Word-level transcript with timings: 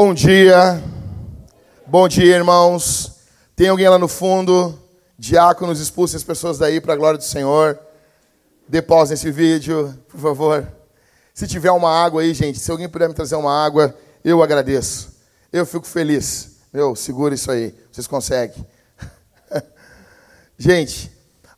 Bom 0.00 0.14
dia. 0.14 0.80
Bom 1.84 2.06
dia, 2.06 2.36
irmãos. 2.36 3.16
Tem 3.56 3.68
alguém 3.68 3.88
lá 3.88 3.98
no 3.98 4.06
fundo? 4.06 4.78
Diáconos, 5.18 5.80
expulsem 5.80 6.16
as 6.16 6.22
pessoas 6.22 6.56
daí 6.56 6.80
para 6.80 6.92
a 6.92 6.96
glória 6.96 7.18
do 7.18 7.24
Senhor. 7.24 7.76
Deposem 8.68 9.14
esse 9.14 9.28
vídeo, 9.32 9.92
por 10.08 10.20
favor. 10.20 10.72
Se 11.34 11.48
tiver 11.48 11.72
uma 11.72 11.90
água 11.90 12.22
aí, 12.22 12.32
gente, 12.32 12.60
se 12.60 12.70
alguém 12.70 12.88
puder 12.88 13.08
me 13.08 13.14
trazer 13.14 13.34
uma 13.34 13.52
água, 13.52 13.92
eu 14.24 14.40
agradeço. 14.40 15.16
Eu 15.52 15.66
fico 15.66 15.84
feliz. 15.84 16.58
Meu, 16.72 16.94
segura 16.94 17.34
isso 17.34 17.50
aí. 17.50 17.74
Vocês 17.90 18.06
conseguem. 18.06 18.64
gente, 20.56 21.10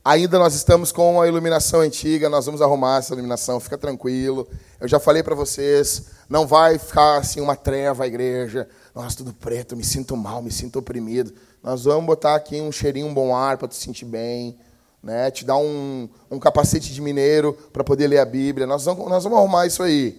ainda 0.05 0.39
nós 0.39 0.55
estamos 0.55 0.91
com 0.93 1.21
a 1.21 1.29
iluminação 1.29 1.81
antiga, 1.81 2.29
nós 2.29 2.47
vamos 2.47 2.63
arrumar 2.63 2.99
essa 2.99 3.13
iluminação, 3.13 3.61
fica 3.61 3.77
tranquilo. 3.79 4.49
Eu 4.81 4.89
já 4.89 4.99
falei 4.99 5.23
para 5.23 5.35
vocês, 5.35 6.07
não 6.29 6.47
vai 6.47 6.79
ficar 6.79 7.19
assim 7.19 7.41
uma 7.41 7.57
treva 7.57 8.05
a 8.05 8.07
igreja. 8.07 8.69
Nossa, 8.95 9.19
tudo 9.19 9.33
preto, 9.33 9.77
me 9.77 9.85
sinto 9.85 10.17
mal, 10.17 10.43
me 10.43 10.51
sinto 10.51 10.79
oprimido. 10.79 11.33
Nós 11.63 11.85
vamos 11.85 12.07
botar 12.07 12.35
aqui 12.35 12.61
um 12.61 12.73
cheirinho, 12.73 13.07
um 13.07 13.15
bom 13.15 13.35
ar 13.35 13.59
para 13.59 13.69
te 13.69 13.77
sentir 13.77 14.07
bem, 14.07 14.59
né? 15.03 15.31
Te 15.31 15.45
dar 15.45 15.57
um, 15.57 16.09
um 16.31 16.39
capacete 16.39 16.93
de 16.93 17.01
mineiro 17.01 17.53
para 17.73 17.85
poder 17.85 18.09
ler 18.09 18.19
a 18.19 18.25
Bíblia. 18.25 18.67
Nós 18.67 18.85
vamos, 18.85 19.09
nós 19.09 19.25
vamos 19.25 19.39
arrumar 19.39 19.67
isso 19.67 19.83
aí. 19.83 20.19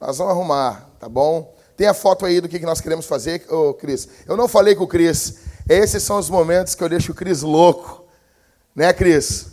Nós 0.00 0.18
vamos 0.18 0.32
arrumar, 0.32 0.90
tá 0.98 1.08
bom? 1.08 1.54
Tem 1.76 1.86
a 1.86 1.94
foto 1.94 2.24
aí 2.24 2.40
do 2.40 2.48
que 2.48 2.58
nós 2.60 2.80
queremos 2.80 3.04
fazer, 3.04 3.44
ô 3.50 3.74
Cris. 3.74 4.08
Eu 4.26 4.36
não 4.36 4.48
falei 4.48 4.74
com 4.74 4.84
o 4.84 4.88
Cris. 4.88 5.38
Esses 5.68 6.02
são 6.02 6.18
os 6.18 6.30
momentos 6.30 6.74
que 6.74 6.82
eu 6.82 6.88
deixo 6.88 7.12
o 7.12 7.14
Cris 7.14 7.42
louco. 7.42 8.05
Né, 8.76 8.92
Cris? 8.92 9.46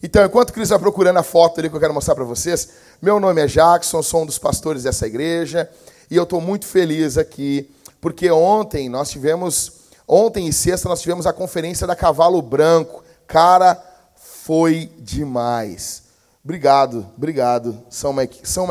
Então, 0.00 0.24
enquanto 0.24 0.50
o 0.50 0.52
Cris 0.52 0.68
vai 0.68 0.78
procurando 0.78 1.16
a 1.16 1.24
foto 1.24 1.58
ali 1.58 1.68
que 1.68 1.74
eu 1.74 1.80
quero 1.80 1.92
mostrar 1.92 2.14
para 2.14 2.22
vocês, 2.22 2.68
meu 3.02 3.18
nome 3.18 3.42
é 3.42 3.48
Jackson, 3.48 4.00
sou 4.00 4.22
um 4.22 4.26
dos 4.26 4.38
pastores 4.38 4.84
dessa 4.84 5.08
igreja 5.08 5.68
e 6.08 6.14
eu 6.14 6.22
estou 6.22 6.40
muito 6.40 6.64
feliz 6.64 7.18
aqui, 7.18 7.68
porque 8.00 8.30
ontem 8.30 8.88
nós 8.88 9.10
tivemos, 9.10 9.72
ontem 10.06 10.46
e 10.46 10.52
sexta 10.52 10.88
nós 10.88 11.00
tivemos 11.00 11.26
a 11.26 11.32
conferência 11.32 11.84
da 11.84 11.96
Cavalo 11.96 12.40
Branco. 12.40 13.02
Cara, 13.26 13.76
foi 14.14 14.88
demais. 15.00 16.04
Obrigado, 16.44 17.08
obrigado, 17.16 17.76
São, 17.90 18.12
Mike, 18.12 18.48
São. 18.48 18.68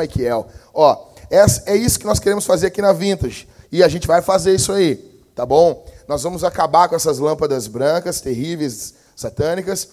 Ó, 0.74 1.08
é, 1.30 1.46
é 1.66 1.76
isso 1.76 2.00
que 2.00 2.06
nós 2.06 2.20
queremos 2.20 2.46
fazer 2.46 2.68
aqui 2.68 2.81
na 2.81 2.94
Vintage 2.94 3.50
e 3.70 3.84
a 3.84 3.90
gente 3.90 4.08
vai 4.08 4.22
fazer 4.22 4.56
isso 4.56 4.72
aí, 4.72 4.96
tá 5.36 5.46
bom? 5.46 5.86
Nós 6.08 6.24
vamos 6.24 6.46
acabar 6.46 6.88
com 6.88 6.96
essas 6.96 7.20
lâmpadas 7.20 7.68
brancas 7.68 8.22
terríveis, 8.22 8.94
satânicas. 9.18 9.90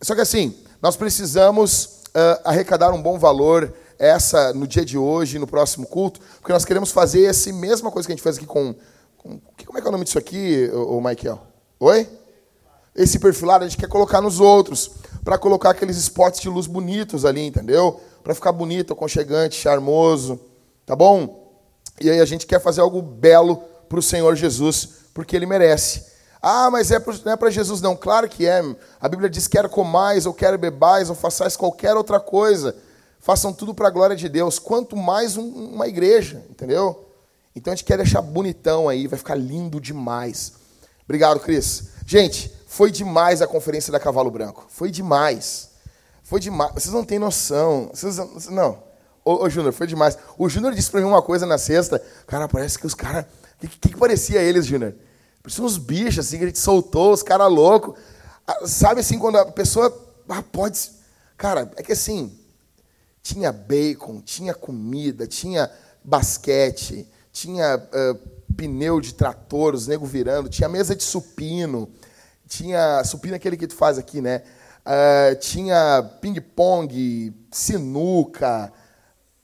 Só 0.00 0.14
que 0.14 0.20
assim, 0.20 0.54
nós 0.80 0.94
precisamos 0.94 2.02
uh, 2.08 2.40
arrecadar 2.44 2.92
um 2.92 3.02
bom 3.02 3.18
valor 3.18 3.74
essa 3.98 4.52
no 4.52 4.66
dia 4.66 4.84
de 4.84 4.98
hoje, 4.98 5.38
no 5.38 5.46
próximo 5.46 5.86
culto, 5.86 6.20
porque 6.38 6.52
nós 6.52 6.66
queremos 6.66 6.92
fazer 6.92 7.24
essa 7.24 7.50
mesma 7.52 7.90
coisa 7.90 8.06
que 8.06 8.12
a 8.12 8.14
gente 8.14 8.22
fez 8.22 8.36
aqui 8.36 8.46
com, 8.46 8.74
com 9.16 9.40
como 9.64 9.78
é 9.78 9.80
que 9.80 9.86
é 9.86 9.88
o 9.88 9.92
nome 9.92 10.04
disso 10.04 10.18
aqui, 10.18 10.70
o 10.72 11.00
Michael? 11.00 11.40
Oi? 11.80 12.06
Esse 12.94 13.18
perfilado 13.18 13.64
a 13.64 13.68
gente 13.68 13.78
quer 13.78 13.88
colocar 13.88 14.20
nos 14.20 14.38
outros, 14.38 14.90
para 15.24 15.38
colocar 15.38 15.70
aqueles 15.70 15.96
spots 15.96 16.40
de 16.40 16.48
luz 16.48 16.66
bonitos 16.66 17.24
ali, 17.24 17.46
entendeu? 17.46 18.00
Para 18.22 18.34
ficar 18.34 18.52
bonito, 18.52 18.92
aconchegante, 18.92 19.56
charmoso, 19.56 20.38
tá 20.84 20.94
bom? 20.94 21.52
E 22.00 22.10
aí 22.10 22.20
a 22.20 22.24
gente 22.24 22.46
quer 22.46 22.60
fazer 22.60 22.80
algo 22.80 23.00
belo 23.02 23.56
para 23.88 23.98
o 23.98 24.02
Senhor 24.02 24.34
Jesus, 24.36 24.88
porque 25.12 25.34
Ele 25.34 25.46
merece. 25.46 26.15
Ah, 26.40 26.70
mas 26.70 26.90
é 26.90 26.98
não 27.24 27.32
é 27.32 27.36
para 27.36 27.50
Jesus, 27.50 27.80
não. 27.80 27.96
Claro 27.96 28.28
que 28.28 28.46
é. 28.46 28.62
A 29.00 29.08
Bíblia 29.08 29.28
diz: 29.28 29.48
quer 29.48 29.68
comais, 29.68 30.26
ou 30.26 30.34
quer 30.34 30.56
bebais, 30.56 31.08
ou 31.08 31.14
façais 31.14 31.56
qualquer 31.56 31.96
outra 31.96 32.20
coisa. 32.20 32.76
Façam 33.18 33.52
tudo 33.52 33.74
para 33.74 33.88
a 33.88 33.90
glória 33.90 34.14
de 34.14 34.28
Deus. 34.28 34.58
Quanto 34.58 34.96
mais 34.96 35.36
um, 35.36 35.48
uma 35.48 35.88
igreja, 35.88 36.44
entendeu? 36.48 37.06
Então 37.54 37.72
a 37.72 37.76
gente 37.76 37.84
quer 37.84 37.96
deixar 37.96 38.20
bonitão 38.20 38.88
aí, 38.88 39.06
vai 39.06 39.18
ficar 39.18 39.34
lindo 39.34 39.80
demais. 39.80 40.52
Obrigado, 41.04 41.40
Cris. 41.40 41.88
Gente, 42.06 42.52
foi 42.66 42.90
demais 42.90 43.40
a 43.40 43.46
conferência 43.46 43.90
da 43.90 43.98
Cavalo 43.98 44.30
Branco. 44.30 44.66
Foi 44.68 44.90
demais. 44.90 45.70
Foi 46.22 46.38
demais. 46.38 46.72
Vocês 46.74 46.92
não 46.92 47.04
têm 47.04 47.18
noção. 47.18 47.90
Vocês, 47.92 48.16
não. 48.50 48.78
Ô, 49.24 49.44
ô 49.44 49.48
Júnior, 49.48 49.72
foi 49.72 49.86
demais. 49.86 50.18
O 50.36 50.48
Júnior 50.48 50.74
disse 50.74 50.90
para 50.90 51.00
mim 51.00 51.06
uma 51.06 51.22
coisa 51.22 51.46
na 51.46 51.56
sexta. 51.56 52.00
Cara, 52.26 52.46
parece 52.46 52.78
que 52.78 52.86
os 52.86 52.94
caras. 52.94 53.24
O 53.24 53.60
que, 53.60 53.68
que, 53.68 53.88
que 53.88 53.96
parecia 53.96 54.42
eles, 54.42 54.66
Júnior? 54.66 54.94
Parecia 55.46 55.62
uns 55.62 55.78
bichos, 55.78 56.26
assim, 56.26 56.38
que 56.38 56.42
a 56.42 56.46
gente 56.48 56.58
soltou, 56.58 57.12
os 57.12 57.22
caras 57.22 57.48
loucos. 57.48 57.94
Ah, 58.44 58.66
sabe 58.66 58.98
assim, 58.98 59.16
quando 59.16 59.36
a 59.36 59.46
pessoa 59.46 59.96
ah, 60.28 60.42
pode. 60.42 60.90
Cara, 61.36 61.70
é 61.76 61.84
que 61.84 61.92
assim, 61.92 62.36
tinha 63.22 63.52
bacon, 63.52 64.20
tinha 64.20 64.52
comida, 64.52 65.24
tinha 65.24 65.70
basquete, 66.02 67.08
tinha 67.32 67.76
uh, 67.76 68.54
pneu 68.56 69.00
de 69.00 69.14
trator, 69.14 69.72
os 69.72 69.86
nego 69.86 70.04
virando, 70.04 70.48
tinha 70.48 70.68
mesa 70.68 70.96
de 70.96 71.04
supino, 71.04 71.88
tinha. 72.48 73.04
Supino 73.04 73.34
é 73.34 73.36
aquele 73.36 73.56
que 73.56 73.68
tu 73.68 73.76
faz 73.76 73.98
aqui, 73.98 74.20
né? 74.20 74.42
Uh, 74.84 75.36
tinha 75.38 76.02
ping-pong, 76.20 77.32
sinuca. 77.52 78.72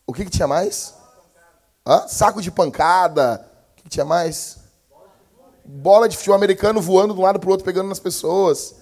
O 0.04 0.12
que, 0.12 0.24
que 0.24 0.32
tinha 0.32 0.48
mais? 0.48 0.94
Hã? 1.86 2.08
Saco 2.08 2.42
de 2.42 2.50
pancada. 2.50 3.48
O 3.70 3.76
que, 3.76 3.82
que 3.84 3.88
tinha 3.88 4.04
mais? 4.04 4.61
Bola 5.64 6.08
de 6.08 6.16
futebol 6.16 6.36
americano 6.36 6.80
voando 6.80 7.14
de 7.14 7.20
um 7.20 7.22
lado 7.22 7.38
para 7.38 7.48
o 7.48 7.50
outro, 7.50 7.64
pegando 7.64 7.88
nas 7.88 8.00
pessoas. 8.00 8.76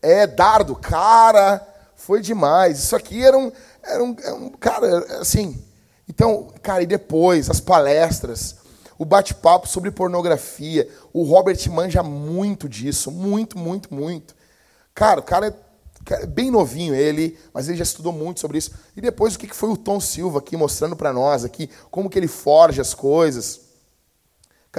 É, 0.00 0.26
dardo, 0.26 0.76
cara, 0.76 1.66
foi 1.96 2.20
demais. 2.20 2.78
Isso 2.78 2.94
aqui 2.94 3.24
era 3.24 3.36
um, 3.36 3.52
era 3.82 4.04
um, 4.04 4.16
era 4.22 4.34
um 4.34 4.50
cara, 4.50 5.20
assim. 5.20 5.62
Então, 6.08 6.48
cara, 6.62 6.82
e 6.82 6.86
depois, 6.86 7.50
as 7.50 7.60
palestras, 7.60 8.56
o 8.98 9.04
bate-papo 9.04 9.68
sobre 9.68 9.90
pornografia. 9.90 10.88
O 11.12 11.22
Robert 11.22 11.58
manja 11.70 12.02
muito 12.02 12.68
disso, 12.68 13.10
muito, 13.10 13.58
muito, 13.58 13.92
muito. 13.94 14.34
Cara, 14.94 15.20
o 15.20 15.22
cara 15.22 15.56
é 16.10 16.26
bem 16.26 16.50
novinho 16.50 16.94
ele, 16.94 17.38
mas 17.52 17.68
ele 17.68 17.76
já 17.76 17.84
estudou 17.84 18.12
muito 18.12 18.40
sobre 18.40 18.58
isso. 18.58 18.72
E 18.96 19.00
depois 19.00 19.34
o 19.34 19.38
que 19.38 19.54
foi 19.54 19.68
o 19.68 19.76
Tom 19.76 20.00
Silva 20.00 20.38
aqui 20.38 20.56
mostrando 20.56 20.96
para 20.96 21.12
nós 21.12 21.44
aqui 21.44 21.70
como 21.90 22.08
que 22.08 22.18
ele 22.18 22.28
forja 22.28 22.82
as 22.82 22.94
coisas. 22.94 23.67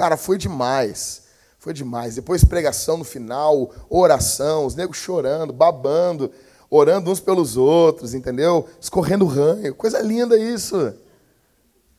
Cara, 0.00 0.16
foi 0.16 0.38
demais. 0.38 1.24
Foi 1.58 1.74
demais. 1.74 2.14
Depois 2.14 2.42
pregação 2.42 2.96
no 2.96 3.04
final, 3.04 3.70
oração, 3.90 4.64
os 4.64 4.74
negros 4.74 4.96
chorando, 4.96 5.52
babando, 5.52 6.32
orando 6.70 7.10
uns 7.10 7.20
pelos 7.20 7.58
outros, 7.58 8.14
entendeu? 8.14 8.66
Escorrendo 8.80 9.26
ranho. 9.26 9.74
Coisa 9.74 10.00
linda 10.00 10.38
isso. 10.38 10.94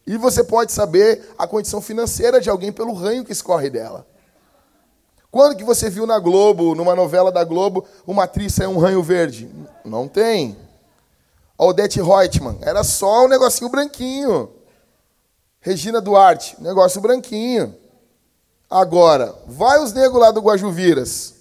E 0.08 0.18
você 0.18 0.44
pode 0.44 0.72
saber 0.72 1.32
a 1.38 1.46
condição 1.46 1.80
financeira 1.80 2.42
de 2.42 2.50
alguém 2.50 2.72
pelo 2.72 2.92
ranho 2.92 3.24
que 3.24 3.32
escorre 3.32 3.70
dela. 3.70 4.08
Quando 5.30 5.56
que 5.56 5.64
você 5.64 5.88
viu 5.88 6.08
na 6.08 6.18
Globo, 6.18 6.74
numa 6.74 6.96
novela 6.96 7.32
da 7.32 7.44
Globo, 7.44 7.86
uma 8.08 8.24
atriz 8.24 8.56
sair 8.56 8.66
um 8.66 8.80
ranho 8.80 9.04
verde? 9.04 9.48
Não 9.86 10.08
tem. 10.08 10.58
Odete 11.56 12.02
Reutemann, 12.02 12.58
era 12.62 12.84
só 12.84 13.26
um 13.26 13.28
negocinho 13.28 13.70
branquinho. 13.70 14.50
Regina 15.60 16.02
Duarte, 16.02 16.60
negócio 16.60 17.00
branquinho. 17.00 17.80
Agora, 18.72 19.36
vai 19.46 19.84
os 19.84 19.92
negros 19.92 20.22
lá 20.22 20.32
do 20.32 20.40
Guajuviras. 20.40 21.34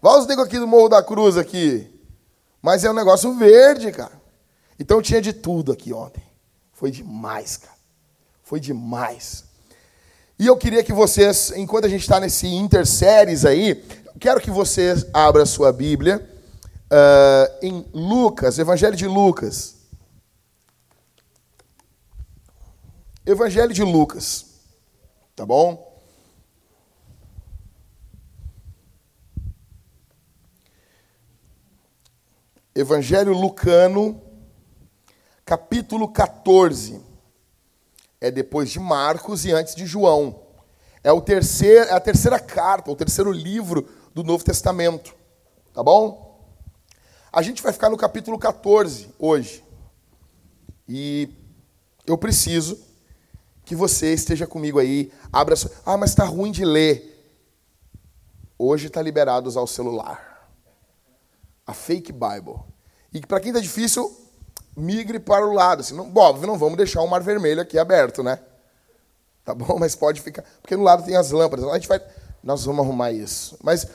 Vai 0.00 0.18
os 0.18 0.26
negros 0.26 0.46
aqui 0.46 0.58
do 0.58 0.66
Morro 0.66 0.88
da 0.88 1.02
Cruz 1.02 1.36
aqui. 1.36 1.86
Mas 2.62 2.84
é 2.84 2.90
um 2.90 2.94
negócio 2.94 3.34
verde, 3.34 3.92
cara. 3.92 4.18
Então 4.80 5.02
tinha 5.02 5.20
de 5.20 5.34
tudo 5.34 5.72
aqui 5.72 5.92
ontem. 5.92 6.22
Foi 6.72 6.90
demais, 6.90 7.58
cara. 7.58 7.76
Foi 8.42 8.58
demais. 8.58 9.44
E 10.38 10.46
eu 10.46 10.56
queria 10.56 10.82
que 10.82 10.90
vocês, 10.92 11.52
enquanto 11.54 11.84
a 11.84 11.88
gente 11.88 12.00
está 12.00 12.18
nesse 12.18 12.46
interséries 12.46 13.44
aí, 13.44 13.84
quero 14.18 14.40
que 14.40 14.50
vocês 14.50 15.04
abram 15.12 15.42
a 15.42 15.46
sua 15.46 15.70
Bíblia 15.70 16.26
uh, 16.90 17.58
em 17.60 17.86
Lucas, 17.92 18.58
Evangelho 18.58 18.96
de 18.96 19.06
Lucas. 19.06 19.74
Evangelho 23.26 23.74
de 23.74 23.82
Lucas. 23.82 24.46
Tá 25.36 25.44
bom? 25.44 25.87
Evangelho 32.78 33.32
Lucano, 33.32 34.22
capítulo 35.44 36.06
14. 36.06 37.00
É 38.20 38.30
depois 38.30 38.70
de 38.70 38.78
Marcos 38.78 39.44
e 39.44 39.50
antes 39.50 39.74
de 39.74 39.84
João. 39.84 40.42
É, 41.02 41.10
o 41.10 41.20
terceiro, 41.20 41.86
é 41.86 41.92
a 41.92 41.98
terceira 41.98 42.38
carta, 42.38 42.88
o 42.88 42.94
terceiro 42.94 43.32
livro 43.32 43.88
do 44.14 44.22
Novo 44.22 44.44
Testamento. 44.44 45.12
Tá 45.74 45.82
bom? 45.82 46.40
A 47.32 47.42
gente 47.42 47.64
vai 47.64 47.72
ficar 47.72 47.90
no 47.90 47.96
capítulo 47.96 48.38
14 48.38 49.12
hoje. 49.18 49.64
E 50.88 51.28
eu 52.06 52.16
preciso 52.16 52.78
que 53.64 53.74
você 53.74 54.14
esteja 54.14 54.46
comigo 54.46 54.78
aí. 54.78 55.12
Abra 55.32 55.56
sua... 55.56 55.72
Ah, 55.84 55.96
mas 55.96 56.10
está 56.10 56.24
ruim 56.24 56.52
de 56.52 56.64
ler. 56.64 57.42
Hoje 58.56 58.86
está 58.86 59.02
liberado 59.02 59.48
usar 59.48 59.62
o 59.62 59.66
celular 59.66 60.28
a 61.68 61.74
fake 61.74 62.12
Bible. 62.12 62.58
E 63.12 63.20
para 63.20 63.40
quem 63.40 63.50
está 63.50 63.60
difícil, 63.60 64.14
migre 64.76 65.18
para 65.18 65.46
o 65.46 65.52
lado. 65.52 65.80
Assim, 65.80 65.94
não, 65.94 66.06
não 66.06 66.58
vamos 66.58 66.76
deixar 66.76 67.02
o 67.02 67.08
mar 67.08 67.22
vermelho 67.22 67.60
aqui 67.60 67.78
aberto, 67.78 68.22
né? 68.22 68.38
Tá 69.44 69.54
bom? 69.54 69.76
Mas 69.80 69.94
pode 69.94 70.20
ficar. 70.20 70.44
Porque 70.60 70.76
no 70.76 70.82
lado 70.82 71.04
tem 71.04 71.16
as 71.16 71.30
lâmpadas. 71.30 71.66
A 71.66 71.74
gente 71.74 71.88
vai. 71.88 72.00
Nós 72.42 72.64
vamos 72.64 72.84
arrumar 72.84 73.10
isso. 73.12 73.58
Mas 73.62 73.86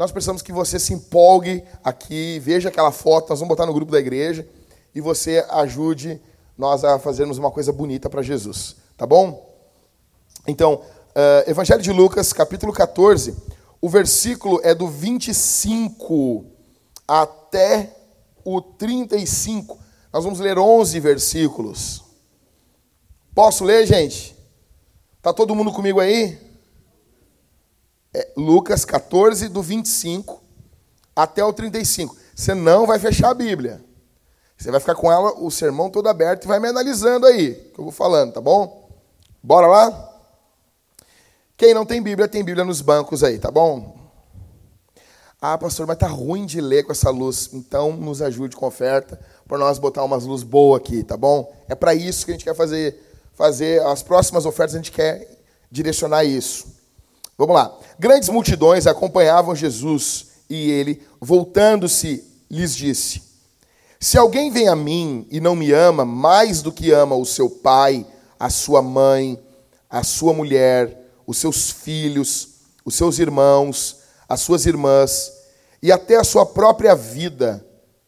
nós 0.00 0.10
precisamos 0.10 0.40
que 0.40 0.52
você 0.52 0.78
se 0.78 0.94
empolgue 0.94 1.62
aqui, 1.84 2.38
veja 2.38 2.70
aquela 2.70 2.90
foto, 2.90 3.28
nós 3.28 3.38
vamos 3.38 3.50
botar 3.50 3.66
no 3.66 3.74
grupo 3.74 3.92
da 3.92 3.98
igreja 3.98 4.48
e 4.94 5.00
você 5.00 5.44
ajude 5.50 6.18
nós 6.56 6.84
a 6.84 6.98
fazermos 6.98 7.36
uma 7.36 7.50
coisa 7.50 7.70
bonita 7.70 8.08
para 8.08 8.22
Jesus. 8.22 8.76
Tá 8.96 9.06
bom? 9.06 9.54
Então, 10.46 10.74
uh, 10.74 11.50
Evangelho 11.50 11.82
de 11.82 11.92
Lucas, 11.92 12.32
capítulo 12.32 12.72
14, 12.72 13.36
o 13.78 13.90
versículo 13.90 14.58
é 14.62 14.74
do 14.74 14.88
25 14.88 16.46
até 17.06 17.94
o 18.56 18.62
35. 18.62 19.78
Nós 20.12 20.24
vamos 20.24 20.40
ler 20.40 20.58
11 20.58 20.98
versículos. 21.00 22.02
Posso 23.34 23.64
ler, 23.64 23.86
gente? 23.86 24.36
Tá 25.22 25.32
todo 25.32 25.54
mundo 25.54 25.72
comigo 25.72 26.00
aí? 26.00 26.38
É 28.12 28.32
Lucas 28.36 28.84
14, 28.84 29.48
do 29.48 29.62
25 29.62 30.42
até 31.14 31.44
o 31.44 31.52
35. 31.52 32.16
Você 32.34 32.54
não 32.54 32.86
vai 32.86 32.98
fechar 32.98 33.30
a 33.30 33.34
Bíblia. 33.34 33.84
Você 34.56 34.70
vai 34.70 34.80
ficar 34.80 34.94
com 34.94 35.10
ela, 35.10 35.32
o 35.38 35.50
sermão 35.50 35.88
todo 35.88 36.08
aberto 36.08 36.44
e 36.44 36.48
vai 36.48 36.58
me 36.60 36.68
analisando 36.68 37.26
aí, 37.26 37.54
que 37.54 37.78
eu 37.78 37.84
vou 37.84 37.92
falando, 37.92 38.34
tá 38.34 38.40
bom? 38.40 38.90
Bora 39.42 39.66
lá? 39.66 40.10
Quem 41.56 41.72
não 41.72 41.86
tem 41.86 42.02
Bíblia, 42.02 42.28
tem 42.28 42.44
Bíblia 42.44 42.64
nos 42.64 42.80
bancos 42.80 43.22
aí, 43.22 43.38
tá 43.38 43.50
bom? 43.50 43.99
Ah, 45.42 45.56
pastor, 45.56 45.86
mas 45.86 45.96
tá 45.96 46.06
ruim 46.06 46.44
de 46.44 46.60
ler 46.60 46.82
com 46.82 46.92
essa 46.92 47.10
luz. 47.10 47.50
Então, 47.52 47.96
nos 47.96 48.20
ajude 48.20 48.54
com 48.54 48.66
oferta 48.66 49.18
para 49.48 49.56
nós 49.58 49.78
botar 49.78 50.04
umas 50.04 50.24
luzes 50.24 50.44
boas 50.44 50.80
aqui, 50.80 51.02
tá 51.02 51.16
bom? 51.16 51.50
É 51.68 51.74
para 51.74 51.94
isso 51.94 52.24
que 52.24 52.32
a 52.32 52.34
gente 52.34 52.44
quer 52.44 52.54
fazer 52.54 53.06
fazer 53.40 53.80
as 53.86 54.02
próximas 54.02 54.44
ofertas, 54.44 54.74
a 54.74 54.78
gente 54.78 54.92
quer 54.92 55.26
direcionar 55.70 56.24
isso. 56.24 56.66
Vamos 57.38 57.54
lá. 57.54 57.74
Grandes 57.98 58.28
multidões 58.28 58.86
acompanhavam 58.86 59.56
Jesus 59.56 60.26
e 60.50 60.70
ele, 60.70 61.02
voltando-se, 61.18 62.22
lhes 62.50 62.76
disse: 62.76 63.22
Se 63.98 64.18
alguém 64.18 64.50
vem 64.50 64.68
a 64.68 64.76
mim 64.76 65.26
e 65.30 65.40
não 65.40 65.56
me 65.56 65.72
ama 65.72 66.04
mais 66.04 66.60
do 66.60 66.70
que 66.70 66.92
ama 66.92 67.16
o 67.16 67.24
seu 67.24 67.48
pai, 67.48 68.06
a 68.38 68.50
sua 68.50 68.82
mãe, 68.82 69.42
a 69.88 70.02
sua 70.02 70.34
mulher, 70.34 71.10
os 71.26 71.38
seus 71.38 71.70
filhos, 71.70 72.56
os 72.84 72.94
seus 72.94 73.18
irmãos, 73.18 73.99
as 74.30 74.42
suas 74.42 74.64
irmãs 74.64 75.32
e 75.82 75.90
até 75.90 76.14
a 76.14 76.22
sua 76.22 76.46
própria 76.46 76.94
vida, 76.94 77.66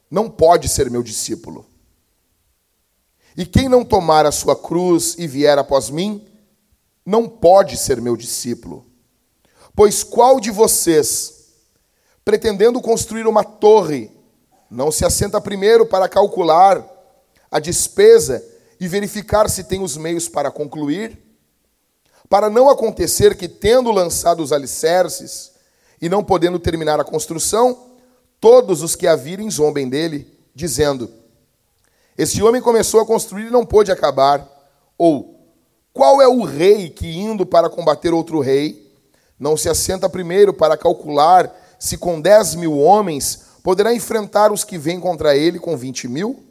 não 0.09 0.31
pode 0.31 0.69
ser 0.69 0.89
meu 0.89 1.03
discípulo. 1.03 1.67
E 3.37 3.45
quem 3.45 3.69
não 3.69 3.85
tomar 3.85 4.25
a 4.25 4.31
sua 4.31 4.55
cruz 4.55 5.17
e 5.19 5.27
vier 5.27 5.59
após 5.59 5.91
mim, 5.91 6.25
não 7.05 7.29
pode 7.29 7.77
ser 7.77 8.01
meu 8.01 8.17
discípulo. 8.17 8.87
Pois 9.75 10.05
qual 10.05 10.39
de 10.39 10.53
vocês, 10.53 11.49
pretendendo 12.25 12.81
construir 12.81 13.27
uma 13.27 13.43
torre, 13.43 14.09
não 14.71 14.93
se 14.93 15.05
assenta 15.05 15.41
primeiro 15.41 15.87
para 15.87 16.09
calcular 16.09 16.87
a 17.51 17.59
despesa 17.59 18.45
e 18.79 18.87
verificar 18.87 19.51
se 19.51 19.65
tem 19.65 19.83
os 19.83 19.97
meios 19.97 20.29
para 20.29 20.53
concluir? 20.53 21.19
Para 22.29 22.49
não 22.49 22.71
acontecer 22.71 23.37
que, 23.37 23.49
tendo 23.49 23.91
lançado 23.91 24.41
os 24.41 24.53
alicerces 24.53 25.51
e 26.02 26.08
não 26.08 26.25
podendo 26.25 26.58
terminar 26.58 26.99
a 26.99 27.04
construção, 27.04 27.78
todos 28.40 28.82
os 28.82 28.96
que 28.96 29.06
a 29.06 29.14
virem 29.14 29.49
zombem 29.49 29.88
dele, 29.88 30.26
dizendo: 30.52 31.08
este 32.19 32.43
homem 32.43 32.60
começou 32.60 33.00
a 33.00 33.06
construir 33.06 33.46
e 33.46 33.50
não 33.50 33.64
pôde 33.64 33.93
acabar. 33.93 34.46
Ou, 34.99 35.40
qual 35.93 36.20
é 36.20 36.26
o 36.26 36.43
rei 36.43 36.90
que, 36.90 37.06
indo 37.06 37.46
para 37.46 37.70
combater 37.70 38.12
outro 38.12 38.40
rei, 38.40 38.93
não 39.38 39.56
se 39.56 39.69
assenta 39.69 40.08
primeiro 40.08 40.52
para 40.52 40.76
calcular 40.76 41.52
se 41.78 41.96
com 41.96 42.20
dez 42.20 42.54
mil 42.54 42.78
homens 42.78 43.44
poderá 43.62 43.94
enfrentar 43.94 44.52
os 44.52 44.64
que 44.64 44.76
vêm 44.76 45.00
contra 45.00 45.37
ele 45.37 45.58
com 45.58 45.76
vinte 45.76 46.08
mil? 46.08 46.44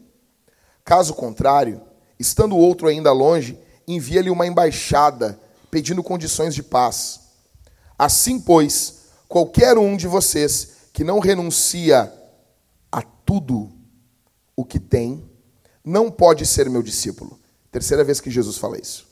Caso 0.83 1.13
contrário, 1.13 1.81
estando 2.17 2.57
outro 2.57 2.87
ainda 2.87 3.11
longe, 3.11 3.59
envia-lhe 3.87 4.29
uma 4.29 4.47
embaixada 4.47 5.39
pedindo 5.69 6.01
condições 6.01 6.55
de 6.55 6.63
paz. 6.63 7.19
Assim, 7.97 8.39
pois, 8.39 9.00
qualquer 9.31 9.77
um 9.77 9.95
de 9.95 10.07
vocês 10.07 10.73
que 10.91 11.05
não 11.05 11.19
renuncia 11.19 12.13
a 12.91 13.01
tudo 13.01 13.71
o 14.57 14.65
que 14.65 14.77
tem, 14.77 15.23
não 15.85 16.11
pode 16.11 16.45
ser 16.45 16.69
meu 16.69 16.83
discípulo. 16.83 17.39
Terceira 17.71 18.03
vez 18.03 18.19
que 18.19 18.29
Jesus 18.29 18.57
fala 18.57 18.77
isso. 18.77 19.07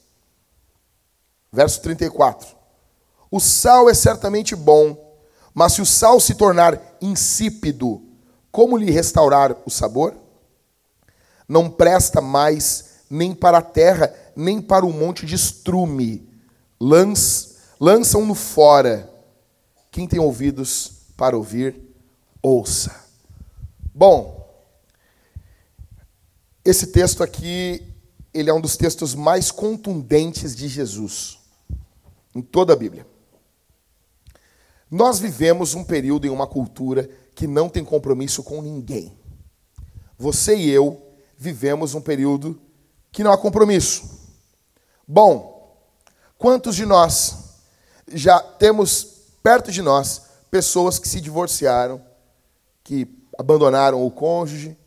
Verso 1.49 1.81
34. 1.81 2.49
O 3.31 3.39
sal 3.39 3.89
é 3.89 3.93
certamente 3.93 4.57
bom, 4.57 5.15
mas 5.53 5.73
se 5.73 5.81
o 5.81 5.85
sal 5.85 6.19
se 6.19 6.35
tornar 6.35 6.97
insípido, 7.01 8.03
como 8.51 8.75
lhe 8.75 8.91
restaurar 8.91 9.55
o 9.65 9.69
sabor? 9.69 10.17
Não 11.47 11.69
presta 11.69 12.19
mais 12.19 13.05
nem 13.09 13.33
para 13.33 13.59
a 13.59 13.63
terra, 13.63 14.13
nem 14.35 14.61
para 14.61 14.85
o 14.85 14.91
monte 14.91 15.25
de 15.25 15.35
estrume. 15.35 16.27
lançam-no 17.79 18.35
fora. 18.35 19.18
Quem 19.91 20.07
tem 20.07 20.19
ouvidos 20.19 20.91
para 21.17 21.35
ouvir, 21.35 21.75
ouça. 22.41 23.07
Bom, 23.93 24.47
esse 26.63 26.87
texto 26.87 27.23
aqui, 27.23 27.83
ele 28.33 28.49
é 28.49 28.53
um 28.53 28.61
dos 28.61 28.77
textos 28.77 29.15
mais 29.15 29.51
contundentes 29.51 30.55
de 30.55 30.67
Jesus 30.67 31.39
em 32.35 32.41
toda 32.41 32.73
a 32.73 32.75
Bíblia. 32.75 33.05
Nós 34.89 35.19
vivemos 35.19 35.73
um 35.73 35.83
período 35.83 36.25
em 36.25 36.29
uma 36.29 36.47
cultura 36.47 37.09
que 37.35 37.47
não 37.47 37.69
tem 37.69 37.83
compromisso 37.83 38.43
com 38.43 38.61
ninguém. 38.61 39.17
Você 40.17 40.55
e 40.55 40.69
eu 40.69 41.01
vivemos 41.37 41.93
um 41.93 42.01
período 42.01 42.59
que 43.11 43.23
não 43.23 43.31
há 43.31 43.37
compromisso. 43.37 44.19
Bom, 45.07 45.77
quantos 46.37 46.75
de 46.75 46.85
nós 46.85 47.55
já 48.07 48.39
temos 48.39 49.08
perto 49.41 49.71
de 49.71 49.81
nós 49.81 50.23
pessoas 50.51 50.97
que 50.99 51.07
se 51.07 51.21
divorciaram, 51.21 52.01
que 52.83 53.07
abandonaram 53.37 54.05
o 54.05 54.11
cônjuge, 54.11 54.77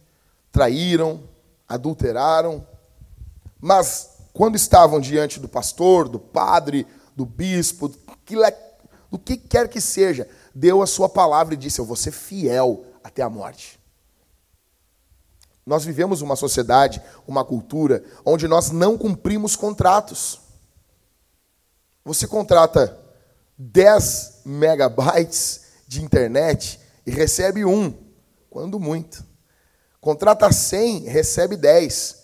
traíram, 0.51 1.23
adulteraram, 1.69 2.67
mas 3.61 4.17
quando 4.33 4.57
estavam 4.57 5.01
diante 5.01 5.39
do 5.39 5.49
pastor, 5.49 6.09
do 6.09 6.19
padre, 6.19 6.87
do 7.15 7.25
bispo, 7.25 7.89
do 7.89 9.19
que 9.19 9.37
quer 9.37 9.69
que 9.69 9.81
seja, 9.81 10.29
deu 10.55 10.83
a 10.83 10.87
sua 10.87 11.09
palavra 11.09 11.55
e 11.55 11.57
disse: 11.57 11.79
Eu 11.79 11.85
vou 11.85 11.97
ser 11.97 12.13
fiel 12.13 12.85
até 13.05 13.23
a 13.23 13.31
morte. 13.31 13.81
Nós 15.65 15.85
vivemos 15.85 16.23
uma 16.23 16.35
sociedade, 16.35 17.01
uma 17.27 17.45
cultura, 17.45 18.03
onde 18.25 18.49
nós 18.49 18.71
não 18.71 18.99
cumprimos 18.99 19.55
contratos. 19.55 20.41
Você 22.05 22.27
contrata 22.27 22.99
10 23.57 24.32
megabytes 24.45 25.63
de 25.87 26.03
internet 26.03 26.81
e 27.07 27.11
recebe 27.11 27.65
um, 27.65 27.93
quando 28.49 28.79
muito. 28.79 29.25
Contrata 30.01 30.51
100, 30.51 31.05
recebe 31.05 31.57
10. 31.57 32.23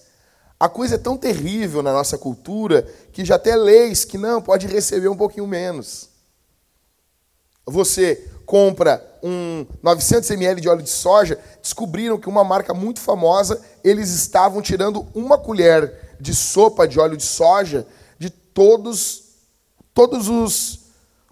A 0.58 0.68
coisa 0.68 0.96
é 0.96 0.98
tão 0.98 1.16
terrível 1.16 1.82
na 1.82 1.92
nossa 1.92 2.18
cultura 2.18 2.82
que 3.12 3.24
já 3.24 3.36
até 3.36 3.54
leis 3.54 4.04
que 4.04 4.18
não, 4.18 4.42
pode 4.42 4.66
receber 4.66 5.08
um 5.08 5.16
pouquinho 5.16 5.46
menos. 5.46 6.08
Você 7.64 8.28
compra 8.44 9.04
um 9.22 9.66
900 9.82 10.30
ml 10.30 10.60
de 10.60 10.68
óleo 10.68 10.82
de 10.82 10.88
soja, 10.88 11.38
descobriram 11.62 12.18
que 12.18 12.28
uma 12.28 12.42
marca 12.42 12.72
muito 12.72 12.98
famosa, 13.00 13.60
eles 13.84 14.10
estavam 14.10 14.62
tirando 14.62 15.06
uma 15.14 15.38
colher 15.38 16.16
de 16.20 16.34
sopa 16.34 16.88
de 16.88 16.98
óleo 16.98 17.16
de 17.16 17.24
soja 17.24 17.86
de 18.18 18.30
todos 18.30 19.28
todos 19.98 20.28
os, 20.28 20.78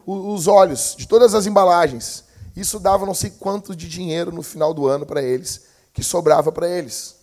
os 0.06 0.46
óleos, 0.46 0.94
de 0.96 1.06
todas 1.06 1.34
as 1.34 1.46
embalagens. 1.46 2.24
Isso 2.56 2.78
dava 2.78 3.04
não 3.04 3.14
sei 3.14 3.30
quanto 3.30 3.74
de 3.74 3.88
dinheiro 3.88 4.32
no 4.32 4.42
final 4.42 4.72
do 4.72 4.86
ano 4.86 5.04
para 5.04 5.22
eles 5.22 5.66
que 5.92 6.02
sobrava 6.02 6.52
para 6.52 6.68
eles. 6.68 7.16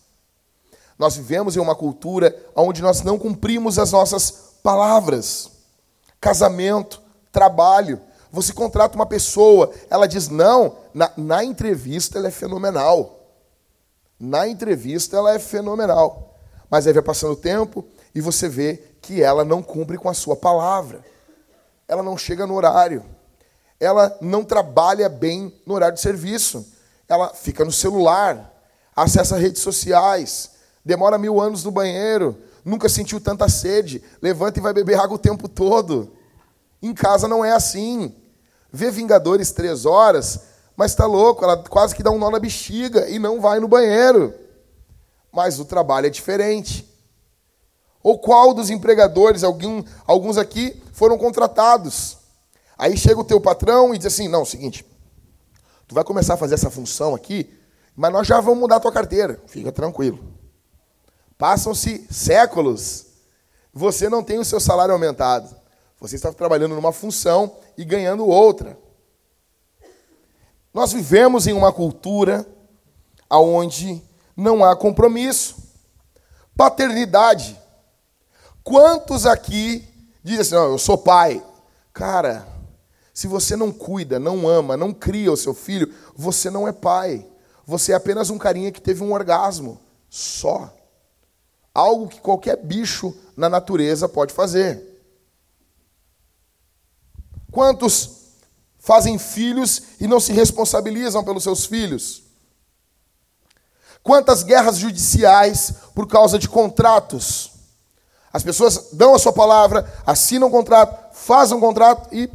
Nós 0.98 1.16
vivemos 1.16 1.56
em 1.56 1.60
uma 1.60 1.76
cultura 1.76 2.36
onde 2.56 2.82
nós 2.82 3.02
não 3.02 3.18
cumprimos 3.18 3.80
as 3.80 3.92
nossas 3.92 4.32
palavras. 4.62 5.50
Casamento, 6.20 7.02
trabalho. 7.32 8.00
Você 8.32 8.54
contrata 8.54 8.96
uma 8.96 9.06
pessoa, 9.06 9.72
ela 9.90 10.08
diz 10.08 10.28
não, 10.28 10.78
na, 10.94 11.12
na 11.16 11.44
entrevista 11.44 12.18
ela 12.18 12.28
é 12.28 12.32
fenomenal. 12.32 13.20
Na 14.20 14.48
entrevista 14.48 15.18
ela 15.18 15.34
é 15.34 15.40
fenomenal. 15.40 16.36
Mas 16.70 16.88
aí 16.88 16.94
vai 16.94 17.04
passando 17.04 17.34
o 17.34 17.38
tempo 17.38 17.86
e 18.14 18.22
você 18.22 18.48
vê 18.50 18.82
que 19.02 19.22
ela 19.22 19.44
não 19.44 19.62
cumpre 19.62 19.98
com 19.98 20.10
a 20.10 20.14
sua 20.14 20.36
palavra. 20.36 21.04
Ela 21.88 22.04
não 22.04 22.18
chega 22.18 22.48
no 22.48 22.56
horário. 22.56 23.04
Ela 23.80 24.18
não 24.22 24.44
trabalha 24.44 25.10
bem 25.10 25.54
no 25.66 25.74
horário 25.74 25.96
de 25.96 26.02
serviço. 26.02 26.66
Ela 27.08 27.30
fica 27.30 27.66
no 27.66 27.72
celular 27.72 28.54
acessa 28.96 29.38
redes 29.38 29.62
sociais, 29.62 30.52
demora 30.86 31.18
mil 31.18 31.42
anos 31.42 31.64
no 31.64 31.72
banheiro, 31.72 32.38
nunca 32.64 32.88
sentiu 32.88 33.20
tanta 33.20 33.50
sede, 33.50 34.04
levanta 34.22 34.60
e 34.60 34.62
vai 34.62 34.74
beber 34.74 35.00
água 35.00 35.16
o 35.16 35.20
tempo 35.20 35.48
todo. 35.48 36.12
Em 36.82 36.94
casa 36.94 37.28
não 37.28 37.44
é 37.44 37.52
assim. 37.52 38.16
Vê 38.72 38.90
Vingadores 38.92 39.52
três 39.52 39.86
horas, 39.86 40.40
mas 40.76 40.92
está 40.92 41.06
louco, 41.06 41.44
ela 41.44 41.58
quase 41.58 41.96
que 41.96 42.04
dá 42.04 42.12
um 42.12 42.18
nó 42.18 42.30
na 42.30 42.40
bexiga 42.40 43.10
e 43.10 43.20
não 43.20 43.40
vai 43.40 43.60
no 43.60 43.68
banheiro. 43.68 44.34
Mas 45.32 45.60
o 45.60 45.66
trabalho 45.66 46.08
é 46.08 46.10
diferente. 46.10 46.90
Ou 48.02 48.20
qual 48.20 48.54
dos 48.54 48.70
empregadores, 48.70 49.44
alguns 49.44 50.38
aqui, 50.38 50.83
foram 50.94 51.18
contratados? 51.18 52.20
Aí 52.78 52.96
chega 52.96 53.20
o 53.20 53.24
teu 53.26 53.42
patrão 53.42 53.94
e 53.94 53.98
diz 53.98 54.08
assim: 54.08 54.30
não, 54.30 54.40
é 54.40 54.44
o 54.44 54.46
seguinte, 54.46 54.86
tu 55.88 55.94
vai 55.94 56.04
começar 56.04 56.36
a 56.36 56.38
fazer 56.38 56.54
essa 56.54 56.70
função 56.70 57.14
aqui, 57.14 57.52
mas 57.96 58.14
nós 58.14 58.26
já 58.26 58.40
vamos 58.40 58.60
mudar 58.60 58.78
a 58.78 58.80
tua 58.80 58.92
carteira. 58.92 59.42
Fica 59.48 59.72
tranquilo. 59.72 60.24
Passam-se 61.38 62.08
séculos, 62.10 63.08
você 63.74 64.08
não 64.08 64.24
tem 64.24 64.40
o 64.40 64.46
seu 64.46 64.60
salário 64.60 64.94
aumentado. 64.94 65.54
Você 66.00 66.16
está 66.16 66.32
trabalhando 66.32 66.76
numa 66.76 66.92
função 66.92 67.58
e 67.78 67.84
ganhando 67.84 68.28
outra. 68.28 68.78
Nós 70.74 70.92
vivemos 70.92 71.48
em 71.48 71.54
uma 71.54 71.72
cultura 71.72 72.46
onde 73.30 74.02
não 74.36 74.64
há 74.64 74.76
compromisso. 74.76 75.56
Paternidade. 76.56 77.60
Quantos 78.64 79.26
aqui 79.26 79.88
dizem 80.24 80.42
assim: 80.42 80.56
eu 80.56 80.78
sou 80.78 80.98
pai? 80.98 81.44
Cara, 81.92 82.48
se 83.14 83.28
você 83.28 83.56
não 83.56 83.72
cuida, 83.72 84.20
não 84.20 84.48
ama, 84.48 84.76
não 84.76 84.94
cria 84.94 85.32
o 85.32 85.38
seu 85.38 85.54
filho, 85.54 85.94
você 86.16 86.50
não 86.50 86.68
é 86.68 86.72
pai. 86.72 87.26
Você 87.66 87.92
é 87.92 87.96
apenas 87.96 88.30
um 88.30 88.38
carinha 88.38 88.72
que 88.72 88.82
teve 88.82 89.04
um 89.04 89.14
orgasmo. 89.14 89.80
Só. 90.10 90.74
Algo 91.74 92.08
que 92.08 92.20
qualquer 92.20 92.58
bicho 92.58 93.16
na 93.38 93.50
natureza 93.50 94.10
pode 94.10 94.34
fazer. 94.34 94.82
Quantos 97.52 98.24
fazem 98.80 99.18
filhos 99.18 99.84
e 100.00 100.08
não 100.08 100.20
se 100.20 100.34
responsabilizam 100.34 101.24
pelos 101.24 101.44
seus 101.44 101.66
filhos? 101.66 102.24
Quantas 104.02 104.44
guerras 104.44 104.78
judiciais 104.78 105.74
por 105.96 106.08
causa 106.08 106.38
de 106.38 106.50
contratos? 106.50 107.53
As 108.34 108.42
pessoas 108.42 108.90
dão 108.94 109.14
a 109.14 109.20
sua 109.20 109.32
palavra, 109.32 109.88
assinam 110.04 110.48
um 110.48 110.52
contrato, 110.52 111.16
fazem 111.16 111.56
um 111.56 111.60
contrato 111.60 112.10
e, 112.12 112.28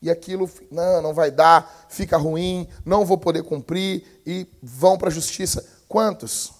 e 0.00 0.08
aquilo 0.08 0.48
não, 0.70 1.02
não 1.02 1.12
vai 1.12 1.32
dar, 1.32 1.86
fica 1.88 2.16
ruim, 2.16 2.68
não 2.84 3.04
vou 3.04 3.18
poder 3.18 3.42
cumprir 3.42 4.22
e 4.24 4.46
vão 4.62 4.96
para 4.96 5.08
a 5.08 5.12
justiça. 5.12 5.66
Quantos? 5.88 6.52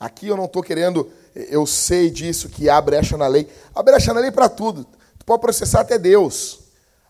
Aqui 0.00 0.26
eu 0.26 0.36
não 0.36 0.46
estou 0.46 0.64
querendo, 0.64 1.08
eu 1.32 1.64
sei 1.64 2.10
disso, 2.10 2.48
que 2.48 2.68
há 2.68 2.80
brecha 2.80 3.16
na 3.16 3.28
lei. 3.28 3.48
Há 3.72 3.80
brecha 3.84 4.12
na 4.12 4.18
lei 4.18 4.32
para 4.32 4.48
tudo. 4.48 4.84
Tu 5.16 5.24
pode 5.24 5.40
processar 5.40 5.82
até 5.82 5.96
Deus. 5.96 6.58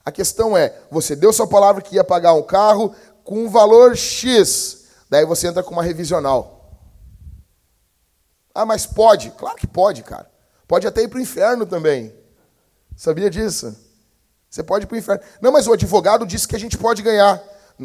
A 0.05 0.13
questão 0.13 0.55
é, 0.55 0.79
você 0.91 1.17
deu 1.17 1.33
sua 1.33 1.47
palavra 1.47 1.81
que 1.81 1.95
ia 1.95 2.05
pagar 2.05 2.35
um 2.35 2.43
carro 2.43 2.95
com 3.25 3.47
um 3.47 3.49
valor 3.49 3.97
X, 3.97 4.85
daí 5.09 5.25
você 5.25 5.47
entra 5.47 5.63
com 5.63 5.73
uma 5.73 5.83
revisional. 5.83 6.79
Ah, 8.55 8.67
mas 8.67 8.85
pode? 8.85 9.31
Claro 9.31 9.57
que 9.57 9.67
pode, 9.67 10.03
cara. 10.03 10.34
Pode 10.67 10.87
até 10.87 11.03
ir 11.03 11.09
para 11.09 11.19
o 11.19 11.23
inferno 11.23 11.67
também. 11.67 12.15
Sabia 12.97 13.29
disso? 13.29 13.77
Você 14.49 14.63
pode 14.63 14.85
ir 14.85 14.87
para 14.87 14.95
o 14.95 14.99
inferno. 14.99 15.23
Não, 15.41 15.53
mas 15.53 15.67
o 15.67 15.73
advogado 15.73 16.27
disse 16.27 16.47
que 16.47 16.57
a 16.57 16.61
gente 16.61 16.79
pode 16.79 17.03
ganhar. 17.03 17.43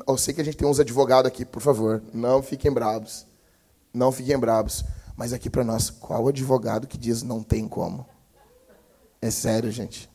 Eu 0.07 0.17
sei 0.17 0.33
que 0.33 0.41
a 0.41 0.43
gente 0.43 0.57
tem 0.57 0.67
uns 0.67 0.79
advogados 0.79 1.27
aqui, 1.27 1.43
por 1.43 1.61
favor. 1.61 2.01
Não 2.13 2.43
fiquem 2.43 2.71
bravos. 2.71 3.25
Não 3.93 4.11
fiquem 4.11 4.37
bravos. 4.37 4.83
Mas 5.15 5.33
aqui 5.33 5.49
para 5.49 5.63
nós, 5.63 5.89
qual 5.89 6.27
advogado 6.27 6.87
que 6.87 6.97
diz 6.97 7.23
não 7.23 7.43
tem 7.43 7.67
como? 7.67 8.07
É 9.21 9.29
sério, 9.29 9.71
gente. 9.71 10.09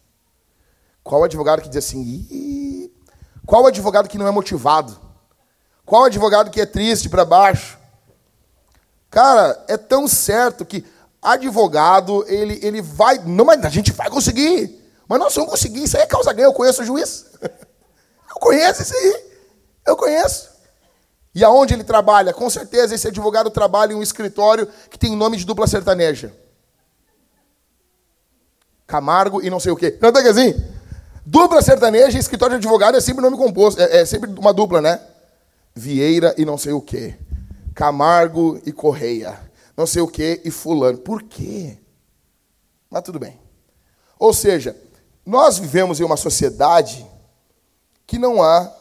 Qual 1.03 1.23
advogado 1.23 1.61
que 1.61 1.69
diz 1.69 1.85
assim, 1.85 2.01
Ih! 2.01 2.93
qual 3.45 3.67
advogado 3.67 4.09
que 4.09 4.17
não 4.17 4.27
é 4.27 4.31
motivado? 4.31 4.99
Qual 5.85 6.05
advogado 6.05 6.51
que 6.51 6.61
é 6.61 6.67
triste 6.67 7.11
para 7.11 7.25
baixo? 7.25 7.79
Cara, 9.11 9.63
é 9.69 9.77
tão 9.77 10.09
certo 10.09 10.65
que 10.65 10.85
advogado, 11.25 12.25
ele, 12.29 12.61
ele 12.63 12.83
vai. 12.83 13.19
Não, 13.19 13.45
mas 13.45 13.65
a 13.65 13.71
gente 13.71 13.91
vai 13.91 14.11
conseguir. 14.11 14.79
Mas 15.09 15.19
nós 15.19 15.35
vamos 15.35 15.51
conseguir. 15.51 15.85
Isso 15.85 15.97
aí 15.97 16.03
é 16.03 16.07
causa 16.07 16.33
ganha. 16.33 16.47
Eu 16.47 16.53
conheço 16.53 16.83
o 16.83 16.85
juiz. 16.85 17.27
Eu 17.43 18.41
conheço 18.41 18.83
isso 18.83 18.95
aí. 18.95 19.25
Eu 19.87 19.97
conheço. 19.97 20.51
E 21.35 21.45
aonde 21.45 21.75
ele 21.75 21.85
trabalha? 21.85 22.33
Com 22.33 22.49
certeza 22.51 22.95
esse 22.95 23.09
advogado 23.09 23.49
trabalha 23.51 23.93
em 23.93 23.97
um 23.97 24.03
escritório 24.03 24.69
que 24.91 24.99
tem 24.99 25.17
nome 25.17 25.37
de 25.37 25.45
dupla 25.45 25.67
sertaneja. 25.67 26.33
Camargo 28.87 29.43
e 29.43 29.51
não 29.51 29.61
sei 29.61 29.73
o 29.73 29.77
quê. 29.77 29.97
Não 30.01 30.13
tá 30.13 30.21
assim? 30.21 30.55
Dupla 31.25 31.63
sertaneja, 31.63 32.19
escritório 32.19 32.59
de 32.59 32.67
advogado 32.67 32.97
é 32.97 33.01
sempre 33.01 33.23
nome 33.23 33.37
composto, 33.37 33.81
é, 33.81 34.01
é 34.01 34.05
sempre 34.05 34.31
uma 34.39 34.53
dupla, 34.53 34.81
né? 34.81 35.01
Vieira 35.75 36.35
e 36.37 36.45
não 36.45 36.59
sei 36.59 36.73
o 36.73 36.81
quê. 36.81 37.15
Camargo 37.75 38.61
e 38.65 38.73
Correia. 38.73 39.44
Não 39.77 39.87
sei 39.87 40.03
o 40.03 40.09
quê 40.09 40.41
e 40.45 40.51
fulano. 40.51 40.99
Por 40.99 41.23
quê? 41.23 41.79
Mas 42.89 43.03
tudo 43.03 43.19
bem. 43.19 43.39
Ou 44.19 44.33
seja, 44.33 44.77
nós 45.27 45.59
vivemos 45.59 45.99
em 46.01 46.05
uma 46.05 46.17
sociedade 46.17 47.05
que 48.07 48.19
não 48.19 48.43
há 48.43 48.73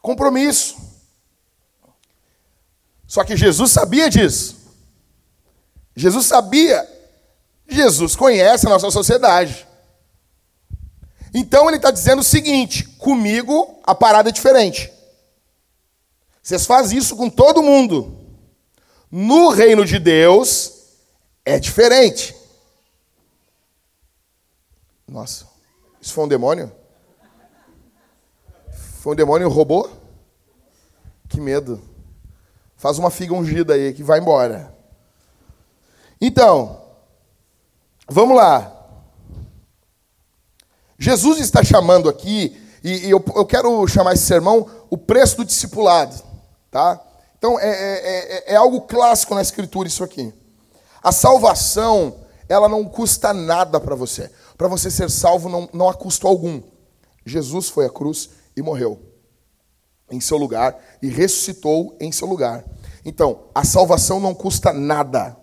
compromisso. 0.00 0.76
Só 3.06 3.24
que 3.24 3.36
Jesus 3.36 3.70
sabia 3.70 4.08
disso. 4.08 4.56
Jesus 5.94 6.26
sabia. 6.26 6.88
Jesus 7.68 8.16
conhece 8.16 8.66
a 8.66 8.70
nossa 8.70 8.90
sociedade. 8.90 9.66
Então 11.34 11.68
ele 11.68 11.76
está 11.76 11.90
dizendo 11.90 12.20
o 12.20 12.24
seguinte: 12.24 12.84
comigo 12.98 13.78
a 13.84 13.94
parada 13.94 14.30
é 14.30 14.32
diferente. 14.32 14.90
Vocês 16.42 16.66
fazem 16.66 16.98
isso 16.98 17.16
com 17.16 17.28
todo 17.28 17.62
mundo. 17.62 18.21
No 19.14 19.50
reino 19.50 19.84
de 19.84 19.98
Deus 19.98 20.72
é 21.44 21.58
diferente. 21.58 22.34
Nossa, 25.06 25.46
isso 26.00 26.14
foi 26.14 26.24
um 26.24 26.28
demônio? 26.28 26.72
Foi 29.00 29.12
um 29.12 29.16
demônio 29.16 29.50
roubou? 29.50 29.90
Que 31.28 31.38
medo. 31.38 31.82
Faz 32.74 32.98
uma 32.98 33.10
figa 33.10 33.34
ungida 33.34 33.74
aí 33.74 33.92
que 33.92 34.02
vai 34.02 34.18
embora. 34.18 34.74
Então, 36.18 36.82
vamos 38.08 38.34
lá. 38.34 38.74
Jesus 40.98 41.38
está 41.38 41.62
chamando 41.62 42.08
aqui, 42.08 42.58
e, 42.82 43.10
eu, 43.10 43.22
eu 43.36 43.44
quero 43.44 43.86
chamar 43.86 44.14
esse 44.14 44.24
sermão 44.24 44.70
o 44.88 44.96
preço 44.96 45.36
do 45.36 45.44
discipulado. 45.44 46.22
Tá? 46.70 46.98
Então, 47.42 47.58
é, 47.58 47.68
é, 47.68 48.36
é, 48.50 48.52
é 48.52 48.56
algo 48.56 48.82
clássico 48.82 49.34
na 49.34 49.42
Escritura 49.42 49.88
isso 49.88 50.04
aqui. 50.04 50.32
A 51.02 51.10
salvação, 51.10 52.20
ela 52.48 52.68
não 52.68 52.84
custa 52.84 53.34
nada 53.34 53.80
para 53.80 53.96
você. 53.96 54.30
Para 54.56 54.68
você 54.68 54.88
ser 54.88 55.10
salvo, 55.10 55.48
não, 55.48 55.68
não 55.72 55.88
há 55.88 55.94
custo 55.94 56.28
algum. 56.28 56.62
Jesus 57.26 57.68
foi 57.68 57.84
à 57.84 57.90
cruz 57.90 58.30
e 58.56 58.62
morreu 58.62 59.02
em 60.08 60.20
seu 60.20 60.36
lugar 60.36 60.78
e 61.02 61.08
ressuscitou 61.08 61.96
em 62.00 62.12
seu 62.12 62.28
lugar. 62.28 62.64
Então, 63.04 63.48
a 63.52 63.64
salvação 63.64 64.20
não 64.20 64.36
custa 64.36 64.72
nada. 64.72 65.36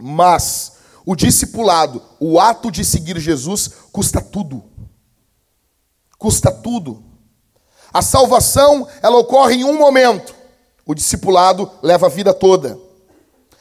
Mas 0.00 0.72
o 1.06 1.14
discipulado, 1.14 2.02
o 2.18 2.40
ato 2.40 2.72
de 2.72 2.84
seguir 2.84 3.20
Jesus, 3.20 3.70
custa 3.92 4.20
tudo. 4.20 4.64
Custa 6.18 6.50
tudo. 6.50 7.04
A 7.92 8.02
salvação, 8.02 8.88
ela 9.00 9.18
ocorre 9.18 9.54
em 9.54 9.64
um 9.64 9.78
momento. 9.78 10.41
O 10.86 10.94
discipulado 10.94 11.70
leva 11.82 12.06
a 12.06 12.10
vida 12.10 12.34
toda. 12.34 12.78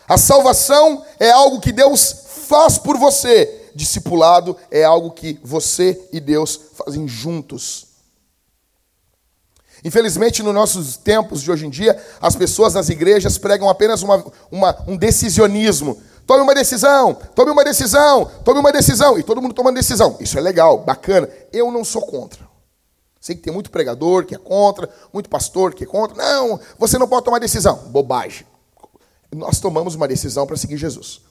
A 0.08 0.18
salvação 0.18 1.06
é 1.20 1.32
algo 1.32 1.62
que 1.62 1.72
Deus 1.72 2.26
faz 2.48 2.78
por 2.78 2.98
você. 2.98 3.70
Discipulado 3.74 4.58
é 4.70 4.84
algo 4.84 5.12
que 5.12 5.40
você 5.44 6.00
e 6.12 6.20
Deus 6.20 6.60
fazem 6.74 7.08
juntos. 7.08 7.88
Infelizmente, 9.84 10.44
nos 10.44 10.54
nossos 10.54 10.98
tempos 10.98 11.42
de 11.42 11.50
hoje 11.50 11.66
em 11.66 11.70
dia, 11.70 11.98
as 12.22 12.36
pessoas 12.36 12.74
nas 12.74 12.90
igrejas 12.90 13.38
pregam 13.38 13.70
apenas 13.70 14.04
uma, 14.04 14.24
uma, 14.52 14.78
um 14.88 14.98
decisionismo. 14.98 16.02
Tome 16.28 16.44
uma 16.44 16.54
decisão, 16.54 17.16
tome 17.36 17.52
uma 17.52 17.64
decisão, 17.64 18.30
tome 18.44 18.60
uma 18.60 18.72
decisão. 18.72 19.18
E 19.18 19.24
todo 19.24 19.42
mundo 19.42 19.56
toma 19.56 19.72
decisão. 19.72 20.18
Isso 20.20 20.38
é 20.38 20.42
legal, 20.42 20.80
bacana. 20.80 21.28
Eu 21.52 21.72
não 21.72 21.84
sou 21.84 22.02
contra. 22.04 22.51
Sei 23.22 23.36
que 23.36 23.44
tem 23.44 23.54
muito 23.54 23.70
pregador 23.70 24.26
que 24.26 24.34
é 24.34 24.38
contra, 24.40 24.90
muito 25.14 25.30
pastor 25.30 25.76
que 25.76 25.84
é 25.84 25.88
contra. 25.88 26.18
Não, 26.18 26.60
você 26.80 26.98
não 26.98 27.08
pode 27.08 27.24
tomar 27.24 27.38
decisão. 27.38 27.76
Bobagem. 27.90 28.48
Nós 29.32 29.60
tomamos 29.60 29.94
uma 29.94 30.08
decisão 30.08 30.48
para 30.48 30.58
seguir 30.58 30.76
Jesus. 30.76 31.22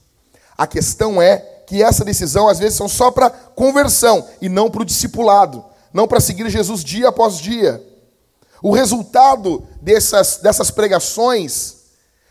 A 0.57 0.65
questão 0.65 1.21
é 1.21 1.37
que 1.67 1.83
essa 1.83 2.05
decisão, 2.05 2.47
às 2.47 2.59
vezes, 2.59 2.77
são 2.77 2.87
só 2.87 3.11
para 3.11 3.29
conversão 3.29 4.25
e 4.41 4.47
não 4.47 4.71
para 4.71 4.83
o 4.83 4.85
discipulado. 4.85 5.65
Não 5.93 6.07
para 6.07 6.21
seguir 6.21 6.49
Jesus 6.49 6.81
dia 6.81 7.09
após 7.09 7.37
dia. 7.37 7.85
O 8.63 8.71
resultado 8.71 9.67
dessas, 9.81 10.37
dessas 10.37 10.71
pregações 10.71 11.81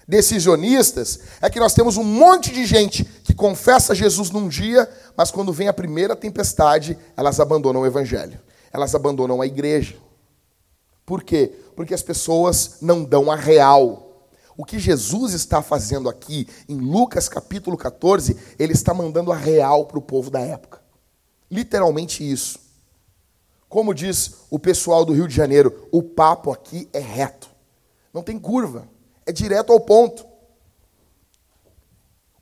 decisionistas 0.08 1.20
é 1.42 1.50
que 1.50 1.60
nós 1.60 1.74
temos 1.74 1.98
um 1.98 2.04
monte 2.04 2.50
de 2.50 2.64
gente 2.64 3.04
que 3.04 3.34
confessa 3.34 3.94
Jesus 3.94 4.30
num 4.30 4.48
dia, 4.48 4.88
mas 5.16 5.30
quando 5.30 5.52
vem 5.52 5.68
a 5.68 5.72
primeira 5.72 6.16
tempestade, 6.16 6.96
elas 7.14 7.38
abandonam 7.38 7.82
o 7.82 7.86
evangelho. 7.86 8.40
Elas 8.72 8.94
abandonam 8.94 9.40
a 9.40 9.46
igreja. 9.46 9.96
Por 11.04 11.22
quê? 11.22 11.52
Porque 11.74 11.94
as 11.94 12.02
pessoas 12.02 12.76
não 12.80 13.04
dão 13.04 13.30
a 13.30 13.36
real. 13.36 14.28
O 14.56 14.64
que 14.64 14.78
Jesus 14.78 15.32
está 15.32 15.62
fazendo 15.62 16.08
aqui 16.08 16.46
em 16.68 16.76
Lucas 16.76 17.28
capítulo 17.28 17.76
14, 17.76 18.36
ele 18.58 18.72
está 18.72 18.92
mandando 18.92 19.32
a 19.32 19.36
real 19.36 19.86
para 19.86 19.98
o 19.98 20.02
povo 20.02 20.30
da 20.30 20.40
época. 20.40 20.80
Literalmente 21.50 22.28
isso. 22.28 22.58
Como 23.68 23.94
diz 23.94 24.34
o 24.50 24.58
pessoal 24.58 25.04
do 25.04 25.12
Rio 25.12 25.26
de 25.26 25.34
Janeiro, 25.34 25.88
o 25.90 26.02
papo 26.02 26.52
aqui 26.52 26.88
é 26.92 26.98
reto. 26.98 27.48
Não 28.12 28.22
tem 28.22 28.38
curva. 28.38 28.86
É 29.24 29.32
direto 29.32 29.72
ao 29.72 29.80
ponto. 29.80 30.26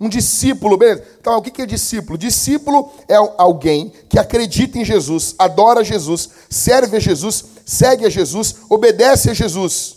Um 0.00 0.08
discípulo, 0.08 0.76
beleza? 0.76 1.04
Então, 1.20 1.36
o 1.36 1.42
que 1.42 1.60
é 1.60 1.66
discípulo? 1.66 2.16
Discípulo 2.16 2.92
é 3.08 3.16
alguém 3.16 3.92
que 4.08 4.18
acredita 4.18 4.78
em 4.78 4.84
Jesus, 4.84 5.34
adora 5.38 5.82
Jesus, 5.82 6.30
serve 6.48 6.96
a 6.96 7.00
Jesus, 7.00 7.44
segue 7.66 8.06
a 8.06 8.08
Jesus, 8.08 8.54
obedece 8.68 9.30
a 9.30 9.34
Jesus. 9.34 9.96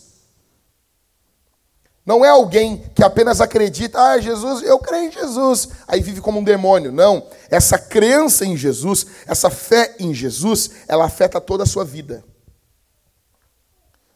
Não 2.03 2.25
é 2.25 2.29
alguém 2.29 2.83
que 2.95 3.03
apenas 3.03 3.39
acredita, 3.41 4.01
ah, 4.01 4.19
Jesus, 4.19 4.63
eu 4.63 4.79
creio 4.79 5.09
em 5.09 5.11
Jesus, 5.11 5.69
aí 5.87 6.01
vive 6.01 6.19
como 6.19 6.39
um 6.39 6.43
demônio. 6.43 6.91
Não. 6.91 7.27
Essa 7.47 7.77
crença 7.77 8.43
em 8.43 8.57
Jesus, 8.57 9.05
essa 9.27 9.51
fé 9.51 9.95
em 9.99 10.13
Jesus, 10.13 10.71
ela 10.87 11.05
afeta 11.05 11.39
toda 11.39 11.61
a 11.63 11.67
sua 11.67 11.85
vida. 11.85 12.23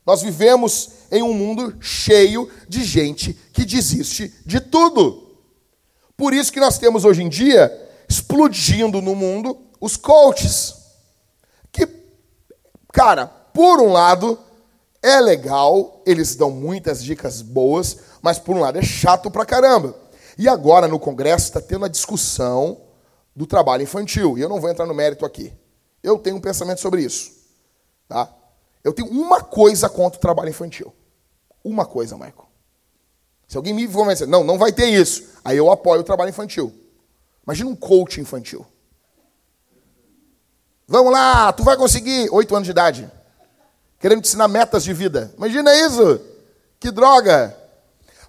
Nós 0.04 0.24
vivemos 0.24 0.90
em 1.12 1.22
um 1.22 1.34
mundo 1.34 1.76
cheio 1.80 2.50
de 2.68 2.84
gente 2.84 3.34
que 3.54 3.64
desiste 3.64 4.34
de 4.46 4.60
tudo. 4.60 5.25
Por 6.18 6.34
isso 6.34 6.52
que 6.52 6.60
nós 6.60 6.78
temos 6.78 7.04
hoje 7.06 7.24
em 7.24 7.30
dia, 7.30 7.72
explodindo 8.08 9.02
no 9.02 9.16
mundo, 9.16 9.58
os 9.80 9.98
coaches. 9.98 10.76
Que, 11.72 11.88
cara, 12.94 13.28
por 13.28 13.82
um 13.82 13.92
lado, 13.92 14.40
é 15.02 15.20
legal, 15.20 16.02
eles 16.06 16.36
dão 16.36 16.50
muitas 16.50 17.04
dicas 17.04 17.42
boas, 17.42 17.98
mas 18.22 18.40
por 18.40 18.56
um 18.56 18.60
lado 18.60 18.78
é 18.78 18.82
chato 18.82 19.30
pra 19.30 19.46
caramba. 19.46 19.96
E 20.38 20.48
agora 20.48 20.88
no 20.88 21.00
Congresso 21.00 21.46
está 21.46 21.62
tendo 21.62 21.86
a 21.86 21.90
discussão 21.90 22.82
do 23.36 23.46
trabalho 23.46 23.84
infantil. 23.84 24.38
E 24.38 24.42
eu 24.42 24.50
não 24.50 24.60
vou 24.60 24.70
entrar 24.70 24.86
no 24.86 24.94
mérito 24.94 25.26
aqui. 25.26 25.54
Eu 26.02 26.18
tenho 26.18 26.38
um 26.38 26.42
pensamento 26.42 26.82
sobre 26.82 27.02
isso. 27.02 27.32
Tá? 28.08 28.34
Eu 28.84 28.94
tenho 28.94 29.10
uma 29.10 29.42
coisa 29.42 29.90
contra 29.90 30.18
o 30.18 30.22
trabalho 30.22 30.50
infantil. 30.50 30.94
Uma 31.64 31.86
coisa, 31.86 32.16
Michael. 32.16 32.45
Se 33.48 33.58
alguém 33.58 33.74
me 33.74 33.88
convencer, 33.88 34.28
não, 34.28 34.44
não 34.44 34.58
vai 34.58 34.72
ter 34.72 34.88
isso. 34.88 35.24
Aí 35.44 35.58
eu 35.58 35.72
apoio 35.72 36.02
o 36.02 36.04
trabalho 36.04 36.30
infantil. 36.30 36.74
Imagina 37.46 37.70
um 37.70 37.76
coach 37.76 38.20
infantil. 38.20 38.66
Vamos 40.88 41.12
lá, 41.12 41.52
tu 41.54 41.64
vai 41.64 41.78
conseguir. 41.78 42.30
Oito 42.32 42.56
anos 42.56 42.66
de 42.66 42.72
idade. 42.72 43.12
Querendo 44.00 44.22
te 44.22 44.28
ensinar 44.28 44.48
metas 44.48 44.84
de 44.84 44.94
vida. 44.94 45.34
Imagina 45.38 45.74
isso. 45.76 46.20
Que 46.80 46.92
droga. 46.92 47.56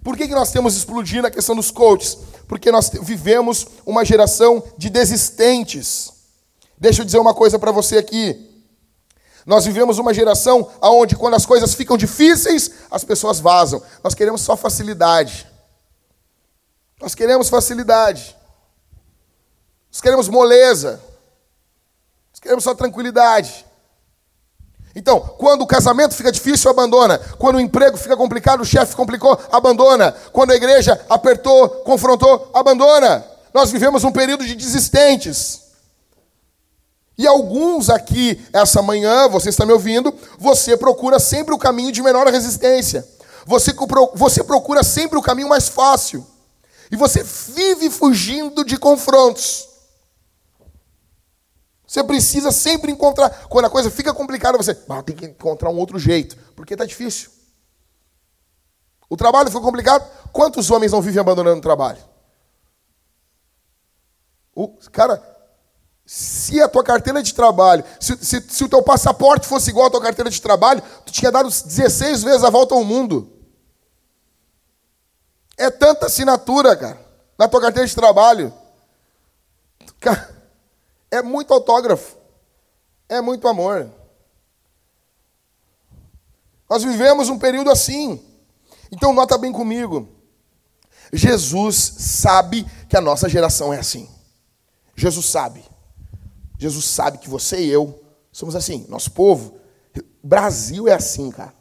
Por 0.03 0.17
que, 0.17 0.29
que 0.29 0.35
nós 0.35 0.53
temos 0.53 0.77
explodindo 0.77 1.27
a 1.27 1.31
questão 1.31 1.57
dos 1.57 1.71
coaches? 1.71 2.17
Porque 2.47 2.71
nós 2.71 2.91
vivemos 3.03 3.67
uma 3.85 4.05
geração 4.05 4.63
de 4.79 4.89
desistentes. 4.89 6.13
Deixa 6.79 7.01
eu 7.01 7.05
dizer 7.05 7.19
uma 7.19 7.35
coisa 7.35 7.59
para 7.59 7.73
você 7.73 7.99
aqui. 7.99 8.56
Nós 9.47 9.65
vivemos 9.65 9.99
uma 9.99 10.13
geração 10.13 10.69
onde, 10.83 11.15
quando 11.15 11.35
as 11.35 11.47
coisas 11.47 11.73
ficam 11.73 11.97
difíceis, 11.97 12.69
as 12.91 13.05
pessoas 13.05 13.39
vazam. 13.39 13.81
Nós 14.03 14.13
queremos 14.13 14.41
só 14.41 14.57
facilidade. 14.57 15.47
Nós 17.01 17.15
queremos 17.15 17.49
facilidade. 17.49 18.37
Nós 19.89 20.01
queremos 20.01 20.29
moleza. 20.29 21.01
Nós 22.33 22.41
queremos 22.41 22.65
só 22.65 22.75
tranquilidade. 22.75 23.65
Então, 24.97 25.21
quando 25.21 25.63
o 25.63 25.67
casamento 25.67 26.17
fica 26.17 26.33
difícil, 26.33 26.69
abandona. 26.69 27.19
Quando 27.39 27.57
o 27.57 27.61
emprego 27.61 27.97
fica 27.97 28.17
complicado, 28.17 28.63
o 28.63 28.65
chefe 28.65 28.97
complicou, 28.97 29.39
abandona. 29.53 30.11
Quando 30.33 30.51
a 30.51 30.57
igreja 30.57 31.01
apertou, 31.09 31.69
confrontou, 31.69 32.51
abandona. 32.53 33.25
Nós 33.55 33.71
vivemos 33.71 34.03
um 34.03 34.11
período 34.11 34.45
de 34.45 34.57
desistentes. 34.57 35.66
E 37.19 37.27
alguns 37.27 37.89
aqui, 37.89 38.47
essa 38.53 38.83
manhã, 38.83 39.29
você 39.29 39.49
está 39.49 39.65
me 39.65 39.73
ouvindo, 39.73 40.15
você 40.39 40.77
procura 40.77 41.19
sempre 41.19 41.55
o 41.55 41.59
caminho 41.59 41.91
de 41.91 42.03
menor 42.03 42.27
resistência. 42.27 43.07
Você, 43.47 43.75
você 44.15 44.45
procura 44.45 44.83
sempre 44.83 45.19
o 45.19 45.23
caminho 45.23 45.49
mais 45.49 45.69
fácil. 45.69 46.27
E 46.91 46.97
você 46.97 47.23
vive 47.23 47.89
fugindo 47.89 48.65
de 48.65 48.77
confrontos. 48.77 49.67
Você 51.87 52.03
precisa 52.05 52.51
sempre 52.51 52.93
encontrar. 52.93 53.31
Quando 53.49 53.65
a 53.65 53.71
coisa 53.71 53.91
fica 53.91 54.13
complicada, 54.13 54.59
você 54.59 54.77
ah, 54.89 55.03
tem 55.03 55.17
que 55.17 55.25
encontrar 55.25 55.71
um 55.71 55.79
outro 55.79 55.99
jeito, 55.99 56.37
porque 56.55 56.75
está 56.75 56.85
difícil. 56.85 57.31
O 59.09 59.17
trabalho 59.17 59.49
ficou 59.49 59.63
complicado. 59.63 60.05
Quantos 60.33 60.71
homens 60.71 60.93
não 60.93 61.01
vivem 61.01 61.21
abandonando 61.21 61.59
o 61.59 61.63
trabalho? 61.63 62.03
O, 64.55 64.69
cara, 64.91 65.36
se 66.07 66.63
a 66.63 66.69
tua 66.69 66.85
carteira 66.85 67.21
de 67.21 67.35
trabalho, 67.35 67.85
se, 68.01 68.17
se, 68.25 68.41
se, 68.41 68.65
o 68.65 68.69
teu 68.69 68.81
passaporte 68.81 69.49
fosse 69.49 69.71
igual 69.71 69.89
à 69.89 69.91
tua 69.91 70.01
carteira 70.01 70.31
de 70.31 70.41
trabalho, 70.41 70.81
tu 71.05 71.13
tinha 71.13 71.33
dado 71.33 71.49
16 71.49 72.23
vezes 72.23 72.45
a 72.45 72.51
volta 72.51 72.77
ao 72.77 72.85
mundo. 72.85 73.33
É 75.57 75.69
tanta 75.69 76.07
assinatura, 76.07 76.77
cara, 76.77 77.01
na 77.37 77.49
tua 77.49 77.61
carteira 77.61 77.89
de 77.89 77.95
trabalho. 77.95 78.55
Cara, 79.99 80.33
é 81.11 81.21
muito 81.23 81.53
autógrafo. 81.53 82.17
É 83.09 83.21
muito 83.21 83.49
amor. 83.49 83.91
Nós 86.71 86.85
vivemos 86.85 87.29
um 87.29 87.39
período 87.39 87.71
assim. 87.71 88.25
Então, 88.93 89.13
nota 89.13 89.37
bem 89.37 89.53
comigo. 89.53 90.09
Jesus 91.13 91.77
sabe 91.77 92.65
que 92.89 92.97
a 92.97 93.01
nossa 93.01 93.29
geração 93.29 93.73
é 93.73 93.79
assim. 93.79 94.09
Jesus 94.95 95.27
sabe. 95.27 95.65
Jesus 96.59 96.85
sabe 96.87 97.19
que 97.19 97.29
você 97.29 97.61
e 97.61 97.71
eu 97.71 98.03
somos 98.33 98.57
assim. 98.57 98.87
Nosso 98.89 99.11
povo, 99.11 99.59
Brasil 100.23 100.89
é 100.89 100.93
assim, 100.93 101.31
cara. 101.31 101.55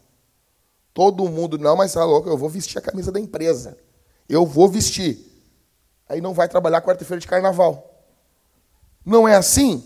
Todo 0.92 1.28
mundo, 1.28 1.58
não, 1.58 1.76
mas 1.76 1.92
tá 1.92 2.04
louco, 2.04 2.28
eu 2.28 2.38
vou 2.38 2.48
vestir 2.48 2.78
a 2.78 2.82
camisa 2.82 3.12
da 3.12 3.20
empresa. 3.20 3.78
Eu 4.28 4.46
vou 4.46 4.68
vestir. 4.68 5.18
Aí 6.08 6.20
não 6.20 6.32
vai 6.32 6.48
trabalhar 6.48 6.80
quarta-feira 6.80 7.20
de 7.20 7.26
carnaval. 7.26 8.04
Não 9.04 9.28
é 9.28 9.36
assim? 9.36 9.84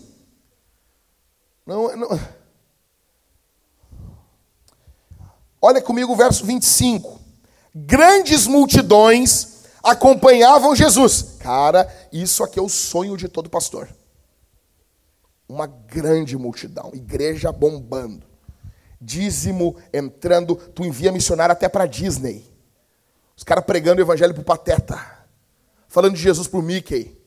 Não, 1.65 1.95
não. 1.95 2.19
Olha 5.61 5.81
comigo 5.81 6.13
o 6.13 6.15
verso 6.15 6.45
25. 6.45 7.19
Grandes 7.75 8.47
multidões 8.47 9.65
acompanhavam 9.83 10.75
Jesus. 10.75 11.35
Cara, 11.39 11.87
isso 12.11 12.43
aqui 12.43 12.57
é 12.57 12.61
o 12.61 12.69
sonho 12.69 13.15
de 13.15 13.27
todo 13.27 13.49
pastor 13.49 13.89
uma 15.51 15.67
grande 15.67 16.37
multidão, 16.37 16.91
igreja 16.93 17.51
bombando, 17.51 18.25
dízimo 19.01 19.75
entrando, 19.91 20.55
tu 20.55 20.85
envia 20.85 21.11
missionário 21.11 21.51
até 21.51 21.67
para 21.67 21.85
Disney. 21.85 22.49
Os 23.35 23.43
caras 23.43 23.65
pregando 23.65 23.99
o 23.99 24.03
evangelho 24.03 24.33
pro 24.33 24.43
Pateta, 24.43 24.97
falando 25.89 26.15
de 26.15 26.21
Jesus 26.21 26.47
pro 26.47 26.61
Mickey, 26.61 27.17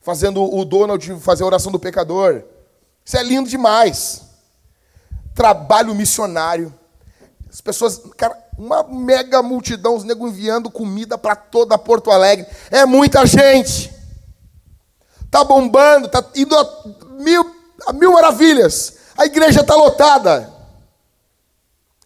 fazendo 0.00 0.42
o 0.42 0.64
Donald 0.64 1.18
fazer 1.20 1.42
a 1.42 1.46
oração 1.46 1.72
do 1.72 1.78
pecador. 1.78 2.42
Isso 3.02 3.16
é 3.16 3.22
lindo 3.22 3.48
demais. 3.48 4.22
Trabalho 5.34 5.94
missionário. 5.94 6.72
As 7.50 7.62
pessoas, 7.62 8.02
cara, 8.16 8.36
uma 8.58 8.82
mega 8.82 9.42
multidão, 9.42 9.96
os 9.96 10.04
negros 10.04 10.32
enviando 10.32 10.70
comida 10.70 11.16
para 11.16 11.34
toda 11.34 11.78
Porto 11.78 12.10
Alegre. 12.10 12.46
É 12.70 12.84
muita 12.84 13.24
gente. 13.24 13.90
Tá 15.30 15.42
bombando, 15.42 16.08
tá 16.08 16.24
indo 16.34 16.54
a 16.56 16.84
mil 17.18 17.53
a 17.86 17.92
mil 17.92 18.12
maravilhas. 18.12 18.94
A 19.16 19.26
igreja 19.26 19.60
está 19.60 19.74
lotada. 19.74 20.52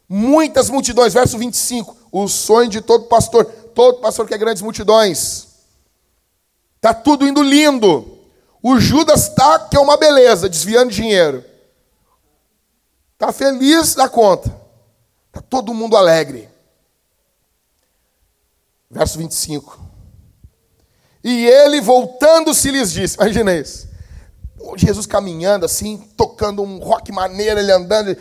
Muitas 0.09 0.71
multidões. 0.71 1.15
Verso 1.15 1.39
25. 1.39 1.97
O 2.11 2.29
sonho 2.29 2.69
de 2.69 2.81
todo 2.81 3.07
pastor. 3.07 3.45
Todo 3.45 4.01
pastor 4.01 4.27
quer 4.27 4.39
grandes 4.39 4.63
multidões. 4.63 5.49
Está 6.77 6.95
tudo 6.95 7.27
indo 7.27 7.43
lindo. 7.43 8.19
O 8.63 8.79
Judas 8.79 9.29
está, 9.29 9.59
que 9.59 9.77
é 9.77 9.81
uma 9.81 9.97
beleza, 9.97 10.49
desviando 10.49 10.93
dinheiro. 10.93 11.45
Está 13.15 13.33
feliz 13.33 13.95
da 13.95 14.09
conta. 14.09 14.55
Está 15.29 15.41
todo 15.41 15.75
mundo 15.75 15.97
alegre. 15.97 16.49
Verso 18.91 19.19
25. 19.19 19.79
E 21.23 21.47
ele, 21.47 21.81
voltando-se, 21.81 22.71
lhes 22.71 22.93
disse: 22.93 23.17
Imagina 23.17 23.55
isso. 23.55 23.88
Jesus 24.77 25.07
caminhando 25.07 25.65
assim, 25.65 25.97
tocando 26.17 26.63
um 26.63 26.79
rock 26.79 27.13
maneiro, 27.13 27.61
ele 27.61 27.73
andando. 27.73 28.17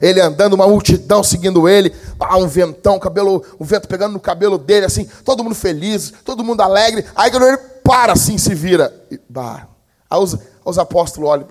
Ele 0.00 0.20
andando, 0.20 0.52
uma 0.54 0.68
multidão 0.68 1.24
seguindo 1.24 1.68
ele, 1.68 1.92
ah, 2.20 2.36
um 2.38 2.46
ventão, 2.46 2.98
cabelo, 2.98 3.44
o 3.58 3.64
vento 3.64 3.88
pegando 3.88 4.12
no 4.12 4.20
cabelo 4.20 4.58
dele, 4.58 4.86
assim, 4.86 5.08
todo 5.24 5.42
mundo 5.42 5.54
feliz, 5.54 6.12
todo 6.24 6.44
mundo 6.44 6.60
alegre. 6.60 7.04
Aí 7.16 7.30
quando 7.30 7.46
ele 7.46 7.58
para 7.82 8.12
assim, 8.12 8.38
se 8.38 8.54
vira. 8.54 8.94
E, 9.10 9.20
bah, 9.28 9.66
aí 10.08 10.20
os, 10.20 10.36
os 10.64 10.78
apóstolos 10.78 11.28
olham, 11.28 11.48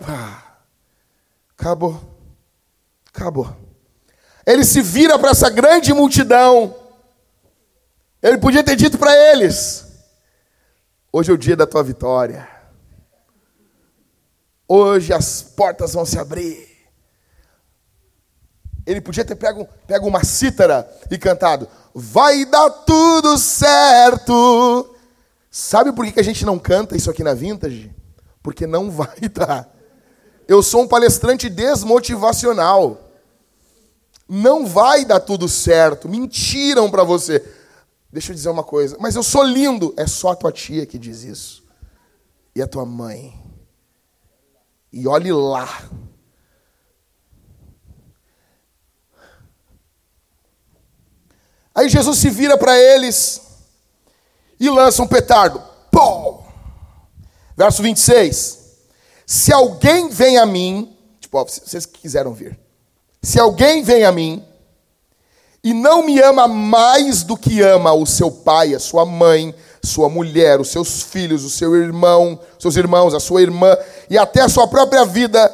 acabou, 1.58 2.00
acabou. 3.14 3.50
Ele 4.46 4.64
se 4.64 4.82
vira 4.82 5.18
para 5.18 5.32
essa 5.32 5.50
grande 5.50 5.94
multidão. 5.94 6.76
Ele 8.26 8.40
podia 8.40 8.64
ter 8.64 8.76
dito 8.76 8.98
para 8.98 9.16
eles: 9.32 9.86
Hoje 11.14 11.30
é 11.30 11.34
o 11.36 11.38
dia 11.38 11.56
da 11.56 11.68
tua 11.68 11.84
vitória. 11.84 12.50
Hoje 14.68 15.14
as 15.14 15.44
portas 15.44 15.94
vão 15.94 16.08
se 16.08 16.18
abrir. 16.18 16.68
Ele 18.84 19.00
podia 19.00 19.24
ter 19.24 19.36
pego, 19.36 19.70
pego 19.86 20.08
uma 20.08 20.24
cítara 20.24 20.92
e 21.12 21.20
cantado: 21.20 21.68
Vai 21.94 22.46
dar 22.46 22.68
tudo 22.72 23.38
certo. 23.38 24.96
Sabe 25.52 25.92
por 25.92 26.12
que 26.12 26.20
a 26.20 26.24
gente 26.24 26.48
não 26.48 26.58
canta 26.58 26.98
isso 26.98 27.12
aqui 27.12 27.24
na 27.24 27.36
Vintage? 27.36 27.94
Porque 28.42 28.66
não 28.66 28.90
vai 28.92 29.30
dar. 29.32 29.72
Eu 30.48 30.64
sou 30.64 30.82
um 30.82 30.88
palestrante 30.88 31.48
desmotivacional. 31.48 33.04
Não 34.28 34.66
vai 34.66 35.06
dar 35.06 35.20
tudo 35.20 35.48
certo. 35.48 36.10
Mentiram 36.10 36.90
para 36.90 37.04
você. 37.04 37.55
Deixa 38.16 38.32
eu 38.32 38.36
dizer 38.36 38.48
uma 38.48 38.64
coisa. 38.64 38.96
Mas 38.98 39.18
eu 39.18 39.22
sou 39.22 39.44
lindo. 39.44 39.94
É 39.98 40.08
só 40.08 40.30
a 40.30 40.36
tua 40.38 40.50
tia 40.50 40.86
que 40.86 40.98
diz 40.98 41.24
isso. 41.24 41.66
E 42.56 42.62
a 42.62 42.68
tua 42.68 42.86
mãe. 42.86 43.38
E 44.90 45.06
olhe 45.06 45.34
lá. 45.34 45.68
Aí 51.76 51.90
Jesus 51.90 52.18
se 52.20 52.30
vira 52.30 52.58
para 52.58 52.80
eles 52.80 53.42
e 54.58 54.70
lança 54.70 55.04
um 55.04 55.08
petardo. 55.08 55.62
Pô! 55.92 56.42
Verso 57.58 57.84
26. 57.84 58.78
Se 59.26 59.52
alguém 59.52 60.08
vem 60.08 60.38
a 60.38 60.46
mim, 60.46 60.98
tipo, 61.20 61.38
ó, 61.38 61.44
vocês 61.44 61.86
quiseram 61.86 62.34
ver. 62.34 62.58
Se 63.22 63.38
alguém 63.38 63.84
vem 63.84 64.06
a 64.06 64.12
mim 64.14 64.42
e 65.66 65.74
não 65.74 66.06
me 66.06 66.22
ama 66.22 66.48
mais 66.48 67.24
do 67.24 67.36
que 67.36 67.60
ama 67.60 67.92
o 67.92 68.06
seu 68.06 68.30
pai, 68.30 68.76
a 68.76 68.80
sua 68.80 69.04
mãe, 69.04 69.52
sua 69.82 70.08
mulher, 70.08 70.62
os 70.62 70.70
seus 70.70 71.02
filhos, 71.02 71.44
o 71.44 71.50
seu 71.50 71.76
irmão, 71.76 72.40
seus 72.60 72.76
irmãos, 72.76 73.16
a 73.16 73.20
sua 73.20 73.42
irmã 73.42 73.76
e 74.08 74.16
até 74.16 74.42
a 74.42 74.48
sua 74.48 74.68
própria 74.68 75.04
vida, 75.04 75.52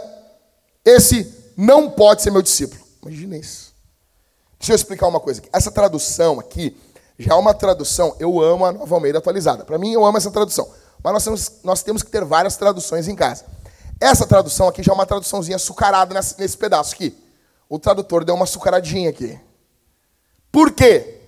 esse 0.83 1.33
não 1.55 1.89
pode 1.89 2.21
ser 2.21 2.29
meu 2.29 2.41
discípulo. 2.41 2.81
Imagina 3.01 3.37
isso. 3.37 3.73
Deixa 4.59 4.73
eu 4.73 4.75
explicar 4.75 5.07
uma 5.07 5.21
coisa. 5.21 5.41
Essa 5.53 5.71
tradução 5.71 6.41
aqui 6.41 6.75
já 7.17 7.31
é 7.31 7.37
uma 7.37 7.53
tradução, 7.53 8.13
eu 8.19 8.41
amo 8.41 8.65
a 8.65 8.73
Nova 8.73 8.93
Almeida 8.93 9.19
atualizada. 9.19 9.63
Para 9.63 9.77
mim, 9.77 9.93
eu 9.93 10.03
amo 10.03 10.17
essa 10.17 10.29
tradução. 10.29 10.67
Mas 11.01 11.13
nós 11.13 11.23
temos, 11.23 11.51
nós 11.63 11.83
temos 11.83 12.03
que 12.03 12.11
ter 12.11 12.25
várias 12.25 12.57
traduções 12.57 13.07
em 13.07 13.15
casa. 13.15 13.45
Essa 13.97 14.27
tradução 14.27 14.67
aqui 14.67 14.83
já 14.83 14.91
é 14.91 14.95
uma 14.95 15.05
traduçãozinha 15.05 15.55
açucarada 15.55 16.13
nesse, 16.13 16.37
nesse 16.37 16.57
pedaço 16.57 16.95
aqui. 16.95 17.17
O 17.69 17.79
tradutor 17.79 18.25
deu 18.25 18.35
uma 18.35 18.43
açucaradinha 18.43 19.09
aqui. 19.09 19.39
Por 20.51 20.71
quê? 20.71 21.19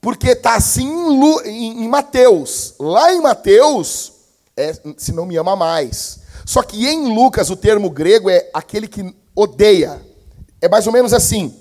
Porque 0.00 0.28
está 0.30 0.56
assim 0.56 0.88
em, 1.44 1.84
em, 1.84 1.88
Mateus. 1.88 2.74
Lá 2.78 3.12
em 3.12 3.20
Mateus, 3.20 4.12
é, 4.56 4.72
se 4.96 5.12
não 5.12 5.26
me 5.26 5.36
ama 5.36 5.54
mais. 5.54 6.20
Só 6.44 6.62
que 6.62 6.86
em 6.86 7.14
Lucas, 7.14 7.50
o 7.50 7.56
termo 7.56 7.90
grego 7.90 8.30
é 8.30 8.48
aquele 8.52 8.88
que 8.88 9.14
odeia. 9.34 10.00
É 10.60 10.68
mais 10.68 10.86
ou 10.86 10.92
menos 10.92 11.12
assim. 11.12 11.54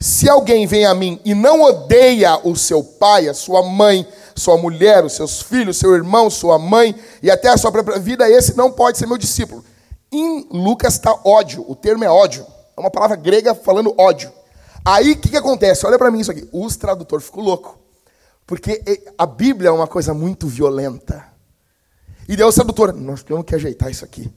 Se 0.00 0.28
alguém 0.28 0.66
vem 0.66 0.84
a 0.84 0.94
mim 0.94 1.20
e 1.24 1.32
não 1.32 1.62
odeia 1.62 2.36
o 2.42 2.56
seu 2.56 2.82
pai, 2.82 3.28
a 3.28 3.34
sua 3.34 3.62
mãe, 3.62 4.06
sua 4.34 4.56
mulher, 4.56 5.04
os 5.04 5.12
seus 5.12 5.40
filhos, 5.40 5.76
seu 5.76 5.94
irmão, 5.94 6.28
sua 6.28 6.58
mãe 6.58 6.94
e 7.22 7.30
até 7.30 7.48
a 7.48 7.56
sua 7.56 7.70
própria 7.70 8.00
vida, 8.00 8.28
esse 8.28 8.56
não 8.56 8.72
pode 8.72 8.98
ser 8.98 9.06
meu 9.06 9.16
discípulo. 9.16 9.64
Em 10.10 10.48
Lucas 10.50 10.94
está 10.94 11.16
ódio, 11.24 11.64
o 11.68 11.76
termo 11.76 12.02
é 12.02 12.10
ódio. 12.10 12.44
É 12.76 12.80
uma 12.80 12.90
palavra 12.90 13.16
grega 13.16 13.54
falando 13.54 13.94
ódio. 13.96 14.32
Aí 14.84 15.12
o 15.12 15.16
que, 15.16 15.30
que 15.30 15.36
acontece? 15.36 15.86
Olha 15.86 15.98
para 15.98 16.10
mim 16.10 16.20
isso 16.20 16.30
aqui. 16.30 16.48
Os 16.52 16.76
tradutores 16.76 17.26
ficam 17.26 17.42
loucos. 17.42 17.74
Porque 18.46 18.82
a 19.16 19.26
Bíblia 19.26 19.68
é 19.68 19.72
uma 19.72 19.86
coisa 19.86 20.12
muito 20.12 20.46
violenta. 20.46 21.24
E 22.28 22.36
daí 22.36 22.46
o 22.46 22.52
tradutor, 22.52 22.92
nós 22.92 23.22
temos 23.22 23.44
que 23.44 23.54
ajeitar 23.54 23.90
isso 23.90 24.04
aqui. 24.04 24.30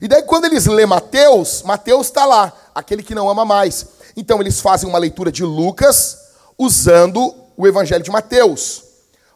E 0.00 0.08
daí 0.08 0.22
quando 0.22 0.46
eles 0.46 0.66
lê 0.66 0.86
Mateus, 0.86 1.62
Mateus 1.62 2.06
está 2.06 2.24
lá, 2.24 2.52
aquele 2.74 3.02
que 3.02 3.14
não 3.14 3.28
ama 3.28 3.44
mais. 3.44 3.86
Então 4.16 4.40
eles 4.40 4.60
fazem 4.60 4.88
uma 4.88 4.98
leitura 4.98 5.30
de 5.30 5.44
Lucas 5.44 6.18
usando 6.58 7.34
o 7.56 7.66
Evangelho 7.66 8.02
de 8.02 8.10
Mateus. 8.10 8.82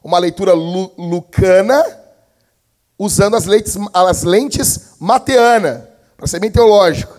Uma 0.02 0.18
leitura 0.18 0.52
lu 0.52 0.92
lucana 0.98 1.84
usando 2.98 3.36
as 3.36 3.44
lentes, 3.44 3.76
as 3.92 4.22
lentes 4.22 4.80
mateana, 4.98 5.88
para 6.16 6.26
ser 6.26 6.40
bem 6.40 6.50
teológico. 6.50 7.18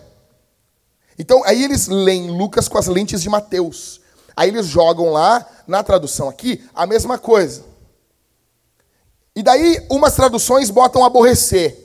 Então, 1.17 1.43
aí 1.45 1.63
eles 1.63 1.87
leem 1.87 2.29
Lucas 2.29 2.67
com 2.67 2.77
as 2.77 2.87
lentes 2.87 3.21
de 3.21 3.29
Mateus. 3.29 4.01
Aí 4.35 4.49
eles 4.49 4.65
jogam 4.65 5.11
lá, 5.11 5.45
na 5.65 5.81
tradução 5.81 6.27
aqui, 6.27 6.63
a 6.73 6.85
mesma 6.85 7.17
coisa. 7.17 7.63
E 9.35 9.41
daí, 9.41 9.85
umas 9.89 10.15
traduções 10.15 10.69
botam 10.69 11.03
aborrecer. 11.03 11.77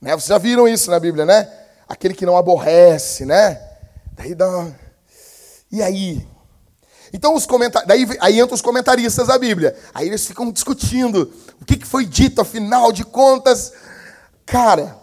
Né? 0.00 0.12
Vocês 0.12 0.28
já 0.28 0.38
viram 0.38 0.66
isso 0.66 0.90
na 0.90 0.98
Bíblia, 0.98 1.24
né? 1.24 1.50
Aquele 1.88 2.14
que 2.14 2.26
não 2.26 2.36
aborrece, 2.36 3.24
né? 3.24 3.60
Daí 4.12 4.34
dá. 4.34 4.72
E 5.70 5.82
aí? 5.82 6.26
Então, 7.12 7.34
os 7.34 7.44
comentar... 7.44 7.84
daí 7.86 8.06
aí 8.20 8.40
entram 8.40 8.54
os 8.54 8.62
comentaristas 8.62 9.26
da 9.26 9.38
Bíblia. 9.38 9.76
Aí 9.92 10.06
eles 10.06 10.26
ficam 10.26 10.50
discutindo 10.50 11.32
o 11.60 11.64
que 11.64 11.84
foi 11.84 12.06
dito, 12.06 12.40
afinal 12.40 12.90
de 12.90 13.04
contas. 13.04 13.72
Cara, 14.46 14.96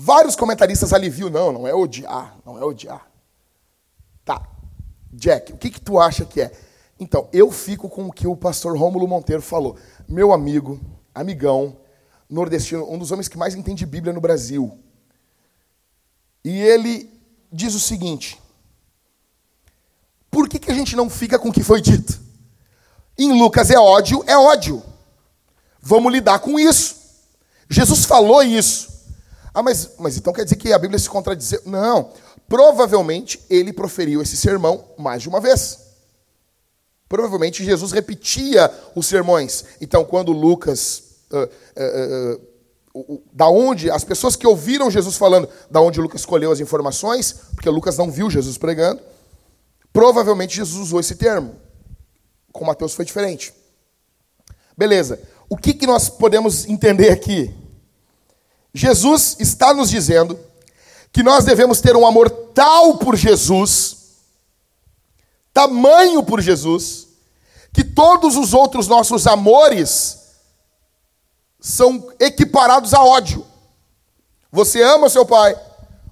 Vários 0.00 0.36
comentaristas 0.36 0.92
aliviam, 0.92 1.28
não, 1.28 1.50
não 1.50 1.66
é 1.66 1.74
odiar, 1.74 2.38
não 2.46 2.56
é 2.56 2.62
odiar. 2.64 3.10
Tá, 4.24 4.48
Jack, 5.12 5.52
o 5.52 5.56
que, 5.56 5.70
que 5.70 5.80
tu 5.80 5.98
acha 5.98 6.24
que 6.24 6.40
é? 6.40 6.52
Então, 7.00 7.28
eu 7.32 7.50
fico 7.50 7.88
com 7.88 8.06
o 8.06 8.12
que 8.12 8.24
o 8.24 8.36
pastor 8.36 8.78
Rômulo 8.78 9.08
Monteiro 9.08 9.42
falou. 9.42 9.76
Meu 10.06 10.32
amigo, 10.32 10.80
amigão, 11.12 11.78
nordestino, 12.30 12.88
um 12.88 12.96
dos 12.96 13.10
homens 13.10 13.26
que 13.26 13.36
mais 13.36 13.56
entende 13.56 13.84
Bíblia 13.84 14.12
no 14.12 14.20
Brasil. 14.20 14.78
E 16.44 16.60
ele 16.60 17.12
diz 17.50 17.74
o 17.74 17.80
seguinte: 17.80 18.40
por 20.30 20.48
que, 20.48 20.60
que 20.60 20.70
a 20.70 20.74
gente 20.74 20.94
não 20.94 21.10
fica 21.10 21.40
com 21.40 21.48
o 21.48 21.52
que 21.52 21.64
foi 21.64 21.80
dito? 21.80 22.20
Em 23.18 23.36
Lucas 23.36 23.68
é 23.68 23.78
ódio, 23.80 24.22
é 24.28 24.38
ódio. 24.38 24.80
Vamos 25.80 26.12
lidar 26.12 26.38
com 26.38 26.56
isso. 26.56 26.94
Jesus 27.68 28.04
falou 28.04 28.44
isso. 28.44 28.97
Ah, 29.52 29.62
mas, 29.62 29.92
mas 29.98 30.16
então 30.16 30.32
quer 30.32 30.44
dizer 30.44 30.56
que 30.56 30.72
a 30.72 30.78
Bíblia 30.78 30.98
se 30.98 31.08
contradiz? 31.08 31.54
Não. 31.64 32.12
Provavelmente 32.48 33.40
ele 33.50 33.72
proferiu 33.72 34.22
esse 34.22 34.36
sermão 34.36 34.84
mais 34.98 35.22
de 35.22 35.28
uma 35.28 35.40
vez. 35.40 35.78
Provavelmente 37.08 37.64
Jesus 37.64 37.92
repetia 37.92 38.70
os 38.94 39.06
sermões. 39.06 39.64
Então, 39.80 40.04
quando 40.04 40.32
Lucas. 40.32 41.02
Uh, 41.30 41.44
uh, 41.44 42.34
uh, 42.34 43.22
da 43.32 43.48
onde 43.48 43.90
as 43.90 44.02
pessoas 44.02 44.34
que 44.34 44.46
ouviram 44.46 44.90
Jesus 44.90 45.16
falando, 45.16 45.48
da 45.70 45.80
onde 45.80 46.00
Lucas 46.00 46.22
escolheu 46.22 46.50
as 46.50 46.58
informações, 46.58 47.32
porque 47.54 47.68
Lucas 47.68 47.96
não 47.96 48.10
viu 48.10 48.28
Jesus 48.28 48.58
pregando, 48.58 49.00
provavelmente 49.92 50.56
Jesus 50.56 50.80
usou 50.80 50.98
esse 50.98 51.14
termo. 51.14 51.54
Com 52.50 52.64
Mateus 52.64 52.94
foi 52.94 53.04
diferente. 53.04 53.52
Beleza. 54.76 55.20
O 55.48 55.56
que, 55.56 55.74
que 55.74 55.86
nós 55.86 56.08
podemos 56.08 56.66
entender 56.66 57.10
aqui? 57.10 57.54
Jesus 58.78 59.36
está 59.40 59.74
nos 59.74 59.90
dizendo 59.90 60.38
que 61.12 61.20
nós 61.20 61.44
devemos 61.44 61.80
ter 61.80 61.96
um 61.96 62.06
amor 62.06 62.30
tal 62.30 62.96
por 62.96 63.16
Jesus, 63.16 63.96
tamanho 65.52 66.22
por 66.22 66.40
Jesus, 66.40 67.08
que 67.72 67.82
todos 67.82 68.36
os 68.36 68.54
outros 68.54 68.86
nossos 68.86 69.26
amores 69.26 70.18
são 71.58 72.08
equiparados 72.20 72.94
a 72.94 73.02
ódio. 73.02 73.44
Você 74.52 74.80
ama 74.80 75.08
seu 75.08 75.26
pai, 75.26 75.58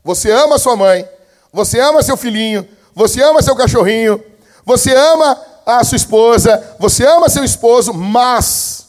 você 0.02 0.32
ama 0.32 0.58
sua 0.58 0.74
mãe, 0.74 1.08
você 1.52 1.78
ama 1.78 2.02
seu 2.02 2.16
filhinho, 2.16 2.68
você 2.92 3.22
ama 3.22 3.42
seu 3.42 3.54
cachorrinho, 3.54 4.20
você 4.64 4.92
ama 4.92 5.40
a 5.64 5.84
sua 5.84 5.96
esposa, 5.96 6.76
você 6.80 7.06
ama 7.06 7.28
seu 7.28 7.44
esposo, 7.44 7.94
mas 7.94 8.86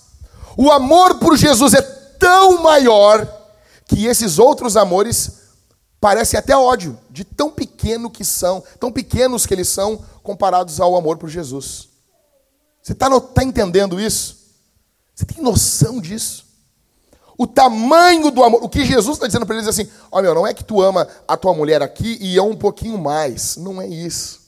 o 0.57 0.71
amor 0.71 1.19
por 1.19 1.37
Jesus 1.37 1.75
é 1.75 1.81
tão 2.17 2.63
maior 2.63 3.36
que 3.87 4.05
esses 4.05 4.37
outros 4.37 4.75
amores 4.75 5.47
parecem 5.99 6.37
até 6.37 6.55
ódio, 6.55 6.97
de 7.09 7.23
tão 7.23 7.49
pequeno 7.49 8.09
que 8.09 8.23
são, 8.23 8.63
tão 8.79 8.91
pequenos 8.91 9.45
que 9.45 9.53
eles 9.53 9.69
são 9.69 10.03
comparados 10.21 10.79
ao 10.79 10.95
amor 10.95 11.17
por 11.17 11.29
Jesus. 11.29 11.89
Você 12.81 12.93
está 12.93 13.19
tá 13.19 13.43
entendendo 13.43 13.99
isso? 13.99 14.37
Você 15.15 15.25
tem 15.25 15.41
noção 15.41 15.99
disso? 15.99 16.47
o 17.37 17.45
tamanho 17.45 18.31
do 18.31 18.43
amor. 18.43 18.63
O 18.63 18.69
que 18.69 18.83
Jesus 18.83 19.15
está 19.15 19.27
dizendo 19.27 19.45
para 19.45 19.55
eles 19.55 19.67
é 19.67 19.69
assim: 19.69 19.87
olha, 20.11 20.23
meu, 20.23 20.35
não 20.35 20.47
é 20.47 20.53
que 20.53 20.63
tu 20.63 20.81
ama 20.81 21.07
a 21.27 21.37
tua 21.37 21.53
mulher 21.53 21.81
aqui 21.81 22.17
e 22.19 22.35
eu 22.35 22.47
um 22.49 22.55
pouquinho 22.55 22.97
mais. 22.97 23.55
Não 23.57 23.81
é 23.81 23.87
isso. 23.87 24.47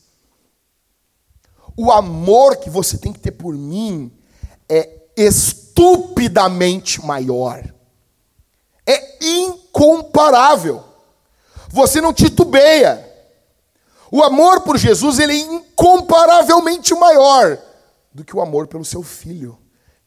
O 1.78 1.92
amor 1.92 2.58
que 2.58 2.70
você 2.70 2.98
tem 2.98 3.14
que 3.14 3.20
ter 3.20 3.32
por 3.32 3.54
mim 3.56 4.12
é 4.68 4.90
estupidamente 5.16 7.06
maior. 7.06 7.64
É 8.90 9.24
incomparável. 9.24 10.84
Você 11.70 12.02
não 12.02 12.14
titubeia. 12.14 13.06
O 14.12 14.24
amor 14.24 14.62
por 14.62 14.78
Jesus 14.78 15.20
ele 15.20 15.34
é 15.34 15.38
incomparavelmente 15.38 16.96
maior 16.96 17.62
do 18.12 18.26
que 18.26 18.36
o 18.36 18.42
amor 18.42 18.68
pelo 18.68 18.84
seu 18.84 19.04
filho, 19.04 19.58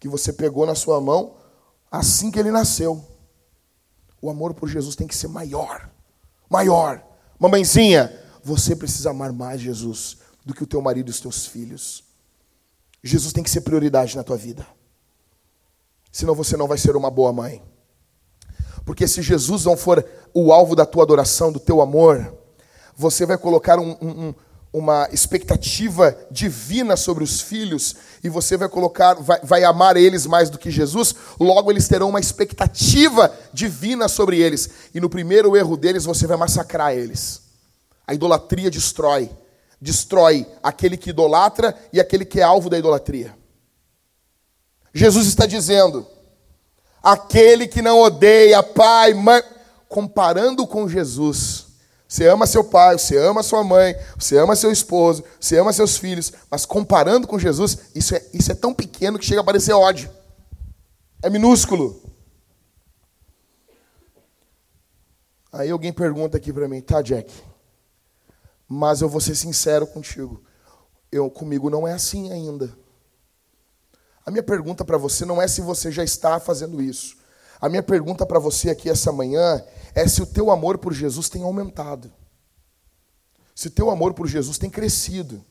que 0.01 0.09
você 0.09 0.33
pegou 0.33 0.67
na 0.67 0.75
sua 0.75 1.01
mão 1.01 1.37
assim 1.91 2.31
que 2.31 2.39
ele 2.39 2.51
nasceu. 2.51 3.05
O 4.21 4.31
amor 4.31 4.55
por 4.55 4.69
Jesus 4.69 4.97
tem 4.97 5.07
que 5.07 5.15
ser 5.15 5.29
maior. 5.29 5.91
Maior. 6.49 7.03
Mamãezinha, 7.39 8.19
você 8.43 8.75
precisa 8.75 9.11
amar 9.11 9.33
mais 9.33 9.61
Jesus 9.61 10.17
do 10.45 10.55
que 10.55 10.63
o 10.63 10.67
teu 10.67 10.81
marido 10.81 11.09
e 11.09 11.11
os 11.11 11.21
teus 11.21 11.47
filhos. 11.47 12.03
Jesus 13.03 13.33
tem 13.33 13.43
que 13.45 13.51
ser 13.51 13.61
prioridade 13.61 14.17
na 14.17 14.25
tua 14.25 14.37
vida. 14.37 14.67
Senão 16.11 16.35
você 16.35 16.57
não 16.57 16.67
vai 16.67 16.79
ser 16.79 16.97
uma 16.97 17.11
boa 17.11 17.33
mãe. 17.33 17.63
Porque 18.85 19.07
se 19.07 19.23
Jesus 19.23 19.65
não 19.65 19.77
for 19.77 20.05
o 20.35 20.53
alvo 20.53 20.75
da 20.75 20.85
tua 20.85 21.03
adoração, 21.03 21.53
do 21.53 21.61
teu 21.61 21.81
amor, 21.81 22.35
você 22.97 23.25
vai 23.25 23.39
colocar 23.39 23.79
um, 23.79 23.97
um, 24.01 24.35
uma 24.73 25.09
expectativa 25.13 26.17
divina 26.31 26.97
sobre 26.97 27.23
os 27.23 27.41
filhos 27.41 27.95
e 28.25 28.29
você 28.29 28.57
vai 28.57 28.69
colocar, 28.69 29.15
vai, 29.15 29.41
vai, 29.43 29.65
amar 29.65 29.97
eles 29.97 30.27
mais 30.27 30.49
do 30.49 30.59
que 30.59 30.71
Jesus, 30.71 31.15
logo 31.39 31.71
eles 31.71 31.87
terão 31.87 32.09
uma 32.09 32.21
expectativa 32.21 33.33
divina 33.53 34.09
sobre 34.09 34.41
eles. 34.41 34.71
E 34.95 35.01
no 35.01 35.11
primeiro 35.11 35.57
erro 35.57 35.77
deles 35.77 36.05
você 36.05 36.27
vai 36.27 36.37
massacrar 36.37 36.93
eles. 36.93 37.43
A 38.07 38.15
idolatria 38.15 38.71
destrói. 38.71 39.31
Destrói 39.81 40.47
aquele 40.63 40.97
que 40.97 41.11
idolatra 41.11 41.77
e 41.93 42.01
aquele 42.01 42.25
que 42.25 42.41
é 42.41 42.43
alvo 42.43 42.71
da 42.71 42.79
idolatria. 42.79 43.37
Jesus 44.95 45.27
está 45.27 45.45
dizendo: 45.45 46.07
aquele 47.03 47.67
que 47.67 47.83
não 47.83 48.01
odeia 48.01 48.63
pai, 48.63 49.15
mãe, 49.15 49.43
comparando 49.89 50.67
com 50.67 50.89
Jesus 50.89 51.73
você 52.13 52.29
ama 52.29 52.47
seu 52.47 52.63
pai, 52.63 52.99
você 52.99 53.17
ama 53.17 53.43
sua 53.43 53.65
mãe, 53.65 53.97
você 54.19 54.37
ama 54.37 54.55
seu 54.55 54.71
esposo, 54.71 55.25
você 55.41 55.57
ama 55.57 55.73
seus 55.73 55.97
filhos, 55.97 56.31
mas 56.51 56.67
comparando 56.67 57.27
com 57.27 57.39
Jesus, 57.39 57.79
isso 57.95 58.15
é, 58.15 58.23
isso 58.35 58.53
é 58.53 58.55
tão 58.55 58.75
pequeno 58.75 59.19
que 59.19 59.25
chega 59.25 59.41
a 59.41 59.45
parecer 59.45 59.73
ódio. 59.73 60.11
É 61.23 61.31
minúsculo. 61.31 62.03
Aí 65.51 65.71
alguém 65.71 65.91
pergunta 65.91 66.37
aqui 66.37 66.53
para 66.53 66.69
mim, 66.69 66.83
tá, 66.83 67.01
Jack? 67.01 67.33
Mas 68.69 69.01
eu 69.01 69.09
vou 69.09 69.21
ser 69.21 69.35
sincero 69.35 69.87
contigo. 69.87 70.45
Eu 71.11 71.31
comigo 71.31 71.71
não 71.71 71.89
é 71.89 71.95
assim 71.95 72.31
ainda. 72.31 72.77
A 74.25 74.31
minha 74.31 74.43
pergunta 74.43 74.85
para 74.85 74.97
você 74.97 75.25
não 75.25 75.41
é 75.41 75.49
se 75.49 75.61
você 75.61 75.91
já 75.91 76.05
está 76.05 76.39
fazendo 76.39 76.81
isso. 76.81 77.17
A 77.61 77.69
minha 77.69 77.83
pergunta 77.83 78.25
para 78.27 78.39
você 78.39 78.71
aqui 78.71 78.89
essa 78.89 79.13
manhã 79.13 79.63
é 79.95 80.07
se 80.07 80.23
o 80.23 80.27
teu 80.27 80.51
amor 80.51 80.79
por 80.79 80.93
Jesus 80.93 81.29
tem 81.29 81.43
aumentado. 81.43 82.13
Se 83.55 83.69
o 83.69 83.71
teu 83.71 83.91
amor 83.91 84.15
por 84.15 84.27
Jesus 84.27 84.59
tem 84.59 84.71
crescido. 84.71 85.45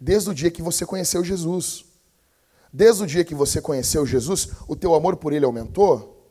Desde 0.00 0.30
o 0.30 0.34
dia 0.34 0.50
que 0.50 0.62
você 0.62 0.86
conheceu 0.86 1.24
Jesus. 1.24 1.84
Desde 2.72 3.02
o 3.02 3.06
dia 3.06 3.24
que 3.24 3.34
você 3.34 3.60
conheceu 3.60 4.04
Jesus, 4.04 4.48
o 4.66 4.74
teu 4.74 4.94
amor 4.94 5.16
por 5.16 5.32
ele 5.32 5.44
aumentou? 5.44 6.28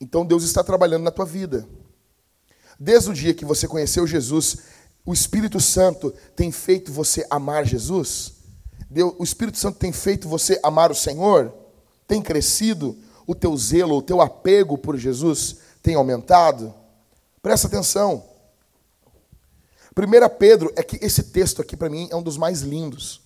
Então 0.00 0.24
Deus 0.24 0.44
está 0.44 0.62
trabalhando 0.62 1.02
na 1.02 1.10
tua 1.10 1.24
vida. 1.24 1.66
Desde 2.78 3.10
o 3.10 3.14
dia 3.14 3.34
que 3.34 3.44
você 3.44 3.66
conheceu 3.66 4.06
Jesus, 4.06 4.58
o 5.04 5.12
Espírito 5.12 5.60
Santo 5.60 6.12
tem 6.36 6.52
feito 6.52 6.92
você 6.92 7.26
amar 7.28 7.64
Jesus? 7.64 8.41
Deus, 8.92 9.14
o 9.18 9.24
Espírito 9.24 9.58
Santo 9.58 9.78
tem 9.78 9.92
feito 9.92 10.28
você 10.28 10.60
amar 10.62 10.90
o 10.90 10.94
Senhor? 10.94 11.52
Tem 12.06 12.22
crescido? 12.22 12.96
o 13.26 13.34
teu 13.34 13.56
zelo, 13.56 13.96
o 13.96 14.02
teu 14.02 14.20
apego 14.20 14.76
por 14.76 14.96
Jesus 14.96 15.56
tem 15.82 15.94
aumentado? 15.94 16.74
Presta 17.42 17.66
atenção. 17.66 18.24
1 19.96 20.38
Pedro, 20.38 20.72
é 20.76 20.82
que 20.82 21.04
esse 21.04 21.24
texto 21.24 21.60
aqui 21.60 21.76
para 21.76 21.90
mim 21.90 22.08
é 22.10 22.16
um 22.16 22.22
dos 22.22 22.36
mais 22.36 22.60
lindos 22.60 23.20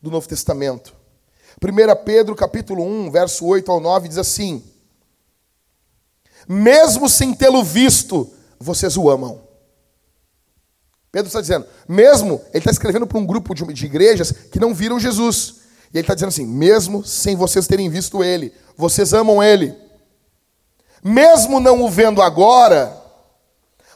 do 0.00 0.10
Novo 0.10 0.26
Testamento. 0.28 0.94
1 1.62 2.04
Pedro 2.04 2.34
capítulo 2.34 2.82
1, 2.84 3.10
verso 3.10 3.46
8 3.46 3.70
ao 3.70 3.80
9 3.80 4.08
diz 4.08 4.18
assim: 4.18 4.64
Mesmo 6.48 7.08
sem 7.08 7.34
tê-lo 7.34 7.62
visto, 7.62 8.30
vocês 8.58 8.96
o 8.96 9.10
amam. 9.10 9.45
Pedro 11.16 11.28
está 11.28 11.40
dizendo, 11.40 11.66
mesmo, 11.88 12.42
ele 12.50 12.58
está 12.58 12.70
escrevendo 12.70 13.06
para 13.06 13.16
um 13.16 13.24
grupo 13.24 13.54
de, 13.54 13.64
de 13.72 13.86
igrejas 13.86 14.30
que 14.30 14.60
não 14.60 14.74
viram 14.74 15.00
Jesus. 15.00 15.60
E 15.90 15.96
ele 15.96 16.02
está 16.02 16.12
dizendo 16.12 16.28
assim: 16.28 16.46
mesmo 16.46 17.02
sem 17.06 17.34
vocês 17.34 17.66
terem 17.66 17.88
visto 17.88 18.22
ele, 18.22 18.52
vocês 18.76 19.14
amam 19.14 19.42
ele. 19.42 19.74
Mesmo 21.02 21.58
não 21.58 21.82
o 21.82 21.88
vendo 21.88 22.20
agora, 22.20 22.94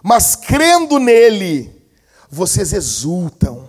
mas 0.03 0.35
crendo 0.35 0.99
nele, 0.99 1.71
vocês 2.31 2.73
exultam 2.73 3.69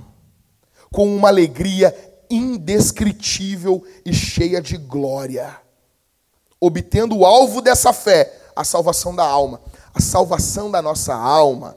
com 0.90 1.14
uma 1.14 1.28
alegria 1.28 1.94
indescritível 2.30 3.84
e 4.06 4.14
cheia 4.14 4.62
de 4.62 4.78
glória, 4.78 5.58
obtendo 6.58 7.18
o 7.18 7.26
alvo 7.26 7.60
dessa 7.60 7.92
fé, 7.92 8.34
a 8.56 8.64
salvação 8.64 9.14
da 9.14 9.26
alma. 9.26 9.60
A 9.94 10.00
salvação 10.00 10.72
da 10.72 10.82
nossa 10.82 11.14
alma 11.14 11.76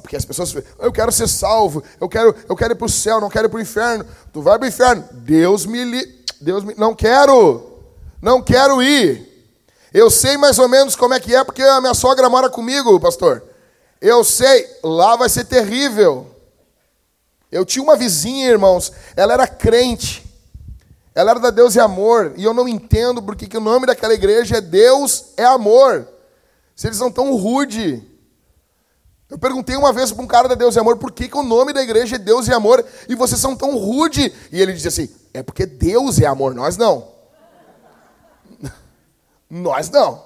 porque 0.00 0.16
as 0.16 0.24
pessoas 0.24 0.54
eu 0.78 0.92
quero 0.92 1.12
ser 1.12 1.28
salvo, 1.28 1.82
eu 2.00 2.08
quero, 2.08 2.34
eu 2.48 2.56
quero 2.56 2.74
ir 2.74 2.76
para 2.76 2.86
o 2.86 2.90
céu, 2.90 3.20
não 3.20 3.30
quero 3.30 3.46
ir 3.46 3.48
para 3.48 3.58
o 3.58 3.62
inferno. 3.62 4.04
Tu 4.32 4.42
vai 4.42 4.58
para 4.58 4.66
o 4.66 4.68
inferno. 4.68 5.04
Deus 5.12 5.64
me, 5.66 5.84
li, 5.84 6.24
Deus 6.40 6.64
me, 6.64 6.74
não 6.74 6.94
quero, 6.94 7.80
não 8.20 8.42
quero 8.42 8.82
ir. 8.82 9.30
Eu 9.94 10.10
sei 10.10 10.36
mais 10.36 10.58
ou 10.58 10.68
menos 10.68 10.96
como 10.96 11.14
é 11.14 11.20
que 11.20 11.34
é, 11.34 11.44
porque 11.44 11.62
a 11.62 11.80
minha 11.80 11.94
sogra 11.94 12.28
mora 12.28 12.50
comigo, 12.50 12.98
pastor. 12.98 13.42
Eu 14.00 14.24
sei, 14.24 14.68
lá 14.82 15.14
vai 15.16 15.28
ser 15.28 15.44
terrível. 15.44 16.26
Eu 17.50 17.64
tinha 17.64 17.82
uma 17.82 17.96
vizinha, 17.96 18.48
irmãos, 18.48 18.92
ela 19.14 19.34
era 19.34 19.46
crente. 19.46 20.24
Ela 21.14 21.32
era 21.32 21.40
da 21.40 21.50
Deus 21.50 21.74
e 21.74 21.80
Amor, 21.80 22.32
e 22.36 22.44
eu 22.44 22.54
não 22.54 22.66
entendo 22.66 23.22
porque 23.22 23.46
que 23.46 23.58
o 23.58 23.60
nome 23.60 23.86
daquela 23.86 24.14
igreja 24.14 24.56
é 24.56 24.60
Deus 24.62 25.26
é 25.36 25.44
Amor. 25.44 26.08
Se 26.74 26.86
eles 26.86 26.96
são 26.96 27.12
tão 27.12 27.36
rude, 27.36 28.02
eu 29.32 29.38
perguntei 29.38 29.74
uma 29.76 29.94
vez 29.94 30.12
para 30.12 30.22
um 30.22 30.26
cara 30.26 30.46
da 30.46 30.54
Deus 30.54 30.76
e 30.76 30.78
Amor 30.78 30.98
por 30.98 31.10
que, 31.10 31.26
que 31.26 31.38
o 31.38 31.42
nome 31.42 31.72
da 31.72 31.82
igreja 31.82 32.16
é 32.16 32.18
Deus 32.18 32.48
e 32.48 32.52
Amor 32.52 32.84
e 33.08 33.14
vocês 33.14 33.40
são 33.40 33.56
tão 33.56 33.78
rude. 33.78 34.30
E 34.52 34.60
ele 34.60 34.74
disse 34.74 34.88
assim: 34.88 35.08
é 35.32 35.42
porque 35.42 35.64
Deus 35.64 36.20
é 36.20 36.26
amor, 36.26 36.54
nós 36.54 36.76
não. 36.76 37.08
nós 39.48 39.88
não. 39.88 40.22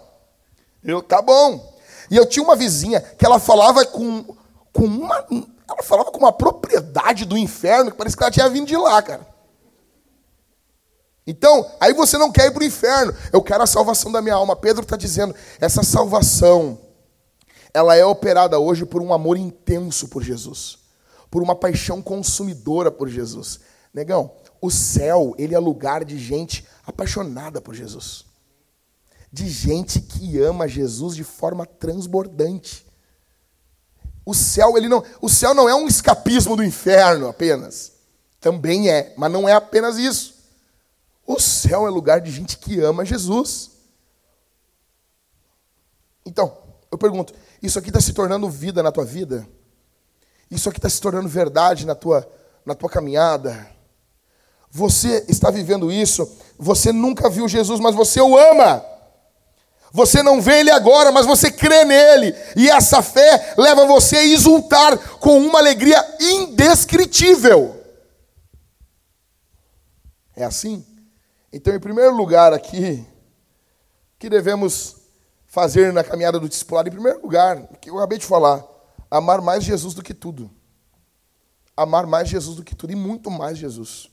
Eu, 0.83 1.01
tá 1.01 1.23
bom. 1.23 1.73
E 2.11 2.17
eu 2.17 2.27
tinha 2.27 2.43
uma 2.43 2.57
vizinha 2.57 3.01
que 3.01 3.25
ela 3.25 3.39
falava 3.39 3.87
com, 3.87 4.25
com 4.73 4.85
uma. 4.87 5.25
Ela 5.69 5.85
falava 5.85 6.11
com 6.11 6.19
uma 6.19 6.33
propriedade 6.33 7.25
do 7.25 7.39
inferno 7.39 7.93
que 7.93 7.97
parece 7.97 8.17
que 8.17 8.25
ela 8.25 8.33
tinha 8.33 8.49
vindo 8.49 8.67
de 8.67 8.77
lá, 8.77 9.01
cara. 9.03 9.25
Então, 11.25 11.71
aí 11.79 11.93
você 11.93 12.19
não 12.19 12.33
quer 12.33 12.47
ir 12.47 12.51
para 12.51 12.63
o 12.63 12.67
inferno. 12.67 13.15
Eu 13.33 13.41
quero 13.41 13.63
a 13.63 13.69
salvação 13.69 14.11
da 14.11 14.21
minha 14.21 14.35
alma. 14.35 14.57
Pedro 14.57 14.83
está 14.83 14.97
dizendo: 14.97 15.33
essa 15.61 15.85
salvação 15.85 16.86
ela 17.77 17.95
é 17.95 18.03
operada 18.03 18.59
hoje 18.59 18.87
por 18.87 19.03
um 19.03 19.13
amor 19.13 19.37
intenso 19.37 20.09
por 20.09 20.23
Jesus, 20.23 20.79
por 21.31 21.43
uma 21.43 21.55
paixão 21.55 22.01
consumidora 22.01 22.91
por 22.91 23.07
Jesus. 23.07 23.61
Negão, 23.93 24.33
o 24.63 24.71
céu, 24.71 25.35
ele 25.37 25.55
é 25.55 25.59
lugar 25.59 26.03
de 26.03 26.19
gente 26.19 26.67
apaixonada 26.87 27.61
por 27.61 27.75
Jesus. 27.75 28.25
De 29.31 29.47
gente 29.47 30.01
que 30.01 30.41
ama 30.41 30.67
Jesus 30.67 31.15
de 31.15 31.23
forma 31.23 31.67
transbordante. 31.67 32.87
O 34.25 34.33
céu, 34.33 34.79
ele 34.79 34.89
não, 34.89 35.05
o 35.21 35.29
céu 35.29 35.53
não 35.53 35.69
é 35.69 35.75
um 35.75 35.87
escapismo 35.87 36.57
do 36.57 36.65
inferno 36.65 37.29
apenas. 37.29 37.93
Também 38.41 38.89
é, 38.89 39.13
mas 39.19 39.31
não 39.31 39.47
é 39.47 39.53
apenas 39.53 39.99
isso. 39.99 40.35
O 41.27 41.39
céu 41.39 41.87
é 41.87 41.91
lugar 41.91 42.23
de 42.23 42.31
gente 42.31 42.57
que 42.57 42.81
ama 42.81 43.05
Jesus. 43.05 43.73
Então, 46.25 46.65
eu 46.91 46.97
pergunto, 46.97 47.35
isso 47.67 47.79
aqui 47.79 47.89
está 47.89 48.01
se 48.01 48.13
tornando 48.13 48.49
vida 48.49 48.83
na 48.83 48.93
tua 48.93 49.05
vida? 49.05 49.47
Isso 50.51 50.69
aqui 50.69 50.79
está 50.79 50.89
se 50.89 51.01
tornando 51.01 51.29
verdade 51.29 51.87
na 51.87 51.95
tua, 51.95 52.29
na 52.65 52.75
tua 52.75 52.89
caminhada? 52.89 53.69
Você 54.71 55.25
está 55.29 55.51
vivendo 55.51 55.91
isso? 55.91 56.31
Você 56.59 56.93
nunca 56.93 57.29
viu 57.29 57.49
Jesus, 57.49 57.81
mas 57.81 57.95
você 57.95 58.21
o 58.21 58.37
ama. 58.37 58.85
Você 59.93 60.23
não 60.23 60.43
vê 60.43 60.61
ele 60.61 60.71
agora, 60.71 61.11
mas 61.11 61.25
você 61.25 61.51
crê 61.51 61.85
nele. 61.85 62.35
E 62.55 62.69
essa 62.69 63.01
fé 63.01 63.55
leva 63.57 63.87
você 63.87 64.17
a 64.17 64.25
exultar 64.25 64.99
com 65.19 65.39
uma 65.39 65.59
alegria 65.59 66.05
indescritível. 66.21 67.83
É 70.37 70.45
assim? 70.45 70.85
Então, 71.53 71.75
em 71.75 71.81
primeiro 71.81 72.15
lugar 72.15 72.53
aqui, 72.53 73.07
que 74.19 74.29
devemos 74.29 74.96
fazer 75.57 75.91
na 75.91 76.05
caminhada 76.05 76.39
do 76.39 76.51
discipulado? 76.51 76.91
Em 76.91 76.93
primeiro 76.93 77.23
lugar, 77.23 77.67
que 77.81 77.89
eu 77.89 77.97
acabei 77.97 78.19
de 78.19 78.27
falar, 78.27 78.63
amar 79.11 79.41
mais 79.41 79.65
Jesus 79.65 79.95
do 79.95 80.03
que 80.03 80.13
tudo. 80.13 80.51
Amar 81.75 82.07
mais 82.07 82.29
Jesus 82.29 82.57
do 82.57 82.63
que 82.63 82.75
tudo 82.75 82.93
e 82.93 82.95
muito 82.95 83.31
mais 83.31 83.57
Jesus. 83.57 84.11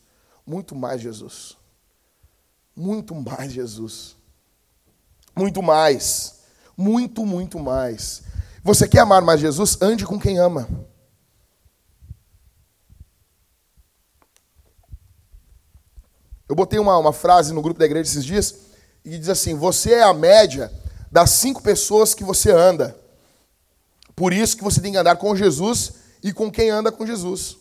Muito 0.48 0.74
mais 0.74 1.02
Jesus. 1.02 1.58
Muito 2.74 3.14
mais 3.14 3.52
Jesus. 3.52 4.16
Muito 5.36 5.62
mais. 5.62 6.40
Muito, 6.78 7.26
muito 7.26 7.60
mais. 7.60 8.24
Você 8.64 8.88
quer 8.88 9.00
amar 9.00 9.22
mais 9.22 9.42
Jesus? 9.42 9.78
Ande 9.82 10.06
com 10.06 10.18
quem 10.18 10.40
ama. 10.40 10.66
Eu 16.48 16.56
botei 16.56 16.80
uma, 16.80 16.98
uma 16.98 17.12
frase 17.12 17.52
no 17.52 17.62
grupo 17.62 17.82
da 17.82 17.86
igreja 17.86 18.12
esses 18.12 18.24
dias 18.24 18.56
e 19.04 19.18
diz 19.18 19.28
assim: 19.28 19.56
Você 19.56 19.96
é 19.96 20.04
a 20.04 20.14
média 20.14 20.72
das 21.14 21.30
cinco 21.30 21.62
pessoas 21.62 22.16
que 22.16 22.24
você 22.24 22.50
anda. 22.50 23.00
Por 24.16 24.34
isso 24.34 24.58
que 24.58 24.64
você 24.64 24.82
tem 24.82 24.94
que 24.94 24.98
andar 24.98 25.16
com 25.16 25.36
Jesus 25.36 25.94
e 26.24 26.34
com 26.34 26.52
quem 26.52 26.72
anda 26.72 26.92
com 26.92 27.06
Jesus. 27.06 27.56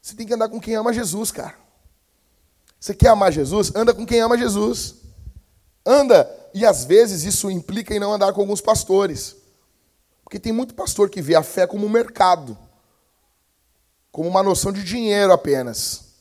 Você 0.00 0.14
tem 0.14 0.24
que 0.24 0.32
andar 0.32 0.48
com 0.48 0.60
quem 0.60 0.76
ama 0.76 0.92
Jesus, 0.92 1.32
cara. 1.32 1.56
Você 2.78 2.94
quer 2.94 3.08
amar 3.08 3.32
Jesus? 3.32 3.74
Anda 3.74 3.92
com 3.92 4.06
quem 4.06 4.20
ama 4.20 4.38
Jesus. 4.38 4.94
Anda. 5.84 6.30
E 6.54 6.64
às 6.64 6.84
vezes 6.84 7.24
isso 7.24 7.50
implica 7.50 7.92
em 7.92 7.98
não 7.98 8.12
andar 8.12 8.32
com 8.32 8.40
alguns 8.40 8.60
pastores. 8.60 9.34
Porque 10.22 10.38
tem 10.38 10.52
muito 10.52 10.76
pastor 10.76 11.10
que 11.10 11.20
vê 11.20 11.34
a 11.34 11.42
fé 11.42 11.66
como 11.66 11.86
um 11.86 11.90
mercado, 11.90 12.56
como 14.12 14.28
uma 14.28 14.44
noção 14.44 14.70
de 14.70 14.84
dinheiro 14.84 15.32
apenas. 15.32 16.11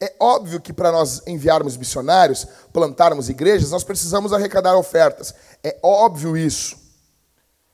É 0.00 0.14
óbvio 0.20 0.60
que 0.60 0.72
para 0.72 0.92
nós 0.92 1.22
enviarmos 1.26 1.76
missionários, 1.76 2.46
plantarmos 2.72 3.28
igrejas, 3.30 3.70
nós 3.70 3.82
precisamos 3.82 4.32
arrecadar 4.32 4.76
ofertas. 4.76 5.34
É 5.64 5.78
óbvio 5.82 6.36
isso. 6.36 6.76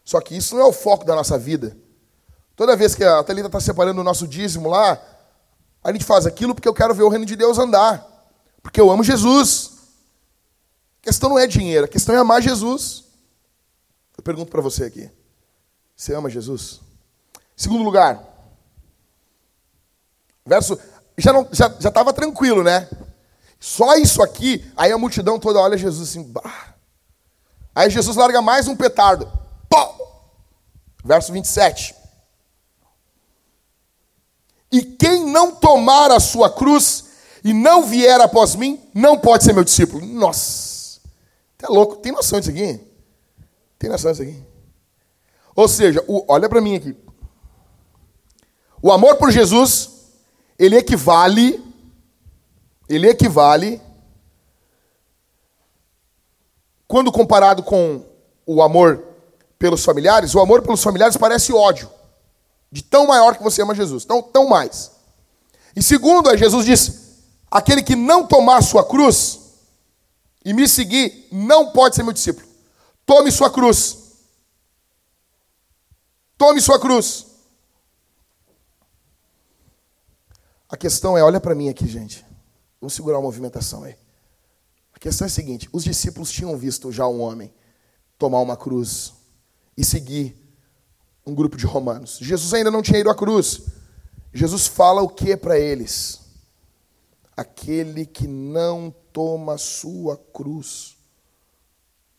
Só 0.04 0.20
que 0.20 0.36
isso 0.36 0.54
não 0.54 0.62
é 0.62 0.66
o 0.66 0.72
foco 0.72 1.04
da 1.04 1.16
nossa 1.16 1.36
vida. 1.36 1.76
Toda 2.54 2.76
vez 2.76 2.94
que 2.94 3.02
a 3.02 3.22
Thalita 3.24 3.48
está 3.48 3.60
separando 3.60 4.00
o 4.00 4.04
nosso 4.04 4.26
dízimo 4.28 4.68
lá, 4.68 5.00
a 5.82 5.92
gente 5.92 6.04
faz 6.04 6.26
aquilo 6.26 6.54
porque 6.54 6.68
eu 6.68 6.74
quero 6.74 6.94
ver 6.94 7.02
o 7.02 7.08
reino 7.08 7.26
de 7.26 7.34
Deus 7.34 7.58
andar. 7.58 8.06
Porque 8.62 8.80
eu 8.80 8.90
amo 8.90 9.02
Jesus. 9.02 9.72
A 11.00 11.04
questão 11.04 11.30
não 11.30 11.38
é 11.38 11.46
dinheiro, 11.46 11.86
a 11.86 11.88
questão 11.88 12.14
é 12.14 12.18
amar 12.18 12.40
Jesus. 12.40 13.04
Eu 14.16 14.22
pergunto 14.22 14.50
para 14.50 14.60
você 14.60 14.84
aqui: 14.84 15.10
você 15.96 16.14
ama 16.14 16.30
Jesus? 16.30 16.80
Segundo 17.56 17.82
lugar, 17.82 18.22
verso 20.46 20.78
já 21.22 21.32
não 21.32 21.48
já 21.52 21.72
já 21.78 21.88
estava 21.88 22.12
tranquilo, 22.12 22.64
né? 22.64 22.88
Só 23.60 23.94
isso 23.94 24.20
aqui, 24.20 24.68
aí 24.76 24.90
a 24.90 24.98
multidão 24.98 25.38
toda 25.38 25.60
olha 25.60 25.78
Jesus 25.78 26.10
assim, 26.10 26.24
bah. 26.24 26.74
Aí 27.72 27.88
Jesus 27.88 28.16
larga 28.16 28.42
mais 28.42 28.66
um 28.66 28.74
petardo. 28.74 29.30
Pô! 29.68 30.04
Verso 31.04 31.32
27. 31.32 31.94
E 34.72 34.82
quem 34.82 35.24
não 35.30 35.54
tomar 35.54 36.10
a 36.10 36.18
sua 36.18 36.50
cruz 36.50 37.04
e 37.44 37.52
não 37.52 37.84
vier 37.84 38.20
após 38.20 38.56
mim, 38.56 38.80
não 38.92 39.16
pode 39.16 39.44
ser 39.44 39.52
meu 39.52 39.62
discípulo. 39.62 40.04
Nossa, 40.04 41.00
tá 41.56 41.68
louco? 41.68 41.96
Tem 41.96 42.10
noção 42.10 42.40
disso 42.40 42.50
aqui? 42.50 42.80
Tem 43.78 43.88
noção 43.88 44.10
disso 44.10 44.22
aqui? 44.22 44.42
Ou 45.54 45.68
seja, 45.68 46.04
o, 46.08 46.24
olha 46.26 46.48
para 46.48 46.60
mim 46.60 46.74
aqui. 46.74 46.96
O 48.82 48.90
amor 48.90 49.16
por 49.16 49.30
Jesus 49.30 49.91
ele 50.64 50.76
equivale, 50.76 51.60
ele 52.88 53.08
equivale, 53.08 53.82
quando 56.86 57.10
comparado 57.10 57.64
com 57.64 58.06
o 58.46 58.62
amor 58.62 59.02
pelos 59.58 59.84
familiares, 59.84 60.36
o 60.36 60.40
amor 60.40 60.62
pelos 60.62 60.80
familiares 60.80 61.16
parece 61.16 61.52
ódio, 61.52 61.90
de 62.70 62.80
tão 62.80 63.08
maior 63.08 63.36
que 63.36 63.42
você 63.42 63.60
ama 63.60 63.74
Jesus, 63.74 64.04
tão, 64.04 64.22
tão 64.22 64.48
mais. 64.48 64.92
E 65.74 65.82
segundo, 65.82 66.36
Jesus 66.36 66.64
diz: 66.64 67.24
aquele 67.50 67.82
que 67.82 67.96
não 67.96 68.24
tomar 68.24 68.62
sua 68.62 68.84
cruz 68.84 69.40
e 70.44 70.52
me 70.54 70.68
seguir, 70.68 71.26
não 71.32 71.72
pode 71.72 71.96
ser 71.96 72.04
meu 72.04 72.12
discípulo. 72.12 72.46
Tome 73.04 73.32
sua 73.32 73.50
cruz. 73.50 73.98
Tome 76.38 76.60
sua 76.60 76.78
cruz. 76.78 77.31
A 80.72 80.76
questão 80.78 81.18
é, 81.18 81.22
olha 81.22 81.38
para 81.38 81.54
mim 81.54 81.68
aqui, 81.68 81.86
gente. 81.86 82.24
Vamos 82.80 82.94
segurar 82.94 83.18
a 83.18 83.20
movimentação 83.20 83.84
aí. 83.84 83.94
A 84.94 84.98
questão 84.98 85.26
é 85.26 85.28
a 85.28 85.30
seguinte: 85.30 85.68
os 85.70 85.84
discípulos 85.84 86.32
tinham 86.32 86.56
visto 86.56 86.90
já 86.90 87.06
um 87.06 87.20
homem 87.20 87.52
tomar 88.16 88.40
uma 88.40 88.56
cruz 88.56 89.12
e 89.76 89.84
seguir 89.84 90.34
um 91.26 91.34
grupo 91.34 91.58
de 91.58 91.66
romanos. 91.66 92.16
Jesus 92.22 92.54
ainda 92.54 92.70
não 92.70 92.80
tinha 92.80 92.98
ido 92.98 93.10
à 93.10 93.14
cruz. 93.14 93.60
Jesus 94.32 94.66
fala 94.66 95.02
o 95.02 95.10
que 95.10 95.36
para 95.36 95.58
eles? 95.58 96.20
Aquele 97.36 98.06
que 98.06 98.26
não 98.26 98.94
toma 99.12 99.58
sua 99.58 100.16
cruz 100.16 100.96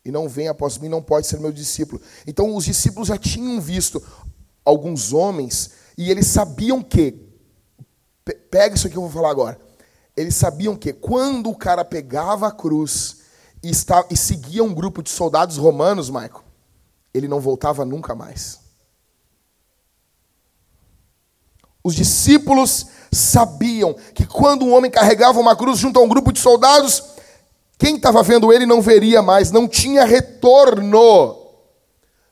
e 0.06 0.12
não 0.12 0.30
vem 0.30 0.48
após 0.48 0.78
mim 0.78 0.89
não 0.89 1.02
pode 1.02 1.26
ser 1.26 1.39
meu 1.39 1.52
discípulo. 1.52 2.00
Então 2.28 2.56
os 2.56 2.66
discípulos 2.66 3.08
já 3.08 3.18
tinham 3.18 3.60
visto 3.60 4.00
alguns 4.63 5.12
homens 5.12 5.72
e 5.98 6.12
eles 6.12 6.28
sabiam 6.28 6.84
que 6.84 7.33
Pega 8.50 8.76
isso 8.76 8.88
aqui 8.88 8.94
que 8.94 8.98
eu 8.98 9.04
vou 9.04 9.12
falar 9.12 9.32
agora. 9.32 9.60
Eles 10.16 10.36
sabiam 10.36 10.76
que 10.76 10.94
quando 10.94 11.50
o 11.50 11.56
cara 11.56 11.84
pegava 11.84 12.48
a 12.48 12.52
cruz 12.52 13.18
e, 13.62 13.70
estava, 13.70 14.08
e 14.12 14.18
seguia 14.18 14.64
um 14.64 14.74
grupo 14.74 15.02
de 15.02 15.10
soldados 15.10 15.58
romanos, 15.58 16.10
Michael, 16.10 16.44
ele 17.14 17.28
não 17.28 17.40
voltava 17.40 17.84
nunca 17.84 18.14
mais. 18.14 18.60
Os 21.84 21.96
discípulos 21.96 22.86
sabiam 23.12 23.94
que 24.14 24.26
quando 24.26 24.64
um 24.64 24.74
homem 24.74 24.90
carregava 24.90 25.40
uma 25.40 25.56
cruz 25.56 25.80
junto 25.80 26.00
a 26.00 26.04
um 26.04 26.08
grupo 26.08 26.32
de 26.32 26.40
soldados, 26.40 27.04
quem 27.78 27.98
estava 27.98 28.24
vendo 28.24 28.54
ele 28.54 28.66
não 28.66 28.82
veria 28.82 29.22
mais, 29.22 29.52
não 29.52 29.68
tinha 29.68 30.06
retorno. 30.06 31.38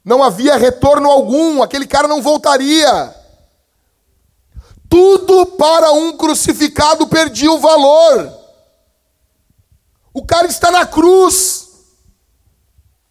Não 0.04 0.24
havia 0.24 0.56
retorno 0.56 1.10
algum, 1.10 1.62
aquele 1.62 1.86
cara 1.86 2.08
não 2.08 2.22
voltaria. 2.22 3.21
Tudo 4.92 5.46
para 5.46 5.94
um 5.94 6.18
crucificado 6.18 7.08
perdia 7.08 7.50
o 7.50 7.62
valor. 7.62 8.30
O 10.14 10.26
cara 10.26 10.48
está 10.48 10.70
na 10.70 10.86
cruz. 10.86 11.70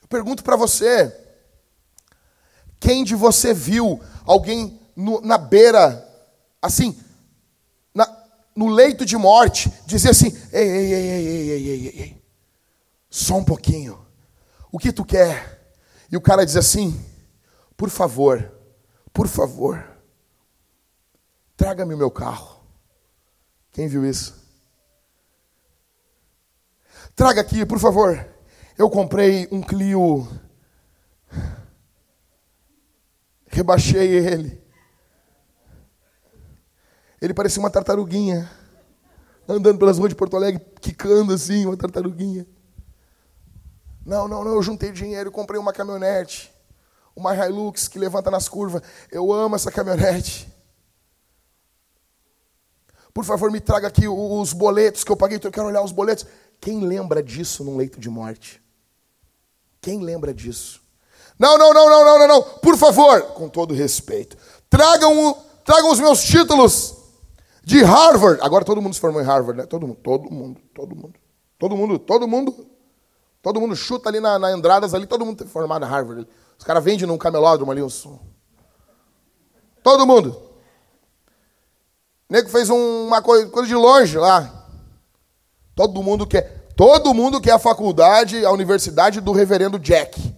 Eu 0.03 0.07
pergunto 0.07 0.45
para 0.45 0.57
você: 0.57 1.11
quem 2.79 3.03
de 3.03 3.14
você 3.14 3.55
viu 3.55 3.99
alguém 4.27 4.79
no, 4.95 5.23
na 5.23 5.38
beira, 5.38 6.07
assim, 6.61 7.03
na, 7.95 8.07
no 8.55 8.69
leito 8.69 9.07
de 9.07 9.16
morte, 9.16 9.73
dizer 9.87 10.11
assim: 10.11 10.38
ei, 10.53 10.69
ei, 10.69 10.93
ei, 10.93 11.09
ei, 11.09 11.27
ei, 11.27 11.51
ei, 11.51 11.66
ei, 11.66 11.88
ei, 11.99 12.25
só 13.09 13.37
um 13.37 13.45
pouquinho, 13.45 14.07
o 14.71 14.79
que 14.79 14.93
tu 14.93 15.03
quer? 15.03 15.73
E 16.12 16.16
o 16.19 16.21
cara 16.21 16.45
diz 16.45 16.57
assim: 16.57 17.03
por 17.75 17.88
favor, 17.88 18.53
por 19.14 19.27
favor, 19.27 19.89
Traga-me 21.61 21.92
o 21.92 21.99
meu 21.99 22.11
carro. 22.11 22.59
Quem 23.70 23.87
viu 23.87 24.03
isso? 24.03 24.35
Traga 27.15 27.42
aqui, 27.42 27.67
por 27.67 27.79
favor. 27.79 28.27
Eu 28.79 28.88
comprei 28.88 29.46
um 29.52 29.61
Clio. 29.61 30.27
Rebaixei 33.46 34.08
ele. 34.08 34.58
Ele 37.21 37.35
parecia 37.35 37.61
uma 37.61 37.69
tartaruguinha. 37.69 38.50
Andando 39.46 39.79
pelas 39.79 39.98
ruas 39.98 40.08
de 40.08 40.17
Porto 40.17 40.38
Alegre, 40.38 40.65
quicando 40.81 41.35
assim, 41.35 41.67
uma 41.67 41.77
tartaruguinha. 41.77 42.46
Não, 44.06 44.27
não, 44.27 44.42
não, 44.42 44.52
eu 44.52 44.63
juntei 44.63 44.92
dinheiro 44.92 45.31
comprei 45.31 45.61
uma 45.61 45.75
caminhonete. 45.75 46.50
Uma 47.15 47.37
Hilux 47.37 47.87
que 47.87 47.98
levanta 47.98 48.31
nas 48.31 48.48
curvas. 48.48 48.81
Eu 49.13 49.31
amo 49.31 49.56
essa 49.56 49.71
caminhonete. 49.71 50.50
Por 53.13 53.25
favor, 53.25 53.50
me 53.50 53.61
traga 53.61 53.88
aqui 53.88 54.06
os 54.06 54.52
boletos 54.52 55.04
que 55.04 55.11
eu 55.11 55.17
paguei, 55.17 55.40
eu 55.42 55.50
quero 55.50 55.67
olhar 55.67 55.83
os 55.83 55.92
boletos. 55.92 56.27
Quem 56.61 56.81
lembra 56.85 57.23
disso 57.23 57.65
num 57.65 57.77
leito 57.77 57.98
de 57.98 58.08
morte? 58.08 58.63
Quem 59.81 60.00
lembra 60.00 60.33
disso? 60.33 60.81
Não, 61.38 61.56
não, 61.56 61.73
não, 61.73 61.88
não, 61.88 62.04
não, 62.04 62.19
não, 62.19 62.29
não. 62.29 62.42
Por 62.42 62.77
favor, 62.77 63.23
com 63.33 63.48
todo 63.48 63.73
respeito, 63.73 64.37
tragam, 64.69 65.37
tragam 65.65 65.90
os 65.90 65.98
meus 65.98 66.23
títulos 66.23 66.96
de 67.65 67.83
Harvard. 67.83 68.40
Agora 68.42 68.65
todo 68.65 68.83
mundo 68.83 68.94
se 68.94 69.00
formou 69.00 69.23
em 69.23 69.25
Harvard, 69.25 69.61
né? 69.61 69.67
Todo 69.67 69.87
mundo, 69.87 69.98
todo 70.02 70.31
mundo, 70.31 70.61
todo 70.75 70.94
mundo. 70.94 71.15
Todo 71.58 71.77
mundo, 71.77 71.98
todo 71.98 72.29
mundo. 72.29 72.67
Todo 73.42 73.61
mundo 73.61 73.75
chuta 73.75 74.11
ali 74.11 74.21
na, 74.21 74.38
na 74.38 74.48
ali, 74.48 75.06
todo 75.06 75.25
mundo 75.25 75.38
tem 75.38 75.46
formado 75.46 75.85
em 75.85 75.88
Harvard. 75.88 76.29
Os 76.58 76.65
caras 76.65 76.85
vendem 76.85 77.06
num 77.06 77.17
camelódromo 77.17 77.73
ali 77.73 77.83
uns. 77.83 78.06
Todo 79.83 80.06
mundo. 80.06 80.50
O 82.31 82.33
nego 82.33 82.48
fez 82.48 82.70
uma 82.70 83.20
coisa, 83.20 83.48
coisa 83.48 83.66
de 83.66 83.74
longe 83.74 84.16
lá. 84.16 84.68
Todo 85.74 86.00
mundo 86.00 86.24
quer. 86.24 86.68
Todo 86.76 87.12
mundo 87.12 87.40
quer 87.40 87.52
a 87.52 87.58
faculdade, 87.58 88.44
a 88.44 88.52
universidade 88.52 89.20
do 89.20 89.33
reverendo 89.33 89.81
Jack. 89.81 90.35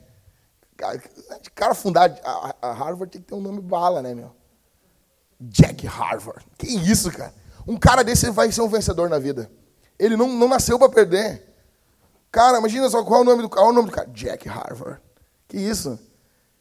De 1.43 1.51
cara 1.51 1.75
fundar 1.75 2.19
a 2.61 2.73
Harvard 2.73 3.13
tem 3.13 3.21
que 3.21 3.29
ter 3.29 3.35
um 3.35 3.41
nome 3.41 3.61
bala, 3.61 4.01
né, 4.01 4.15
meu? 4.15 4.33
Jack 5.39 5.87
Harvard. 5.87 6.45
Que 6.57 6.67
isso, 6.67 7.13
cara? 7.13 7.35
Um 7.67 7.77
cara 7.77 8.03
desse 8.03 8.31
vai 8.31 8.51
ser 8.51 8.63
um 8.63 8.69
vencedor 8.69 9.09
na 9.09 9.19
vida. 9.19 9.51
Ele 9.99 10.17
não, 10.17 10.29
não 10.29 10.49
nasceu 10.49 10.79
para 10.79 10.89
perder. 10.89 11.47
Cara, 12.33 12.59
imagina 12.59 12.89
só 12.89 13.05
qual 13.05 13.21
é 13.21 13.23
o 13.23 13.25
nome 13.25 13.43
do, 13.43 13.49
qual 13.49 13.67
é 13.67 13.69
o 13.69 13.73
nome 13.73 13.91
do 13.91 13.95
cara. 13.95 14.09
Jack 14.09 14.49
Harvard. 14.49 15.01
Que 15.47 15.59
isso? 15.59 15.99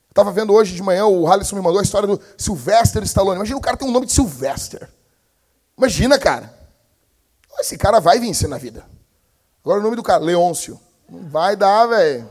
Estava 0.09 0.31
vendo 0.31 0.53
hoje 0.53 0.75
de 0.75 0.83
manhã, 0.83 1.05
o 1.05 1.25
Halisson 1.25 1.55
me 1.55 1.61
mandou 1.61 1.79
a 1.79 1.83
história 1.83 2.05
do 2.05 2.19
Sylvester 2.37 3.01
Stallone. 3.03 3.37
Imagina 3.37 3.57
o 3.57 3.61
cara 3.61 3.77
tem 3.77 3.87
um 3.87 3.91
nome 3.91 4.05
de 4.05 4.11
Sylvester. 4.11 4.89
Imagina, 5.81 6.19
cara. 6.19 6.53
Esse 7.59 7.75
cara 7.75 7.99
vai 7.99 8.19
vencer 8.19 8.47
na 8.47 8.59
vida. 8.59 8.85
Agora 9.63 9.79
o 9.79 9.83
nome 9.83 9.95
do 9.95 10.03
cara, 10.03 10.23
Leôncio. 10.23 10.79
Não 11.09 11.27
vai 11.27 11.55
dar, 11.55 11.87
velho. 11.87 12.29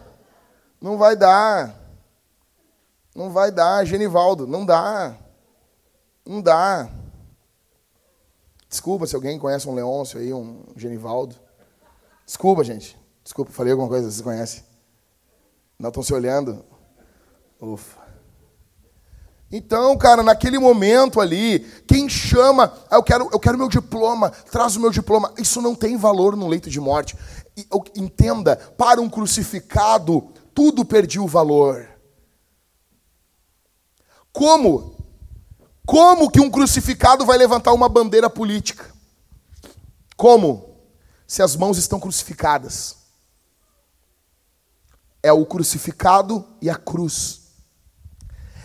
Não 0.80 0.96
vai 0.96 1.16
dar. 1.16 1.74
Não 3.12 3.30
vai 3.32 3.50
dar, 3.50 3.84
Genivaldo. 3.84 4.46
Não 4.46 4.64
dá. 4.64 5.16
Não 6.24 6.40
dá. 6.40 6.88
Desculpa 8.68 9.04
se 9.04 9.16
alguém 9.16 9.36
conhece 9.36 9.68
um 9.68 9.74
Leôncio 9.74 10.20
aí, 10.20 10.32
um 10.32 10.64
Genivaldo. 10.76 11.34
Desculpa, 12.24 12.62
gente. 12.62 12.96
Desculpa, 13.24 13.50
falei 13.50 13.72
alguma 13.72 13.88
coisa, 13.88 14.08
vocês 14.08 14.22
conhecem. 14.22 14.62
Não 15.76 15.88
estão 15.88 16.04
se 16.04 16.14
olhando. 16.14 16.64
Ufa. 17.60 17.99
Então, 19.52 19.98
cara, 19.98 20.22
naquele 20.22 20.58
momento 20.60 21.20
ali, 21.20 21.60
quem 21.86 22.08
chama, 22.08 22.72
ah, 22.88 22.96
eu 22.96 23.02
quero, 23.02 23.28
eu 23.32 23.40
quero 23.40 23.58
meu 23.58 23.68
diploma, 23.68 24.30
traz 24.30 24.76
o 24.76 24.80
meu 24.80 24.90
diploma. 24.90 25.32
Isso 25.36 25.60
não 25.60 25.74
tem 25.74 25.96
valor 25.96 26.36
no 26.36 26.46
leito 26.46 26.70
de 26.70 26.78
morte. 26.78 27.16
Entenda, 27.96 28.56
para 28.56 29.00
um 29.00 29.10
crucificado, 29.10 30.32
tudo 30.54 30.84
perdia 30.84 31.20
o 31.20 31.26
valor. 31.26 31.88
Como? 34.32 34.94
Como 35.84 36.30
que 36.30 36.40
um 36.40 36.48
crucificado 36.48 37.26
vai 37.26 37.36
levantar 37.36 37.72
uma 37.72 37.88
bandeira 37.88 38.30
política? 38.30 38.88
Como? 40.16 40.76
Se 41.26 41.42
as 41.42 41.56
mãos 41.56 41.76
estão 41.76 41.98
crucificadas. 41.98 42.98
É 45.20 45.32
o 45.32 45.44
crucificado 45.44 46.46
e 46.62 46.70
a 46.70 46.76
cruz. 46.76 47.39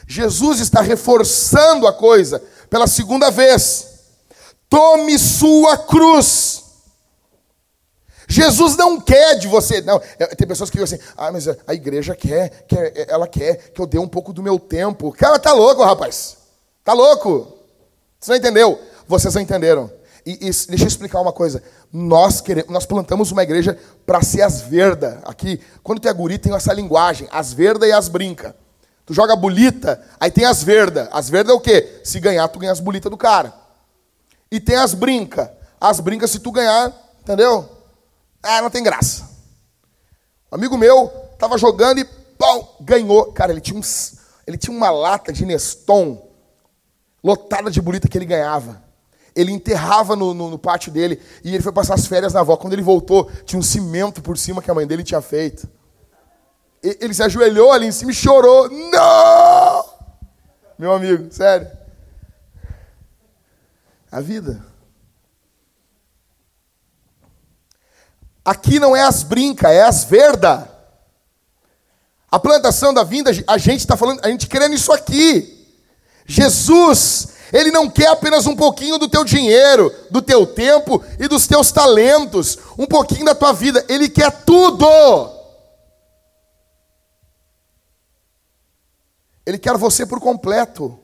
Jesus 0.07 0.59
está 0.59 0.81
reforçando 0.81 1.87
a 1.87 1.93
coisa 1.93 2.41
pela 2.69 2.87
segunda 2.87 3.31
vez. 3.31 3.95
Tome 4.69 5.17
sua 5.17 5.77
cruz. 5.77 6.63
Jesus 8.27 8.75
não 8.75 8.99
quer 8.99 9.35
de 9.35 9.47
você. 9.47 9.81
Não, 9.81 10.01
é, 10.19 10.27
tem 10.27 10.47
pessoas 10.47 10.69
que 10.69 10.77
dizem 10.77 10.99
assim: 10.99 11.09
ah, 11.15 11.31
mas 11.31 11.47
a 11.47 11.73
igreja 11.73 12.15
quer, 12.15 12.65
quer, 12.67 13.07
ela 13.07 13.27
quer 13.27 13.71
que 13.71 13.79
eu 13.79 13.85
dê 13.85 13.99
um 13.99 14.07
pouco 14.07 14.33
do 14.33 14.43
meu 14.43 14.59
tempo. 14.59 15.11
Cara, 15.11 15.39
tá 15.39 15.53
louco, 15.53 15.83
rapaz. 15.83 16.37
Tá 16.83 16.93
louco. 16.93 17.55
Você 18.19 18.31
não 18.31 18.37
entendeu? 18.37 18.79
Vocês 19.07 19.33
não 19.33 19.41
entenderam. 19.41 19.91
E, 20.25 20.33
e 20.33 20.39
deixa 20.39 20.83
eu 20.83 20.87
explicar 20.87 21.21
uma 21.21 21.31
coisa. 21.31 21.61
Nós 21.93 22.41
queremos, 22.41 22.71
nós 22.71 22.85
plantamos 22.85 23.31
uma 23.31 23.43
igreja 23.43 23.77
para 24.05 24.21
ser 24.23 24.41
as 24.41 24.61
verdas. 24.61 25.19
Aqui, 25.23 25.61
quando 25.83 25.99
tu 25.99 26.09
é 26.09 26.13
guri, 26.13 26.39
tem 26.39 26.53
essa 26.53 26.73
linguagem, 26.73 27.27
as 27.31 27.53
verdas 27.53 27.87
e 27.87 27.91
as 27.91 28.07
brinca. 28.07 28.55
Tu 29.05 29.13
joga 29.13 29.35
bolita, 29.35 30.01
aí 30.19 30.31
tem 30.31 30.45
as 30.45 30.63
verdas. 30.63 31.07
As 31.11 31.29
verdas 31.29 31.53
é 31.53 31.57
o 31.57 31.61
quê? 31.61 32.01
Se 32.03 32.19
ganhar, 32.19 32.47
tu 32.47 32.57
ganha 32.57 32.71
as 32.71 32.79
bolitas 32.79 33.09
do 33.09 33.17
cara. 33.17 33.53
E 34.51 34.59
tem 34.59 34.75
as 34.75 34.93
brinca. 34.93 35.55
As 35.79 35.99
brincas, 35.99 36.31
se 36.31 36.39
tu 36.39 36.51
ganhar, 36.51 36.91
entendeu? 37.21 37.69
Ah, 38.41 38.61
não 38.61 38.69
tem 38.69 38.81
graça. 38.81 39.29
Um 40.51 40.55
amigo 40.55 40.77
meu 40.77 41.07
tava 41.37 41.57
jogando 41.57 41.99
e 41.99 42.05
pau, 42.05 42.77
ganhou. 42.81 43.31
Cara, 43.31 43.51
ele 43.51 43.61
tinha, 43.61 43.79
um, 43.79 43.83
ele 44.47 44.57
tinha 44.57 44.75
uma 44.75 44.89
lata 44.89 45.31
de 45.31 45.45
Neston 45.45 46.25
lotada 47.23 47.69
de 47.69 47.81
bolita 47.81 48.07
que 48.07 48.17
ele 48.17 48.25
ganhava. 48.25 48.83
Ele 49.35 49.51
enterrava 49.51 50.15
no, 50.15 50.33
no, 50.33 50.49
no, 50.49 50.57
pátio 50.57 50.91
dele 50.91 51.19
e 51.43 51.53
ele 51.53 51.61
foi 51.61 51.73
passar 51.73 51.95
as 51.95 52.07
férias 52.07 52.33
na 52.33 52.39
avó. 52.39 52.55
Quando 52.55 52.73
ele 52.73 52.81
voltou, 52.81 53.29
tinha 53.45 53.59
um 53.59 53.63
cimento 53.63 54.21
por 54.21 54.37
cima 54.37 54.61
que 54.61 54.71
a 54.71 54.73
mãe 54.73 54.87
dele 54.87 55.03
tinha 55.03 55.21
feito. 55.21 55.67
Ele 56.99 57.13
se 57.13 57.23
ajoelhou 57.23 57.71
ali 57.71 57.87
em 57.87 57.91
cima 57.91 58.11
e 58.11 58.15
chorou. 58.15 58.69
Não! 58.69 59.85
Meu 60.77 60.93
amigo, 60.93 61.31
sério. 61.33 61.67
A 64.11 64.21
vida. 64.21 64.63
Aqui 68.43 68.79
não 68.79 68.95
é 68.95 69.01
as 69.01 69.23
brinca, 69.23 69.71
é 69.71 69.81
as 69.81 70.03
verda. 70.03 70.69
A 72.29 72.37
plantação 72.39 72.93
da 72.93 73.03
vinda, 73.03 73.31
a 73.47 73.57
gente 73.57 73.79
está 73.79 73.97
falando, 73.97 74.23
a 74.23 74.29
gente 74.29 74.47
querendo 74.47 74.75
isso 74.75 74.91
aqui. 74.91 75.67
Jesus, 76.27 77.29
ele 77.51 77.71
não 77.71 77.89
quer 77.89 78.07
apenas 78.07 78.45
um 78.45 78.55
pouquinho 78.55 78.99
do 78.99 79.07
teu 79.07 79.23
dinheiro, 79.23 79.91
do 80.11 80.21
teu 80.21 80.45
tempo 80.45 81.03
e 81.19 81.27
dos 81.27 81.47
teus 81.47 81.71
talentos, 81.71 82.59
um 82.77 82.85
pouquinho 82.85 83.25
da 83.25 83.33
tua 83.33 83.53
vida, 83.53 83.83
ele 83.89 84.09
quer 84.09 84.31
tudo. 84.43 84.85
Ele 89.45 89.57
quer 89.57 89.77
você 89.77 90.05
por 90.05 90.19
completo. 90.19 90.97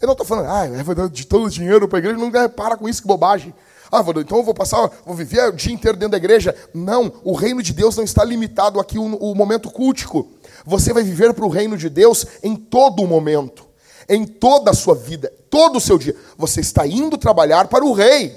Eu 0.00 0.06
não 0.06 0.12
estou 0.12 0.26
falando, 0.26 0.48
ah, 0.48 0.82
vou 0.82 0.94
dar 0.94 1.08
de 1.08 1.26
todo 1.26 1.46
o 1.46 1.50
dinheiro 1.50 1.88
para 1.88 1.98
a 1.98 2.00
igreja, 2.00 2.18
não 2.18 2.30
para 2.50 2.76
com 2.76 2.88
isso, 2.88 3.02
que 3.02 3.08
bobagem. 3.08 3.54
Ah, 3.90 4.04
então 4.20 4.38
eu 4.38 4.44
vou 4.44 4.54
passar, 4.54 4.90
vou 5.04 5.14
viver 5.14 5.48
o 5.48 5.52
dia 5.52 5.72
inteiro 5.72 5.96
dentro 5.96 6.12
da 6.12 6.18
igreja. 6.18 6.54
Não, 6.74 7.12
o 7.24 7.32
reino 7.32 7.62
de 7.62 7.72
Deus 7.72 7.96
não 7.96 8.04
está 8.04 8.22
limitado 8.22 8.78
aqui 8.78 8.98
o 8.98 9.34
momento 9.34 9.70
cultico. 9.70 10.28
Você 10.64 10.92
vai 10.92 11.02
viver 11.02 11.32
para 11.32 11.44
o 11.44 11.48
reino 11.48 11.76
de 11.76 11.88
Deus 11.88 12.26
em 12.42 12.54
todo 12.54 13.02
o 13.02 13.06
momento, 13.06 13.66
em 14.08 14.26
toda 14.26 14.70
a 14.70 14.74
sua 14.74 14.94
vida, 14.94 15.32
todo 15.50 15.76
o 15.76 15.80
seu 15.80 15.96
dia. 15.96 16.14
Você 16.36 16.60
está 16.60 16.86
indo 16.86 17.16
trabalhar 17.16 17.66
para 17.68 17.84
o 17.84 17.92
rei. 17.92 18.36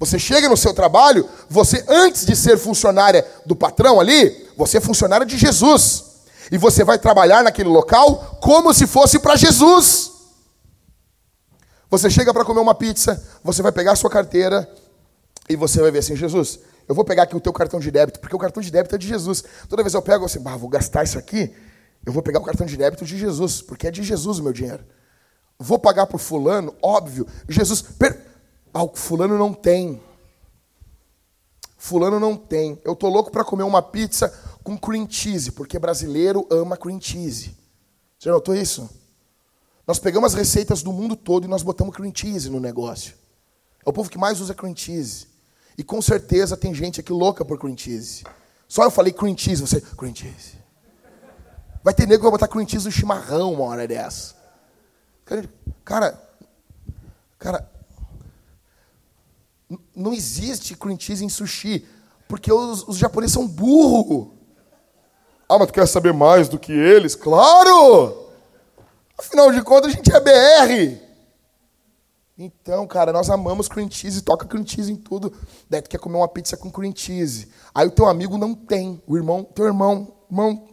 Você 0.00 0.18
chega 0.18 0.48
no 0.48 0.56
seu 0.56 0.74
trabalho, 0.74 1.28
você 1.48 1.84
antes 1.86 2.26
de 2.26 2.34
ser 2.34 2.58
funcionária 2.58 3.24
do 3.46 3.54
patrão 3.54 4.00
ali, 4.00 4.48
você 4.56 4.78
é 4.78 4.80
funcionária 4.80 5.24
de 5.24 5.38
Jesus. 5.38 6.11
E 6.52 6.58
você 6.58 6.84
vai 6.84 6.98
trabalhar 6.98 7.42
naquele 7.42 7.70
local 7.70 8.38
como 8.38 8.74
se 8.74 8.86
fosse 8.86 9.18
para 9.18 9.36
Jesus. 9.36 10.12
Você 11.88 12.10
chega 12.10 12.30
para 12.30 12.44
comer 12.44 12.60
uma 12.60 12.74
pizza, 12.74 13.26
você 13.42 13.62
vai 13.62 13.72
pegar 13.72 13.92
a 13.92 13.96
sua 13.96 14.10
carteira 14.10 14.70
e 15.48 15.56
você 15.56 15.80
vai 15.80 15.90
ver 15.90 16.00
assim, 16.00 16.14
Jesus, 16.14 16.58
eu 16.86 16.94
vou 16.94 17.06
pegar 17.06 17.22
aqui 17.22 17.34
o 17.34 17.40
teu 17.40 17.54
cartão 17.54 17.80
de 17.80 17.90
débito, 17.90 18.20
porque 18.20 18.36
o 18.36 18.38
cartão 18.38 18.62
de 18.62 18.70
débito 18.70 18.94
é 18.94 18.98
de 18.98 19.08
Jesus. 19.08 19.42
Toda 19.66 19.82
vez 19.82 19.94
eu 19.94 20.02
pego 20.02 20.26
assim, 20.26 20.38
vou 20.38 20.68
gastar 20.68 21.04
isso 21.04 21.18
aqui, 21.18 21.54
eu 22.04 22.12
vou 22.12 22.22
pegar 22.22 22.38
o 22.38 22.44
cartão 22.44 22.66
de 22.66 22.76
débito 22.76 23.06
de 23.06 23.16
Jesus, 23.16 23.62
porque 23.62 23.86
é 23.86 23.90
de 23.90 24.02
Jesus 24.02 24.38
o 24.38 24.42
meu 24.42 24.52
dinheiro. 24.52 24.84
Vou 25.58 25.78
pagar 25.78 26.06
por 26.06 26.18
fulano, 26.18 26.74
óbvio. 26.82 27.26
Jesus, 27.48 27.80
per... 27.80 28.26
ah, 28.74 28.82
o 28.82 28.94
fulano 28.94 29.38
não 29.38 29.54
tem. 29.54 30.02
Fulano 31.78 32.20
não 32.20 32.36
tem. 32.36 32.78
Eu 32.84 32.94
tô 32.94 33.08
louco 33.08 33.30
para 33.30 33.42
comer 33.42 33.62
uma 33.62 33.80
pizza 33.82 34.32
com 34.62 34.78
cream 34.78 35.06
cheese, 35.08 35.52
porque 35.52 35.78
brasileiro 35.78 36.46
ama 36.50 36.76
cream 36.76 37.00
cheese. 37.00 37.56
Você 38.18 38.30
notou 38.30 38.54
isso? 38.54 38.88
Nós 39.86 39.98
pegamos 39.98 40.32
as 40.32 40.38
receitas 40.38 40.82
do 40.82 40.92
mundo 40.92 41.16
todo 41.16 41.44
e 41.44 41.48
nós 41.48 41.62
botamos 41.62 41.94
cream 41.94 42.12
cheese 42.14 42.48
no 42.48 42.60
negócio. 42.60 43.14
É 43.84 43.90
o 43.90 43.92
povo 43.92 44.08
que 44.08 44.18
mais 44.18 44.40
usa 44.40 44.54
cream 44.54 44.76
cheese. 44.76 45.26
E 45.76 45.82
com 45.82 46.00
certeza 46.00 46.56
tem 46.56 46.72
gente 46.74 47.00
aqui 47.00 47.12
louca 47.12 47.44
por 47.44 47.58
cream 47.58 47.76
cheese. 47.76 48.24
Só 48.68 48.84
eu 48.84 48.90
falei 48.90 49.12
cream 49.12 49.36
cheese, 49.36 49.60
você, 49.60 49.80
cream 49.80 50.14
cheese. 50.14 50.56
Vai 51.82 51.92
ter 51.92 52.06
nego 52.06 52.20
que 52.20 52.22
vai 52.22 52.30
botar 52.30 52.46
cream 52.46 52.66
cheese 52.68 52.84
no 52.84 52.92
chimarrão 52.92 53.52
uma 53.52 53.64
hora 53.64 53.88
dessa. 53.88 54.36
Cara, 55.84 56.22
cara, 57.38 57.70
não 59.94 60.12
existe 60.12 60.76
cream 60.76 60.98
cheese 60.98 61.24
em 61.24 61.28
sushi, 61.28 61.86
porque 62.28 62.52
os, 62.52 62.86
os 62.86 62.96
japoneses 62.96 63.34
são 63.34 63.48
burros. 63.48 64.41
Ah, 65.52 65.58
mas 65.58 65.66
tu 65.66 65.74
quer 65.74 65.86
saber 65.86 66.14
mais 66.14 66.48
do 66.48 66.58
que 66.58 66.72
eles? 66.72 67.14
Claro! 67.14 68.30
Afinal 69.18 69.52
de 69.52 69.60
contas, 69.60 69.92
a 69.92 69.94
gente 69.94 70.10
é 70.10 70.18
BR. 70.18 70.98
Então, 72.38 72.86
cara, 72.86 73.12
nós 73.12 73.28
amamos 73.28 73.68
cream 73.68 73.90
cheese, 73.90 74.22
toca 74.22 74.46
cream 74.46 74.66
cheese 74.66 74.90
em 74.90 74.96
tudo. 74.96 75.30
Daí 75.68 75.82
tu 75.82 75.90
quer 75.90 75.98
comer 75.98 76.16
uma 76.16 76.26
pizza 76.26 76.56
com 76.56 76.70
cream 76.70 76.94
cheese. 76.96 77.48
Aí 77.74 77.86
o 77.86 77.90
teu 77.90 78.06
amigo 78.06 78.38
não 78.38 78.54
tem. 78.54 79.02
O 79.06 79.14
irmão, 79.14 79.44
teu 79.44 79.66
irmão, 79.66 80.14
irmão, 80.30 80.68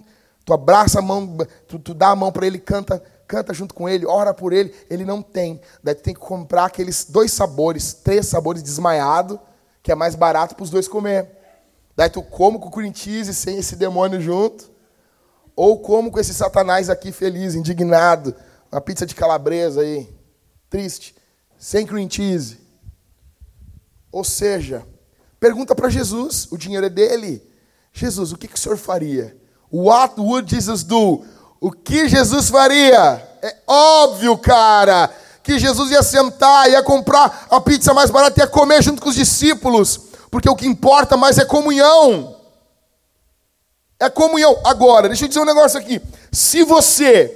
tu 0.46 0.54
abraça 0.54 1.00
a 1.00 1.02
mão, 1.02 1.38
tu, 1.68 1.78
tu 1.78 1.94
dá 1.94 2.12
a 2.12 2.16
mão 2.16 2.32
para 2.32 2.48
ele, 2.48 2.58
canta, 2.58 3.04
canta 3.28 3.54
junto 3.54 3.74
com 3.74 3.90
ele, 3.90 4.06
ora 4.06 4.34
por 4.34 4.54
ele, 4.54 4.74
ele 4.90 5.04
não 5.04 5.22
tem. 5.22 5.60
Daí 5.84 5.94
tu 5.94 6.04
tem 6.04 6.14
que 6.14 6.22
comprar 6.22 6.64
aqueles 6.64 7.04
dois 7.04 7.34
sabores, 7.34 7.96
três 7.96 8.28
sabores 8.28 8.64
desmaiado, 8.64 9.38
que 9.84 9.92
é 9.92 9.96
mais 9.96 10.16
barato 10.16 10.56
para 10.56 10.64
os 10.64 10.70
dois 10.70 10.88
comer. 10.88 11.38
Daí 12.00 12.10
tu 12.10 12.24
como 12.24 12.62
com 12.62 12.72
cream 12.72 12.96
cheese 12.96 13.34
sem 13.34 13.58
esse 13.58 13.76
demônio 13.76 14.22
junto. 14.22 14.69
Ou 15.56 15.80
como 15.80 16.12
com 16.12 16.20
esse 16.20 16.34
satanás 16.34 16.90
aqui 16.90 17.12
feliz, 17.12 17.56
indignado. 17.56 18.36
Uma 18.72 18.82
pizza 18.82 19.06
de 19.06 19.16
calabresa 19.16 19.82
aí. 19.82 20.10
Triste. 20.70 21.16
Sem 21.58 21.86
cream 21.86 22.10
cheese. 22.10 22.58
Ou 24.12 24.24
seja, 24.24 24.86
Pergunta 25.40 25.74
para 25.74 25.90
Jesus, 25.90 26.48
o 26.52 26.58
dinheiro 26.58 26.86
é 26.86 26.90
dele. 26.90 27.42
Jesus, 27.94 28.34
o 28.34 28.38
que, 28.38 28.48
que 28.48 28.56
o 28.56 28.60
senhor 28.60 28.78
faria? 28.78 29.36
What 29.72 30.20
would 30.20 30.54
Jesus 30.54 30.84
do? 30.84 31.24
O 31.62 31.72
que 31.72 32.10
Jesus 32.10 32.50
faria? 32.50 33.26
É 33.42 33.56
óbvio, 33.66 34.38
cara, 34.38 35.10
que 35.42 35.58
Jesus 35.58 35.92
ia 35.92 36.04
sentar, 36.04 36.70
ia 36.70 36.84
comprar 36.84 37.48
a 37.50 37.62
pizza 37.62 37.94
mais 37.94 38.12
barata 38.12 38.42
ia 38.42 38.48
comer 38.48 38.84
junto 38.84 39.02
com 39.02 39.08
os 39.08 39.16
discípulos, 39.16 40.00
porque 40.30 40.50
o 40.50 40.56
que 40.56 40.68
importa 40.68 41.16
mais 41.16 41.38
é 41.38 41.46
comunhão. 41.46 42.36
É 44.00 44.10
comunhão. 44.10 44.60
Agora, 44.64 45.08
deixa 45.08 45.26
eu 45.26 45.28
dizer 45.28 45.42
um 45.42 45.46
negócio 45.46 45.78
aqui. 45.78 46.02
Se 46.32 46.64
você 46.64 47.36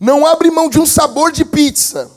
não 0.00 0.26
abre 0.26 0.50
mão 0.50 0.68
de 0.68 0.80
um 0.80 0.86
sabor 0.86 1.30
de 1.30 1.44
pizza, 1.44 2.10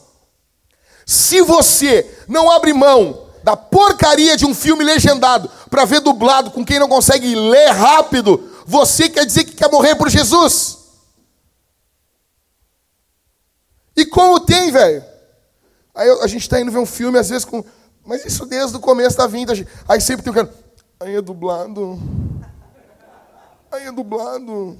se 1.05 1.41
você 1.41 2.19
não 2.27 2.49
abre 2.49 2.73
mão 2.73 3.27
da 3.43 3.55
porcaria 3.55 4.35
de 4.35 4.45
um 4.45 4.53
filme 4.53 4.83
legendado 4.83 5.49
para 5.69 5.85
ver 5.85 6.01
dublado 6.01 6.51
com 6.51 6.65
quem 6.65 6.79
não 6.79 6.89
consegue 6.89 7.33
ler 7.35 7.69
rápido, 7.69 8.51
você 8.65 9.07
quer 9.07 9.25
dizer 9.25 9.45
que 9.45 9.55
quer 9.55 9.71
morrer 9.71 9.95
por 9.95 10.09
Jesus? 10.09 10.77
E 13.95 14.05
como 14.05 14.39
tem, 14.39 14.71
velho? 14.71 15.03
Aí 15.95 16.09
a 16.21 16.27
gente 16.27 16.41
está 16.41 16.59
indo 16.59 16.71
ver 16.71 16.77
um 16.77 16.85
filme, 16.85 17.17
às 17.17 17.29
vezes, 17.29 17.45
com. 17.45 17.63
Mas 18.05 18.23
isso 18.25 18.45
desde 18.45 18.77
o 18.77 18.79
começo 18.79 19.17
da 19.17 19.25
vinda. 19.25 19.53
Aí 19.87 19.99
sempre 19.99 20.23
tem 20.23 20.31
o 20.31 20.35
cara. 20.35 20.53
Aí 20.99 21.15
é 21.15 21.21
dublado. 21.21 21.99
Aí 23.71 23.85
é 23.85 23.91
dublado. 23.91 24.77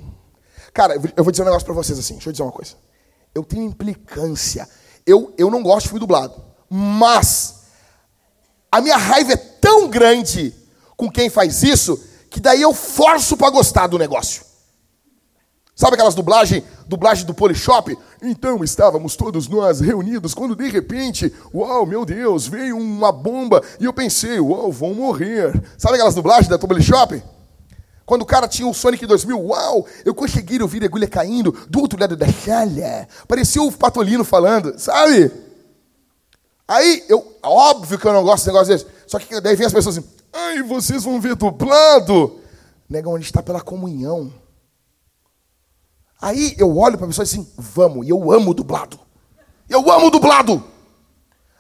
Cara, 0.74 0.96
eu 1.16 1.24
vou 1.24 1.32
dizer 1.32 1.44
um 1.44 1.46
negócio 1.46 1.66
para 1.66 1.74
vocês 1.74 1.98
assim. 1.98 2.16
Deixa 2.16 2.30
eu 2.30 2.34
dizer 2.34 2.44
uma 2.44 2.52
coisa. 2.52 2.76
Eu 3.34 3.44
tenho 3.44 3.64
implicância. 3.64 4.68
Eu, 5.06 5.34
eu 5.38 5.50
não 5.50 5.64
gosto 5.64 5.84
de 5.84 5.90
filme 5.90 6.00
dublado. 6.00 6.36
Mas 6.70 7.64
a 8.72 8.82
minha 8.82 8.98
raiva 8.98 9.34
é 9.34 9.38
tão 9.38 9.88
grande 9.88 10.54
com 10.96 11.10
quem 11.10 11.30
faz 11.30 11.64
isso 11.64 12.02
que 12.30 12.40
daí 12.40 12.62
eu 12.62 12.74
forço 12.74 13.38
para 13.38 13.50
gostar 13.50 13.88
do 13.88 13.98
negócio. 13.98 14.46
Sabe 15.76 15.94
aquelas 15.94 16.16
dublagens, 16.16 16.64
dublagem 16.88 17.26
do 17.26 17.36
Polishop? 17.36 17.96
Então 18.22 18.64
estávamos 18.64 19.16
todos 19.16 19.48
nós 19.48 19.80
reunidos 19.80 20.34
quando 20.34 20.56
de 20.56 20.68
repente, 20.70 21.32
uau, 21.54 21.86
meu 21.86 22.04
Deus, 22.04 22.48
veio 22.48 22.76
uma 22.76 23.12
bomba 23.12 23.62
e 23.80 23.86
eu 23.86 23.94
pensei, 23.94 24.40
uau, 24.40 24.72
vão 24.72 24.96
morrer. 24.96 25.54
Sabe 25.78 25.96
aquelas 25.96 26.16
dublagens 26.16 26.48
da 26.48 26.58
Polishop? 26.58 27.22
Quando 28.08 28.22
o 28.22 28.26
cara 28.26 28.48
tinha 28.48 28.66
o 28.66 28.74
Sonic 28.74 29.06
2000, 29.06 29.38
uau, 29.38 29.86
eu 30.06 30.16
consegui 30.16 30.62
ouvir 30.62 30.82
a 30.82 30.86
agulha 30.86 31.10
caindo 31.10 31.52
do 31.70 31.82
outro 31.82 32.00
lado 32.00 32.16
da 32.16 32.26
sala. 32.32 33.06
Parecia 33.28 33.62
o 33.62 33.70
Patolino 33.70 34.24
falando, 34.24 34.80
sabe? 34.80 35.30
Aí, 36.66 37.04
eu, 37.10 37.36
óbvio 37.44 38.00
que 38.00 38.08
eu 38.08 38.14
não 38.14 38.24
gosto 38.24 38.46
desse 38.46 38.48
negócio 38.48 38.74
desse. 38.74 38.88
Só 39.08 39.20
que 39.20 39.42
daí 39.42 39.58
vem 39.58 39.68
as 39.68 39.74
pessoas 39.74 39.98
assim, 39.98 40.08
ai, 40.32 40.64
vocês 40.64 41.04
vão 41.04 41.20
ver 41.20 41.36
dublado. 41.36 42.40
Negão, 42.90 43.14
a 43.14 43.18
gente 43.18 43.26
está 43.26 43.44
pela 43.44 43.60
comunhão. 43.60 44.32
Aí 46.22 46.56
eu 46.58 46.78
olho 46.78 46.96
para 46.96 47.08
a 47.08 47.10
pessoa 47.10 47.24
assim, 47.24 47.46
vamos, 47.58 48.08
e 48.08 48.10
eu 48.10 48.32
amo 48.32 48.54
dublado. 48.54 48.98
Eu 49.68 49.92
amo 49.92 50.10
dublado. 50.10 50.64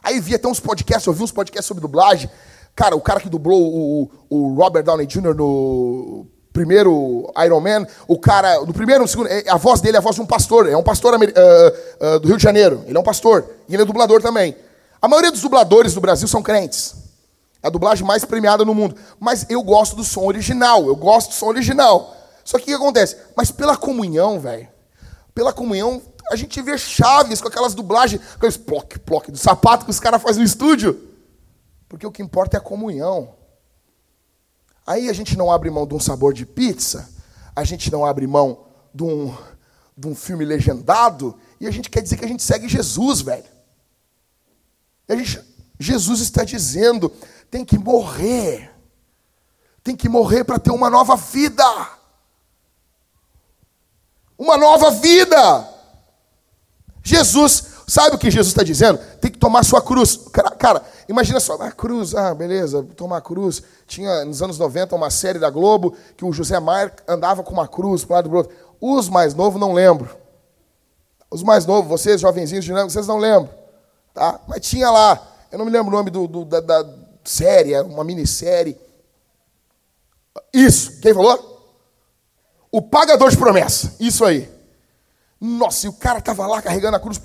Aí 0.01 0.21
vi 0.21 0.35
até 0.35 0.47
uns 0.47 0.61
podcasts, 0.61 1.07
eu 1.07 1.13
vi 1.13 1.23
uns 1.23 1.31
podcasts 1.33 1.67
sobre 1.67 1.81
dublagem. 1.81 2.29
Cara, 2.73 2.95
o 2.95 3.01
cara 3.01 3.19
que 3.19 3.27
dublou 3.27 3.61
o, 3.61 4.09
o 4.29 4.53
Robert 4.53 4.83
Downey 4.83 5.05
Jr. 5.05 5.35
no 5.35 6.36
primeiro 6.57 7.31
Iron 7.45 7.61
Man, 7.61 7.85
o 8.07 8.17
cara, 8.17 8.59
no 8.61 8.73
primeiro, 8.73 9.03
no 9.03 9.07
segundo, 9.07 9.27
é, 9.27 9.43
a 9.47 9.57
voz 9.57 9.79
dele 9.79 9.95
é 9.95 9.99
a 9.99 10.01
voz 10.01 10.15
de 10.15 10.21
um 10.23 10.25
pastor, 10.25 10.67
é 10.67 10.75
um 10.75 10.81
pastor 10.81 11.13
uh, 11.13 11.17
uh, 11.17 12.19
do 12.19 12.27
Rio 12.27 12.37
de 12.37 12.41
Janeiro. 12.41 12.83
Ele 12.87 12.97
é 12.97 12.99
um 12.99 13.03
pastor, 13.03 13.47
e 13.69 13.75
ele 13.75 13.83
é 13.83 13.85
dublador 13.85 14.23
também. 14.23 14.57
A 14.99 15.07
maioria 15.07 15.31
dos 15.31 15.41
dubladores 15.41 15.93
do 15.93 16.01
Brasil 16.01 16.27
são 16.27 16.41
crentes. 16.41 16.95
É 17.61 17.67
a 17.67 17.69
dublagem 17.69 18.03
mais 18.03 18.25
premiada 18.25 18.65
no 18.65 18.73
mundo. 18.73 18.95
Mas 19.19 19.45
eu 19.49 19.61
gosto 19.61 19.95
do 19.95 20.03
som 20.03 20.25
original, 20.25 20.87
eu 20.87 20.95
gosto 20.95 21.29
do 21.29 21.35
som 21.35 21.45
original. 21.45 22.15
Só 22.43 22.57
que 22.57 22.63
o 22.63 22.67
que 22.67 22.73
acontece? 22.73 23.17
Mas 23.35 23.51
pela 23.51 23.77
comunhão, 23.77 24.39
velho, 24.39 24.67
pela 25.35 25.53
comunhão, 25.53 26.01
a 26.31 26.35
gente 26.35 26.59
vê 26.59 26.75
chaves 26.75 27.39
com 27.39 27.49
aquelas 27.49 27.75
dublagens, 27.75 28.19
aqueles 28.35 28.57
ploc, 28.57 28.97
ploc 29.05 29.29
do 29.29 29.37
sapato 29.37 29.85
que 29.85 29.91
os 29.91 29.99
caras 29.99 30.23
fazem 30.23 30.39
no 30.39 30.47
estúdio. 30.47 30.99
Porque 31.87 32.07
o 32.07 32.11
que 32.11 32.23
importa 32.23 32.57
é 32.57 32.59
a 32.59 32.63
comunhão. 32.63 33.36
Aí 34.87 35.09
a 35.09 35.13
gente 35.13 35.37
não 35.37 35.51
abre 35.51 35.69
mão 35.69 35.85
de 35.85 35.93
um 35.93 35.99
sabor 35.99 36.33
de 36.33 36.45
pizza, 36.45 37.09
a 37.53 37.65
gente 37.65 37.91
não 37.91 38.05
abre 38.05 38.25
mão 38.25 38.65
de 38.93 39.03
um, 39.03 39.35
de 39.97 40.07
um 40.07 40.15
filme 40.15 40.45
legendado, 40.45 41.37
e 41.59 41.67
a 41.67 41.71
gente 41.71 41.89
quer 41.89 42.01
dizer 42.01 42.15
que 42.15 42.23
a 42.23 42.27
gente 42.27 42.41
segue 42.41 42.69
Jesus, 42.69 43.19
velho. 43.19 43.43
Gente, 45.09 45.41
Jesus 45.77 46.21
está 46.21 46.45
dizendo: 46.45 47.11
tem 47.51 47.65
que 47.65 47.77
morrer. 47.77 48.71
Tem 49.83 49.95
que 49.95 50.09
morrer 50.09 50.43
para 50.43 50.59
ter 50.59 50.71
uma 50.71 50.89
nova 50.89 51.15
vida. 51.15 51.63
Uma 54.37 54.57
nova 54.57 54.91
vida. 54.91 55.67
Jesus, 57.03 57.63
sabe 57.87 58.15
o 58.15 58.19
que 58.19 58.29
Jesus 58.29 58.49
está 58.49 58.63
dizendo? 58.63 58.99
Tem 59.19 59.31
que 59.31 59.37
tomar 59.37 59.63
sua 59.63 59.81
cruz. 59.81 60.17
Cara, 60.31 60.51
cara, 60.51 60.85
imagina 61.07 61.39
só, 61.39 61.53
a 61.61 61.71
cruz, 61.71 62.15
ah, 62.15 62.33
beleza, 62.33 62.83
tomar 62.95 63.21
cruz. 63.21 63.61
Tinha 63.85 64.25
nos 64.25 64.41
anos 64.41 64.57
90 64.57 64.95
uma 64.95 65.09
série 65.09 65.39
da 65.39 65.49
Globo 65.49 65.95
que 66.15 66.25
o 66.25 66.31
José 66.31 66.59
Maier 66.59 66.93
andava 67.07 67.43
com 67.43 67.53
uma 67.53 67.67
cruz 67.67 68.03
para 68.05 68.17
lado 68.17 68.29
do 68.29 68.35
outro. 68.35 68.55
Os 68.79 69.09
mais 69.09 69.33
novos 69.33 69.59
não 69.59 69.73
lembro. 69.73 70.09
Os 71.29 71.43
mais 71.43 71.65
novos, 71.65 71.89
vocês, 71.89 72.21
jovenzinhos 72.21 72.63
de 72.63 72.71
vocês 72.71 73.07
não 73.07 73.17
lembram. 73.17 73.49
Tá? 74.13 74.39
Mas 74.47 74.61
tinha 74.61 74.89
lá, 74.89 75.21
eu 75.51 75.57
não 75.57 75.65
me 75.65 75.71
lembro 75.71 75.93
o 75.93 75.97
nome 75.97 76.09
do, 76.09 76.27
do 76.27 76.45
da, 76.45 76.59
da, 76.59 76.85
série, 77.23 77.79
uma 77.81 78.03
minissérie. 78.03 78.77
Isso, 80.53 80.99
quem 81.01 81.13
falou? 81.13 81.55
O 82.71 82.81
pagador 82.81 83.29
de 83.29 83.37
promessa, 83.37 83.95
isso 83.99 84.23
aí. 84.23 84.49
Nossa, 85.39 85.85
e 85.85 85.89
o 85.89 85.93
cara 85.93 86.19
estava 86.19 86.47
lá 86.47 86.61
carregando 86.61 86.97
a 86.97 86.99
cruz. 86.99 87.19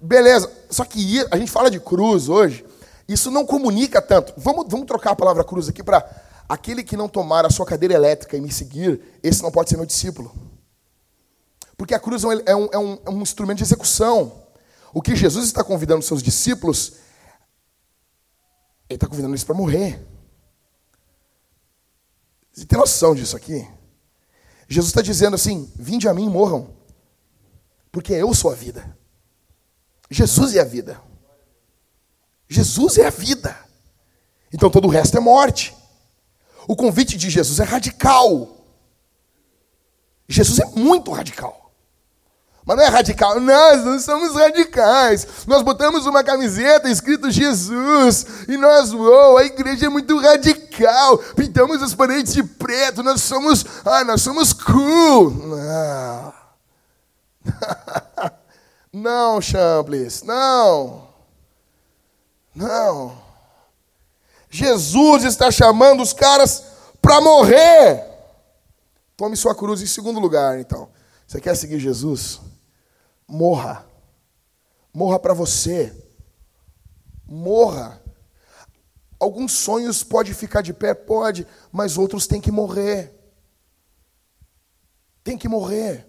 Beleza, 0.00 0.50
só 0.68 0.84
que 0.84 1.26
a 1.30 1.36
gente 1.36 1.50
fala 1.50 1.70
de 1.70 1.80
cruz 1.80 2.28
hoje, 2.28 2.64
isso 3.12 3.30
não 3.30 3.44
comunica 3.44 4.00
tanto. 4.00 4.32
Vamos, 4.36 4.66
vamos 4.68 4.86
trocar 4.86 5.10
a 5.10 5.16
palavra 5.16 5.42
cruz 5.42 5.68
aqui 5.68 5.82
para 5.82 6.08
aquele 6.48 6.82
que 6.84 6.96
não 6.96 7.08
tomar 7.08 7.44
a 7.44 7.50
sua 7.50 7.66
cadeira 7.66 7.94
elétrica 7.94 8.36
e 8.36 8.40
me 8.40 8.52
seguir, 8.52 9.00
esse 9.22 9.42
não 9.42 9.50
pode 9.50 9.70
ser 9.70 9.76
meu 9.76 9.86
discípulo. 9.86 10.32
Porque 11.76 11.94
a 11.94 11.98
cruz 11.98 12.22
é 12.24 12.54
um, 12.54 12.68
é 12.72 12.78
um, 12.78 12.98
é 13.06 13.10
um 13.10 13.22
instrumento 13.22 13.58
de 13.58 13.64
execução. 13.64 14.44
O 14.92 15.02
que 15.02 15.16
Jesus 15.16 15.46
está 15.46 15.64
convidando 15.64 16.02
seus 16.02 16.22
discípulos, 16.22 16.94
ele 18.88 18.96
está 18.96 19.06
convidando 19.08 19.32
eles 19.32 19.44
para 19.44 19.54
morrer. 19.54 20.06
Você 22.52 22.64
tem 22.64 22.78
noção 22.78 23.14
disso 23.14 23.36
aqui? 23.36 23.66
Jesus 24.68 24.90
está 24.90 25.02
dizendo 25.02 25.34
assim: 25.34 25.72
vinde 25.74 26.08
a 26.08 26.14
mim 26.14 26.26
e 26.26 26.30
morram, 26.30 26.70
porque 27.90 28.12
eu 28.12 28.32
sou 28.34 28.52
a 28.52 28.54
vida. 28.54 28.96
Jesus 30.10 30.54
é 30.54 30.60
a 30.60 30.64
vida. 30.64 31.09
Jesus 32.50 32.98
é 32.98 33.06
a 33.06 33.10
vida. 33.10 33.56
Então 34.52 34.68
todo 34.68 34.86
o 34.86 34.90
resto 34.90 35.16
é 35.16 35.20
morte. 35.20 35.74
O 36.66 36.74
convite 36.74 37.16
de 37.16 37.30
Jesus 37.30 37.60
é 37.60 37.64
radical. 37.64 38.56
Jesus 40.28 40.58
é 40.58 40.66
muito 40.66 41.12
radical. 41.12 41.72
Mas 42.66 42.76
não 42.76 42.84
é 42.84 42.88
radical. 42.88 43.40
Nós 43.40 43.84
não 43.84 43.98
somos 44.00 44.34
radicais. 44.34 45.26
Nós 45.46 45.62
botamos 45.62 46.06
uma 46.06 46.24
camiseta 46.24 46.90
escrito 46.90 47.30
Jesus. 47.30 48.26
E 48.48 48.56
nós, 48.56 48.92
uou, 48.92 49.38
a 49.38 49.44
igreja 49.44 49.86
é 49.86 49.88
muito 49.88 50.18
radical. 50.18 51.18
Pintamos 51.36 51.82
as 51.82 51.94
paredes 51.94 52.34
de 52.34 52.42
preto. 52.42 53.02
Nós 53.02 53.22
somos, 53.22 53.64
ah, 53.84 54.04
nós 54.04 54.22
somos 54.22 54.52
cool. 54.52 55.30
Não. 55.30 56.34
não, 58.92 59.40
Chambliss. 59.40 60.22
Não. 60.24 61.09
Não. 62.54 63.16
Jesus 64.48 65.24
está 65.24 65.50
chamando 65.50 66.02
os 66.02 66.12
caras 66.12 66.64
para 67.00 67.20
morrer. 67.20 68.04
Tome 69.16 69.36
sua 69.36 69.54
cruz 69.54 69.82
em 69.82 69.86
segundo 69.86 70.18
lugar, 70.18 70.58
então. 70.58 70.88
Você 71.26 71.40
quer 71.40 71.54
seguir 71.54 71.78
Jesus? 71.78 72.40
morra. 73.30 73.86
Morra 74.92 75.18
para 75.18 75.32
você. 75.32 75.94
Morra. 77.24 78.02
Alguns 79.18 79.52
sonhos 79.52 80.02
pode 80.02 80.34
ficar 80.34 80.62
de 80.62 80.72
pé, 80.72 80.94
pode, 80.94 81.46
mas 81.70 81.96
outros 81.96 82.26
têm 82.26 82.40
que 82.40 82.50
morrer. 82.50 83.14
Tem 85.22 85.38
que 85.38 85.48
morrer. 85.48 86.06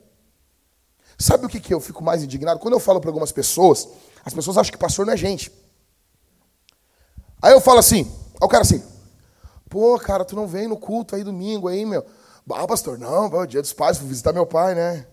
Sabe 1.17 1.45
o 1.45 1.49
que, 1.49 1.59
que 1.59 1.73
eu 1.73 1.79
fico 1.79 2.03
mais 2.03 2.23
indignado? 2.23 2.59
Quando 2.59 2.73
eu 2.73 2.79
falo 2.79 2.99
para 2.99 3.09
algumas 3.09 3.31
pessoas, 3.31 3.87
as 4.25 4.33
pessoas 4.33 4.57
acham 4.57 4.71
que 4.71 4.77
pastor 4.77 5.05
não 5.05 5.13
é 5.13 5.17
gente. 5.17 5.51
Aí 7.41 7.53
eu 7.53 7.61
falo 7.61 7.79
assim, 7.79 8.11
ao 8.39 8.47
cara 8.47 8.61
assim, 8.61 8.83
pô, 9.69 9.97
cara, 9.99 10.23
tu 10.23 10.35
não 10.35 10.47
vem 10.47 10.67
no 10.67 10.77
culto 10.77 11.15
aí 11.15 11.23
domingo 11.23 11.67
aí, 11.67 11.85
meu. 11.85 12.05
Ah, 12.53 12.67
pastor, 12.67 12.97
não, 12.97 13.45
dia 13.45 13.61
dos 13.61 13.73
pais, 13.73 13.97
vou 13.97 14.07
visitar 14.07 14.33
meu 14.33 14.45
pai, 14.45 14.75
né? 14.75 15.07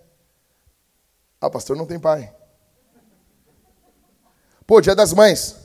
Ah, 1.41 1.49
pastor 1.49 1.77
não 1.77 1.87
tem 1.87 1.99
pai. 1.99 2.33
Pô, 4.67 4.81
dia 4.81 4.95
das 4.95 5.13
mães. 5.13 5.57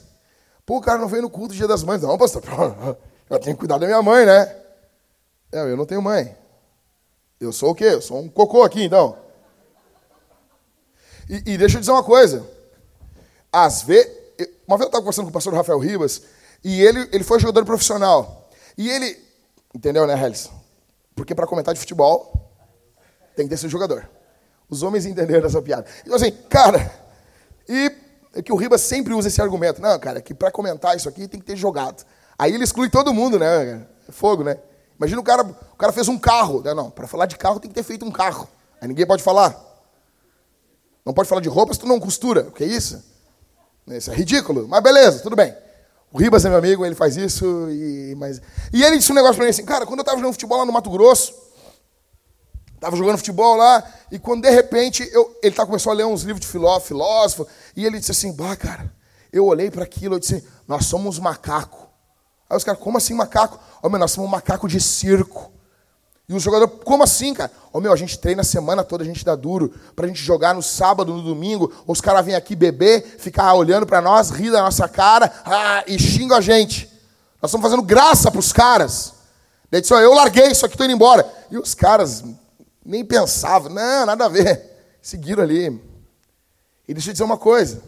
Pô, 0.65 0.77
o 0.77 0.81
cara 0.81 0.99
não 0.99 1.07
veio 1.07 1.23
no 1.23 1.29
culto 1.29 1.53
dia 1.53 1.67
das 1.67 1.83
mães. 1.83 2.01
Não, 2.01 2.17
pastor. 2.17 2.41
Eu 3.29 3.39
tenho 3.39 3.55
que 3.55 3.61
cuidar 3.61 3.77
da 3.77 3.87
minha 3.87 4.01
mãe, 4.01 4.25
né? 4.25 4.55
É, 5.51 5.71
eu 5.71 5.77
não 5.77 5.85
tenho 5.85 6.01
mãe. 6.01 6.35
Eu 7.39 7.51
sou 7.51 7.71
o 7.71 7.75
quê? 7.75 7.85
Eu 7.85 8.01
sou 8.01 8.19
um 8.19 8.29
cocô 8.29 8.61
aqui, 8.61 8.83
então. 8.83 9.17
E, 11.27 11.53
e 11.53 11.57
deixa 11.57 11.77
eu 11.77 11.79
dizer 11.79 11.91
uma 11.91 12.03
coisa. 12.03 12.45
Às 13.51 13.81
vezes. 13.81 14.11
Uma 14.67 14.77
vez 14.77 14.85
eu 14.85 14.87
estava 14.87 15.01
conversando 15.01 15.25
com 15.25 15.29
o 15.29 15.33
pastor 15.33 15.53
Rafael 15.53 15.79
Ribas, 15.79 16.23
e 16.63 16.81
ele, 16.81 17.09
ele 17.11 17.23
foi 17.23 17.39
jogador 17.39 17.65
profissional. 17.65 18.49
E 18.77 18.89
ele. 18.89 19.21
Entendeu, 19.73 20.05
né, 20.07 20.13
Hellis? 20.13 20.49
Porque 21.15 21.35
para 21.35 21.47
comentar 21.47 21.73
de 21.73 21.79
futebol, 21.79 22.51
tem 23.35 23.45
que 23.45 23.49
ter 23.49 23.57
sido 23.57 23.69
jogador. 23.69 24.09
Os 24.69 24.83
homens 24.83 25.05
entenderam 25.05 25.45
essa 25.45 25.61
piada. 25.61 25.85
Então, 26.01 26.15
assim, 26.15 26.31
cara, 26.49 26.91
e 27.67 27.91
é 28.35 28.41
que 28.41 28.51
o 28.51 28.55
Ribas 28.55 28.81
sempre 28.81 29.13
usa 29.13 29.27
esse 29.27 29.41
argumento. 29.41 29.81
Não, 29.81 29.97
cara, 29.99 30.21
que 30.21 30.33
para 30.33 30.51
comentar 30.51 30.95
isso 30.95 31.07
aqui 31.07 31.27
tem 31.27 31.39
que 31.39 31.45
ter 31.45 31.55
jogado. 31.55 32.03
Aí 32.37 32.53
ele 32.53 32.63
exclui 32.63 32.89
todo 32.89 33.13
mundo, 33.13 33.37
né? 33.37 33.85
É 34.07 34.11
fogo, 34.11 34.43
né? 34.43 34.57
Imagina 34.97 35.21
o 35.21 35.23
cara, 35.23 35.43
o 35.43 35.75
cara 35.77 35.91
fez 35.91 36.07
um 36.07 36.17
carro. 36.17 36.61
Não, 36.63 36.75
não 36.75 36.91
para 36.91 37.07
falar 37.07 37.25
de 37.25 37.37
carro 37.37 37.59
tem 37.59 37.69
que 37.69 37.75
ter 37.75 37.83
feito 37.83 38.05
um 38.05 38.11
carro. 38.11 38.47
Aí 38.81 38.87
ninguém 38.87 39.05
pode 39.05 39.21
falar. 39.21 39.55
Não 41.05 41.13
pode 41.13 41.27
falar 41.27 41.41
de 41.41 41.49
roupas, 41.49 41.77
tu 41.77 41.85
não 41.85 41.99
costura. 41.99 42.41
O 42.47 42.51
que 42.51 42.63
é 42.63 42.67
isso? 42.67 43.03
Isso 43.87 44.11
é 44.11 44.15
ridículo. 44.15 44.67
Mas 44.67 44.81
beleza, 44.81 45.19
tudo 45.19 45.35
bem. 45.35 45.55
O 46.13 46.19
Ribas 46.19 46.45
é 46.45 46.49
meu 46.49 46.59
amigo, 46.59 46.85
ele 46.85 46.93
faz 46.93 47.17
isso. 47.17 47.43
E, 47.71 48.13
mas... 48.15 48.39
e 48.71 48.83
ele 48.83 48.97
disse 48.97 49.11
um 49.11 49.15
negócio 49.15 49.35
pra 49.35 49.45
mim 49.45 49.49
assim, 49.49 49.65
cara, 49.65 49.83
quando 49.83 49.99
eu 49.99 50.03
estava 50.03 50.19
jogando 50.19 50.33
futebol 50.33 50.59
lá 50.59 50.65
no 50.65 50.71
Mato 50.71 50.91
Grosso, 50.91 51.33
estava 52.75 52.95
jogando 52.95 53.17
futebol 53.17 53.55
lá, 53.55 53.83
e 54.11 54.19
quando 54.19 54.43
de 54.43 54.49
repente 54.51 55.09
eu, 55.11 55.35
ele 55.41 55.55
tá, 55.55 55.65
começou 55.65 55.91
a 55.91 55.95
ler 55.95 56.05
uns 56.05 56.21
livros 56.21 56.45
de 56.45 56.51
filósofo, 56.51 56.87
filósofo, 56.89 57.47
e 57.75 57.83
ele 57.83 57.97
disse 57.97 58.11
assim, 58.11 58.31
bah, 58.31 58.55
cara, 58.55 58.93
eu 59.31 59.45
olhei 59.45 59.71
para 59.71 59.83
aquilo, 59.83 60.15
eu 60.15 60.19
disse, 60.19 60.45
nós 60.67 60.85
somos 60.85 61.17
macaco. 61.17 61.89
Aí 62.47 62.55
os 62.55 62.63
caras, 62.63 62.79
como 62.79 62.97
assim 62.97 63.15
macaco? 63.15 63.59
Meu, 63.81 63.97
nós 63.97 64.11
somos 64.11 64.29
um 64.29 64.31
macaco 64.31 64.67
de 64.67 64.79
circo. 64.79 65.51
E 66.27 66.33
o 66.33 66.39
jogador, 66.39 66.67
como 66.67 67.03
assim, 67.03 67.33
cara? 67.33 67.51
Ô 67.71 67.81
meu, 67.81 67.91
a 67.91 67.95
gente 67.95 68.17
treina 68.17 68.41
a 68.41 68.45
semana 68.45 68.83
toda, 68.83 69.03
a 69.03 69.05
gente 69.05 69.25
dá 69.25 69.35
duro 69.35 69.73
pra 69.95 70.07
gente 70.07 70.21
jogar 70.21 70.53
no 70.53 70.61
sábado, 70.61 71.13
no 71.13 71.21
domingo. 71.21 71.73
Os 71.85 71.99
caras 71.99 72.25
vêm 72.25 72.35
aqui 72.35 72.55
beber, 72.55 73.03
ficar 73.19 73.53
olhando 73.53 73.85
para 73.85 74.01
nós, 74.01 74.29
rir 74.29 74.51
da 74.51 74.61
nossa 74.61 74.87
cara 74.87 75.31
ah, 75.45 75.83
e 75.85 75.99
xingam 75.99 76.37
a 76.37 76.41
gente. 76.41 76.89
Nós 77.41 77.49
estamos 77.49 77.63
fazendo 77.63 77.83
graça 77.83 78.31
pros 78.31 78.53
caras. 78.53 79.13
Daí 79.69 79.81
disse, 79.81 79.93
ó, 79.93 79.99
eu 79.99 80.13
larguei 80.13 80.47
isso 80.47 80.65
aqui, 80.65 80.77
tô 80.77 80.85
indo 80.85 80.93
embora. 80.93 81.29
E 81.51 81.57
os 81.57 81.73
caras 81.73 82.23
nem 82.85 83.03
pensavam, 83.03 83.73
não, 83.73 84.05
nada 84.05 84.25
a 84.25 84.29
ver. 84.29 84.97
Seguiram 85.01 85.43
ali. 85.43 85.81
E 86.87 86.93
deixa 86.93 87.09
eu 87.09 87.13
dizer 87.13 87.23
uma 87.25 87.37
coisa. 87.37 87.81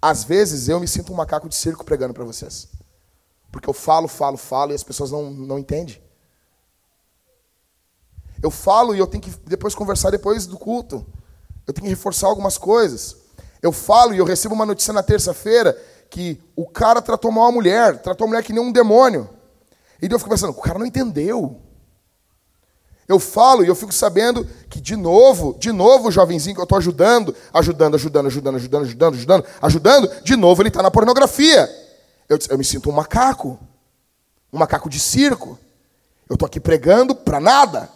Às 0.00 0.24
vezes 0.24 0.68
eu 0.68 0.80
me 0.80 0.88
sinto 0.88 1.12
um 1.12 1.16
macaco 1.16 1.48
de 1.48 1.54
circo 1.54 1.84
pregando 1.84 2.14
para 2.14 2.24
vocês. 2.24 2.68
Porque 3.52 3.68
eu 3.68 3.74
falo, 3.74 4.08
falo, 4.08 4.38
falo 4.38 4.72
e 4.72 4.74
as 4.74 4.82
pessoas 4.82 5.10
não, 5.10 5.30
não 5.30 5.58
entendem. 5.58 6.00
Eu 8.42 8.50
falo 8.50 8.94
e 8.94 8.98
eu 8.98 9.06
tenho 9.06 9.22
que 9.22 9.32
depois 9.46 9.74
conversar 9.74 10.10
depois 10.10 10.46
do 10.46 10.56
culto. 10.56 11.04
Eu 11.66 11.74
tenho 11.74 11.84
que 11.84 11.90
reforçar 11.90 12.28
algumas 12.28 12.56
coisas. 12.56 13.16
Eu 13.60 13.72
falo 13.72 14.14
e 14.14 14.18
eu 14.18 14.24
recebo 14.24 14.54
uma 14.54 14.66
notícia 14.66 14.92
na 14.92 15.02
terça-feira 15.02 15.76
que 16.08 16.40
o 16.56 16.66
cara 16.66 17.02
tratou 17.02 17.30
mal 17.30 17.46
a 17.46 17.52
mulher, 17.52 17.98
tratou 17.98 18.24
a 18.24 18.28
mulher 18.28 18.42
que 18.42 18.52
nem 18.52 18.62
um 18.62 18.72
demônio. 18.72 19.28
E 20.00 20.06
eu 20.10 20.18
fico 20.18 20.30
pensando, 20.30 20.50
o 20.50 20.60
cara 20.60 20.78
não 20.78 20.86
entendeu. 20.86 21.60
Eu 23.08 23.18
falo 23.18 23.64
e 23.64 23.68
eu 23.68 23.74
fico 23.74 23.92
sabendo 23.92 24.46
que, 24.68 24.80
de 24.80 24.94
novo, 24.94 25.56
de 25.58 25.72
novo, 25.72 26.08
o 26.08 26.10
jovenzinho 26.10 26.54
que 26.54 26.60
eu 26.60 26.64
estou 26.64 26.76
ajudando, 26.76 27.34
ajudando, 27.52 27.94
ajudando, 27.94 28.26
ajudando, 28.26 28.56
ajudando, 28.56 28.84
ajudando, 28.84 29.14
ajudando, 29.14 29.44
ajudando, 29.62 30.22
de 30.22 30.36
novo 30.36 30.60
ele 30.62 30.68
está 30.68 30.82
na 30.82 30.90
pornografia. 30.90 31.68
Eu, 32.28 32.38
eu 32.50 32.58
me 32.58 32.64
sinto 32.64 32.90
um 32.90 32.92
macaco, 32.92 33.58
um 34.52 34.58
macaco 34.58 34.90
de 34.90 35.00
circo. 35.00 35.58
Eu 36.28 36.34
estou 36.34 36.46
aqui 36.46 36.60
pregando 36.60 37.14
para 37.14 37.40
nada. 37.40 37.88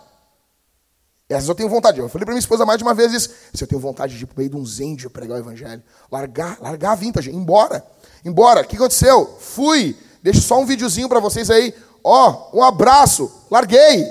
E 1.32 1.34
vezes 1.34 1.48
eu 1.48 1.54
tenho 1.54 1.68
vontade. 1.68 1.98
Eu 1.98 2.08
falei 2.10 2.26
para 2.26 2.34
minha 2.34 2.40
esposa 2.40 2.66
mais 2.66 2.76
de 2.76 2.84
uma 2.84 2.92
vez 2.92 3.10
isso. 3.12 3.30
Se 3.54 3.64
eu 3.64 3.68
tenho 3.68 3.80
vontade 3.80 4.18
de 4.18 4.24
ir 4.24 4.26
para 4.26 4.36
meio 4.36 4.50
de 4.50 4.56
uns 4.56 4.80
índios 4.80 5.10
pregar 5.10 5.38
o 5.38 5.40
evangelho. 5.40 5.82
Largar, 6.10 6.60
largar 6.60 6.92
a 6.92 6.94
vintage, 6.94 7.30
ir 7.30 7.34
embora. 7.34 7.84
Embora. 8.22 8.60
O 8.60 8.64
que 8.64 8.76
aconteceu? 8.76 9.38
Fui. 9.40 9.96
Deixo 10.22 10.42
só 10.42 10.60
um 10.60 10.66
videozinho 10.66 11.08
para 11.08 11.20
vocês 11.20 11.48
aí. 11.50 11.74
Ó, 12.04 12.50
oh, 12.52 12.58
um 12.58 12.62
abraço. 12.62 13.32
Larguei. 13.50 14.06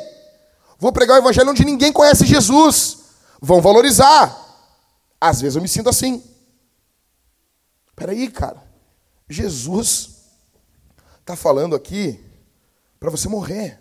Vou 0.79 0.91
pregar 0.91 1.15
o 1.15 1.21
evangelho 1.21 1.51
onde 1.51 1.63
ninguém 1.63 1.91
conhece 1.93 2.25
Jesus. 2.25 2.97
Vão 3.39 3.61
valorizar. 3.61 4.35
Às 5.19 5.41
vezes 5.41 5.55
eu 5.55 5.61
me 5.61 5.67
sinto 5.67 5.89
assim. 5.89 6.23
Peraí, 7.95 8.31
cara. 8.31 8.63
Jesus 9.29 10.09
está 11.19 11.35
falando 11.35 11.75
aqui 11.75 12.19
para 12.99 13.11
você 13.11 13.29
morrer. 13.29 13.79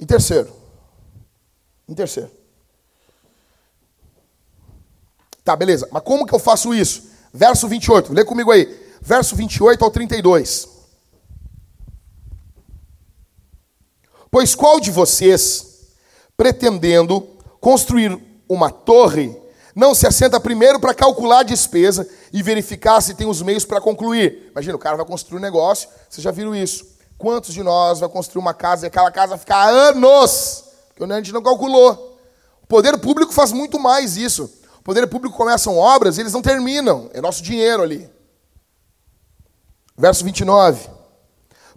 Em 0.00 0.06
terceiro. 0.06 0.50
Em 1.88 1.94
terceiro. 1.94 2.30
Tá, 5.44 5.54
beleza. 5.54 5.88
Mas 5.92 6.02
como 6.02 6.26
que 6.26 6.34
eu 6.34 6.38
faço 6.38 6.72
isso? 6.72 7.10
Verso 7.32 7.68
28. 7.68 8.12
Lê 8.12 8.24
comigo 8.24 8.50
aí. 8.50 8.66
Verso 9.00 9.36
28 9.36 9.84
ao 9.84 9.90
32. 9.90 10.68
Pois 14.30 14.54
qual 14.54 14.78
de 14.78 14.90
vocês, 14.90 15.88
pretendendo 16.36 17.20
construir 17.60 18.16
uma 18.48 18.70
torre, 18.70 19.36
não 19.74 19.94
se 19.94 20.06
assenta 20.06 20.38
primeiro 20.38 20.78
para 20.78 20.94
calcular 20.94 21.40
a 21.40 21.44
despesa 21.44 22.08
e 22.32 22.42
verificar 22.42 23.00
se 23.00 23.14
tem 23.14 23.26
os 23.26 23.42
meios 23.42 23.64
para 23.64 23.80
concluir? 23.80 24.48
Imagina, 24.52 24.76
o 24.76 24.78
cara 24.78 24.96
vai 24.96 25.06
construir 25.06 25.38
um 25.38 25.42
negócio, 25.42 25.88
vocês 26.08 26.22
já 26.22 26.30
viram 26.30 26.54
isso. 26.54 26.89
Quantos 27.20 27.52
de 27.52 27.62
nós 27.62 28.00
vai 28.00 28.08
construir 28.08 28.40
uma 28.40 28.54
casa 28.54 28.86
e 28.86 28.88
aquela 28.88 29.10
casa 29.10 29.36
ficar 29.36 29.68
anos? 29.68 30.64
Porque 30.96 31.12
a 31.12 31.16
gente 31.16 31.32
não 31.32 31.42
calculou. 31.42 32.18
O 32.62 32.66
poder 32.66 32.96
público 32.96 33.30
faz 33.30 33.52
muito 33.52 33.78
mais 33.78 34.16
isso. 34.16 34.50
O 34.78 34.82
poder 34.82 35.06
público 35.06 35.36
começam 35.36 35.76
obras 35.76 36.16
e 36.16 36.22
eles 36.22 36.32
não 36.32 36.40
terminam. 36.40 37.10
É 37.12 37.20
nosso 37.20 37.42
dinheiro 37.42 37.82
ali. 37.82 38.08
Verso 39.98 40.24
29. 40.24 40.88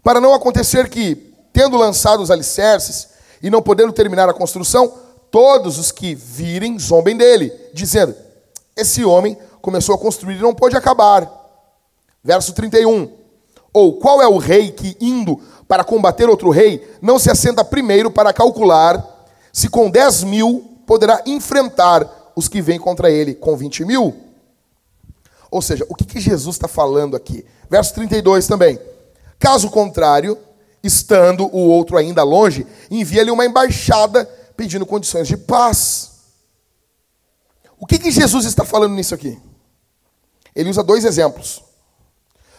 Para 0.02 0.22
não 0.22 0.34
acontecer 0.34 0.90
que, 0.90 1.36
tendo 1.52 1.76
lançado 1.76 2.24
os 2.24 2.32
alicerces 2.32 3.10
e 3.42 3.50
não 3.50 3.62
podendo 3.62 3.92
terminar 3.92 4.30
a 4.30 4.34
construção, 4.34 4.98
todos 5.30 5.78
os 5.78 5.92
que 5.92 6.16
virem 6.16 6.80
zombem 6.80 7.18
dele, 7.18 7.52
dizendo: 7.74 8.16
Esse 8.78 9.04
homem 9.04 9.38
começou 9.62 9.94
a 9.94 10.00
construir 10.00 10.38
e 10.38 10.42
não 10.42 10.56
pôde 10.56 10.78
acabar. 10.78 11.30
Verso 12.24 12.54
31. 12.54 13.23
Ou 13.74 13.94
qual 13.98 14.22
é 14.22 14.28
o 14.28 14.38
rei 14.38 14.72
que, 14.72 14.96
indo 15.02 15.42
para 15.68 15.84
combater 15.84 16.30
outro 16.30 16.52
rei, 16.52 16.88
não 17.02 17.18
se 17.18 17.32
assenta 17.32 17.66
primeiro 17.66 18.12
para 18.12 18.32
calcular 18.32 19.04
se 19.52 19.68
com 19.68 19.90
10 19.90 20.24
mil 20.24 20.80
poderá 20.86 21.22
enfrentar 21.26 22.32
os 22.36 22.48
que 22.48 22.62
vêm 22.62 22.80
contra 22.80 23.10
ele 23.10 23.34
com 23.34 23.58
20 23.58 23.84
mil? 23.86 24.16
Ou 25.50 25.62
seja, 25.62 25.86
o 25.90 25.96
que, 25.96 26.06
que 26.06 26.20
Jesus 26.20 26.56
está 26.56 26.68
falando 26.68 27.16
aqui? 27.16 27.46
Verso 27.70 27.94
32 27.96 28.48
também. 28.48 28.80
Caso 29.40 29.70
contrário, 29.70 30.38
estando 30.84 31.46
o 31.46 31.70
outro 31.70 31.98
ainda 31.98 32.24
longe, 32.24 32.66
envia-lhe 32.90 33.32
uma 33.32 33.46
embaixada 33.46 34.26
pedindo 34.56 34.86
condições 34.86 35.28
de 35.28 35.38
paz. 35.38 36.12
O 37.80 37.86
que, 37.86 38.00
que 38.00 38.12
Jesus 38.12 38.46
está 38.46 38.64
falando 38.64 38.94
nisso 38.94 39.14
aqui? 39.14 39.40
Ele 40.56 40.70
usa 40.70 40.84
dois 40.84 41.06
exemplos. 41.06 41.64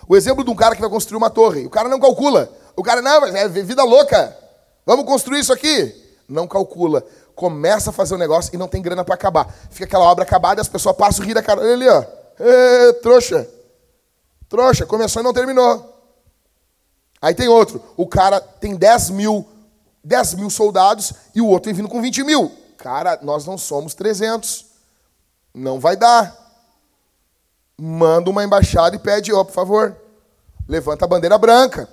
O 0.07 0.16
exemplo 0.16 0.44
de 0.44 0.50
um 0.50 0.55
cara 0.55 0.74
que 0.74 0.80
vai 0.80 0.90
construir 0.90 1.16
uma 1.16 1.30
torre. 1.30 1.66
O 1.66 1.70
cara 1.70 1.88
não 1.88 1.98
calcula. 1.98 2.50
O 2.76 2.82
cara, 2.82 3.00
não, 3.00 3.24
é 3.26 3.48
vida 3.48 3.84
louca. 3.84 4.36
Vamos 4.84 5.05
construir 5.07 5.40
isso 5.40 5.52
aqui. 5.52 5.94
Não 6.28 6.46
calcula. 6.46 7.05
Começa 7.34 7.90
a 7.90 7.92
fazer 7.92 8.14
o 8.14 8.16
um 8.16 8.20
negócio 8.20 8.55
e 8.55 8.59
não 8.59 8.68
tem 8.68 8.82
grana 8.82 9.05
para 9.05 9.14
acabar. 9.14 9.52
Fica 9.70 9.84
aquela 9.84 10.05
obra 10.05 10.24
acabada 10.24 10.61
e 10.61 10.62
as 10.62 10.68
pessoas 10.68 10.96
passam 10.96 11.24
rir 11.24 11.34
da 11.34 11.42
cara. 11.42 11.61
Olha 11.61 11.72
ali, 11.72 11.88
ó. 11.88 12.05
Ê, 12.38 12.92
trouxa. 12.94 13.48
Trouxa. 14.48 14.86
Começou 14.86 15.20
e 15.20 15.24
não 15.24 15.32
terminou. 15.32 15.92
Aí 17.20 17.34
tem 17.34 17.48
outro. 17.48 17.82
O 17.96 18.07
cara 18.07 18.40
tem 18.40 18.76
10 18.76 19.11
mil, 19.11 19.48
10 20.05 20.34
mil 20.34 20.50
soldados 20.50 21.12
e 21.34 21.40
o 21.40 21.48
outro 21.48 21.66
vem 21.66 21.74
vindo 21.74 21.88
com 21.88 22.02
20 22.02 22.22
mil. 22.22 22.52
Cara, 22.76 23.18
nós 23.22 23.46
não 23.46 23.57
somos 23.57 23.94
300. 23.94 24.66
Não 25.55 25.80
vai 25.80 25.96
dar 25.96 26.43
manda 27.79 28.31
uma 28.31 28.45
embaixada 28.45 28.97
e 28.97 28.99
pede, 28.99 29.33
ó, 29.33 29.41
oh, 29.41 29.45
por 29.45 29.53
favor, 29.53 29.97
levanta 30.68 31.05
a 31.05 31.09
bandeira 31.09 31.37
branca. 31.39 31.89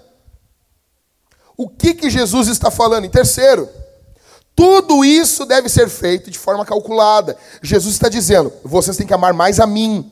O 1.57 1.69
que, 1.69 1.93
que 1.93 2.09
Jesus 2.09 2.47
está 2.47 2.71
falando? 2.71 3.05
Em 3.05 3.09
terceiro, 3.09 3.69
tudo 4.55 5.03
isso 5.03 5.45
deve 5.45 5.69
ser 5.69 5.89
feito 5.89 6.29
de 6.29 6.37
forma 6.37 6.65
calculada. 6.65 7.37
Jesus 7.61 7.93
está 7.93 8.09
dizendo: 8.09 8.51
vocês 8.63 8.97
têm 8.97 9.07
que 9.07 9.13
amar 9.13 9.33
mais 9.33 9.59
a 9.59 9.67
mim. 9.67 10.11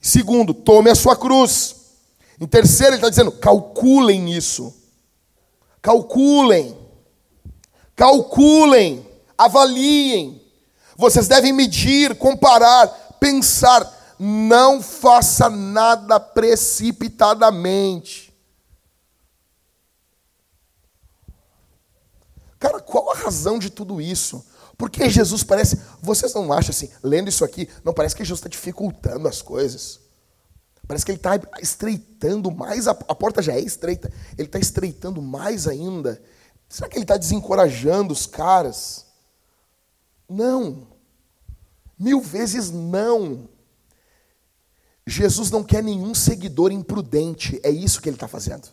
Segundo, 0.00 0.54
tome 0.54 0.90
a 0.90 0.94
sua 0.94 1.16
cruz. 1.16 1.76
Em 2.40 2.46
terceiro, 2.46 2.94
ele 2.94 2.96
está 2.96 3.10
dizendo: 3.10 3.32
calculem 3.32 4.32
isso. 4.32 4.74
Calculem. 5.82 6.76
Calculem. 7.94 9.06
Avaliem. 9.36 10.40
Vocês 10.96 11.28
devem 11.28 11.52
medir, 11.52 12.16
comparar, 12.16 12.86
pensar 13.18 13.99
não 14.22 14.82
faça 14.82 15.48
nada 15.48 16.20
precipitadamente. 16.20 18.38
Cara, 22.58 22.80
qual 22.80 23.10
a 23.10 23.14
razão 23.14 23.58
de 23.58 23.70
tudo 23.70 23.98
isso? 23.98 24.44
Porque 24.76 25.08
Jesus 25.08 25.42
parece. 25.42 25.80
Vocês 26.02 26.34
não 26.34 26.52
acham 26.52 26.68
assim, 26.68 26.90
lendo 27.02 27.30
isso 27.30 27.42
aqui, 27.42 27.66
não 27.82 27.94
parece 27.94 28.14
que 28.14 28.22
Jesus 28.22 28.40
está 28.40 28.50
dificultando 28.50 29.26
as 29.26 29.40
coisas? 29.40 30.00
Parece 30.86 31.06
que 31.06 31.12
ele 31.12 31.18
está 31.18 31.40
estreitando 31.58 32.50
mais, 32.50 32.86
a, 32.86 32.90
a 32.90 33.14
porta 33.14 33.40
já 33.40 33.54
é 33.54 33.60
estreita, 33.60 34.12
ele 34.36 34.48
está 34.48 34.58
estreitando 34.58 35.22
mais 35.22 35.66
ainda. 35.66 36.22
Será 36.68 36.90
que 36.90 36.96
ele 36.96 37.04
está 37.04 37.16
desencorajando 37.16 38.12
os 38.12 38.26
caras? 38.26 39.06
Não. 40.28 40.88
Mil 41.98 42.20
vezes 42.20 42.70
não. 42.70 43.48
Jesus 45.10 45.50
não 45.50 45.64
quer 45.64 45.82
nenhum 45.82 46.14
seguidor 46.14 46.70
imprudente, 46.70 47.60
é 47.64 47.70
isso 47.70 48.00
que 48.00 48.08
ele 48.08 48.16
está 48.16 48.28
fazendo. 48.28 48.68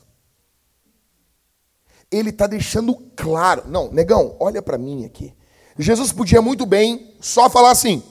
Ele 2.12 2.30
está 2.30 2.46
deixando 2.46 2.96
claro. 3.16 3.64
Não, 3.68 3.92
negão, 3.92 4.36
olha 4.40 4.62
para 4.62 4.78
mim 4.78 5.04
aqui. 5.04 5.34
Jesus 5.80 6.12
podia 6.12 6.42
muito 6.42 6.66
bem 6.66 7.16
só 7.20 7.50
falar 7.50 7.72
assim: 7.72 8.04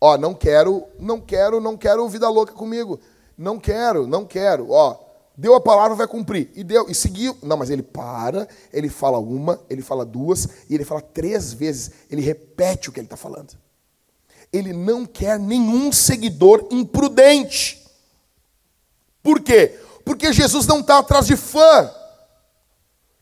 ó, 0.00 0.18
não 0.18 0.34
quero, 0.34 0.84
não 0.98 1.20
quero, 1.20 1.60
não 1.60 1.76
quero 1.76 2.08
vida 2.08 2.28
louca 2.28 2.52
comigo. 2.52 2.98
Não 3.38 3.58
quero, 3.58 4.06
não 4.06 4.26
quero. 4.26 4.70
Ó, 4.70 4.98
deu 5.36 5.54
a 5.54 5.60
palavra, 5.60 5.96
vai 5.96 6.08
cumprir. 6.08 6.50
E 6.54 6.64
deu, 6.64 6.90
e 6.90 6.94
seguiu. 6.94 7.36
Não, 7.42 7.56
mas 7.56 7.70
ele 7.70 7.82
para, 7.82 8.46
ele 8.72 8.88
fala 8.88 9.18
uma, 9.18 9.58
ele 9.70 9.82
fala 9.82 10.04
duas, 10.04 10.48
e 10.68 10.74
ele 10.74 10.84
fala 10.84 11.00
três 11.00 11.52
vezes. 11.52 11.92
Ele 12.10 12.20
repete 12.20 12.88
o 12.88 12.92
que 12.92 13.00
ele 13.00 13.06
está 13.06 13.16
falando. 13.16 13.56
Ele 14.52 14.72
não 14.72 15.06
quer 15.06 15.38
nenhum 15.38 15.90
seguidor 15.90 16.66
imprudente. 16.70 17.82
Por 19.22 19.40
quê? 19.40 19.78
Porque 20.04 20.32
Jesus 20.32 20.66
não 20.66 20.80
está 20.80 20.98
atrás 20.98 21.26
de 21.26 21.36
fã. 21.36 21.90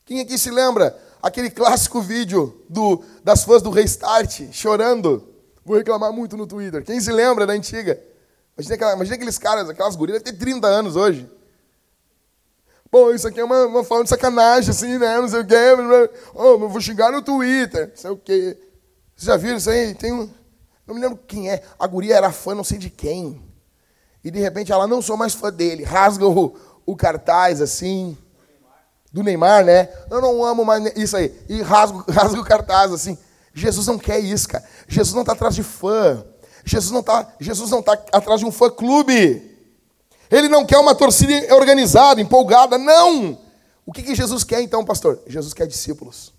Quem 0.05 0.21
aqui 0.21 0.37
se 0.39 0.51
lembra? 0.51 0.99
Aquele 1.23 1.51
clássico 1.51 2.01
vídeo 2.01 2.65
do, 2.69 3.05
das 3.23 3.45
fãs 3.45 3.63
do 3.63 3.71
Restart 3.71 4.51
chorando. 4.53 5.29
Vou 5.65 5.77
reclamar 5.77 6.13
muito 6.13 6.37
no 6.37 6.47
Twitter. 6.47 6.85
Quem 6.85 7.01
se 7.01 7.13
lembra 7.13 7.47
da 7.47 7.53
antiga? 7.53 8.03
Imagina, 8.57 8.75
aquela, 8.75 8.93
imagina 8.95 9.17
aqueles 9.17 9.39
caras, 9.39 9.69
aquelas 9.69 9.95
gurias, 9.95 10.23
ter 10.23 10.33
30 10.33 10.67
anos 10.67 10.97
hoje. 10.97 11.31
Pô, 12.91 13.13
isso 13.13 13.29
aqui 13.29 13.39
é 13.39 13.45
uma, 13.45 13.67
uma 13.67 13.85
forma 13.85 14.03
de 14.03 14.11
sacanagem, 14.11 14.71
assim, 14.71 14.99
né? 14.99 15.17
Não 15.19 15.29
sei 15.29 15.41
o 15.41 15.47
quê. 15.47 15.55
Oh, 16.35 16.45
eu 16.55 16.69
vou 16.69 16.81
xingar 16.81 17.13
no 17.13 17.23
Twitter. 17.23 17.89
Não 17.89 17.97
sei 17.97 18.11
o 18.11 18.17
quê. 18.17 18.59
Vocês 19.15 19.27
já 19.27 19.37
viram 19.37 19.59
isso 19.59 19.71
aí? 19.71 19.95
Tem 19.95 20.13
um. 20.13 20.29
Não 20.91 20.97
me 20.97 21.01
lembro 21.01 21.21
quem 21.25 21.49
é. 21.49 21.63
A 21.79 21.87
guria 21.87 22.17
era 22.17 22.33
fã 22.33 22.53
não 22.53 22.65
sei 22.65 22.77
de 22.77 22.91
quem. 22.91 23.41
E 24.25 24.31
de 24.31 24.41
repente 24.41 24.73
ela 24.73 24.89
não 24.89 25.01
sou 25.01 25.17
mais 25.17 25.33
fã 25.33 25.53
dele. 25.53 25.85
Rasga 25.85 26.27
o, 26.27 26.57
o 26.85 26.97
cartaz 26.97 27.61
assim. 27.61 28.19
Do 29.13 29.23
Neymar, 29.23 29.65
né? 29.65 29.89
Eu 30.11 30.21
não 30.21 30.45
amo 30.45 30.65
mais 30.65 30.85
isso 30.97 31.17
aí. 31.17 31.33
E 31.49 31.63
rasga, 31.63 32.05
rasga 32.11 32.41
o 32.41 32.45
cartaz 32.45 32.93
assim. 32.93 33.17
Jesus 33.55 33.87
não 33.87 34.01
quer 34.01 34.19
isso, 34.19 34.49
cara. 34.49 34.65
Jesus 34.89 35.15
não 35.15 35.23
está 35.23 35.33
atrás 35.33 35.55
de 35.55 35.63
fã. 35.63 36.25
Jesus 36.65 36.91
não 36.91 37.01
está 37.01 37.25
tá 37.25 38.19
atrás 38.19 38.41
de 38.41 38.47
um 38.47 38.51
fã-clube. 38.51 39.49
Ele 40.29 40.49
não 40.49 40.67
quer 40.67 40.79
uma 40.79 40.95
torcida 40.95 41.55
organizada, 41.55 42.21
empolgada. 42.21 42.77
Não! 42.77 43.39
O 43.87 43.93
que, 43.93 44.03
que 44.03 44.15
Jesus 44.17 44.43
quer 44.43 44.61
então, 44.61 44.85
pastor? 44.85 45.23
Jesus 45.29 45.55
quer 45.55 45.69
discípulos. 45.69 46.33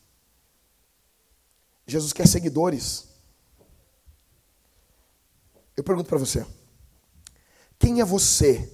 Jesus 1.88 2.12
quer 2.12 2.28
seguidores. 2.28 3.11
Eu 5.82 5.84
pergunto 5.84 6.10
para 6.10 6.20
você: 6.20 6.46
quem 7.80 8.02
é 8.02 8.06
você 8.06 8.72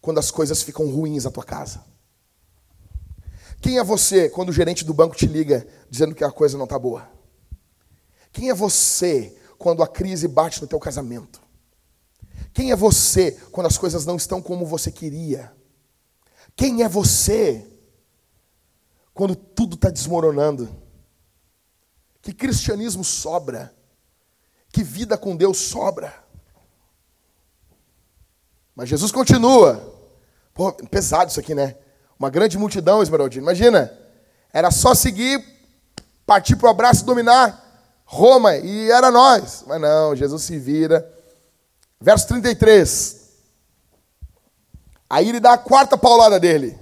quando 0.00 0.16
as 0.16 0.30
coisas 0.30 0.62
ficam 0.62 0.88
ruins 0.90 1.24
na 1.24 1.30
tua 1.30 1.44
casa? 1.44 1.84
Quem 3.60 3.78
é 3.78 3.84
você 3.84 4.30
quando 4.30 4.48
o 4.48 4.52
gerente 4.54 4.82
do 4.82 4.94
banco 4.94 5.14
te 5.14 5.26
liga 5.26 5.68
dizendo 5.90 6.14
que 6.14 6.24
a 6.24 6.32
coisa 6.32 6.56
não 6.56 6.64
está 6.64 6.78
boa? 6.78 7.10
Quem 8.32 8.48
é 8.48 8.54
você 8.54 9.36
quando 9.58 9.82
a 9.82 9.86
crise 9.86 10.26
bate 10.26 10.62
no 10.62 10.66
teu 10.66 10.80
casamento? 10.80 11.42
Quem 12.54 12.70
é 12.70 12.76
você 12.76 13.32
quando 13.52 13.66
as 13.66 13.76
coisas 13.76 14.06
não 14.06 14.16
estão 14.16 14.40
como 14.40 14.64
você 14.64 14.90
queria? 14.90 15.54
Quem 16.56 16.82
é 16.82 16.88
você 16.88 17.70
quando 19.12 19.36
tudo 19.36 19.74
está 19.74 19.90
desmoronando? 19.90 20.74
Que 22.22 22.32
cristianismo 22.32 23.04
sobra? 23.04 23.76
Que 24.72 24.82
vida 24.82 25.18
com 25.18 25.36
Deus 25.36 25.58
sobra? 25.58 26.25
Mas 28.76 28.90
Jesus 28.90 29.10
continua. 29.10 29.82
Pô, 30.52 30.70
pesado 30.90 31.30
isso 31.30 31.40
aqui, 31.40 31.54
né? 31.54 31.76
Uma 32.18 32.28
grande 32.28 32.58
multidão, 32.58 33.02
Esmeraldino. 33.02 33.42
Imagina. 33.44 33.90
Era 34.52 34.70
só 34.70 34.94
seguir, 34.94 35.42
partir 36.26 36.56
para 36.56 36.68
o 36.68 36.70
abraço 36.70 37.02
e 37.02 37.06
dominar. 37.06 37.62
Roma, 38.04 38.54
e 38.56 38.90
era 38.90 39.10
nós. 39.10 39.64
Mas 39.66 39.80
não, 39.80 40.14
Jesus 40.14 40.42
se 40.42 40.58
vira. 40.58 41.10
Verso 41.98 42.28
33. 42.28 43.26
Aí 45.08 45.28
ele 45.28 45.40
dá 45.40 45.54
a 45.54 45.58
quarta 45.58 45.96
paulada 45.96 46.38
dele. 46.38 46.78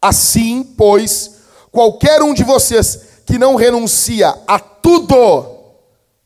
Assim, 0.00 0.62
pois, 0.62 1.38
qualquer 1.72 2.22
um 2.22 2.32
de 2.34 2.44
vocês 2.44 3.00
que 3.26 3.38
não 3.38 3.56
renuncia 3.56 4.28
a 4.46 4.58
tudo 4.58 5.54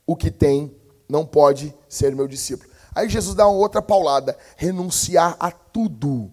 o 0.06 0.16
que 0.16 0.30
tem, 0.30 0.74
não 1.08 1.24
pode 1.24 1.72
ser 1.88 2.14
meu 2.14 2.26
discípulo. 2.26 2.67
Aí 2.98 3.08
Jesus 3.08 3.36
dá 3.36 3.46
uma 3.46 3.56
outra 3.56 3.80
paulada: 3.80 4.36
renunciar 4.56 5.36
a 5.38 5.52
tudo. 5.52 6.32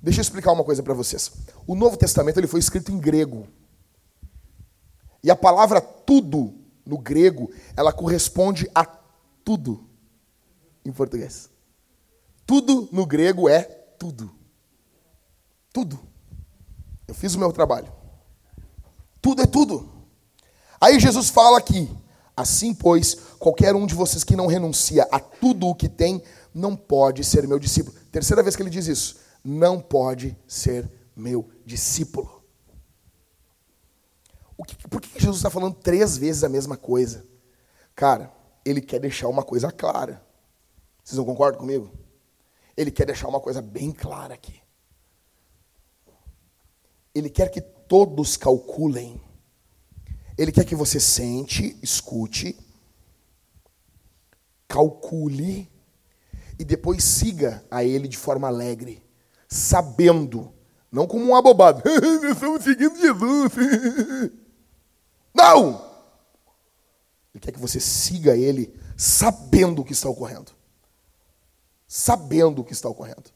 Deixa 0.00 0.20
eu 0.20 0.22
explicar 0.22 0.52
uma 0.52 0.64
coisa 0.64 0.82
para 0.82 0.94
vocês. 0.94 1.30
O 1.66 1.74
Novo 1.74 1.98
Testamento 1.98 2.40
ele 2.40 2.46
foi 2.46 2.60
escrito 2.60 2.90
em 2.90 2.98
grego. 2.98 3.46
E 5.22 5.30
a 5.30 5.36
palavra 5.36 5.82
tudo 5.82 6.54
no 6.86 6.96
grego, 6.96 7.52
ela 7.76 7.92
corresponde 7.92 8.70
a 8.74 8.86
tudo 9.44 9.86
em 10.82 10.90
português. 10.90 11.50
Tudo 12.46 12.88
no 12.90 13.04
grego 13.04 13.46
é 13.46 13.62
tudo. 13.62 14.34
Tudo. 15.74 16.00
Eu 17.06 17.14
fiz 17.14 17.34
o 17.34 17.38
meu 17.38 17.52
trabalho. 17.52 17.92
Tudo 19.20 19.42
é 19.42 19.46
tudo. 19.46 19.92
Aí 20.80 20.98
Jesus 20.98 21.28
fala 21.28 21.58
aqui: 21.58 21.94
assim, 22.36 22.74
pois, 22.74 23.14
qualquer 23.38 23.74
um 23.74 23.86
de 23.86 23.94
vocês 23.94 24.22
que 24.22 24.36
não 24.36 24.46
renuncia 24.46 25.08
a 25.10 25.18
tudo 25.18 25.68
o 25.68 25.74
que 25.74 25.88
tem, 25.88 26.22
não 26.54 26.76
pode 26.76 27.24
ser 27.24 27.46
meu 27.48 27.58
discípulo. 27.58 27.96
Terceira 28.12 28.42
vez 28.42 28.54
que 28.54 28.62
ele 28.62 28.70
diz 28.70 28.86
isso: 28.86 29.16
não 29.44 29.80
pode 29.80 30.36
ser 30.46 30.90
meu 31.16 31.48
discípulo. 31.64 32.36
Que, 34.66 34.88
por 34.88 35.00
que 35.00 35.20
Jesus 35.20 35.36
está 35.36 35.50
falando 35.50 35.74
três 35.74 36.16
vezes 36.16 36.42
a 36.42 36.48
mesma 36.48 36.76
coisa? 36.76 37.24
Cara, 37.94 38.32
ele 38.64 38.80
quer 38.80 38.98
deixar 38.98 39.28
uma 39.28 39.42
coisa 39.42 39.70
clara. 39.70 40.20
Vocês 41.04 41.16
não 41.16 41.24
concordam 41.24 41.60
comigo? 41.60 41.90
Ele 42.76 42.90
quer 42.90 43.06
deixar 43.06 43.28
uma 43.28 43.40
coisa 43.40 43.62
bem 43.62 43.92
clara 43.92 44.34
aqui. 44.34 44.60
Ele 47.14 47.30
quer 47.30 47.48
que 47.48 47.60
todos 47.60 48.36
calculem. 48.36 49.20
Ele 50.36 50.52
quer 50.52 50.64
que 50.64 50.74
você 50.74 51.00
sente, 51.00 51.76
escute, 51.82 52.58
calcule 54.68 55.70
e 56.58 56.64
depois 56.64 57.02
siga 57.02 57.64
a 57.70 57.84
ele 57.84 58.08
de 58.08 58.16
forma 58.16 58.48
alegre, 58.48 59.02
sabendo, 59.48 60.52
não 60.90 61.06
como 61.06 61.24
um 61.24 61.34
abobado. 61.34 61.82
Estamos 62.30 62.62
seguindo 62.64 62.98
Jesus. 62.98 63.52
Não! 65.34 65.84
Ele 67.34 67.40
quer 67.40 67.52
que 67.52 67.60
você 67.60 67.78
siga 67.78 68.34
ele 68.34 68.74
sabendo 68.96 69.82
o 69.82 69.84
que 69.84 69.92
está 69.92 70.08
ocorrendo. 70.08 70.52
Sabendo 71.86 72.62
o 72.62 72.64
que 72.64 72.72
está 72.72 72.88
ocorrendo. 72.88 73.30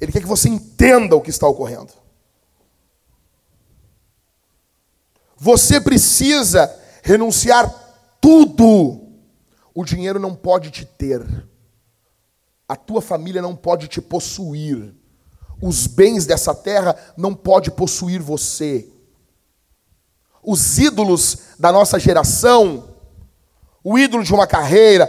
Ele 0.00 0.12
quer 0.12 0.20
que 0.20 0.28
você 0.28 0.48
entenda 0.48 1.16
o 1.16 1.20
que 1.20 1.30
está 1.30 1.48
ocorrendo. 1.48 1.92
Você 5.38 5.80
precisa 5.80 6.74
renunciar 7.02 7.72
tudo. 8.20 9.06
O 9.74 9.84
dinheiro 9.84 10.18
não 10.18 10.34
pode 10.34 10.70
te 10.70 10.84
ter. 10.84 11.24
A 12.68 12.76
tua 12.76 13.00
família 13.00 13.40
não 13.40 13.56
pode 13.56 13.88
te 13.88 14.00
possuir. 14.00 14.94
Os 15.62 15.86
bens 15.86 16.26
dessa 16.26 16.54
terra 16.54 16.94
não 17.16 17.34
pode 17.34 17.70
possuir 17.70 18.20
você 18.20 18.90
os 20.42 20.78
ídolos 20.78 21.38
da 21.58 21.70
nossa 21.70 21.98
geração, 21.98 22.94
o 23.84 23.98
ídolo 23.98 24.24
de 24.24 24.32
uma 24.32 24.46
carreira, 24.46 25.06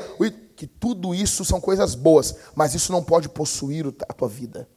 que 0.54 0.68
tudo 0.68 1.16
isso 1.16 1.46
são 1.46 1.62
coisas 1.62 1.96
boas, 1.96 2.36
mas 2.54 2.76
isso 2.76 2.92
não 2.92 3.02
pode 3.02 3.30
possuir 3.30 3.88
a 3.88 4.14
tua 4.14 4.28
vida, 4.28 4.68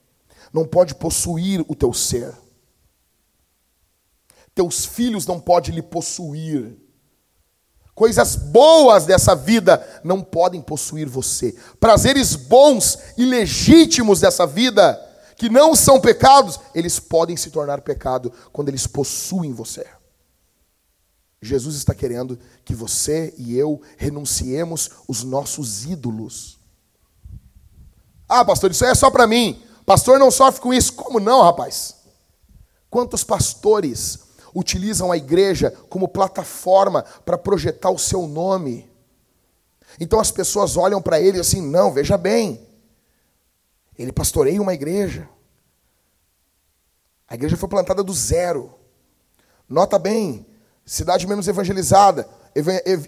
não 0.53 0.65
pode 0.65 0.95
possuir 0.95 1.65
o 1.67 1.75
teu 1.75 1.93
ser. 1.93 2.33
Teus 4.55 4.85
filhos 4.85 5.27
não 5.27 5.41
podem 5.41 5.75
lhe 5.75 5.83
possuir. 5.83 6.77
Coisas 7.95 8.37
boas 8.37 9.05
dessa 9.05 9.35
vida 9.35 9.87
não 10.03 10.23
podem 10.23 10.63
possuir 10.63 11.09
você. 11.09 11.55
Prazeres 11.79 12.35
bons 12.35 12.99
e 13.19 13.25
legítimos 13.25 14.21
dessa 14.21 14.47
vida, 14.47 14.99
que 15.37 15.49
não 15.49 15.75
são 15.75 16.01
pecados, 16.01 16.59
eles 16.75 16.99
podem 16.99 17.37
se 17.37 17.51
tornar 17.51 17.83
pecado 17.83 18.33
quando 18.53 18.69
eles 18.69 18.87
possuem 18.87 19.53
você. 19.53 19.87
Jesus 21.41 21.75
está 21.75 21.95
querendo 21.95 22.39
que 22.65 22.75
você 22.75 23.35
e 23.37 23.59
eu 23.59 23.83
renunciemos 23.97 24.89
os 25.09 25.25
nossos 25.25 25.85
ídolos. 25.85 26.59
Ah, 28.29 28.45
pastor, 28.45 28.71
isso 28.71 28.85
é 28.85 28.95
só 28.95 29.11
para 29.11 29.27
mim. 29.27 29.61
Pastor 29.85 30.19
não 30.19 30.31
sofre 30.31 30.61
com 30.63 30.73
isso. 30.73 30.93
Como 30.93 31.19
não, 31.19 31.43
rapaz? 31.43 31.97
Quantos 32.89 33.25
pastores 33.25 34.21
utilizam 34.55 35.11
a 35.11 35.17
igreja 35.17 35.71
como 35.89 36.09
plataforma 36.09 37.05
para 37.25 37.39
projetar 37.39 37.91
o 37.91 37.99
seu 37.99 38.27
nome. 38.27 38.91
Então 40.01 40.21
as 40.21 40.31
pessoas 40.31 40.77
olham 40.77 41.01
para 41.01 41.21
ele 41.21 41.39
assim: 41.39 41.61
não, 41.61 41.93
veja 41.93 42.17
bem, 42.17 42.67
ele 43.99 44.13
pastoreia 44.13 44.61
uma 44.61 44.75
igreja. 44.75 45.29
A 47.29 47.35
igreja 47.35 47.57
foi 47.57 47.69
plantada 47.69 48.03
do 48.03 48.13
zero. 48.13 48.75
Nota 49.69 49.99
bem, 49.99 50.47
cidade 50.85 51.27
menos 51.27 51.49
evangelizada, 51.49 52.29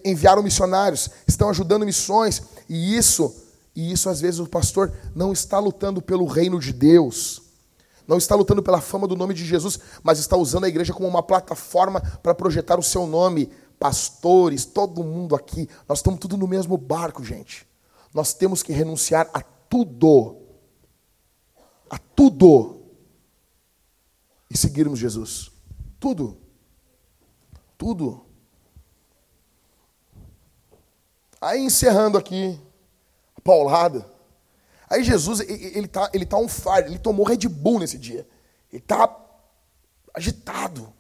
enviaram 0.05 0.43
missionários, 0.43 1.11
estão 1.27 1.51
ajudando 1.51 1.85
missões, 1.85 2.43
e 2.69 2.97
isso, 2.97 3.35
e 3.77 3.93
isso 3.93 4.09
às 4.09 4.21
vezes 4.21 4.41
o 4.41 4.47
pastor 4.47 4.91
não 5.15 5.31
está 5.31 5.59
lutando 5.59 6.01
pelo 6.01 6.25
reino 6.25 6.59
de 6.59 6.73
Deus 6.73 7.45
não 8.07 8.19
está 8.19 8.35
lutando 8.35 8.63
pela 8.63 8.81
fama 8.81 9.07
do 9.07 9.17
nome 9.17 9.35
de 9.35 9.45
Jesus, 9.45 9.79
mas 10.03 10.19
está 10.19 10.37
usando 10.37 10.65
a 10.65 10.69
igreja 10.69 10.93
como 10.93 11.09
uma 11.09 11.23
plataforma 11.23 12.01
para 12.23 12.35
projetar 12.35 12.79
o 12.79 12.83
seu 12.83 13.07
nome. 13.07 13.51
Pastores, 13.79 14.65
todo 14.65 15.03
mundo 15.03 15.35
aqui, 15.35 15.69
nós 15.89 15.99
estamos 15.99 16.21
tudo 16.21 16.37
no 16.37 16.47
mesmo 16.47 16.77
barco, 16.77 17.25
gente. 17.25 17.67
Nós 18.13 18.33
temos 18.33 18.63
que 18.63 18.73
renunciar 18.73 19.29
a 19.35 19.41
tudo. 19.41 20.37
A 21.91 21.99
tudo. 21.99 22.83
E 24.49 24.57
seguirmos 24.57 24.99
Jesus. 24.99 25.51
Tudo. 25.99 26.39
Tudo. 27.77 28.25
Aí 31.41 31.61
encerrando 31.61 32.17
aqui, 32.17 32.59
paulada. 33.43 34.14
Aí 34.89 35.03
Jesus, 35.03 35.41
ele 35.41 35.89
tá, 35.89 36.11
ele 36.13 36.27
tá 36.27 36.37
on 36.37 36.49
fire, 36.49 36.87
ele 36.87 36.99
tomou 36.99 37.27
Red 37.27 37.49
Bull 37.49 37.79
nesse 37.79 37.99
dia. 37.99 38.27
Ele 38.73 38.83
tá 38.83 39.15
agitado. 40.13 40.93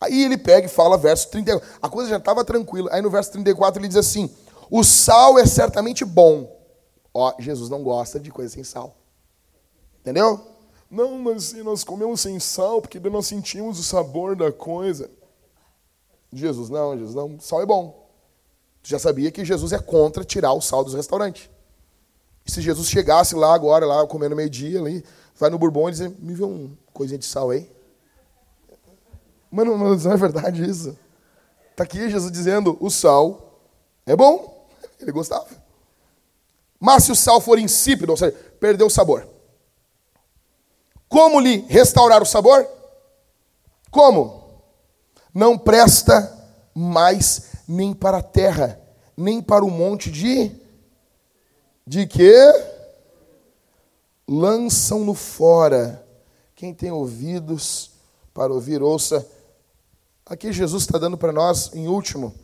Aí 0.00 0.24
ele 0.24 0.36
pega 0.36 0.66
e 0.66 0.70
fala, 0.70 0.98
verso 0.98 1.30
34. 1.30 1.78
A 1.80 1.88
coisa 1.88 2.10
já 2.10 2.16
estava 2.16 2.44
tranquila. 2.44 2.90
Aí 2.92 3.00
no 3.00 3.10
verso 3.10 3.32
34 3.32 3.80
ele 3.80 3.88
diz 3.88 3.96
assim: 3.96 4.30
O 4.70 4.84
sal 4.84 5.38
é 5.38 5.46
certamente 5.46 6.04
bom. 6.04 6.54
Ó, 7.12 7.34
Jesus 7.38 7.70
não 7.70 7.82
gosta 7.82 8.20
de 8.20 8.30
coisa 8.30 8.52
sem 8.52 8.62
sal. 8.62 8.94
Entendeu? 10.00 10.40
Não, 10.90 11.18
mas 11.18 11.52
nós 11.54 11.82
comemos 11.82 12.20
sem 12.20 12.38
sal, 12.38 12.80
porque 12.80 13.00
nós 13.00 13.26
sentimos 13.26 13.78
o 13.78 13.82
sabor 13.82 14.36
da 14.36 14.52
coisa. 14.52 15.10
Jesus, 16.32 16.68
não, 16.68 16.96
Jesus, 16.96 17.14
não, 17.14 17.40
sal 17.40 17.62
é 17.62 17.66
bom. 17.66 18.06
Tu 18.82 18.90
já 18.90 18.98
sabia 18.98 19.30
que 19.30 19.44
Jesus 19.44 19.72
é 19.72 19.78
contra 19.78 20.24
tirar 20.24 20.52
o 20.52 20.60
sal 20.60 20.84
dos 20.84 20.94
restaurantes. 20.94 21.50
E 22.46 22.50
se 22.50 22.60
Jesus 22.60 22.88
chegasse 22.88 23.34
lá 23.34 23.52
agora, 23.52 23.84
lá 23.84 24.06
comendo 24.06 24.36
meio-dia, 24.36 24.78
ali, 24.78 25.04
vai 25.34 25.50
no 25.50 25.58
Bourbon 25.58 25.88
e 25.88 25.92
diz, 25.92 26.00
me 26.00 26.32
vê 26.32 26.44
um 26.44 26.76
coisinha 26.92 27.18
de 27.18 27.24
sal 27.24 27.50
aí. 27.50 27.68
Mano, 29.50 29.76
mas 29.76 30.04
não 30.04 30.12
é 30.12 30.16
verdade 30.16 30.68
isso. 30.68 30.96
Está 31.72 31.82
aqui 31.82 32.08
Jesus 32.08 32.30
dizendo, 32.30 32.76
o 32.80 32.88
sal 32.88 33.60
é 34.06 34.14
bom. 34.14 34.66
Ele 35.00 35.10
gostava. 35.10 35.46
Mas 36.78 37.04
se 37.04 37.12
o 37.12 37.16
sal 37.16 37.40
for 37.40 37.58
insípido, 37.58 38.10
ou 38.10 38.16
seja, 38.16 38.32
perdeu 38.60 38.86
o 38.86 38.90
sabor. 38.90 39.26
Como 41.08 41.40
lhe 41.40 41.64
restaurar 41.68 42.22
o 42.22 42.26
sabor? 42.26 42.66
Como? 43.90 44.62
Não 45.34 45.58
presta 45.58 46.32
mais 46.74 47.52
nem 47.66 47.92
para 47.92 48.18
a 48.18 48.22
terra, 48.22 48.80
nem 49.16 49.42
para 49.42 49.64
o 49.64 49.70
monte 49.70 50.10
de 50.10 50.65
de 51.86 52.06
que 52.06 52.34
lançam-no 54.26 55.14
fora. 55.14 56.04
Quem 56.54 56.74
tem 56.74 56.90
ouvidos 56.90 57.92
para 58.34 58.52
ouvir, 58.52 58.82
ouça. 58.82 59.26
Aqui 60.24 60.52
Jesus 60.52 60.82
está 60.82 60.98
dando 60.98 61.16
para 61.16 61.32
nós, 61.32 61.72
em 61.74 61.86
último, 61.86 62.34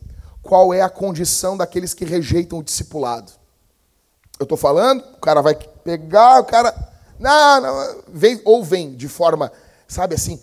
qual 0.41 0.73
é 0.73 0.81
a 0.81 0.89
condição 0.89 1.57
daqueles 1.57 1.93
que 1.93 2.05
rejeitam 2.05 2.59
o 2.59 2.63
discipulado. 2.63 3.31
Eu 4.39 4.43
estou 4.43 4.57
falando, 4.57 5.03
o 5.15 5.19
cara 5.19 5.41
vai 5.41 5.55
pegar, 5.55 6.39
o 6.39 6.45
cara. 6.45 6.73
Não, 7.19 7.61
não, 7.61 8.03
vem, 8.07 8.41
ou 8.45 8.63
vem 8.63 8.95
de 8.95 9.07
forma, 9.07 9.51
sabe 9.87 10.15
assim, 10.15 10.41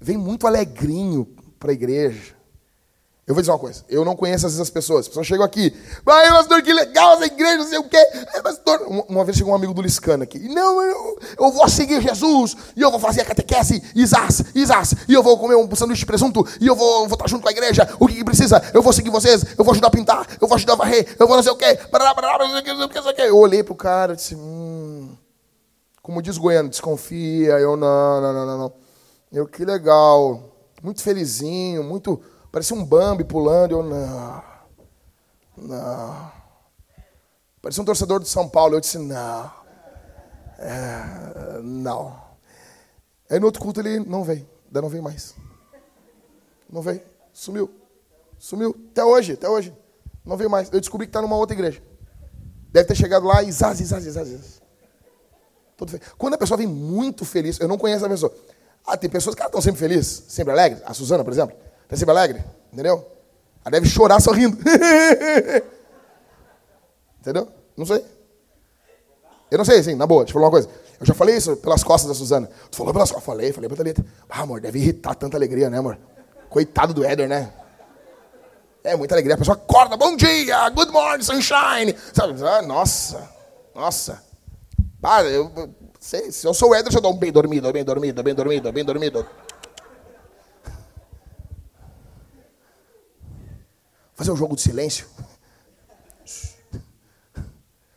vem 0.00 0.16
muito 0.16 0.46
alegrinho 0.46 1.26
para 1.58 1.70
a 1.70 1.74
igreja. 1.74 2.34
Eu 3.26 3.34
vou 3.34 3.40
dizer 3.40 3.52
uma 3.52 3.58
coisa, 3.58 3.82
eu 3.88 4.04
não 4.04 4.14
conheço 4.14 4.44
às 4.44 4.52
vezes 4.52 4.60
as 4.60 4.68
pessoas. 4.68 5.00
As 5.00 5.08
pessoas 5.08 5.26
chegam 5.26 5.46
aqui, 5.46 5.74
vai, 6.04 6.28
pastor, 6.28 6.60
que 6.60 6.70
legal 6.70 7.14
essa 7.14 7.24
igreja, 7.24 7.56
não 7.56 7.66
sei 7.66 7.78
o 7.78 7.84
quê. 7.84 8.04
Pastor. 8.42 8.82
Uma 9.08 9.24
vez 9.24 9.38
chegou 9.38 9.54
um 9.54 9.56
amigo 9.56 9.72
do 9.72 9.80
Liscana 9.80 10.24
aqui, 10.24 10.38
não, 10.40 10.82
eu, 10.82 11.18
eu 11.38 11.50
vou 11.50 11.66
seguir 11.66 12.02
Jesus, 12.02 12.54
e 12.76 12.82
eu 12.82 12.90
vou 12.90 13.00
fazer 13.00 13.22
a 13.22 13.24
catequese, 13.24 13.82
isás, 13.94 14.44
isás, 14.54 14.94
e 15.08 15.14
eu 15.14 15.22
vou 15.22 15.38
comer 15.38 15.56
um 15.56 15.74
sanduíche 15.74 16.00
de 16.00 16.06
presunto, 16.06 16.46
e 16.60 16.66
eu 16.66 16.76
vou, 16.76 17.08
vou 17.08 17.14
estar 17.14 17.26
junto 17.26 17.42
com 17.42 17.48
a 17.48 17.52
igreja, 17.52 17.88
o 17.98 18.06
que, 18.06 18.16
que 18.16 18.24
precisa? 18.24 18.62
Eu 18.74 18.82
vou 18.82 18.92
seguir 18.92 19.08
vocês, 19.08 19.42
eu 19.56 19.64
vou 19.64 19.72
ajudar 19.72 19.88
a 19.88 19.90
pintar, 19.90 20.26
eu 20.38 20.46
vou 20.46 20.56
ajudar 20.56 20.74
a 20.74 20.76
varrer, 20.76 21.16
eu 21.18 21.26
vou 21.26 21.36
não 21.36 21.42
sei 21.42 21.52
o 21.52 21.56
quê, 21.56 21.78
eu 23.22 23.38
olhei 23.38 23.62
pro 23.62 23.74
cara 23.74 24.12
e 24.12 24.16
disse, 24.16 24.34
hum, 24.34 25.16
como 26.02 26.20
diz 26.20 26.36
Goiano, 26.36 26.68
desconfia, 26.68 27.58
eu 27.58 27.74
não, 27.74 28.20
não, 28.20 28.32
não, 28.34 28.46
não, 28.46 28.58
não. 28.58 28.72
Eu, 29.32 29.46
que 29.46 29.64
legal, 29.64 30.42
muito 30.82 31.02
felizinho, 31.02 31.82
muito 31.82 32.20
Parecia 32.54 32.76
um 32.76 32.84
Bambi 32.84 33.24
pulando. 33.24 33.72
Eu, 33.72 33.82
não. 33.82 34.44
Não. 35.56 36.32
Parecia 37.60 37.82
um 37.82 37.84
torcedor 37.84 38.20
de 38.20 38.28
São 38.28 38.48
Paulo. 38.48 38.76
Eu 38.76 38.80
disse, 38.80 38.96
não. 38.96 39.50
É, 40.60 41.60
não. 41.64 42.16
Aí 43.28 43.40
no 43.40 43.46
outro 43.46 43.60
culto 43.60 43.80
ele 43.80 43.98
não 43.98 44.22
veio. 44.22 44.48
Daí 44.70 44.80
não 44.80 44.88
veio 44.88 45.02
mais. 45.02 45.34
Não 46.70 46.80
veio. 46.80 47.02
Sumiu. 47.32 47.68
Sumiu. 48.38 48.72
Até 48.92 49.04
hoje, 49.04 49.32
até 49.32 49.48
hoje. 49.48 49.76
Não 50.24 50.36
veio 50.36 50.48
mais. 50.48 50.72
Eu 50.72 50.78
descobri 50.78 51.08
que 51.08 51.10
está 51.10 51.20
numa 51.20 51.34
outra 51.34 51.56
igreja. 51.56 51.82
Deve 52.70 52.86
ter 52.86 52.94
chegado 52.94 53.26
lá 53.26 53.42
e 53.42 53.50
zaz, 53.50 53.78
zaz, 53.78 54.04
zaz, 54.04 54.28
zaz. 54.28 54.62
Quando 56.16 56.34
a 56.34 56.38
pessoa 56.38 56.56
vem 56.56 56.68
muito 56.68 57.24
feliz, 57.24 57.58
eu 57.58 57.66
não 57.66 57.76
conheço 57.76 58.06
a 58.06 58.08
pessoa. 58.08 58.32
Ah, 58.86 58.96
tem 58.96 59.10
pessoas 59.10 59.34
que 59.34 59.42
estão 59.42 59.60
sempre 59.60 59.80
felizes, 59.80 60.22
sempre 60.28 60.52
alegres. 60.52 60.80
A 60.86 60.94
Suzana, 60.94 61.24
por 61.24 61.32
exemplo. 61.32 61.64
Está 61.84 61.96
sempre 61.96 62.12
alegre? 62.12 62.44
Entendeu? 62.72 63.06
Ela 63.64 63.70
deve 63.72 63.88
chorar 63.88 64.20
sorrindo. 64.20 64.58
Entendeu? 67.20 67.48
Não 67.76 67.86
sei. 67.86 68.04
Eu 69.50 69.58
não 69.58 69.64
sei, 69.64 69.78
assim, 69.78 69.94
na 69.94 70.06
boa, 70.06 70.24
deixa 70.24 70.30
eu 70.30 70.34
falar 70.34 70.46
uma 70.46 70.50
coisa. 70.50 70.68
Eu 71.00 71.06
já 71.06 71.14
falei 71.14 71.36
isso 71.36 71.56
pelas 71.56 71.82
costas 71.84 72.08
da 72.08 72.14
Suzana. 72.14 72.48
Tu 72.70 72.76
falou 72.76 72.92
pelas 72.92 73.10
costas? 73.10 73.24
Falei, 73.24 73.52
falei 73.52 73.68
pra 73.68 73.76
Thalita. 73.76 74.04
Ah, 74.28 74.42
amor, 74.42 74.60
deve 74.60 74.78
irritar 74.78 75.14
tanta 75.14 75.36
alegria, 75.36 75.70
né, 75.70 75.78
amor? 75.78 75.98
Coitado 76.48 76.92
do 76.94 77.04
Éder, 77.04 77.28
né? 77.28 77.52
É 78.82 78.94
muita 78.96 79.14
alegria. 79.14 79.34
A 79.34 79.38
pessoa 79.38 79.56
acorda, 79.56 79.96
bom 79.96 80.14
dia, 80.16 80.68
good 80.70 80.92
morning, 80.92 81.22
sunshine. 81.22 81.94
Sabe? 82.12 82.34
Ah, 82.46 82.62
nossa, 82.62 83.30
nossa. 83.74 84.22
Ah, 85.02 85.22
eu, 85.22 85.50
sei, 86.00 86.30
se 86.30 86.46
eu 86.46 86.54
sou 86.54 86.70
o 86.70 86.74
Éder, 86.74 86.94
eu 86.94 87.00
dou 87.00 87.12
um 87.12 87.16
bem 87.16 87.32
dormido, 87.32 87.72
bem 87.72 87.84
dormido, 87.84 88.22
bem 88.22 88.34
dormido, 88.34 88.72
bem 88.72 88.84
dormido. 88.84 89.26
Fazer 94.14 94.30
um 94.30 94.36
jogo 94.36 94.54
de 94.56 94.62
silêncio. 94.62 95.06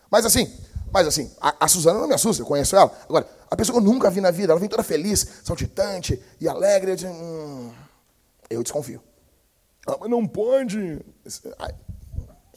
Mas 0.09 0.25
assim, 0.25 0.51
mas 0.91 1.05
assim, 1.05 1.31
a, 1.39 1.65
a 1.65 1.67
Suzana 1.67 1.99
não 1.99 2.07
me 2.07 2.13
assusta, 2.13 2.41
eu 2.41 2.45
conheço 2.45 2.75
ela. 2.75 2.91
Agora, 3.03 3.29
a 3.49 3.55
pessoa 3.55 3.79
que 3.79 3.85
eu 3.85 3.91
nunca 3.93 4.09
vi 4.09 4.21
na 4.21 4.31
vida, 4.31 4.53
ela 4.53 4.59
vem 4.59 4.69
toda 4.69 4.83
feliz, 4.83 5.41
saltitante 5.43 6.21
e 6.39 6.47
alegre. 6.47 6.91
Eu, 6.91 6.95
digo, 6.95 7.11
hum, 7.11 7.71
eu 8.49 8.63
desconfio. 8.63 9.01
Ah, 9.85 9.97
mas 9.99 10.09
não 10.09 10.25
pode. 10.27 11.05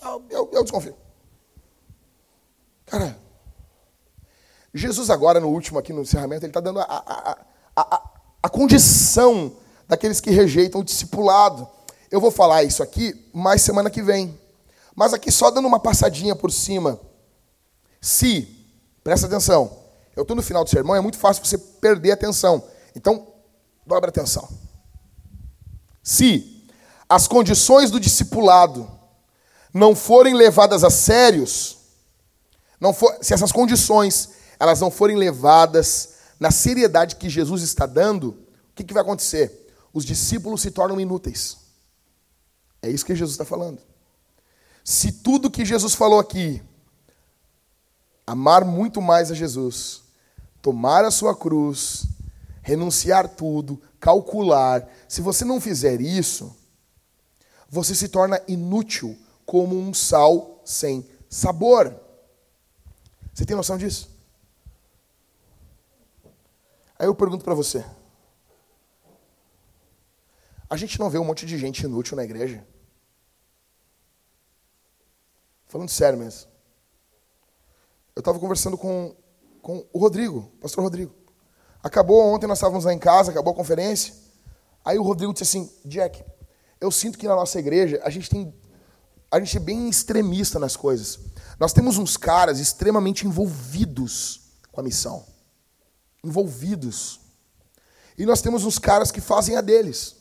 Eu, 0.02 0.24
eu, 0.30 0.50
eu 0.52 0.62
desconfio. 0.62 0.94
Cara, 2.86 3.16
Jesus 4.74 5.10
agora, 5.10 5.38
no 5.40 5.48
último 5.48 5.78
aqui 5.78 5.92
no 5.92 6.02
encerramento, 6.02 6.44
ele 6.44 6.50
está 6.50 6.60
dando 6.60 6.80
a, 6.80 6.84
a, 6.84 7.36
a, 7.76 8.10
a, 8.42 8.48
condição 8.48 9.56
daqueles 9.88 10.20
que 10.20 10.30
rejeitam 10.30 10.80
o 10.80 10.84
discipulado. 10.84 11.68
Eu 12.10 12.20
vou 12.20 12.30
falar 12.30 12.64
isso 12.64 12.82
aqui 12.82 13.28
mais 13.32 13.62
semana 13.62 13.88
que 13.88 14.02
vem. 14.02 14.38
Mas 14.94 15.14
aqui 15.14 15.30
só 15.30 15.50
dando 15.50 15.68
uma 15.68 15.78
passadinha 15.78 16.34
por 16.34 16.50
cima. 16.50 17.00
Se, 18.00 18.66
presta 19.04 19.26
atenção, 19.26 19.78
eu 20.16 20.22
estou 20.22 20.36
no 20.36 20.42
final 20.42 20.64
do 20.64 20.70
sermão, 20.70 20.96
é 20.96 21.00
muito 21.00 21.18
fácil 21.18 21.44
você 21.44 21.56
perder 21.56 22.10
a 22.10 22.14
atenção. 22.14 22.62
Então, 22.96 23.28
dobra 23.86 24.08
atenção. 24.08 24.48
Se 26.02 26.66
as 27.08 27.28
condições 27.28 27.90
do 27.90 28.00
discipulado 28.00 28.90
não 29.72 29.94
forem 29.94 30.34
levadas 30.34 30.82
a 30.82 30.90
sérios, 30.90 31.78
não 32.80 32.92
for, 32.92 33.16
se 33.22 33.32
essas 33.32 33.52
condições 33.52 34.30
elas 34.58 34.80
não 34.80 34.90
forem 34.90 35.16
levadas 35.16 36.14
na 36.38 36.50
seriedade 36.50 37.16
que 37.16 37.28
Jesus 37.28 37.62
está 37.62 37.86
dando, 37.86 38.30
o 38.30 38.74
que, 38.74 38.84
que 38.84 38.94
vai 38.94 39.02
acontecer? 39.02 39.72
Os 39.92 40.04
discípulos 40.04 40.62
se 40.62 40.70
tornam 40.70 41.00
inúteis. 41.00 41.69
É 42.82 42.88
isso 42.88 43.04
que 43.04 43.14
Jesus 43.14 43.32
está 43.32 43.44
falando. 43.44 43.80
Se 44.84 45.12
tudo 45.12 45.50
que 45.50 45.64
Jesus 45.64 45.94
falou 45.94 46.18
aqui, 46.18 46.62
amar 48.26 48.64
muito 48.64 49.00
mais 49.02 49.30
a 49.30 49.34
Jesus, 49.34 50.02
tomar 50.62 51.04
a 51.04 51.10
sua 51.10 51.36
cruz, 51.36 52.06
renunciar 52.62 53.28
tudo, 53.28 53.80
calcular, 53.98 54.88
se 55.08 55.20
você 55.20 55.44
não 55.44 55.60
fizer 55.60 56.00
isso, 56.00 56.56
você 57.68 57.94
se 57.94 58.08
torna 58.08 58.40
inútil 58.48 59.16
como 59.44 59.78
um 59.78 59.92
sal 59.92 60.60
sem 60.64 61.08
sabor. 61.28 61.94
Você 63.34 63.44
tem 63.44 63.56
noção 63.56 63.78
disso? 63.78 64.08
Aí 66.98 67.06
eu 67.06 67.14
pergunto 67.14 67.44
para 67.44 67.54
você: 67.54 67.84
a 70.70 70.76
gente 70.76 71.00
não 71.00 71.10
vê 71.10 71.18
um 71.18 71.24
monte 71.24 71.44
de 71.44 71.58
gente 71.58 71.84
inútil 71.84 72.16
na 72.16 72.22
igreja? 72.22 72.64
Falando 75.66 75.88
sério 75.88 76.16
mesmo. 76.16 76.48
Eu 78.14 78.20
estava 78.20 78.38
conversando 78.38 78.78
com, 78.78 79.16
com 79.60 79.84
o 79.92 79.98
Rodrigo, 79.98 80.52
pastor 80.60 80.84
Rodrigo. 80.84 81.12
Acabou 81.82 82.22
ontem, 82.24 82.46
nós 82.46 82.58
estávamos 82.58 82.84
lá 82.84 82.92
em 82.92 82.98
casa, 82.98 83.32
acabou 83.32 83.52
a 83.52 83.56
conferência. 83.56 84.14
Aí 84.84 84.96
o 84.96 85.02
Rodrigo 85.02 85.32
disse 85.32 85.42
assim: 85.42 85.72
Jack, 85.84 86.22
eu 86.80 86.90
sinto 86.90 87.18
que 87.18 87.26
na 87.26 87.34
nossa 87.34 87.58
igreja 87.58 88.00
a 88.04 88.10
gente 88.10 88.30
tem. 88.30 88.54
A 89.30 89.40
gente 89.40 89.56
é 89.56 89.60
bem 89.60 89.88
extremista 89.88 90.58
nas 90.58 90.76
coisas. 90.76 91.18
Nós 91.58 91.72
temos 91.72 91.98
uns 91.98 92.16
caras 92.16 92.58
extremamente 92.58 93.26
envolvidos 93.26 94.40
com 94.70 94.80
a 94.80 94.84
missão. 94.84 95.24
Envolvidos. 96.22 97.20
E 98.16 98.26
nós 98.26 98.40
temos 98.42 98.64
uns 98.64 98.78
caras 98.78 99.10
que 99.10 99.20
fazem 99.20 99.56
a 99.56 99.60
deles. 99.60 100.19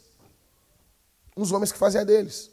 Uns 1.39 1.51
homens 1.51 1.71
que 1.71 1.77
fazem 1.77 2.01
a 2.01 2.03
deles. 2.03 2.51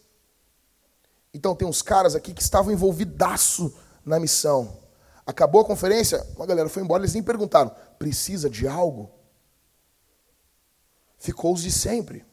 Então 1.34 1.54
tem 1.54 1.66
uns 1.66 1.82
caras 1.82 2.14
aqui 2.14 2.32
que 2.32 2.42
estavam 2.42 2.72
envolvidaço 2.72 3.74
na 4.04 4.18
missão. 4.18 4.78
Acabou 5.26 5.60
a 5.60 5.64
conferência, 5.64 6.24
uma 6.36 6.46
galera 6.46 6.68
foi 6.68 6.82
embora, 6.82 7.02
eles 7.02 7.14
nem 7.14 7.22
perguntaram: 7.22 7.74
precisa 7.98 8.48
de 8.48 8.66
algo? 8.66 9.10
Ficou 11.18 11.52
os 11.52 11.62
de 11.62 11.72
sempre 11.72 12.24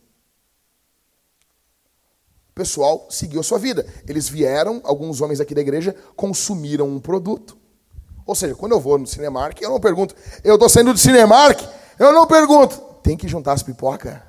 o 2.53 2.55
pessoal 2.55 3.07
seguiu 3.09 3.39
a 3.39 3.43
sua 3.43 3.57
vida. 3.57 3.83
Eles 4.07 4.29
vieram, 4.29 4.79
alguns 4.83 5.21
homens 5.21 5.41
aqui 5.41 5.55
da 5.55 5.61
igreja, 5.61 5.95
consumiram 6.15 6.87
um 6.87 6.99
produto. 6.99 7.57
Ou 8.27 8.35
seja, 8.35 8.53
quando 8.53 8.73
eu 8.73 8.79
vou 8.79 8.99
no 8.99 9.07
Cinemark, 9.07 9.59
eu 9.59 9.71
não 9.71 9.79
pergunto, 9.79 10.15
eu 10.43 10.53
estou 10.53 10.69
saindo 10.69 10.93
do 10.93 10.99
Cinemark, 10.99 11.59
eu 11.97 12.13
não 12.13 12.27
pergunto, 12.27 12.79
tem 13.01 13.17
que 13.17 13.27
juntar 13.27 13.53
as 13.53 13.63
pipoca? 13.63 14.23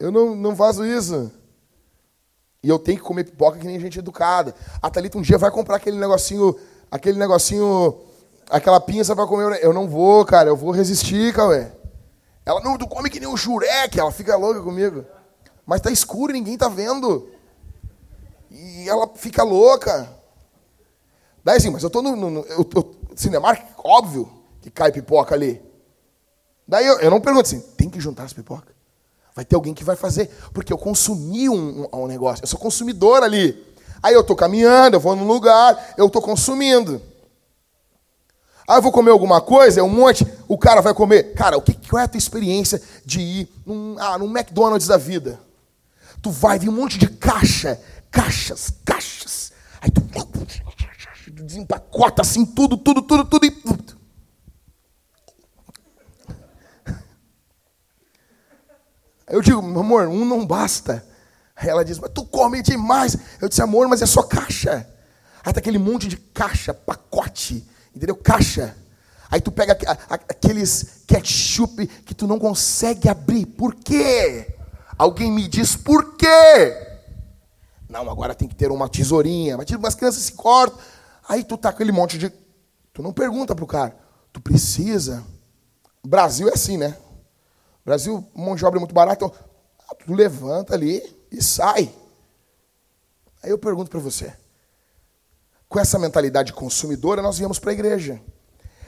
Eu 0.00 0.10
não, 0.10 0.34
não 0.34 0.56
faço 0.56 0.84
isso. 0.84 1.30
E 2.62 2.68
eu 2.68 2.78
tenho 2.78 2.96
que 2.96 3.04
comer 3.04 3.24
pipoca 3.24 3.58
que 3.58 3.66
nem 3.66 3.78
gente 3.78 3.98
educada. 3.98 4.54
A 4.80 4.90
Thalita 4.90 5.18
um 5.18 5.22
dia 5.22 5.36
vai 5.36 5.50
comprar 5.50 5.76
aquele 5.76 5.98
negocinho, 5.98 6.58
aquele 6.90 7.18
negocinho, 7.18 8.00
aquela 8.48 8.80
pinça 8.80 9.14
para 9.14 9.26
comer. 9.26 9.62
Eu 9.62 9.74
não 9.74 9.86
vou, 9.86 10.24
cara, 10.24 10.48
eu 10.48 10.56
vou 10.56 10.70
resistir, 10.70 11.34
Cauê. 11.34 11.66
Ela, 12.46 12.60
não, 12.60 12.78
tu 12.78 12.88
come 12.88 13.10
que 13.10 13.20
nem 13.20 13.28
um 13.28 13.36
jureque, 13.36 14.00
ela 14.00 14.10
fica 14.10 14.36
louca 14.36 14.62
comigo. 14.62 15.04
Mas 15.66 15.80
está 15.80 15.90
escuro 15.90 16.32
e 16.32 16.34
ninguém 16.34 16.54
está 16.54 16.68
vendo. 16.68 17.28
E 18.50 18.88
ela 18.88 19.06
fica 19.14 19.42
louca. 19.42 20.10
Daí 21.44 21.58
assim, 21.58 21.70
mas 21.70 21.82
eu 21.82 21.88
estou 21.88 22.02
no, 22.02 22.16
no, 22.16 22.30
no 22.30 22.40
eu, 22.46 22.68
eu, 22.74 22.96
Cinemark, 23.14 23.62
óbvio 23.76 24.30
que 24.62 24.70
cai 24.70 24.90
pipoca 24.90 25.34
ali. 25.34 25.62
Daí 26.66 26.86
eu, 26.86 27.00
eu 27.00 27.10
não 27.10 27.20
pergunto 27.20 27.46
assim, 27.46 27.60
tem 27.76 27.90
que 27.90 28.00
juntar 28.00 28.24
as 28.24 28.32
pipocas? 28.32 28.79
Vai 29.40 29.44
ter 29.46 29.56
alguém 29.56 29.72
que 29.72 29.82
vai 29.82 29.96
fazer. 29.96 30.28
Porque 30.52 30.70
eu 30.70 30.76
consumi 30.76 31.48
um, 31.48 31.88
um, 31.90 32.02
um 32.02 32.06
negócio, 32.06 32.44
eu 32.44 32.46
sou 32.46 32.60
consumidor 32.60 33.22
ali. 33.22 33.56
Aí 34.02 34.12
eu 34.12 34.20
estou 34.20 34.36
caminhando, 34.36 34.96
eu 34.96 35.00
vou 35.00 35.16
num 35.16 35.26
lugar, 35.26 35.94
eu 35.96 36.08
estou 36.08 36.20
consumindo. 36.20 37.00
Aí 38.68 38.76
eu 38.76 38.82
vou 38.82 38.92
comer 38.92 39.10
alguma 39.10 39.40
coisa, 39.40 39.80
é 39.80 39.82
um 39.82 39.88
monte, 39.88 40.26
o 40.46 40.58
cara 40.58 40.82
vai 40.82 40.92
comer. 40.92 41.32
Cara, 41.32 41.56
o 41.56 41.62
que, 41.62 41.72
qual 41.88 42.00
é 42.00 42.04
a 42.04 42.08
tua 42.08 42.18
experiência 42.18 42.82
de 43.02 43.20
ir 43.20 43.48
num, 43.64 43.96
ah, 43.98 44.18
num 44.18 44.26
McDonald's 44.26 44.88
da 44.88 44.98
vida? 44.98 45.40
Tu 46.20 46.30
vai 46.30 46.58
ver 46.58 46.68
um 46.68 46.72
monte 46.72 46.98
de 46.98 47.08
caixa, 47.08 47.80
caixas, 48.10 48.74
caixas. 48.84 49.52
Aí 49.80 49.90
tu 49.90 50.02
desempacota 51.32 52.20
assim 52.20 52.44
tudo, 52.44 52.76
tudo, 52.76 53.00
tudo, 53.00 53.24
tudo 53.24 53.46
e. 53.46 53.56
Eu 59.30 59.40
digo, 59.40 59.62
meu 59.62 59.80
amor, 59.80 60.08
um 60.08 60.24
não 60.24 60.44
basta. 60.44 61.06
Aí 61.56 61.68
ela 61.68 61.84
diz, 61.84 61.98
mas 61.98 62.10
tu 62.12 62.24
come 62.24 62.62
demais. 62.62 63.16
Eu 63.40 63.48
disse, 63.48 63.62
amor, 63.62 63.86
mas 63.88 64.02
é 64.02 64.06
só 64.06 64.22
caixa. 64.22 64.86
Aí 65.44 65.52
tá 65.52 65.60
aquele 65.60 65.78
monte 65.78 66.08
de 66.08 66.16
caixa, 66.16 66.74
pacote, 66.74 67.66
entendeu? 67.94 68.16
Caixa. 68.16 68.76
Aí 69.30 69.40
tu 69.40 69.52
pega 69.52 69.78
aqueles 70.28 71.04
ketchup 71.06 71.86
que 71.86 72.14
tu 72.14 72.26
não 72.26 72.38
consegue 72.38 73.08
abrir. 73.08 73.46
Por 73.46 73.74
quê? 73.74 74.54
Alguém 74.98 75.30
me 75.30 75.46
diz 75.46 75.76
por 75.76 76.16
quê? 76.16 76.76
Não, 77.88 78.10
agora 78.10 78.34
tem 78.34 78.48
que 78.48 78.54
ter 78.54 78.70
uma 78.72 78.88
tesourinha. 78.88 79.56
Mas 79.56 79.68
as 79.84 79.94
crianças 79.94 80.22
se 80.24 80.32
cortam. 80.32 80.78
Aí 81.28 81.44
tu 81.44 81.56
tá 81.56 81.70
com 81.70 81.76
aquele 81.76 81.92
monte 81.92 82.18
de. 82.18 82.32
Tu 82.92 83.02
não 83.02 83.12
pergunta 83.12 83.54
pro 83.54 83.66
cara. 83.66 83.96
Tu 84.32 84.40
precisa. 84.40 85.22
Brasil 86.04 86.48
é 86.48 86.54
assim, 86.54 86.76
né? 86.76 86.96
Brasil, 87.84 88.24
mão 88.34 88.54
de 88.54 88.64
obra 88.64 88.78
é 88.78 88.80
muito 88.80 88.94
barato. 88.94 89.24
Então, 89.24 89.36
tu 90.06 90.14
levanta 90.14 90.74
ali 90.74 91.02
e 91.30 91.42
sai. 91.42 91.92
Aí 93.42 93.50
eu 93.50 93.58
pergunto 93.58 93.90
para 93.90 94.00
você. 94.00 94.32
Com 95.68 95.78
essa 95.78 95.98
mentalidade 95.98 96.52
consumidora, 96.52 97.22
nós 97.22 97.38
viemos 97.38 97.58
para 97.58 97.70
a 97.70 97.74
igreja. 97.74 98.20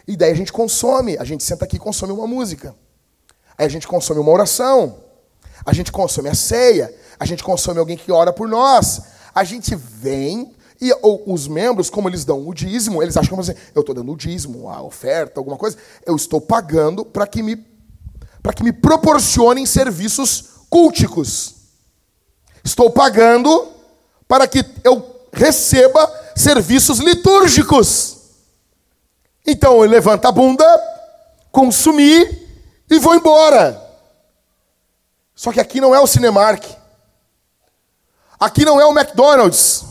E 0.06 0.16
daí 0.16 0.32
a 0.32 0.36
gente 0.36 0.52
consome. 0.52 1.16
A 1.18 1.24
gente 1.24 1.42
senta 1.42 1.64
aqui 1.64 1.76
e 1.76 1.78
consome 1.78 2.12
uma 2.12 2.26
música. 2.26 2.74
Aí 3.56 3.66
a 3.66 3.68
gente 3.68 3.86
consome 3.86 4.20
uma 4.20 4.30
oração. 4.30 5.02
A 5.64 5.72
gente 5.72 5.92
consome 5.92 6.28
a 6.28 6.34
ceia, 6.34 6.92
a 7.18 7.24
gente 7.24 7.44
consome 7.44 7.78
alguém 7.78 7.96
que 7.96 8.10
ora 8.10 8.32
por 8.32 8.48
nós. 8.48 9.02
A 9.34 9.44
gente 9.44 9.74
vem 9.74 10.54
e 10.80 10.92
ou, 11.00 11.22
os 11.32 11.46
membros, 11.46 11.88
como 11.88 12.08
eles 12.08 12.24
dão 12.24 12.46
o 12.46 12.52
dízimo, 12.52 13.00
eles 13.00 13.16
acham 13.16 13.36
que 13.36 13.40
assim, 13.40 13.60
eu 13.72 13.80
estou 13.80 13.94
dando 13.94 14.10
o 14.10 14.16
dízimo, 14.16 14.68
a 14.68 14.82
oferta, 14.82 15.38
alguma 15.38 15.56
coisa, 15.56 15.76
eu 16.04 16.16
estou 16.16 16.40
pagando 16.40 17.04
para 17.04 17.24
que 17.24 17.40
me 17.40 17.54
para 18.42 18.52
que 18.52 18.64
me 18.64 18.72
proporcionem 18.72 19.64
serviços 19.64 20.44
culticos. 20.68 21.54
Estou 22.64 22.90
pagando 22.90 23.70
para 24.26 24.46
que 24.46 24.64
eu 24.82 25.28
receba 25.32 26.10
serviços 26.34 26.98
litúrgicos. 26.98 28.18
Então 29.46 29.82
eu 29.82 29.90
levanto 29.90 30.26
a 30.26 30.32
bunda, 30.32 30.64
consumi 31.50 32.24
e 32.90 32.98
vou 32.98 33.14
embora. 33.14 33.80
Só 35.34 35.52
que 35.52 35.60
aqui 35.60 35.80
não 35.80 35.94
é 35.94 36.00
o 36.00 36.06
Cinemark. 36.06 36.64
Aqui 38.38 38.64
não 38.64 38.80
é 38.80 38.84
o 38.84 38.96
McDonald's. 38.96 39.84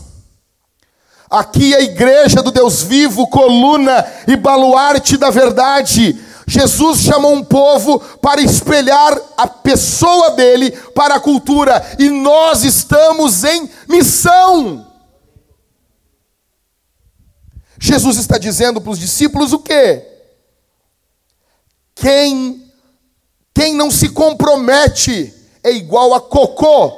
Aqui 1.29 1.73
é 1.73 1.77
a 1.77 1.81
igreja 1.81 2.43
do 2.43 2.51
Deus 2.51 2.81
vivo, 2.81 3.27
coluna 3.27 4.05
e 4.27 4.35
baluarte 4.35 5.15
da 5.15 5.29
verdade. 5.29 6.19
Jesus 6.51 6.99
chamou 6.99 7.33
um 7.33 7.45
povo 7.45 7.97
para 8.17 8.41
espelhar 8.41 9.17
a 9.37 9.47
pessoa 9.47 10.31
dele 10.31 10.69
para 10.93 11.15
a 11.15 11.19
cultura, 11.19 11.81
e 11.97 12.09
nós 12.09 12.65
estamos 12.65 13.45
em 13.45 13.69
missão. 13.87 14.85
Jesus 17.79 18.17
está 18.17 18.37
dizendo 18.37 18.81
para 18.81 18.91
os 18.91 18.99
discípulos 18.99 19.53
o 19.53 19.59
quê? 19.59 20.05
Quem 21.95 22.69
quem 23.53 23.73
não 23.73 23.89
se 23.89 24.09
compromete 24.09 25.33
é 25.63 25.71
igual 25.71 26.13
a 26.13 26.19
cocô. 26.19 26.91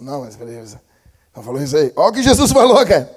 Não, 0.00 0.22
mas 0.22 0.34
beleza. 0.34 0.82
Não 1.34 1.44
falou 1.44 1.62
isso 1.62 1.76
aí. 1.76 1.92
Olha 1.94 2.10
o 2.10 2.12
que 2.12 2.24
Jesus 2.24 2.50
falou, 2.50 2.84
cara. 2.84 3.08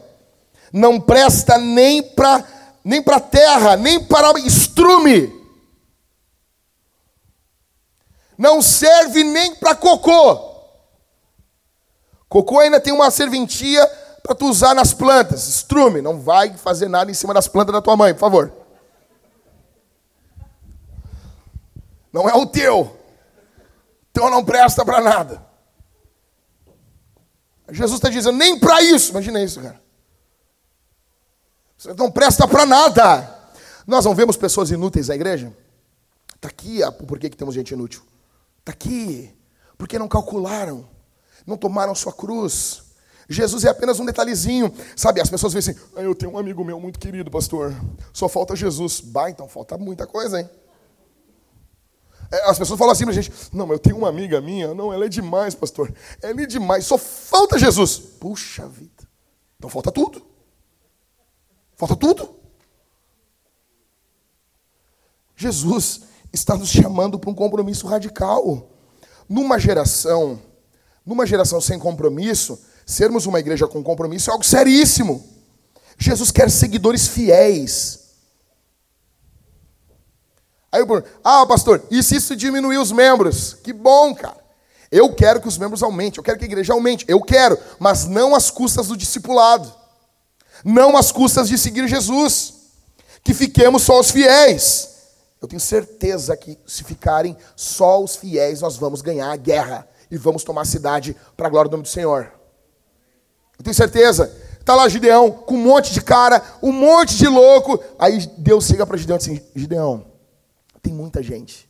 Não 0.72 1.01
presta 1.01 1.57
nem 1.57 2.03
para 2.03 2.55
nem 2.86 3.01
para 3.01 3.19
terra, 3.19 3.75
nem 3.75 3.99
para 3.99 4.39
estrume. 4.39 5.33
Não 8.38 8.61
serve 8.61 9.23
nem 9.23 9.55
para 9.55 9.73
cocô. 9.73 10.53
Cocô 12.29 12.59
ainda 12.59 12.79
tem 12.79 12.93
uma 12.93 13.09
serventia 13.09 13.83
para 14.21 14.36
tu 14.36 14.45
usar 14.45 14.75
nas 14.75 14.93
plantas. 14.93 15.47
Estrume, 15.47 15.99
não 15.99 16.21
vai 16.21 16.55
fazer 16.57 16.88
nada 16.88 17.09
em 17.09 17.15
cima 17.15 17.33
das 17.33 17.47
plantas 17.47 17.73
da 17.73 17.81
tua 17.81 17.97
mãe, 17.97 18.13
por 18.13 18.19
favor. 18.19 18.53
Não 22.13 22.29
é 22.29 22.36
o 22.36 22.45
teu. 22.45 22.95
Então 24.11 24.29
não 24.29 24.45
presta 24.45 24.86
para 24.86 25.01
nada. 25.01 25.43
Jesus 27.71 27.97
está 27.97 28.09
dizendo, 28.09 28.38
nem 28.38 28.59
para 28.59 28.79
isso. 28.83 29.09
Imagina 29.09 29.41
isso, 29.41 29.59
cara. 29.59 29.84
Você 31.78 31.93
não 31.93 32.11
presta 32.11 32.47
para 32.47 32.65
nada. 32.65 33.34
Nós 33.86 34.05
não 34.05 34.15
vemos 34.15 34.38
pessoas 34.38 34.71
inúteis 34.71 35.07
na 35.07 35.15
igreja? 35.15 35.55
Está 36.36 36.47
aqui 36.47 36.84
o 36.84 36.91
porquê 37.05 37.30
que 37.30 37.38
temos 37.38 37.53
gente 37.53 37.71
inútil. 37.73 38.01
Está 38.59 38.71
aqui. 38.71 39.34
Porque 39.78 39.99
não 39.99 40.07
calcularam. 40.07 40.88
Não 41.45 41.57
tomaram 41.57 41.93
sua 41.93 42.13
cruz. 42.13 42.84
Jesus 43.28 43.65
é 43.65 43.69
apenas 43.69 43.99
um 43.99 44.05
detalhezinho. 44.05 44.73
Sabe, 44.95 45.21
as 45.21 45.30
pessoas 45.30 45.53
veem 45.53 45.59
assim, 45.59 45.76
ah, 45.95 46.01
eu 46.01 46.15
tenho 46.15 46.34
um 46.34 46.38
amigo 46.38 46.63
meu 46.63 46.80
muito 46.80 46.99
querido, 46.99 47.30
pastor. 47.30 47.73
Só 48.13 48.30
falta 48.30 48.55
Jesus. 48.55 48.99
Bah, 49.01 49.30
então 49.30 49.47
falta 49.47 49.78
muita 49.78 50.05
coisa, 50.07 50.39
hein? 50.39 50.49
É, 52.32 52.49
as 52.49 52.57
pessoas 52.57 52.78
falam 52.80 52.91
assim 52.91 53.05
pra 53.05 53.13
gente, 53.13 53.32
não, 53.53 53.71
eu 53.71 53.78
tenho 53.78 53.97
uma 53.97 54.09
amiga 54.09 54.41
minha, 54.41 54.73
não, 54.73 54.91
ela 54.91 55.05
é 55.05 55.09
demais, 55.09 55.53
pastor. 55.53 55.93
Ela 56.21 56.41
é 56.41 56.45
demais, 56.45 56.86
só 56.86 56.97
falta 56.97 57.57
Jesus. 57.57 57.97
Puxa 57.97 58.67
vida. 58.67 59.07
Então 59.57 59.69
falta 59.69 59.91
tudo. 59.91 60.26
Falta 61.76 61.95
tudo. 61.95 62.36
Jesus 65.36 66.01
está 66.32 66.55
nos 66.55 66.69
chamando 66.69 67.19
para 67.19 67.30
um 67.30 67.36
compromisso 67.36 67.88
radical. 67.88 68.69
Numa 69.28 69.59
geração, 69.59 70.39
numa 71.05 71.26
geração 71.26 71.59
sem 71.59 71.78
compromisso, 71.78 72.59
sermos 72.86 73.26
uma 73.26 73.39
igreja 73.39 73.67
com 73.67 73.84
compromisso 73.84 74.30
é 74.30 74.34
algo 74.34 74.45
seríssimo. 74.45 75.26
Jesus 75.97 76.32
quer 76.32 76.49
seguidores 76.49 77.07
fiéis. 77.07 78.05
Aí 80.71 80.82
eu 80.82 80.88
pergunto, 80.88 81.09
ah, 81.23 81.45
pastor, 81.45 81.84
e 81.89 82.03
se 82.03 82.17
isso 82.17 82.36
diminuir 82.36 82.78
os 82.78 82.91
membros? 82.91 83.53
Que 83.53 83.71
bom, 83.71 84.13
cara. 84.13 84.43
Eu 84.91 85.13
quero 85.13 85.41
que 85.41 85.47
os 85.47 85.57
membros 85.57 85.82
aumentem, 85.82 86.19
eu 86.19 86.23
quero 86.23 86.38
que 86.38 86.45
a 86.45 86.47
igreja 86.47 86.73
aumente, 86.73 87.05
eu 87.07 87.21
quero, 87.21 87.57
mas 87.80 88.05
não 88.05 88.36
às 88.36 88.51
custas 88.51 88.88
do 88.88 88.97
discipulado, 88.97 89.73
não 90.66 90.97
às 90.97 91.11
custas 91.11 91.47
de 91.47 91.59
seguir 91.59 91.88
Jesus, 91.88 92.55
que 93.24 93.36
fiquemos 93.36 93.84
só 93.84 93.99
os 93.99 94.09
fiéis. 94.09 94.95
Eu 95.39 95.47
tenho 95.47 95.59
certeza 95.59 96.36
que 96.36 96.57
se 96.66 96.84
ficarem 96.84 97.38
só 97.55 98.03
os 98.03 98.16
fiéis, 98.16 98.61
nós 98.61 98.76
vamos 98.76 99.03
ganhar 99.03 99.32
a 99.32 99.36
guerra 99.36 99.88
e 100.09 100.18
vamos 100.18 100.43
tomar 100.43 100.61
a 100.61 100.66
cidade 100.66 101.16
para 101.38 101.45
a 101.45 101.49
glória 101.51 101.70
do 101.70 101.74
nome 101.74 101.84
do 101.84 101.89
Senhor. 101.89 102.32
Eu 103.59 103.63
tenho 103.63 103.76
certeza. 103.76 104.36
Está 104.59 104.74
lá 104.74 104.89
Gideão 104.89 105.30
com 105.30 105.53
um 105.53 105.61
monte 105.61 105.93
de 105.93 106.01
cara, 106.01 106.43
um 106.63 106.72
monte 106.72 107.16
de 107.16 107.28
louco. 107.28 107.80
Aí 107.99 108.26
Deus 108.38 108.66
chega 108.66 108.88
para 108.88 108.97
Gideão 108.97 109.18
e 109.18 109.20
diz 109.20 109.28
assim: 109.28 109.41
Gideão, 109.55 110.07
tem 110.82 110.91
muita 110.91 111.22
gente. 111.22 111.70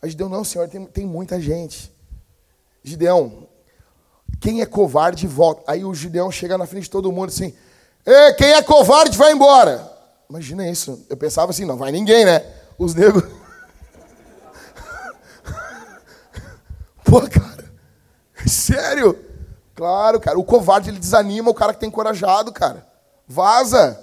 Aí 0.00 0.08
Gideão, 0.08 0.30
não, 0.30 0.42
senhor, 0.44 0.66
tem, 0.68 0.86
tem 0.86 1.06
muita 1.06 1.38
gente. 1.38 1.92
Gideão, 2.82 3.46
quem 4.40 4.62
é 4.62 4.66
covarde, 4.66 5.26
volta. 5.26 5.62
Aí 5.66 5.84
o 5.84 5.94
Gideão 5.94 6.30
chega 6.30 6.56
na 6.56 6.66
frente 6.66 6.84
de 6.84 6.90
todo 6.90 7.12
mundo 7.12 7.28
assim: 7.28 7.52
quem 8.36 8.52
é 8.52 8.62
covarde, 8.62 9.16
vai 9.16 9.32
embora. 9.32 9.90
Imagina 10.28 10.68
isso. 10.68 11.04
Eu 11.08 11.16
pensava 11.16 11.50
assim: 11.50 11.64
não 11.64 11.76
vai 11.76 11.90
ninguém, 11.90 12.24
né? 12.24 12.44
Os 12.78 12.94
negros. 12.94 13.24
Pô, 17.04 17.20
cara, 17.22 17.72
sério? 18.46 19.18
Claro, 19.74 20.20
cara. 20.20 20.38
O 20.38 20.44
covarde 20.44 20.90
ele 20.90 20.98
desanima 20.98 21.50
o 21.50 21.54
cara 21.54 21.72
que 21.72 21.80
tem 21.80 21.88
encorajado, 21.88 22.52
cara. 22.52 22.86
Vaza. 23.26 24.00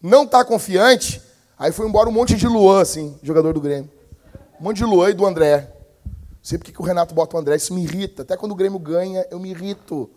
Não 0.00 0.26
tá 0.26 0.44
confiante. 0.44 1.22
Aí 1.58 1.72
foi 1.72 1.88
embora 1.88 2.08
um 2.08 2.12
monte 2.12 2.36
de 2.36 2.46
Luan, 2.46 2.82
assim, 2.82 3.18
jogador 3.22 3.54
do 3.54 3.60
Grêmio. 3.60 3.90
Um 4.60 4.64
monte 4.64 4.76
de 4.78 4.84
Luan 4.84 5.10
e 5.10 5.14
do 5.14 5.26
André. 5.26 5.72
Não 6.04 6.38
sei 6.42 6.58
porque 6.58 6.72
que 6.72 6.80
o 6.80 6.84
Renato 6.84 7.14
bota 7.14 7.36
o 7.36 7.40
André, 7.40 7.56
isso 7.56 7.74
me 7.74 7.82
irrita. 7.82 8.22
Até 8.22 8.36
quando 8.36 8.52
o 8.52 8.56
Grêmio 8.56 8.78
ganha, 8.78 9.26
eu 9.30 9.38
me 9.38 9.50
irrito. 9.50 10.10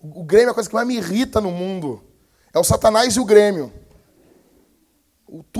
O 0.00 0.24
Grêmio 0.24 0.48
é 0.48 0.50
a 0.50 0.54
coisa 0.54 0.68
que 0.68 0.74
mais 0.74 0.86
me 0.86 0.96
irrita 0.96 1.40
no 1.40 1.50
mundo. 1.50 2.02
É 2.52 2.58
o 2.58 2.64
Satanás 2.64 3.14
e 3.14 3.20
o 3.20 3.24
Grêmio. 3.24 3.72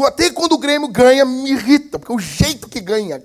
Até 0.06 0.30
quando 0.30 0.52
o 0.52 0.58
Grêmio 0.58 0.88
ganha, 0.88 1.24
me 1.24 1.50
irrita, 1.50 1.98
porque 1.98 2.12
é 2.12 2.14
o 2.14 2.18
jeito 2.18 2.68
que 2.68 2.80
ganha. 2.80 3.22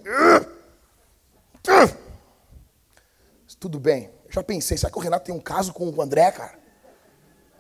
Tudo 3.60 3.80
bem. 3.80 4.10
Já 4.30 4.44
pensei, 4.44 4.78
será 4.78 4.92
que 4.92 4.98
o 4.98 5.02
Renato 5.02 5.26
tem 5.26 5.34
um 5.34 5.40
caso 5.40 5.72
com 5.72 5.90
o 5.90 6.02
André, 6.02 6.30
cara? 6.32 6.60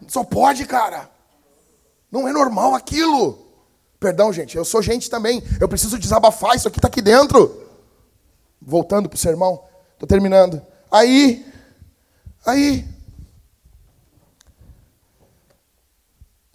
Só 0.07 0.23
pode, 0.23 0.65
cara. 0.65 1.09
Não 2.11 2.27
é 2.27 2.33
normal 2.33 2.75
aquilo. 2.75 3.47
Perdão, 3.99 4.33
gente, 4.33 4.57
eu 4.57 4.65
sou 4.65 4.81
gente 4.81 5.09
também. 5.09 5.41
Eu 5.61 5.69
preciso 5.69 5.97
desabafar, 5.97 6.57
isso 6.57 6.67
aqui 6.67 6.79
está 6.79 6.89
aqui 6.89 7.01
dentro. 7.01 7.63
Voltando 8.61 9.07
para 9.07 9.15
o 9.15 9.19
sermão, 9.19 9.63
estou 9.93 10.05
terminando. 10.05 10.61
Aí, 10.91 11.45
aí, 12.45 12.85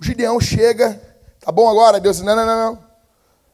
o 0.01 0.05
Gideão 0.05 0.41
chega, 0.41 1.01
tá 1.41 1.51
bom 1.51 1.69
agora? 1.69 1.99
Deus 1.99 2.17
diz, 2.17 2.25
não, 2.25 2.37
não, 2.37 2.47
não, 2.47 2.57
não. 2.57 2.79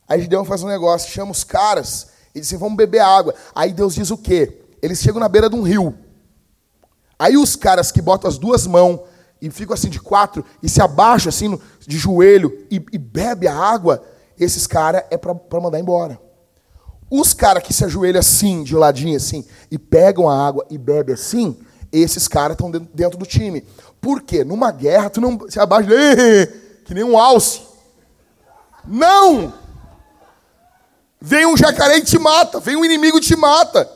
Aí 0.07 0.20
Gideão 0.20 0.45
faz 0.45 0.62
um 0.62 0.68
negócio, 0.68 1.11
chama 1.11 1.32
os 1.32 1.42
caras 1.42 2.09
e 2.34 2.40
diz 2.40 2.49
assim, 2.49 2.59
vamos 2.59 2.76
beber 2.76 3.01
água. 3.01 3.34
Aí 3.55 3.72
Deus 3.72 3.95
diz 3.95 4.11
o 4.11 4.18
quê? 4.18 4.61
Eles 4.82 5.01
chegam 5.01 5.20
na 5.20 5.28
beira 5.28 5.49
de 5.49 5.57
um 5.57 5.62
rio. 5.62 5.97
Aí 7.18 7.36
os 7.36 7.57
caras 7.57 7.90
que 7.90 8.03
botam 8.03 8.28
as 8.28 8.36
duas 8.36 8.66
mãos 8.66 9.01
e 9.40 9.51
ficam 9.51 9.72
assim 9.74 9.88
de 9.88 10.01
quatro 10.01 10.45
e 10.62 10.68
se 10.68 10.82
abaixam 10.82 11.30
assim 11.30 11.59
de 11.80 11.97
joelho 11.97 12.66
e, 12.70 12.84
e 12.92 12.99
bebe 12.99 13.49
a 13.49 13.57
água, 13.57 14.05
esses 14.38 14.66
caras 14.66 15.05
é 15.11 15.16
para 15.16 15.61
mandar 15.61 15.78
embora. 15.78 16.20
Os 17.11 17.32
caras 17.32 17.62
que 17.62 17.72
se 17.72 17.84
ajoelham 17.84 18.20
assim, 18.20 18.62
de 18.62 18.74
ladinho 18.74 19.16
assim, 19.16 19.45
e 19.70 19.78
pegam 19.78 20.28
a 20.28 20.47
água 20.47 20.66
e 20.68 20.76
bebem 20.76 21.14
assim, 21.14 21.57
esses 22.01 22.28
caras 22.28 22.55
estão 22.55 22.70
dentro 22.70 23.18
do 23.18 23.26
time. 23.26 23.62
Por 24.01 24.22
quê? 24.22 24.45
Numa 24.45 24.70
guerra, 24.70 25.11
tu 25.11 25.20
não 25.20 25.49
se 25.49 25.59
abaixa 25.59 25.90
que 26.84 26.95
nem 26.95 27.05
um 27.05 27.18
alce. 27.18 27.62
Não! 28.84 29.53
Vem 31.20 31.47
um 31.47 31.57
jacaré 31.57 31.97
e 31.97 32.05
te 32.05 32.18
mata, 32.18 32.61
vem 32.61 32.76
um 32.76 32.84
inimigo 32.84 33.16
e 33.18 33.20
te 33.20 33.34
mata. 33.34 33.90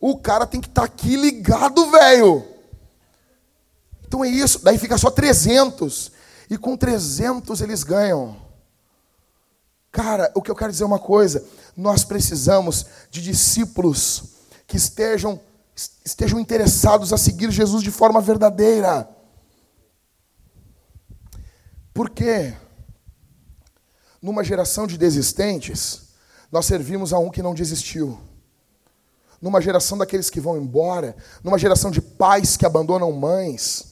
O 0.00 0.16
cara 0.16 0.46
tem 0.46 0.60
que 0.60 0.66
estar 0.66 0.82
tá 0.82 0.86
aqui 0.86 1.14
ligado, 1.14 1.90
velho. 1.90 2.44
Então 4.04 4.24
é 4.24 4.28
isso. 4.28 4.58
Daí 4.64 4.78
fica 4.78 4.98
só 4.98 5.10
300. 5.10 6.10
E 6.50 6.58
com 6.58 6.76
300 6.76 7.60
eles 7.60 7.84
ganham. 7.84 8.36
Cara, 9.92 10.32
o 10.34 10.42
que 10.42 10.50
eu 10.50 10.56
quero 10.56 10.72
dizer 10.72 10.82
é 10.82 10.86
uma 10.86 10.98
coisa. 10.98 11.44
Nós 11.76 12.02
precisamos 12.02 12.86
de 13.10 13.22
discípulos 13.22 14.24
que 14.66 14.76
estejam, 14.76 15.40
estejam 15.74 16.38
interessados 16.38 17.12
a 17.12 17.18
seguir 17.18 17.50
Jesus 17.50 17.82
de 17.82 17.90
forma 17.90 18.20
verdadeira. 18.20 19.08
Por 21.92 22.10
quê? 22.10 22.54
Numa 24.20 24.44
geração 24.44 24.86
de 24.86 24.98
desistentes, 24.98 26.10
nós 26.52 26.66
servimos 26.66 27.12
a 27.12 27.18
um 27.18 27.30
que 27.30 27.42
não 27.42 27.54
desistiu 27.54 28.18
numa 29.40 29.60
geração 29.60 29.96
daqueles 29.96 30.28
que 30.28 30.40
vão 30.40 30.58
embora, 30.58 31.16
numa 31.42 31.58
geração 31.58 31.90
de 31.90 32.00
pais 32.00 32.56
que 32.56 32.66
abandonam 32.66 33.10
mães. 33.10 33.86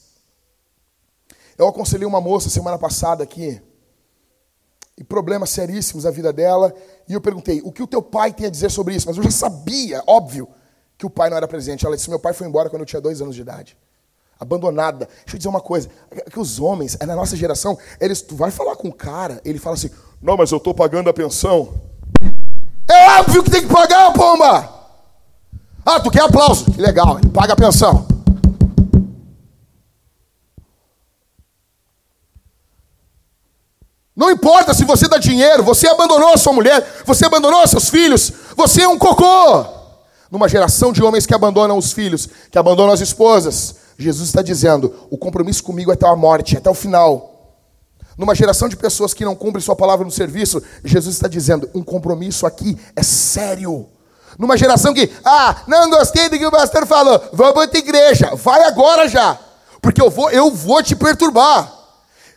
Eu 1.56 1.66
aconselhei 1.66 2.06
uma 2.06 2.20
moça 2.20 2.50
semana 2.50 2.78
passada 2.78 3.24
aqui, 3.24 3.60
e 4.96 5.04
problemas 5.04 5.50
seríssimos 5.50 6.04
na 6.04 6.10
vida 6.10 6.32
dela, 6.32 6.74
e 7.08 7.14
eu 7.14 7.20
perguntei: 7.20 7.62
o 7.62 7.72
que 7.72 7.82
o 7.82 7.86
teu 7.86 8.02
pai 8.02 8.32
tem 8.32 8.46
a 8.46 8.50
dizer 8.50 8.70
sobre 8.70 8.94
isso? 8.94 9.06
Mas 9.06 9.16
eu 9.16 9.22
já 9.22 9.30
sabia, 9.30 10.02
óbvio, 10.06 10.48
que 10.98 11.06
o 11.06 11.10
pai 11.10 11.30
não 11.30 11.36
era 11.36 11.46
presente. 11.46 11.86
Ela 11.86 11.96
disse: 11.96 12.10
meu 12.10 12.18
pai 12.18 12.32
foi 12.32 12.46
embora 12.46 12.68
quando 12.68 12.80
eu 12.80 12.86
tinha 12.86 13.00
dois 13.00 13.22
anos 13.22 13.36
de 13.36 13.40
idade. 13.40 13.76
Abandonada. 14.38 15.08
Deixa 15.24 15.36
eu 15.36 15.38
dizer 15.38 15.48
uma 15.48 15.60
coisa: 15.60 15.88
é 16.10 16.28
que 16.28 16.40
os 16.40 16.58
homens, 16.58 16.96
é 16.98 17.06
na 17.06 17.14
nossa 17.14 17.36
geração, 17.36 17.78
eles, 18.00 18.20
tu 18.20 18.34
vai 18.34 18.50
falar 18.50 18.74
com 18.74 18.88
o 18.88 18.92
cara, 18.92 19.40
ele 19.44 19.60
fala 19.60 19.76
assim: 19.76 19.90
não, 20.20 20.36
mas 20.36 20.50
eu 20.50 20.58
estou 20.58 20.74
pagando 20.74 21.08
a 21.08 21.14
pensão. 21.14 21.72
É 22.90 23.20
óbvio 23.20 23.44
que 23.44 23.50
tem 23.50 23.62
que 23.62 23.72
pagar, 23.72 24.12
pomba! 24.12 24.76
Ah, 25.86 26.00
tu 26.00 26.10
quer 26.10 26.22
aplauso? 26.22 26.64
Que 26.70 26.80
legal, 26.80 27.18
ele 27.18 27.28
paga 27.28 27.52
a 27.52 27.56
pensão. 27.56 28.06
Não 34.16 34.32
importa 34.32 34.74
se 34.74 34.84
você 34.84 35.06
dá 35.06 35.16
dinheiro, 35.16 35.62
você 35.62 35.86
abandonou 35.86 36.30
a 36.30 36.36
sua 36.36 36.52
mulher, 36.52 36.84
você 37.06 37.24
abandonou 37.24 37.64
seus 37.68 37.88
filhos, 37.88 38.32
você 38.56 38.82
é 38.82 38.88
um 38.88 38.98
cocô. 38.98 39.77
Numa 40.30 40.48
geração 40.48 40.92
de 40.92 41.02
homens 41.02 41.24
que 41.24 41.34
abandonam 41.34 41.78
os 41.78 41.92
filhos, 41.92 42.28
que 42.50 42.58
abandonam 42.58 42.92
as 42.92 43.00
esposas, 43.00 43.76
Jesus 43.98 44.28
está 44.28 44.42
dizendo: 44.42 44.94
o 45.10 45.16
compromisso 45.16 45.62
comigo 45.62 45.90
é 45.90 45.94
até 45.94 46.06
a 46.06 46.14
morte, 46.14 46.56
até 46.56 46.68
o 46.68 46.74
final. 46.74 47.56
Numa 48.16 48.34
geração 48.34 48.68
de 48.68 48.76
pessoas 48.76 49.14
que 49.14 49.24
não 49.24 49.36
cumprem 49.36 49.62
sua 49.62 49.76
palavra 49.76 50.04
no 50.04 50.10
serviço, 50.10 50.62
Jesus 50.84 51.14
está 51.14 51.28
dizendo: 51.28 51.70
um 51.74 51.82
compromisso 51.82 52.46
aqui 52.46 52.76
é 52.94 53.02
sério. 53.02 53.88
Numa 54.38 54.56
geração 54.56 54.92
que, 54.92 55.10
ah, 55.24 55.62
não 55.66 55.88
gostei 55.88 56.28
do 56.28 56.38
que 56.38 56.46
o 56.46 56.50
pastor 56.50 56.86
falou, 56.86 57.20
vou 57.32 57.52
para 57.52 57.78
igreja, 57.78 58.34
vai 58.36 58.62
agora 58.64 59.08
já, 59.08 59.38
porque 59.80 60.00
eu 60.00 60.10
vou, 60.10 60.30
eu 60.30 60.50
vou 60.50 60.82
te 60.82 60.94
perturbar. 60.94 61.76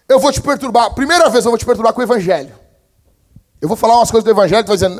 Eu 0.07 0.19
vou 0.19 0.31
te 0.31 0.41
perturbar. 0.41 0.93
Primeira 0.93 1.29
vez 1.29 1.45
eu 1.45 1.51
vou 1.51 1.57
te 1.57 1.65
perturbar 1.65 1.93
com 1.93 2.01
o 2.01 2.03
evangelho. 2.03 2.53
Eu 3.61 3.67
vou 3.67 3.77
falar 3.77 3.95
umas 3.95 4.09
coisas 4.09 4.25
do 4.25 4.31
evangelho, 4.31 4.63
tu 4.63 4.69
vai 4.69 4.77
dizendo. 4.77 4.99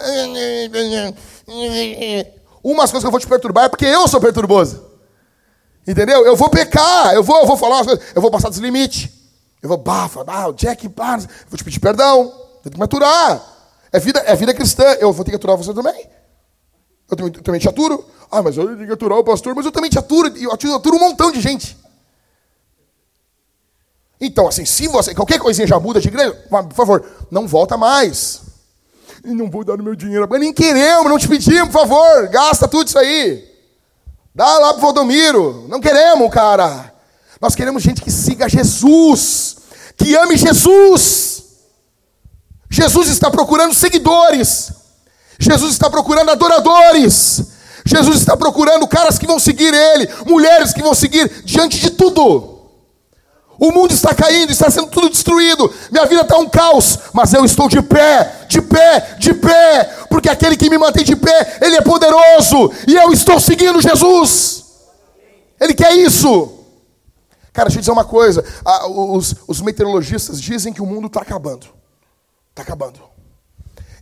Umas 2.64 2.92
coisas 2.92 3.04
que 3.04 3.08
eu 3.08 3.12
vou 3.12 3.20
te 3.20 3.28
perturbar 3.28 3.66
é 3.66 3.70
porque 3.70 3.86
eu 3.86 4.08
sou 4.08 4.20
perturboso. 4.20 4.86
Entendeu? 5.88 6.26
Eu 6.26 6.36
vou 6.36 6.50
pecar, 6.50 7.14
eu 7.14 7.24
vou, 7.24 7.40
eu 7.40 7.48
vou 7.48 7.58
falar 7.58 7.78
umas 7.78 7.88
coisas, 7.88 8.06
eu 8.14 8.22
vou 8.22 8.30
passar 8.30 8.50
dos 8.50 8.60
limites. 8.60 9.10
Eu 9.62 9.70
vou, 9.70 9.78
bafa, 9.78 10.24
ah, 10.26 10.48
o 10.48 10.54
Jack, 10.54 10.86
eu 10.86 10.92
vou 11.50 11.58
te 11.58 11.64
pedir 11.64 11.80
perdão. 11.80 12.30
Tenho 12.64 12.74
que 12.74 12.78
me 12.78 12.84
aturar. 12.84 13.44
É 13.92 14.00
vida, 14.00 14.20
é 14.26 14.36
vida 14.36 14.54
cristã. 14.54 14.84
Eu 15.00 15.14
vou 15.14 15.24
ter 15.24 15.32
que 15.32 15.38
aturar 15.38 15.56
você 15.58 15.74
também. 15.74 16.08
Eu 17.10 17.18
também, 17.18 17.34
eu 17.36 17.44
também 17.44 17.62
te 17.62 17.70
aturo. 17.70 18.06
Ah, 18.32 18.42
mas 18.42 18.58
eu 18.58 18.66
tenho 18.76 18.88
que 18.88 18.94
aturar 18.94 19.20
o 19.20 19.24
pastor, 19.24 19.54
mas 19.54 19.66
eu 19.66 19.72
também 19.72 19.90
te 19.90 20.00
aturo. 20.00 20.36
Eu 20.38 20.52
aturo, 20.52 20.74
aturo 20.74 20.96
um 20.96 21.00
montão 21.00 21.32
de 21.32 21.42
gente. 21.42 21.78
Então, 24.20 24.48
assim, 24.48 24.66
se 24.66 24.88
você. 24.88 25.14
Qualquer 25.14 25.40
coisinha 25.40 25.68
já 25.68 25.80
muda 25.80 26.00
de 26.00 26.08
igreja, 26.08 26.32
por 26.50 26.74
favor, 26.74 27.06
não 27.30 27.48
volta 27.48 27.76
mais. 27.78 28.42
E 29.24 29.34
não 29.34 29.50
vou 29.50 29.64
dar 29.64 29.80
o 29.80 29.84
meu 29.84 29.96
dinheiro. 29.96 30.28
Mas 30.30 30.40
nem 30.40 30.54
queremos, 30.54 31.10
não 31.10 31.18
te 31.18 31.28
pedimos, 31.28 31.70
por 31.70 31.82
favor. 31.82 32.28
Gasta 32.30 32.68
tudo 32.68 32.88
isso 32.88 32.98
aí. 32.98 33.48
Dá 34.34 34.58
lá 34.58 34.74
pro 34.74 34.82
Valdomiro. 34.82 35.66
Não 35.70 35.80
queremos, 35.80 36.32
cara. 36.32 36.94
Nós 37.40 37.56
queremos 37.56 37.84
gente 37.84 38.02
que 38.02 38.12
siga 38.12 38.50
Jesus. 38.50 39.58
Que 39.98 40.16
ame 40.16 40.38
Jesus. 40.38 41.44
Jesus 42.70 43.10
está 43.10 43.30
procurando 43.30 43.74
seguidores. 43.74 44.72
Jesus 45.38 45.74
está 45.74 45.90
procurando 45.90 46.32
adoradores. 46.32 47.44
Jesus 47.86 48.20
está 48.20 48.38
procurando 48.38 48.88
caras 48.88 49.18
que 49.18 49.28
vão 49.28 49.40
seguir 49.40 49.74
Ele, 49.74 50.08
mulheres 50.26 50.72
que 50.72 50.82
vão 50.82 50.94
seguir 50.94 51.44
diante 51.44 51.80
de 51.80 51.90
tudo. 51.92 52.51
O 53.62 53.72
mundo 53.72 53.94
está 53.94 54.12
caindo, 54.16 54.52
está 54.52 54.72
sendo 54.72 54.88
tudo 54.88 55.08
destruído. 55.08 55.72
Minha 55.92 56.08
vida 56.08 56.22
está 56.22 56.36
um 56.36 56.50
caos, 56.50 56.98
mas 57.14 57.32
eu 57.32 57.46
estou 57.46 57.70
de 57.70 57.80
pé, 57.80 58.48
de 58.48 58.60
pé, 58.60 59.18
de 59.20 59.36
pé, 59.36 59.84
porque 60.10 60.28
aquele 60.28 60.58
que 60.58 60.68
me 60.68 60.80
mantém 60.80 61.04
de 61.04 61.16
pé, 61.16 61.60
ele 61.62 61.76
é 61.76 61.82
poderoso, 61.82 62.72
e 62.88 62.96
eu 62.96 63.14
estou 63.14 63.40
seguindo 63.40 63.80
Jesus. 63.80 64.66
Ele 65.60 65.76
quer 65.76 65.96
isso. 65.96 66.58
Cara, 67.54 67.68
deixa 67.68 67.78
eu 67.78 67.82
dizer 67.82 67.92
uma 67.92 68.04
coisa: 68.04 68.44
os, 68.90 69.36
os 69.48 69.62
meteorologistas 69.62 70.42
dizem 70.42 70.74
que 70.74 70.82
o 70.82 70.86
mundo 70.88 71.06
está 71.06 71.22
acabando. 71.22 71.68
Está 72.50 72.64
acabando. 72.64 73.00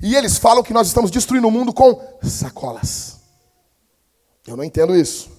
E 0.02 0.16
eles 0.16 0.38
falam 0.38 0.64
que 0.64 0.72
nós 0.72 0.88
estamos 0.88 1.12
destruindo 1.12 1.50
o 1.50 1.52
mundo 1.52 1.74
com 1.74 2.00
sacolas. 2.24 3.18
Eu 4.48 4.56
não 4.56 4.64
entendo 4.64 4.96
isso. 4.96 5.30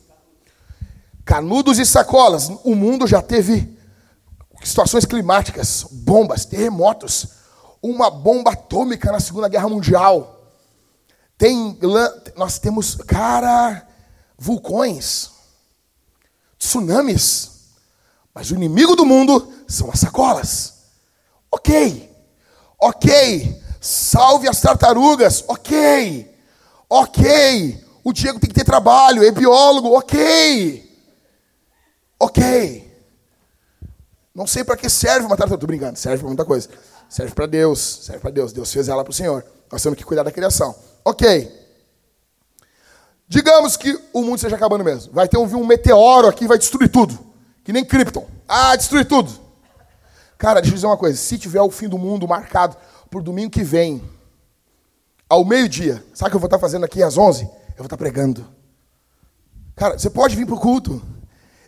Canudos 1.25 1.79
e 1.79 1.87
sacolas. 1.87 2.53
O 2.65 2.75
mundo 2.75 3.07
já 3.07 3.23
teve 3.23 3.80
situações 4.63 5.05
climáticas, 5.05 5.85
bombas, 5.91 6.45
terremotos, 6.45 7.29
uma 7.83 8.11
bomba 8.11 8.53
atômica 8.53 9.11
na 9.11 9.21
Segunda 9.21 9.49
Guerra 9.49 9.69
Mundial. 9.69 10.55
Tem, 11.39 11.79
nós 12.37 12.59
temos, 12.59 12.95
cara, 12.97 13.87
vulcões, 14.39 15.31
tsunamis. 16.59 17.51
Mas 18.35 18.51
o 18.51 18.55
inimigo 18.55 18.95
do 18.95 19.07
mundo 19.07 19.53
são 19.67 19.91
as 19.91 20.01
sacolas. 20.01 20.75
Ok, 21.51 22.15
ok. 22.79 23.61
Salve 23.81 24.49
as 24.49 24.61
tartarugas. 24.61 25.43
Ok, 25.49 26.31
ok. 26.89 27.85
O 28.05 28.13
Diego 28.13 28.39
tem 28.39 28.49
que 28.49 28.55
ter 28.55 28.65
trabalho, 28.65 29.25
é 29.25 29.31
biólogo. 29.31 29.97
Ok, 29.97 30.99
ok. 32.19 32.90
Não 34.35 34.47
sei 34.47 34.63
para 34.65 34.77
que 34.77 34.89
serve 34.89 35.27
uma 35.27 35.37
tartaruga. 35.37 35.57
Estou 35.57 35.67
brincando, 35.67 35.99
serve 35.99 36.19
para 36.19 36.29
muita 36.29 36.45
coisa. 36.45 36.69
Serve 37.09 37.35
para 37.35 37.47
Deus, 37.47 37.81
serve 38.05 38.21
para 38.21 38.31
Deus. 38.31 38.53
Deus 38.53 38.73
fez 38.73 38.89
ela 38.89 39.03
para 39.03 39.11
o 39.11 39.15
Senhor. 39.15 39.45
Nós 39.71 39.83
temos 39.83 39.99
que 39.99 40.05
cuidar 40.05 40.23
da 40.23 40.31
criação. 40.31 40.75
Ok. 41.05 41.61
Digamos 43.29 43.77
que 43.77 43.99
o 44.13 44.23
mundo 44.23 44.37
esteja 44.37 44.57
acabando 44.57 44.85
mesmo. 44.85 45.13
Vai 45.13 45.29
ter 45.29 45.39
um, 45.39 45.45
um 45.45 45.67
meteoro 45.67 46.29
aqui 46.29 46.47
vai 46.47 46.59
destruir 46.59 46.89
tudo. 46.91 47.19
Que 47.65 47.73
nem 47.73 47.85
Krypton. 47.85 48.27
Ah, 48.49 48.75
destruir 48.77 49.07
tudo. 49.07 49.31
Cara, 50.39 50.61
deixa 50.61 50.73
eu 50.73 50.77
dizer 50.77 50.87
uma 50.87 50.97
coisa. 50.97 51.19
Se 51.19 51.39
tiver 51.39 51.61
o 51.61 51.71
fim 51.71 51.89
do 51.89 51.99
mundo 51.99 52.27
marcado 52.27 52.77
por 53.11 53.23
domingo 53.23 53.51
que 53.51 53.63
vem, 53.63 54.03
ao 55.29 55.45
meio-dia, 55.45 56.05
sabe 56.15 56.29
o 56.29 56.31
que 56.31 56.37
eu 56.37 56.41
vou 56.41 56.47
estar 56.47 56.59
fazendo 56.59 56.85
aqui 56.85 57.03
às 57.03 57.19
11? 57.19 57.43
Eu 57.45 57.51
vou 57.77 57.87
estar 57.87 57.97
pregando. 57.97 58.47
Cara, 59.77 59.99
você 59.99 60.11
pode 60.11 60.35
vir 60.35 60.47
para 60.47 60.55
o 60.55 60.61
culto. 60.61 61.01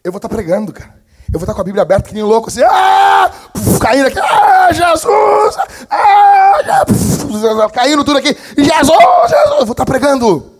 Eu 0.03 0.11
vou 0.11 0.19
estar 0.19 0.29
pregando, 0.29 0.73
cara. 0.73 1.02
Eu 1.33 1.39
vou 1.39 1.45
estar 1.45 1.55
com 1.55 1.63
a 1.63 1.65
Bíblia 1.65 1.81
aberta 1.81 2.11
que 2.11 2.15
nem 2.15 2.23
louco, 2.23 2.51
assim, 2.51 2.61
ah! 2.63 3.31
Puf, 3.55 3.79
caindo 3.81 4.07
aqui, 4.07 4.19
ah, 4.19 4.69
Jesus! 4.71 5.57
Ah, 5.89 6.85
puf, 6.87 7.73
caindo 7.73 8.05
tudo 8.05 8.19
aqui, 8.19 8.37
Jesus, 8.59 9.31
Jesus! 9.31 9.61
Eu 9.61 9.65
vou 9.65 9.73
estar 9.73 9.87
pregando, 9.87 10.53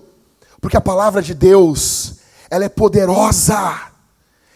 porque 0.63 0.75
a 0.75 0.81
palavra 0.81 1.21
de 1.21 1.35
Deus, 1.35 2.15
ela 2.51 2.65
é 2.65 2.71
poderosa. 2.71 3.93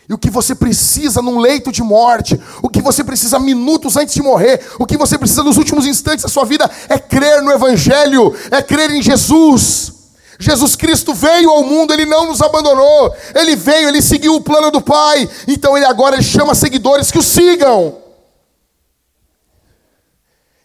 E 0.09 0.15
o 0.15 0.17
que 0.17 0.31
você 0.31 0.55
precisa 0.55 1.21
num 1.21 1.39
leito 1.39 1.71
de 1.71 1.83
morte, 1.83 2.41
o 2.63 2.71
que 2.71 2.81
você 2.81 3.05
precisa 3.05 3.39
minutos 3.39 3.95
antes 3.99 4.15
de 4.15 4.23
morrer, 4.23 4.65
o 4.79 4.87
que 4.87 4.97
você 4.97 5.19
precisa 5.19 5.43
nos 5.43 5.59
últimos 5.59 5.85
instantes 5.85 6.23
da 6.23 6.31
sua 6.31 6.47
vida 6.47 6.71
é 6.89 6.99
crer 6.99 7.43
no 7.43 7.53
Evangelho, 7.53 8.35
é 8.51 8.63
crer 8.63 8.91
em 8.91 9.03
Jesus. 9.03 9.96
Jesus 10.39 10.77
Cristo 10.77 11.15
veio 11.15 11.51
ao 11.51 11.65
mundo, 11.65 11.93
ele 11.93 12.05
não 12.05 12.27
nos 12.27 12.43
abandonou. 12.43 13.15
Ele 13.35 13.57
veio, 13.57 13.89
ele 13.89 14.03
seguiu 14.03 14.35
o 14.35 14.41
plano 14.41 14.71
do 14.71 14.81
Pai. 14.81 15.29
Então 15.49 15.77
ele 15.77 15.87
agora 15.87 16.17
ele 16.17 16.25
chama 16.25 16.55
seguidores 16.55 17.11
que 17.11 17.19
o 17.19 17.23
sigam. 17.23 18.03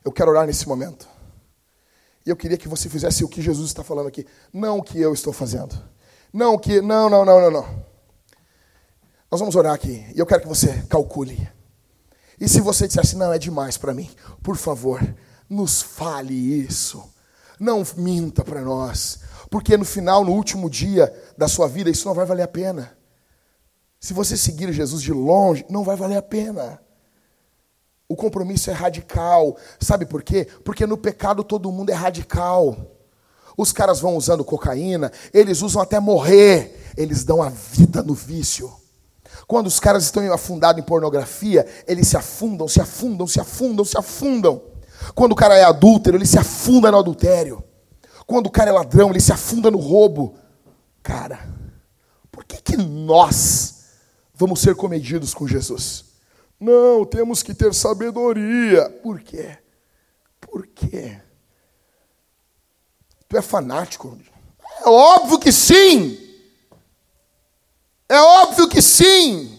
Eu 0.03 0.11
quero 0.11 0.31
orar 0.31 0.45
nesse 0.45 0.67
momento. 0.67 1.07
E 2.25 2.29
eu 2.29 2.35
queria 2.35 2.57
que 2.57 2.67
você 2.67 2.89
fizesse 2.89 3.23
o 3.23 3.27
que 3.27 3.41
Jesus 3.41 3.67
está 3.67 3.83
falando 3.83 4.07
aqui, 4.07 4.25
não 4.53 4.79
o 4.79 4.83
que 4.83 4.99
eu 4.99 5.13
estou 5.13 5.33
fazendo. 5.33 5.75
Não 6.31 6.53
o 6.53 6.59
que, 6.59 6.81
não, 6.81 7.09
não, 7.09 7.25
não, 7.25 7.41
não, 7.41 7.51
não. 7.51 7.85
Nós 9.29 9.39
vamos 9.39 9.55
orar 9.55 9.73
aqui. 9.73 10.05
E 10.15 10.19
eu 10.19 10.25
quero 10.25 10.41
que 10.41 10.47
você 10.47 10.83
calcule. 10.89 11.49
E 12.39 12.47
se 12.47 12.61
você 12.61 12.87
dissesse, 12.87 13.15
não, 13.15 13.31
é 13.31 13.37
demais 13.37 13.77
para 13.77 13.93
mim, 13.93 14.09
por 14.41 14.57
favor, 14.57 14.99
nos 15.49 15.81
fale 15.81 16.33
isso. 16.33 17.03
Não 17.59 17.83
minta 17.97 18.43
para 18.43 18.61
nós. 18.61 19.19
Porque 19.51 19.75
no 19.75 19.83
final, 19.83 20.23
no 20.23 20.31
último 20.31 20.69
dia 20.69 21.13
da 21.37 21.45
sua 21.45 21.67
vida, 21.67 21.89
isso 21.89 22.07
não 22.07 22.15
vai 22.15 22.25
valer 22.25 22.43
a 22.43 22.47
pena. 22.47 22.97
Se 23.99 24.13
você 24.13 24.37
seguir 24.37 24.71
Jesus 24.71 25.01
de 25.03 25.11
longe, 25.11 25.65
não 25.69 25.83
vai 25.83 25.97
valer 25.97 26.15
a 26.15 26.21
pena. 26.21 26.79
O 28.07 28.15
compromisso 28.15 28.69
é 28.69 28.73
radical. 28.73 29.57
Sabe 29.77 30.05
por 30.05 30.23
quê? 30.23 30.47
Porque 30.63 30.87
no 30.87 30.97
pecado 30.97 31.43
todo 31.43 31.69
mundo 31.69 31.89
é 31.89 31.93
radical. 31.93 32.77
Os 33.57 33.73
caras 33.73 33.99
vão 33.99 34.15
usando 34.15 34.45
cocaína, 34.45 35.11
eles 35.33 35.61
usam 35.61 35.81
até 35.81 35.99
morrer, 35.99 36.93
eles 36.95 37.25
dão 37.25 37.43
a 37.43 37.49
vida 37.49 38.01
no 38.01 38.13
vício. 38.13 38.71
Quando 39.45 39.67
os 39.67 39.81
caras 39.81 40.05
estão 40.05 40.31
afundados 40.31 40.81
em 40.81 40.85
pornografia, 40.85 41.67
eles 41.85 42.07
se 42.07 42.15
afundam, 42.15 42.69
se 42.69 42.79
afundam, 42.79 43.27
se 43.27 43.41
afundam, 43.41 43.83
se 43.83 43.97
afundam. 43.97 44.61
Quando 45.13 45.33
o 45.33 45.35
cara 45.35 45.57
é 45.57 45.63
adúltero, 45.65 46.15
ele 46.15 46.25
se 46.25 46.39
afunda 46.39 46.89
no 46.89 46.99
adultério. 46.99 47.61
Quando 48.25 48.47
o 48.47 48.51
cara 48.51 48.69
é 48.69 48.73
ladrão, 48.73 49.09
ele 49.09 49.19
se 49.19 49.31
afunda 49.31 49.69
no 49.69 49.77
roubo. 49.77 50.35
Cara, 51.03 51.47
por 52.31 52.45
que, 52.45 52.61
que 52.61 52.77
nós 52.77 53.85
vamos 54.33 54.59
ser 54.59 54.75
comedidos 54.75 55.33
com 55.33 55.47
Jesus? 55.47 56.05
Não, 56.59 57.05
temos 57.05 57.41
que 57.41 57.53
ter 57.53 57.73
sabedoria. 57.73 58.89
Por 59.03 59.19
quê? 59.21 59.57
Por 60.39 60.67
quê? 60.67 61.19
Tu 63.27 63.37
é 63.37 63.41
fanático? 63.41 64.17
É 64.81 64.89
óbvio 64.89 65.39
que 65.39 65.51
sim. 65.51 66.17
É 68.07 68.19
óbvio 68.19 68.67
que 68.67 68.81
sim. 68.81 69.57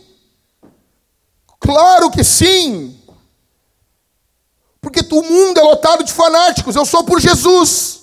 Claro 1.58 2.10
que 2.10 2.22
sim. 2.22 3.00
Porque 4.80 5.00
o 5.14 5.22
mundo 5.22 5.58
é 5.58 5.62
lotado 5.62 6.04
de 6.04 6.12
fanáticos. 6.12 6.76
Eu 6.76 6.84
sou 6.84 7.04
por 7.04 7.20
Jesus. 7.20 8.01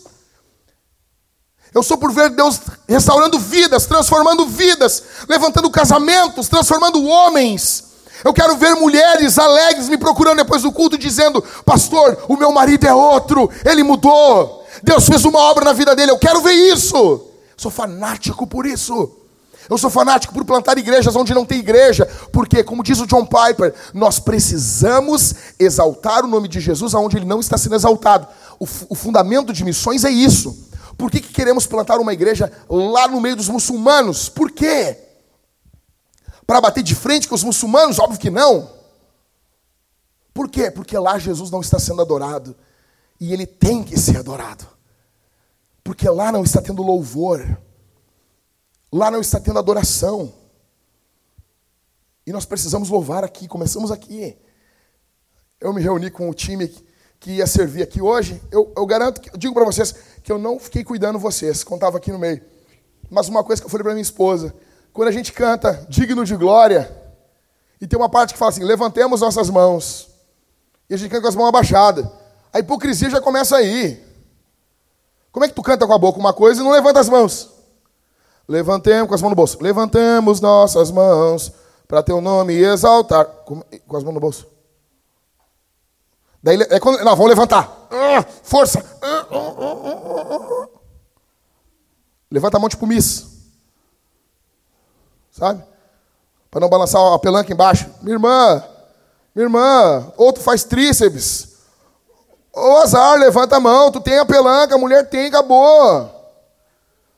Eu 1.73 1.83
sou 1.83 1.97
por 1.97 2.11
ver 2.11 2.29
Deus 2.31 2.59
restaurando 2.87 3.37
vidas, 3.37 3.85
transformando 3.85 4.45
vidas, 4.47 5.03
levantando 5.27 5.69
casamentos, 5.69 6.47
transformando 6.47 7.05
homens. 7.05 7.83
Eu 8.23 8.33
quero 8.33 8.57
ver 8.57 8.75
mulheres 8.75 9.37
alegres 9.37 9.87
me 9.87 9.97
procurando 9.97 10.37
depois 10.37 10.63
do 10.63 10.71
culto, 10.71 10.97
dizendo: 10.97 11.41
Pastor, 11.63 12.25
o 12.27 12.35
meu 12.35 12.51
marido 12.51 12.85
é 12.85 12.93
outro, 12.93 13.49
ele 13.63 13.83
mudou. 13.83 14.65
Deus 14.83 15.05
fez 15.05 15.25
uma 15.25 15.39
obra 15.39 15.65
na 15.65 15.73
vida 15.73 15.95
dele, 15.95 16.11
eu 16.11 16.17
quero 16.17 16.41
ver 16.41 16.53
isso. 16.53 17.25
Sou 17.55 17.71
fanático 17.71 18.47
por 18.47 18.65
isso. 18.65 19.15
Eu 19.69 19.77
sou 19.77 19.89
fanático 19.89 20.33
por 20.33 20.43
plantar 20.43 20.79
igrejas 20.79 21.15
onde 21.15 21.33
não 21.33 21.45
tem 21.45 21.59
igreja, 21.59 22.07
porque, 22.31 22.63
como 22.63 22.81
diz 22.81 22.99
o 22.99 23.05
John 23.05 23.25
Piper, 23.25 23.73
nós 23.93 24.17
precisamos 24.17 25.35
exaltar 25.59 26.25
o 26.25 26.27
nome 26.27 26.47
de 26.47 26.59
Jesus 26.59 26.95
aonde 26.95 27.17
ele 27.17 27.25
não 27.25 27.39
está 27.39 27.55
sendo 27.55 27.75
exaltado. 27.75 28.27
O, 28.59 28.67
o 28.89 28.95
fundamento 28.95 29.53
de 29.53 29.63
missões 29.63 30.03
é 30.03 30.09
isso. 30.09 30.68
Por 30.99 31.09
que, 31.09 31.21
que 31.21 31.31
queremos 31.31 31.65
plantar 31.65 31.97
uma 31.97 32.11
igreja 32.11 32.51
lá 32.69 33.07
no 33.07 33.21
meio 33.21 33.38
dos 33.38 33.47
muçulmanos? 33.47 34.27
Por 34.27 34.51
quê? 34.51 34.97
Para 36.45 36.59
bater 36.59 36.84
de 36.84 36.93
frente 36.93 37.26
com 37.26 37.35
os 37.35 37.41
muçulmanos? 37.41 37.99
Óbvio 37.99 38.19
que 38.19 38.30
não. 38.30 38.69
Por 40.34 40.49
quê? 40.49 40.69
Porque 40.69 40.97
lá 40.97 41.17
Jesus 41.17 41.49
não 41.49 41.61
está 41.61 41.80
sendo 41.80 42.01
adorado. 42.01 42.53
E 43.17 43.31
ele 43.31 43.45
tem 43.45 43.81
que 43.81 43.97
ser 43.97 44.17
adorado. 44.17 44.67
Porque 45.85 46.07
lá 46.09 46.34
não 46.34 46.43
está 46.43 46.61
tendo 46.61 46.84
louvor. 46.84 47.47
Lá 48.91 49.09
não 49.09 49.21
está 49.21 49.39
tendo 49.39 49.57
adoração. 49.57 50.34
E 52.27 52.34
nós 52.34 52.43
precisamos 52.43 52.89
louvar 52.89 53.23
aqui, 53.23 53.47
começamos 53.47 53.89
aqui. 53.89 54.38
Eu 55.61 55.73
me 55.73 55.81
reuni 55.81 56.11
com 56.11 56.30
o 56.30 56.34
time 56.34 56.69
que 57.19 57.31
ia 57.31 57.47
servir 57.47 57.83
aqui 57.83 58.01
hoje. 58.01 58.41
Eu, 58.51 58.71
eu 58.75 58.85
garanto, 58.85 59.19
que, 59.19 59.29
eu 59.29 59.37
digo 59.37 59.53
para 59.53 59.65
vocês 59.65 59.93
que 60.23 60.31
eu 60.31 60.37
não 60.37 60.59
fiquei 60.59 60.83
cuidando 60.83 61.19
vocês, 61.19 61.57
estava 61.57 61.97
aqui 61.97 62.11
no 62.11 62.19
meio. 62.19 62.41
Mas 63.09 63.27
uma 63.27 63.43
coisa 63.43 63.61
que 63.61 63.65
eu 63.65 63.69
falei 63.69 63.83
para 63.83 63.93
minha 63.93 64.01
esposa, 64.01 64.53
quando 64.93 65.09
a 65.09 65.11
gente 65.11 65.33
canta 65.33 65.85
digno 65.89 66.23
de 66.23 66.35
glória, 66.35 66.95
e 67.81 67.87
tem 67.87 67.97
uma 67.97 68.09
parte 68.09 68.33
que 68.33 68.39
fala 68.39 68.51
assim, 68.51 68.63
levantemos 68.63 69.21
nossas 69.21 69.49
mãos. 69.49 70.09
E 70.89 70.93
a 70.93 70.97
gente 70.97 71.09
canta 71.09 71.23
com 71.23 71.27
as 71.29 71.35
mãos 71.35 71.47
abaixadas. 71.47 72.05
A 72.51 72.59
hipocrisia 72.59 73.09
já 73.09 73.21
começa 73.21 73.55
aí. 73.55 74.03
Como 75.31 75.45
é 75.45 75.47
que 75.47 75.53
tu 75.53 75.61
canta 75.61 75.85
com 75.85 75.93
a 75.93 75.97
boca 75.97 76.19
uma 76.19 76.33
coisa 76.33 76.61
e 76.61 76.63
não 76.63 76.71
levanta 76.71 76.99
as 76.99 77.07
mãos? 77.07 77.49
Levantemos 78.47 79.07
com 79.07 79.15
as 79.15 79.21
mãos 79.21 79.29
no 79.29 79.35
bolso. 79.35 79.57
Levantemos 79.61 80.41
nossas 80.41 80.89
mãos 80.91 81.51
para 81.87 82.01
teu 82.01 82.19
nome 82.19 82.55
exaltar. 82.55 83.25
Com, 83.25 83.61
com 83.87 83.97
as 83.97 84.03
mãos 84.03 84.13
no 84.13 84.19
bolso. 84.19 84.47
Daí 86.41 86.61
é 86.61 86.80
quando. 86.80 86.99
Não, 86.99 87.16
vamos 87.16 87.30
levantar. 87.30 87.88
Ah, 87.91 88.24
força. 88.44 88.84
Ah, 89.02 89.26
ah, 89.32 90.68
Levanta 92.32 92.57
a 92.57 92.60
mão 92.60 92.70
tipo 92.70 92.88
miss. 92.88 93.28
Sabe? 95.32 95.64
Para 96.49 96.61
não 96.61 96.70
balançar 96.70 97.02
a 97.14 97.20
pelanca 97.20 97.52
embaixo. 97.52 97.90
Minha 98.02 98.16
irmã, 98.16 98.64
minha 99.36 99.45
irmã, 99.45 100.14
outro 100.18 100.41
faz 100.44 100.64
tríceps. 100.64 101.49
Ô 102.53 102.78
azar, 102.78 103.18
levanta 103.20 103.57
a 103.57 103.60
mão, 103.60 103.91
tu 103.91 104.02
tem 104.02 104.18
a 104.18 104.26
pelanca, 104.26 104.76
a 104.76 104.78
mulher 104.78 105.10
tem, 105.10 105.28
acabou. 105.28 106.10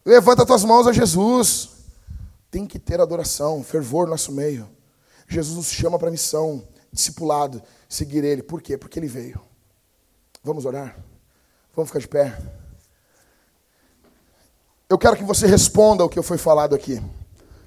Levanta 0.05 0.45
tuas 0.45 0.63
mãos 0.63 0.87
a 0.87 0.93
Jesus. 0.93 1.69
Tem 2.49 2.67
que 2.67 2.77
ter 2.77 2.99
adoração, 2.99 3.63
fervor 3.63 4.05
no 4.05 4.11
nosso 4.11 4.31
meio. 4.31 4.69
Jesus 5.27 5.55
nos 5.55 5.67
chama 5.67 5.97
para 5.97 6.11
missão, 6.11 6.61
discipulado, 6.91 7.61
seguir 7.87 8.23
Ele. 8.23 8.43
Por 8.43 8.61
quê? 8.61 8.77
Porque 8.77 8.99
Ele 8.99 9.07
veio. 9.07 9.41
Vamos 10.43 10.65
orar? 10.65 10.97
Vamos 11.75 11.89
ficar 11.89 11.99
de 11.99 12.07
pé? 12.07 12.37
Eu 14.89 14.97
quero 14.97 15.15
que 15.15 15.23
você 15.23 15.47
responda 15.47 16.03
o 16.03 16.09
que 16.09 16.21
foi 16.21 16.37
falado 16.37 16.75
aqui. 16.75 17.01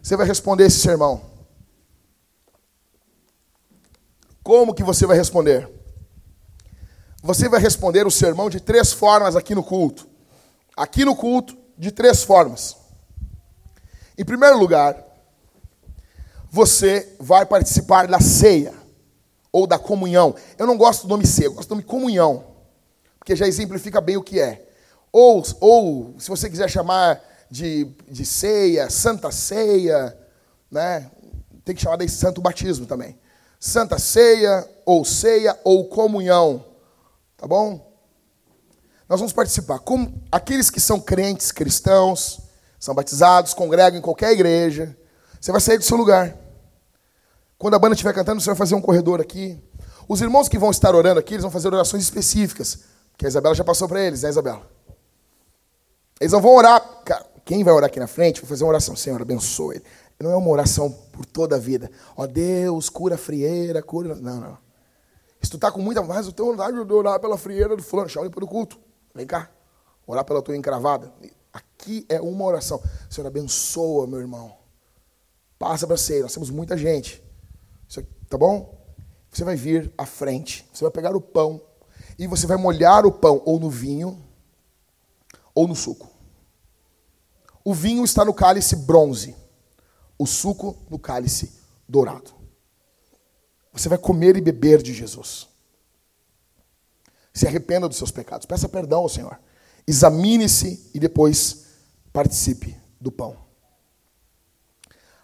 Você 0.03 0.17
vai 0.17 0.27
responder 0.27 0.67
esse 0.67 0.81
sermão. 0.81 1.23
Como 4.43 4.75
que 4.75 4.83
você 4.83 5.07
vai 5.07 5.17
responder? 5.17 5.71
Você 7.23 7.49
vai 7.49 7.59
responder 7.59 8.07
o 8.07 8.11
sermão 8.11 8.51
de 8.51 8.61
três 8.61 8.93
formas 8.93 9.35
aqui 9.35 9.55
no 9.55 9.65
culto. 9.65 10.07
Aqui 10.77 11.03
no 11.07 11.17
culto, 11.17 11.57
de 11.79 11.91
três 11.91 12.23
formas. 12.23 12.77
Em 14.19 14.25
primeiro 14.25 14.59
lugar, 14.59 15.03
você 16.51 17.17
vai 17.19 17.47
participar 17.47 18.07
da 18.07 18.21
ceia 18.21 18.84
ou 19.55 19.69
da 19.69 19.79
comunhão. 19.79 20.35
Eu 20.59 20.67
não 20.67 20.77
gosto 20.77 21.03
do 21.03 21.11
nome 21.11 21.25
ceia, 21.25 21.47
eu 21.47 21.53
gosto 21.53 21.69
do 21.69 21.77
nome 21.77 21.85
comunhão, 21.85 22.45
porque 23.21 23.37
já 23.37 23.47
exemplifica 23.47 24.01
bem 24.01 24.17
o 24.17 24.23
que 24.23 24.41
é. 24.41 24.67
Ou, 25.13 25.45
ou 25.61 26.15
se 26.19 26.29
você 26.29 26.51
quiser 26.51 26.69
chamar 26.69 27.23
de, 27.49 27.85
de 28.11 28.27
ceia, 28.27 28.91
santa 28.91 29.31
ceia, 29.31 30.19
né? 30.69 31.09
tem 31.65 31.73
que 31.73 31.81
chamar 31.81 31.99
de 31.99 32.09
santo 32.09 32.41
batismo 32.41 32.85
também. 32.85 33.17
Santa 33.61 33.97
ceia, 33.97 34.69
ou 34.85 35.05
ceia, 35.05 35.57
ou 35.63 35.85
comunhão. 35.85 36.65
Tá 37.37 37.47
bom? 37.47 37.95
Nós 39.09 39.21
vamos 39.21 39.33
participar. 39.33 39.79
Como 39.79 40.21
aqueles 40.33 40.69
que 40.69 40.81
são 40.81 40.99
crentes, 40.99 41.53
cristãos, 41.53 42.41
são 42.81 42.93
batizados, 42.93 43.55
congregam 43.55 44.01
em 44.01 44.03
qualquer 44.03 44.33
igreja. 44.33 44.97
Você 45.41 45.53
vai 45.53 45.61
sair 45.61 45.79
do 45.79 45.85
seu 45.85 45.97
lugar. 45.97 46.44
Quando 47.65 47.77
a 47.77 47.78
banda 47.78 47.95
estiver 47.95 48.12
cantando, 48.12 48.43
você 48.43 48.51
vai 48.51 48.57
fazer 48.57 48.74
um 48.74 48.81
corredor 48.82 49.23
aqui. 49.23 49.59
Os 50.07 50.20
irmãos 50.20 50.51
que 50.51 50.59
vão 50.59 50.70
estar 50.70 50.95
orando 50.95 51.19
aqui, 51.19 51.32
eles 51.32 51.41
vão 51.41 51.51
fazer 51.51 51.69
orações 51.69 52.03
específicas. 52.03 52.81
Que 53.16 53.24
a 53.24 53.28
Isabela 53.28 53.55
já 53.55 53.65
passou 53.65 53.89
para 53.89 54.03
eles, 54.03 54.23
né, 54.23 54.28
Isabela? 54.28 54.70
Eles 56.20 56.31
não 56.31 56.43
vão 56.43 56.55
orar. 56.55 57.03
Quem 57.43 57.65
vai 57.65 57.73
orar 57.73 57.86
aqui 57.86 57.99
na 57.99 58.07
frente 58.07 58.43
vai 58.43 58.51
fazer 58.51 58.65
uma 58.65 58.69
oração. 58.69 58.95
Senhor, 58.95 59.19
abençoe 59.19 59.77
ele. 59.77 59.85
Não 60.20 60.31
é 60.31 60.36
uma 60.36 60.51
oração 60.51 60.91
por 61.11 61.24
toda 61.24 61.57
a 61.57 61.59
vida. 61.59 61.91
Ó 62.15 62.27
Deus, 62.27 62.91
cura 62.91 63.15
a 63.15 63.19
frieira, 63.19 63.82
cura. 63.82 64.15
Não, 64.15 64.41
não. 64.41 64.59
Se 65.41 65.49
tu 65.49 65.57
está 65.57 65.73
com 65.73 65.81
muita 65.81 66.03
vontade, 66.03 66.27
eu 66.27 66.32
tenho 66.35 66.51
vontade 66.51 66.85
de 66.85 66.93
orar 66.93 67.19
pela 67.19 67.39
frieira 67.39 67.74
do 67.74 67.82
fulano, 67.82 68.11
chama 68.11 68.27
ele 68.27 68.35
para 68.35 68.45
o 68.45 68.47
culto. 68.47 68.78
Vem 69.15 69.27
cá. 69.27 69.49
Orar 70.07 70.23
pela 70.27 70.43
tua 70.43 70.55
encravada. 70.55 71.11
Aqui 71.51 72.05
é 72.11 72.20
uma 72.20 72.45
oração. 72.45 72.78
Senhor, 73.09 73.27
abençoa, 73.27 74.07
meu 74.07 74.20
irmão. 74.20 74.55
Passa 75.59 75.86
para 75.86 75.97
ser. 75.97 76.20
Nós 76.20 76.35
temos 76.35 76.51
muita 76.51 76.77
gente. 76.77 77.24
Tá 78.35 78.39
bom? 78.39 78.77
Você 79.31 79.44
vai 79.44 79.55
vir 79.55 79.94
à 79.97 80.05
frente. 80.05 80.69
Você 80.73 80.82
vai 80.82 80.90
pegar 80.90 81.15
o 81.15 81.20
pão. 81.20 81.62
E 82.19 82.27
você 82.27 82.48
vai 82.48 82.56
molhar 82.56 83.06
o 83.06 83.12
pão 83.12 83.40
ou 83.44 83.61
no 83.61 83.70
vinho 83.70 84.20
ou 85.55 85.69
no 85.69 85.77
suco. 85.77 86.11
O 87.65 87.73
vinho 87.73 88.05
está 88.05 88.24
no 88.24 88.35
cálice 88.35 88.74
bronze. 88.74 89.36
O 90.19 90.27
suco 90.27 90.77
no 90.90 90.98
cálice 90.98 91.52
dourado. 91.89 92.32
Você 93.73 93.89
vai 93.89 93.98
comer 93.98 94.36
e 94.36 94.40
beber 94.40 94.82
de 94.82 94.93
Jesus. 94.93 95.47
Se 97.32 97.47
arrependa 97.47 97.89
dos 97.89 97.98
seus 97.98 98.11
pecados. 98.11 98.47
Peça 98.47 98.69
perdão 98.69 99.02
ao 99.02 99.09
Senhor. 99.09 99.39
Examine-se 99.86 100.90
e 100.93 100.98
depois 100.98 101.66
participe 102.12 102.77
do 103.01 103.12
pão. 103.12 103.36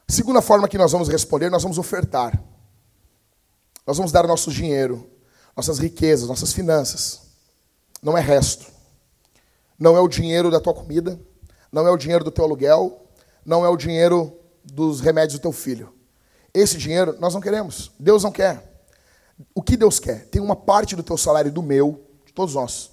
Segunda 0.06 0.40
forma 0.40 0.68
que 0.68 0.78
nós 0.78 0.92
vamos 0.92 1.08
responder, 1.08 1.50
nós 1.50 1.64
vamos 1.64 1.76
ofertar. 1.76 2.40
Nós 3.90 3.96
vamos 3.96 4.12
dar 4.12 4.24
nosso 4.24 4.52
dinheiro, 4.52 5.10
nossas 5.56 5.80
riquezas, 5.80 6.28
nossas 6.28 6.52
finanças. 6.52 7.22
Não 8.00 8.16
é 8.16 8.20
resto. 8.20 8.66
Não 9.76 9.96
é 9.96 10.00
o 10.00 10.06
dinheiro 10.06 10.48
da 10.48 10.60
tua 10.60 10.72
comida, 10.72 11.20
não 11.72 11.84
é 11.88 11.90
o 11.90 11.96
dinheiro 11.96 12.22
do 12.22 12.30
teu 12.30 12.44
aluguel, 12.44 13.04
não 13.44 13.64
é 13.64 13.68
o 13.68 13.76
dinheiro 13.76 14.32
dos 14.62 15.00
remédios 15.00 15.40
do 15.40 15.42
teu 15.42 15.50
filho. 15.50 15.92
Esse 16.54 16.78
dinheiro 16.78 17.16
nós 17.18 17.34
não 17.34 17.40
queremos. 17.40 17.90
Deus 17.98 18.22
não 18.22 18.30
quer. 18.30 18.80
O 19.52 19.60
que 19.60 19.76
Deus 19.76 19.98
quer? 19.98 20.24
Tem 20.26 20.40
uma 20.40 20.54
parte 20.54 20.94
do 20.94 21.02
teu 21.02 21.16
salário 21.16 21.48
e 21.48 21.52
do 21.52 21.60
meu, 21.60 22.00
de 22.24 22.32
todos 22.32 22.54
nós, 22.54 22.92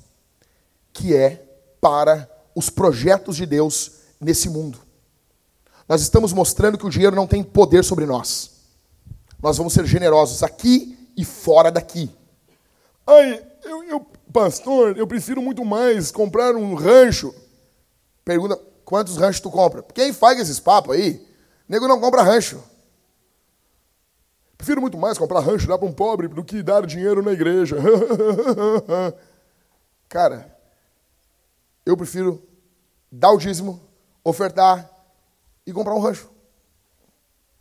que 0.92 1.16
é 1.16 1.48
para 1.80 2.28
os 2.56 2.72
projetos 2.72 3.36
de 3.36 3.46
Deus 3.46 3.92
nesse 4.20 4.50
mundo. 4.50 4.80
Nós 5.88 6.02
estamos 6.02 6.34
mostrando 6.34 6.76
que 6.76 6.88
o 6.88 6.90
dinheiro 6.90 7.16
não 7.16 7.28
tem 7.28 7.44
poder 7.44 7.84
sobre 7.84 8.08
nós. 8.08 8.57
Nós 9.42 9.58
vamos 9.58 9.74
ser 9.74 9.86
generosos 9.86 10.44
aqui 10.44 10.98
e 11.16 11.24
fora 11.24 11.72
daqui. 11.72 12.10
Ai, 13.06 13.44
eu, 13.64 13.84
eu, 13.84 14.06
pastor, 14.34 14.98
eu 14.98 15.08
prefiro 15.08 15.42
muito 15.42 15.64
mais 15.64 16.12
comprar 16.12 16.56
um 16.56 16.76
rancho. 16.76 17.34
Pergunta, 18.26 18.60
quantos 18.84 19.18
ranchos 19.18 19.42
tu 19.42 19.50
compra? 19.50 19.84
Quem 19.94 20.12
faz 20.12 20.40
esses 20.40 20.60
papos 20.60 20.96
aí? 20.96 21.26
nego 21.68 21.88
não 21.88 22.00
compra 22.00 22.22
rancho. 22.22 22.64
Prefiro 24.58 24.82
muito 24.82 24.98
mais 24.98 25.18
comprar 25.18 25.42
rancho 25.42 25.68
dar 25.68 25.78
para 25.78 25.88
um 25.88 25.94
pobre 25.94 26.28
do 26.28 26.44
que 26.44 26.64
dar 26.64 26.86
dinheiro 26.86 27.22
na 27.22 27.32
igreja. 27.32 27.78
Cara, 30.10 30.58
eu 31.86 31.96
prefiro 31.96 32.42
dar 33.12 33.32
o 33.32 33.38
dízimo, 33.38 33.80
ofertar 34.24 34.90
e 35.66 35.74
comprar 35.74 35.94
um 35.94 36.00
rancho. 36.00 36.30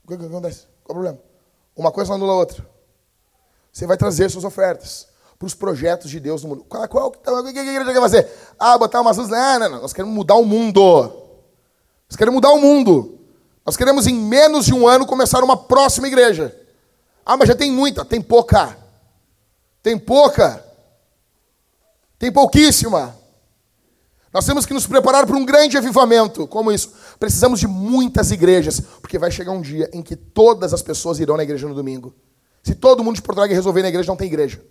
O 0.05 0.09
que, 0.09 0.16
que 0.16 0.24
acontece? 0.24 0.66
Qual 0.85 0.98
o 0.98 1.03
problema? 1.03 1.26
Uma 1.77 1.93
coisa 1.93 2.09
não 2.09 2.16
anula 2.16 2.32
a 2.32 2.36
outra. 2.36 2.66
Você 3.73 3.86
vai 3.86 3.97
trazer 3.97 4.31
suas 4.31 4.44
ofertas 4.44 5.07
para 5.39 5.47
os 5.47 5.55
projetos 5.55 6.11
de 6.11 6.19
Deus 6.19 6.43
no 6.43 6.48
mundo. 6.48 6.65
Qual, 6.65 6.89
qual, 6.89 7.09
o 7.09 7.12
que 7.53 7.59
a 7.59 7.62
igreja 7.62 7.93
quer 7.93 8.01
fazer? 8.01 8.28
Ah, 8.59 8.78
botar 8.78 9.03
umas 9.03 9.19
luzes. 9.19 9.31
Não, 9.31 9.59
não, 9.59 9.69
não. 9.69 9.81
Nós 9.82 9.93
queremos 9.93 10.15
mudar 10.15 10.35
o 10.36 10.44
mundo. 10.44 10.82
Nós 12.09 12.16
queremos 12.16 12.36
mudar 12.36 12.51
o 12.53 12.61
mundo. 12.61 13.20
Nós 13.65 13.77
queremos, 13.77 14.07
em 14.07 14.15
menos 14.15 14.65
de 14.65 14.73
um 14.73 14.89
ano, 14.89 15.07
começar 15.07 15.44
uma 15.44 15.57
próxima 15.57 16.07
igreja. 16.07 16.59
Ah, 17.24 17.36
mas 17.36 17.48
já 17.48 17.55
tem 17.55 17.70
muita. 17.70 18.05
Tem 18.05 18.23
pouca. 18.23 18.78
Tem 19.82 19.98
pouca. 19.98 20.65
Tem 22.19 22.32
pouquíssima. 22.32 23.15
Nós 24.36 24.44
temos 24.44 24.66
que 24.66 24.74
nos 24.74 24.86
preparar 24.86 25.26
para 25.26 25.34
um 25.34 25.46
grande 25.46 25.78
avivamento. 25.78 26.46
Como 26.46 26.70
isso? 26.70 26.92
Precisamos 27.18 27.58
de 27.58 27.66
muitas 27.66 28.30
igrejas, 28.30 28.80
porque 29.00 29.18
vai 29.18 29.30
chegar 29.30 29.50
um 29.50 29.62
dia 29.62 29.88
em 29.94 30.02
que 30.02 30.14
todas 30.14 30.74
as 30.74 30.82
pessoas 30.82 31.18
irão 31.18 31.38
na 31.38 31.42
igreja 31.42 31.66
no 31.66 31.74
domingo. 31.74 32.14
Se 32.62 32.74
todo 32.74 33.02
mundo 33.02 33.16
de 33.16 33.22
Porto 33.22 33.38
Alegre 33.38 33.56
resolver 33.56 33.80
na 33.80 33.88
igreja, 33.88 34.08
não 34.08 34.14
tem 34.16 34.26
igreja. 34.26 34.62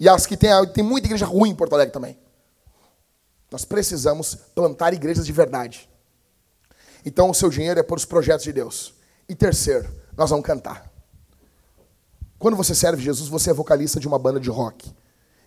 E 0.00 0.08
as 0.08 0.26
que 0.26 0.36
tem, 0.36 0.50
tem 0.74 0.82
muita 0.82 1.06
igreja 1.06 1.24
ruim 1.24 1.50
em 1.50 1.54
Porto 1.54 1.74
Alegre 1.74 1.92
também. 1.92 2.18
Nós 3.48 3.64
precisamos 3.64 4.34
plantar 4.52 4.92
igrejas 4.92 5.24
de 5.24 5.30
verdade. 5.30 5.88
Então 7.04 7.30
o 7.30 7.34
seu 7.34 7.48
dinheiro 7.48 7.78
é 7.78 7.82
para 7.84 7.94
os 7.94 8.04
projetos 8.04 8.42
de 8.42 8.52
Deus. 8.52 8.92
E 9.28 9.36
terceiro, 9.36 9.88
nós 10.16 10.30
vamos 10.30 10.44
cantar. 10.44 10.90
Quando 12.40 12.56
você 12.56 12.74
serve 12.74 13.00
Jesus, 13.00 13.28
você 13.28 13.50
é 13.50 13.54
vocalista 13.54 14.00
de 14.00 14.08
uma 14.08 14.18
banda 14.18 14.40
de 14.40 14.50
rock. 14.50 14.92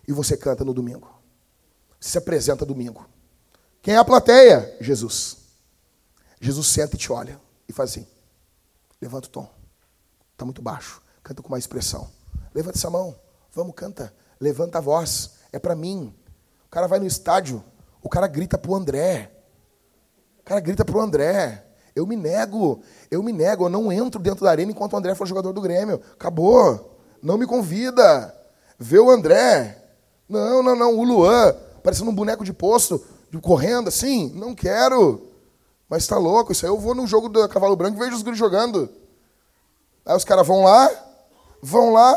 E 0.08 0.14
você 0.14 0.34
canta 0.34 0.64
no 0.64 0.72
domingo. 0.72 1.19
Se 2.00 2.16
apresenta 2.18 2.64
domingo. 2.64 3.06
Quem 3.82 3.94
é 3.94 3.98
a 3.98 4.04
plateia? 4.04 4.76
Jesus. 4.80 5.36
Jesus 6.40 6.66
senta 6.66 6.96
e 6.96 6.98
te 6.98 7.12
olha 7.12 7.38
e 7.68 7.72
faz 7.72 7.90
assim: 7.90 8.06
levanta 9.00 9.28
o 9.28 9.30
tom, 9.30 9.48
está 10.32 10.44
muito 10.44 10.62
baixo, 10.62 11.02
canta 11.22 11.42
com 11.42 11.50
mais 11.50 11.64
expressão. 11.64 12.08
Levanta 12.54 12.78
essa 12.78 12.90
mão, 12.90 13.14
vamos, 13.52 13.74
canta, 13.74 14.12
levanta 14.40 14.78
a 14.78 14.80
voz, 14.80 15.32
é 15.52 15.58
para 15.58 15.76
mim. 15.76 16.14
O 16.66 16.70
cara 16.70 16.86
vai 16.86 16.98
no 16.98 17.06
estádio, 17.06 17.62
o 18.02 18.08
cara 18.08 18.26
grita 18.26 18.56
pro 18.56 18.74
André. 18.74 19.30
O 20.40 20.42
cara 20.42 20.60
grita 20.60 20.84
pro 20.84 21.00
André. 21.00 21.66
Eu 21.94 22.06
me 22.06 22.16
nego, 22.16 22.82
eu 23.10 23.22
me 23.22 23.32
nego, 23.32 23.66
eu 23.66 23.68
não 23.68 23.92
entro 23.92 24.20
dentro 24.20 24.44
da 24.44 24.50
arena 24.50 24.70
enquanto 24.70 24.94
o 24.94 24.96
André 24.96 25.14
for 25.14 25.26
jogador 25.26 25.52
do 25.52 25.60
Grêmio. 25.60 26.00
Acabou. 26.12 26.98
Não 27.22 27.36
me 27.36 27.46
convida. 27.46 28.34
Vê 28.78 28.98
o 28.98 29.10
André. 29.10 29.76
Não, 30.28 30.62
não, 30.62 30.74
não. 30.74 30.96
O 30.96 31.04
Luan, 31.04 31.54
parecendo 31.82 32.10
um 32.10 32.14
boneco 32.14 32.44
de 32.44 32.52
posto, 32.52 33.04
correndo 33.40 33.88
assim. 33.88 34.32
Não 34.34 34.54
quero. 34.54 35.26
Mas 35.88 36.06
tá 36.06 36.16
louco. 36.18 36.52
Isso 36.52 36.64
aí 36.64 36.70
eu 36.70 36.78
vou 36.78 36.94
no 36.94 37.06
jogo 37.06 37.28
do 37.28 37.48
Cavalo 37.48 37.76
Branco 37.76 37.96
e 37.96 38.00
vejo 38.00 38.16
os 38.16 38.22
gringos 38.22 38.38
jogando. 38.38 38.88
Aí 40.04 40.16
os 40.16 40.24
caras 40.24 40.46
vão 40.46 40.64
lá, 40.64 40.90
vão 41.62 41.92
lá 41.92 42.16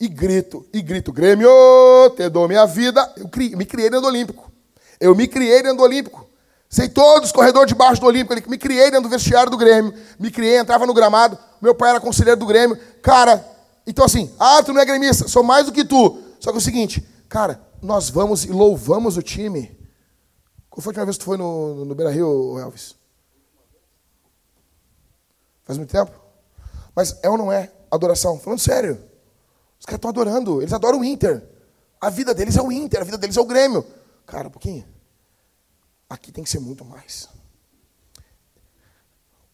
e 0.00 0.08
grito, 0.08 0.66
e 0.72 0.82
grito, 0.82 1.12
Grêmio, 1.12 1.48
te 2.16 2.28
dou 2.28 2.48
minha 2.48 2.66
vida. 2.66 3.12
Eu 3.16 3.56
me 3.56 3.64
criei 3.64 3.88
dentro 3.88 4.02
do 4.02 4.08
Olímpico. 4.08 4.50
Eu 5.00 5.14
me 5.14 5.26
criei 5.26 5.62
dentro 5.62 5.78
do 5.78 5.82
Olímpico. 5.84 6.26
Sei 6.68 6.88
todos 6.88 7.26
os 7.26 7.32
corredores 7.32 7.68
debaixo 7.68 8.00
do 8.00 8.06
Olímpico. 8.06 8.50
Me 8.50 8.58
criei 8.58 8.90
dentro 8.90 9.02
do 9.02 9.08
vestiário 9.08 9.50
do 9.50 9.56
Grêmio. 9.56 9.94
Me 10.18 10.30
criei, 10.30 10.58
entrava 10.58 10.86
no 10.86 10.92
gramado. 10.92 11.38
Meu 11.62 11.74
pai 11.74 11.90
era 11.90 12.00
conselheiro 12.00 12.38
do 12.38 12.46
Grêmio. 12.46 12.76
Cara, 13.00 13.44
então 13.86 14.04
assim, 14.04 14.30
ah, 14.38 14.62
tu 14.62 14.72
não 14.72 14.80
é 14.80 14.84
gremista, 14.84 15.28
sou 15.28 15.42
mais 15.42 15.66
do 15.66 15.72
que 15.72 15.84
tu. 15.84 16.18
Só 16.40 16.50
que 16.50 16.56
é 16.56 16.58
o 16.58 16.62
seguinte, 16.62 17.06
cara, 17.28 17.60
nós 17.84 18.08
vamos 18.08 18.44
e 18.44 18.48
louvamos 18.48 19.16
o 19.16 19.22
time. 19.22 19.78
Qual 20.70 20.82
foi 20.82 20.90
a 20.90 20.92
última 20.92 21.04
vez 21.04 21.16
que 21.16 21.22
tu 21.22 21.26
foi 21.26 21.36
no, 21.36 21.84
no 21.84 21.94
Beira 21.94 22.10
Rio, 22.10 22.58
Elvis? 22.58 22.96
Faz 25.64 25.78
muito 25.78 25.90
tempo? 25.90 26.12
Mas 26.96 27.18
é 27.22 27.28
ou 27.28 27.36
não 27.36 27.52
é 27.52 27.70
adoração? 27.90 28.38
Falando 28.38 28.58
sério. 28.58 28.94
Os 29.78 29.86
caras 29.86 29.98
estão 29.98 30.10
adorando, 30.10 30.62
eles 30.62 30.72
adoram 30.72 31.00
o 31.00 31.04
Inter. 31.04 31.46
A 32.00 32.08
vida 32.08 32.34
deles 32.34 32.56
é 32.56 32.62
o 32.62 32.72
Inter, 32.72 33.02
a 33.02 33.04
vida 33.04 33.18
deles 33.18 33.36
é 33.36 33.40
o 33.40 33.46
Grêmio. 33.46 33.86
Cara, 34.26 34.48
um 34.48 34.50
pouquinho. 34.50 34.86
Aqui 36.08 36.32
tem 36.32 36.42
que 36.42 36.50
ser 36.50 36.60
muito 36.60 36.84
mais. 36.84 37.28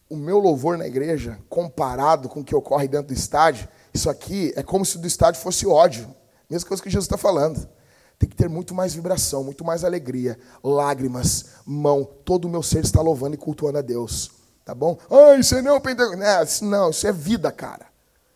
O 0.09 0.16
meu 0.16 0.39
louvor 0.39 0.78
na 0.78 0.86
igreja, 0.86 1.40
comparado 1.48 2.28
com 2.28 2.40
o 2.40 2.44
que 2.44 2.55
ocorre 2.55 2.89
dentro 2.89 3.09
do 3.09 3.12
estádio, 3.12 3.69
isso 3.93 4.09
aqui 4.09 4.52
é 4.57 4.62
como 4.62 4.85
se 4.85 4.98
do 4.98 5.07
estádio 5.07 5.40
fosse 5.40 5.66
ódio. 5.66 6.15
Mesma 6.48 6.69
coisa 6.69 6.82
que 6.82 6.90
Jesus 6.90 7.07
está 7.07 7.16
falando. 7.16 7.69
Tem 8.21 8.29
que 8.29 8.37
ter 8.37 8.51
muito 8.51 8.75
mais 8.75 8.93
vibração, 8.93 9.43
muito 9.43 9.65
mais 9.65 9.83
alegria, 9.83 10.39
lágrimas, 10.63 11.47
mão. 11.65 12.05
Todo 12.05 12.45
o 12.45 12.51
meu 12.51 12.63
ser 12.63 12.85
está 12.85 13.01
louvando 13.01 13.35
e 13.35 13.39
cultuando 13.39 13.79
a 13.79 13.81
Deus. 13.81 14.31
Tá 14.63 14.75
bom? 14.75 14.99
Ah, 15.11 15.37
isso 15.37 15.55
é 15.55 15.63
não 15.63 15.81
Pentecostal. 15.81 16.69
Não, 16.69 16.91
isso 16.91 17.07
é 17.07 17.13
vida, 17.13 17.51
cara. 17.51 17.87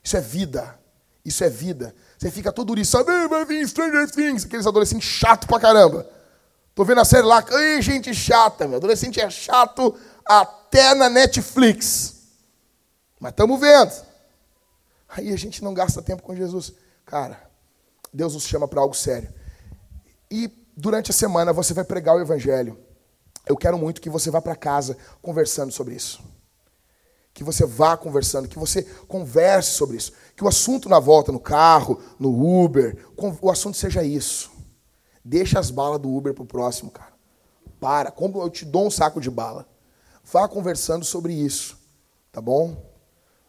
Isso 0.02 0.16
é 0.16 0.22
vida. 0.22 0.80
Isso 1.22 1.44
é 1.44 1.50
vida. 1.50 1.94
Você 2.16 2.30
fica 2.30 2.50
todo 2.50 2.70
uriçado, 2.70 3.10
ah, 3.10 3.28
vai 3.28 3.44
vir 3.44 3.68
Stranger 3.68 4.10
Things, 4.10 4.46
aqueles 4.46 4.66
adolescentes 4.66 5.06
chato 5.06 5.46
pra 5.46 5.60
caramba. 5.60 6.08
Tô 6.74 6.82
vendo 6.82 7.02
a 7.02 7.04
série 7.04 7.26
lá, 7.26 7.44
ai, 7.46 7.82
gente 7.82 8.14
chata, 8.14 8.66
meu. 8.66 8.78
Adolescente 8.78 9.20
é 9.20 9.28
chato 9.28 9.94
até 10.24 10.94
na 10.94 11.10
Netflix. 11.10 12.22
Mas 13.20 13.32
estamos 13.32 13.60
vendo. 13.60 13.92
Aí 15.10 15.30
a 15.30 15.36
gente 15.36 15.62
não 15.62 15.74
gasta 15.74 16.00
tempo 16.00 16.22
com 16.22 16.34
Jesus. 16.34 16.72
Cara, 17.04 17.38
Deus 18.10 18.32
nos 18.32 18.44
chama 18.44 18.66
para 18.66 18.80
algo 18.80 18.94
sério. 18.94 19.43
E 20.30 20.50
durante 20.76 21.10
a 21.10 21.14
semana 21.14 21.52
você 21.52 21.72
vai 21.74 21.84
pregar 21.84 22.16
o 22.16 22.20
Evangelho. 22.20 22.78
Eu 23.46 23.56
quero 23.56 23.78
muito 23.78 24.00
que 24.00 24.08
você 24.08 24.30
vá 24.30 24.40
para 24.40 24.56
casa 24.56 24.96
conversando 25.20 25.70
sobre 25.72 25.94
isso. 25.94 26.22
Que 27.32 27.44
você 27.44 27.66
vá 27.66 27.96
conversando, 27.96 28.48
que 28.48 28.58
você 28.58 28.82
converse 29.06 29.72
sobre 29.72 29.96
isso. 29.96 30.12
Que 30.36 30.44
o 30.44 30.48
assunto 30.48 30.88
na 30.88 31.00
volta, 31.00 31.32
no 31.32 31.40
carro, 31.40 32.00
no 32.18 32.64
Uber, 32.64 32.96
o 33.40 33.50
assunto 33.50 33.76
seja 33.76 34.02
isso. 34.02 34.50
Deixa 35.24 35.58
as 35.58 35.70
balas 35.70 36.00
do 36.00 36.14
Uber 36.14 36.32
para 36.32 36.44
o 36.44 36.46
próximo, 36.46 36.90
cara. 36.90 37.12
Para, 37.80 38.14
eu 38.18 38.50
te 38.50 38.64
dou 38.64 38.86
um 38.86 38.90
saco 38.90 39.20
de 39.20 39.30
bala. 39.30 39.66
Vá 40.24 40.48
conversando 40.48 41.04
sobre 41.04 41.34
isso, 41.34 41.76
tá 42.32 42.40
bom? 42.40 42.82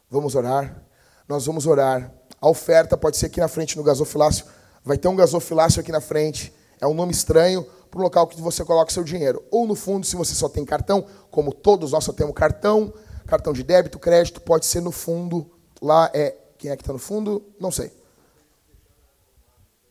Vamos 0.10 0.36
orar. 0.36 0.84
Nós 1.28 1.46
vamos 1.46 1.66
orar. 1.66 2.12
A 2.42 2.50
oferta 2.50 2.98
pode 2.98 3.18
ser 3.18 3.28
aqui 3.28 3.40
na 3.40 3.48
frente 3.48 3.78
no 3.78 3.84
gasofilácio. 3.84 4.46
Vai 4.84 4.98
ter 4.98 5.08
um 5.08 5.16
gasofilácio 5.16 5.80
aqui 5.80 5.92
na 5.92 6.02
frente. 6.02 6.54
É 6.80 6.88
um 6.88 6.94
nome 6.94 7.12
estranho 7.12 7.66
para 7.90 8.00
o 8.00 8.04
local 8.04 8.28
que 8.28 8.40
você 8.42 8.64
coloca 8.66 8.92
seu 8.92 9.04
dinheiro. 9.04 9.44
Ou 9.50 9.66
no 9.66 9.76
fundo, 9.76 10.06
se 10.06 10.16
você 10.16 10.34
só 10.36 10.50
tem 10.50 10.66
cartão, 10.66 11.06
como 11.32 11.54
todos 11.54 11.92
nós 11.92 12.04
só 12.04 12.12
temos 12.12 12.34
cartão, 12.34 12.94
cartão 13.26 13.54
de 13.54 13.64
débito, 13.64 13.98
crédito, 13.98 14.42
pode 14.42 14.66
ser 14.66 14.82
no 14.82 14.92
fundo. 14.92 15.50
Lá 15.82 16.10
é. 16.14 16.36
Quem 16.58 16.72
é 16.72 16.76
que 16.76 16.82
está 16.82 16.94
no 16.94 17.00
fundo? 17.00 17.44
Não 17.60 17.72
sei. 17.72 17.92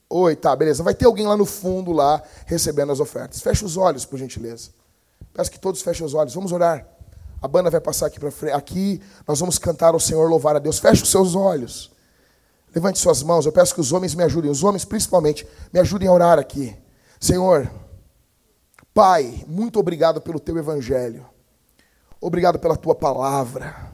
Oi, 0.09 0.37
tá, 0.37 0.55
beleza. 0.55 0.83
Vai 0.83 0.95
ter 0.95 1.07
alguém 1.07 1.27
lá 1.27 1.37
no 1.37 1.45
fundo, 1.45 1.93
lá, 1.93 2.23
recebendo 2.47 2.93
as 2.93 3.01
ofertas. 3.01 3.41
Feche 3.41 3.65
os 3.65 3.77
olhos, 3.77 4.05
por 4.05 4.19
gentileza. 4.19 4.71
Peço 5.33 5.51
que 5.51 5.59
todos 5.59 5.83
fechem 5.83 6.07
os 6.07 6.15
olhos. 6.15 6.35
Vamos 6.35 6.53
orar. 6.53 6.87
A 7.43 7.49
banda 7.49 7.69
vai 7.69 7.81
passar 7.81 8.07
aqui 8.07 8.21
para 8.21 8.31
frente. 8.31 8.55
Aqui 8.55 9.03
nós 9.27 9.41
vamos 9.41 9.59
cantar 9.59 9.93
ao 9.93 10.01
Senhor, 10.01 10.29
louvar 10.29 10.57
a 10.57 10.59
Deus. 10.59 10.79
Feche 10.79 11.03
os 11.03 11.11
seus 11.11 11.35
olhos. 11.35 11.94
Levante 12.75 12.99
suas 12.99 13.23
mãos. 13.23 13.47
Eu 13.47 13.53
peço 13.53 13.75
que 13.75 13.81
os 13.81 13.93
homens 13.93 14.15
me 14.15 14.25
ajudem. 14.25 14.51
Os 14.51 14.65
homens, 14.65 14.85
principalmente, 14.85 15.47
me 15.73 15.79
ajudem 15.81 16.09
a 16.09 16.13
orar 16.13 16.39
aqui. 16.39 16.77
Senhor, 17.21 17.71
Pai, 18.95 19.45
muito 19.49 19.81
obrigado 19.81 20.21
pelo 20.21 20.39
teu 20.39 20.57
evangelho. 20.57 21.27
Obrigado 22.21 22.61
pela 22.61 22.77
tua 22.77 22.95
palavra. 22.95 23.93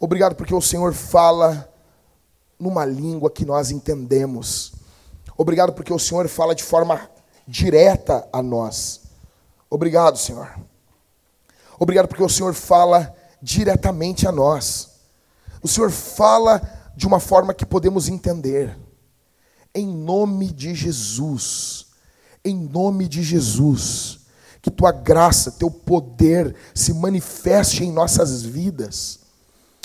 Obrigado 0.00 0.34
porque 0.34 0.52
o 0.52 0.60
Senhor 0.60 0.92
fala 0.92 1.72
numa 2.58 2.84
língua 2.84 3.30
que 3.30 3.44
nós 3.44 3.70
entendemos. 3.70 4.72
Obrigado 5.36 5.72
porque 5.72 5.92
o 5.92 5.98
Senhor 6.00 6.28
fala 6.28 6.52
de 6.52 6.64
forma 6.64 7.08
direta 7.46 8.28
a 8.32 8.42
nós. 8.42 9.02
Obrigado, 9.70 10.18
Senhor. 10.18 10.52
Obrigado 11.78 12.08
porque 12.08 12.22
o 12.22 12.28
Senhor 12.28 12.54
fala 12.54 13.14
diretamente 13.40 14.26
a 14.26 14.32
nós. 14.32 14.90
O 15.62 15.68
Senhor 15.68 15.92
fala 15.92 16.60
de 16.96 17.06
uma 17.06 17.20
forma 17.20 17.54
que 17.54 17.66
podemos 17.66 18.08
entender. 18.08 18.78
Em 19.74 19.86
nome 19.86 20.52
de 20.52 20.74
Jesus. 20.74 21.86
Em 22.44 22.56
nome 22.56 23.08
de 23.08 23.22
Jesus. 23.22 24.20
Que 24.62 24.70
tua 24.70 24.92
graça, 24.92 25.52
teu 25.52 25.70
poder 25.70 26.54
se 26.74 26.94
manifeste 26.94 27.84
em 27.84 27.92
nossas 27.92 28.42
vidas 28.42 29.24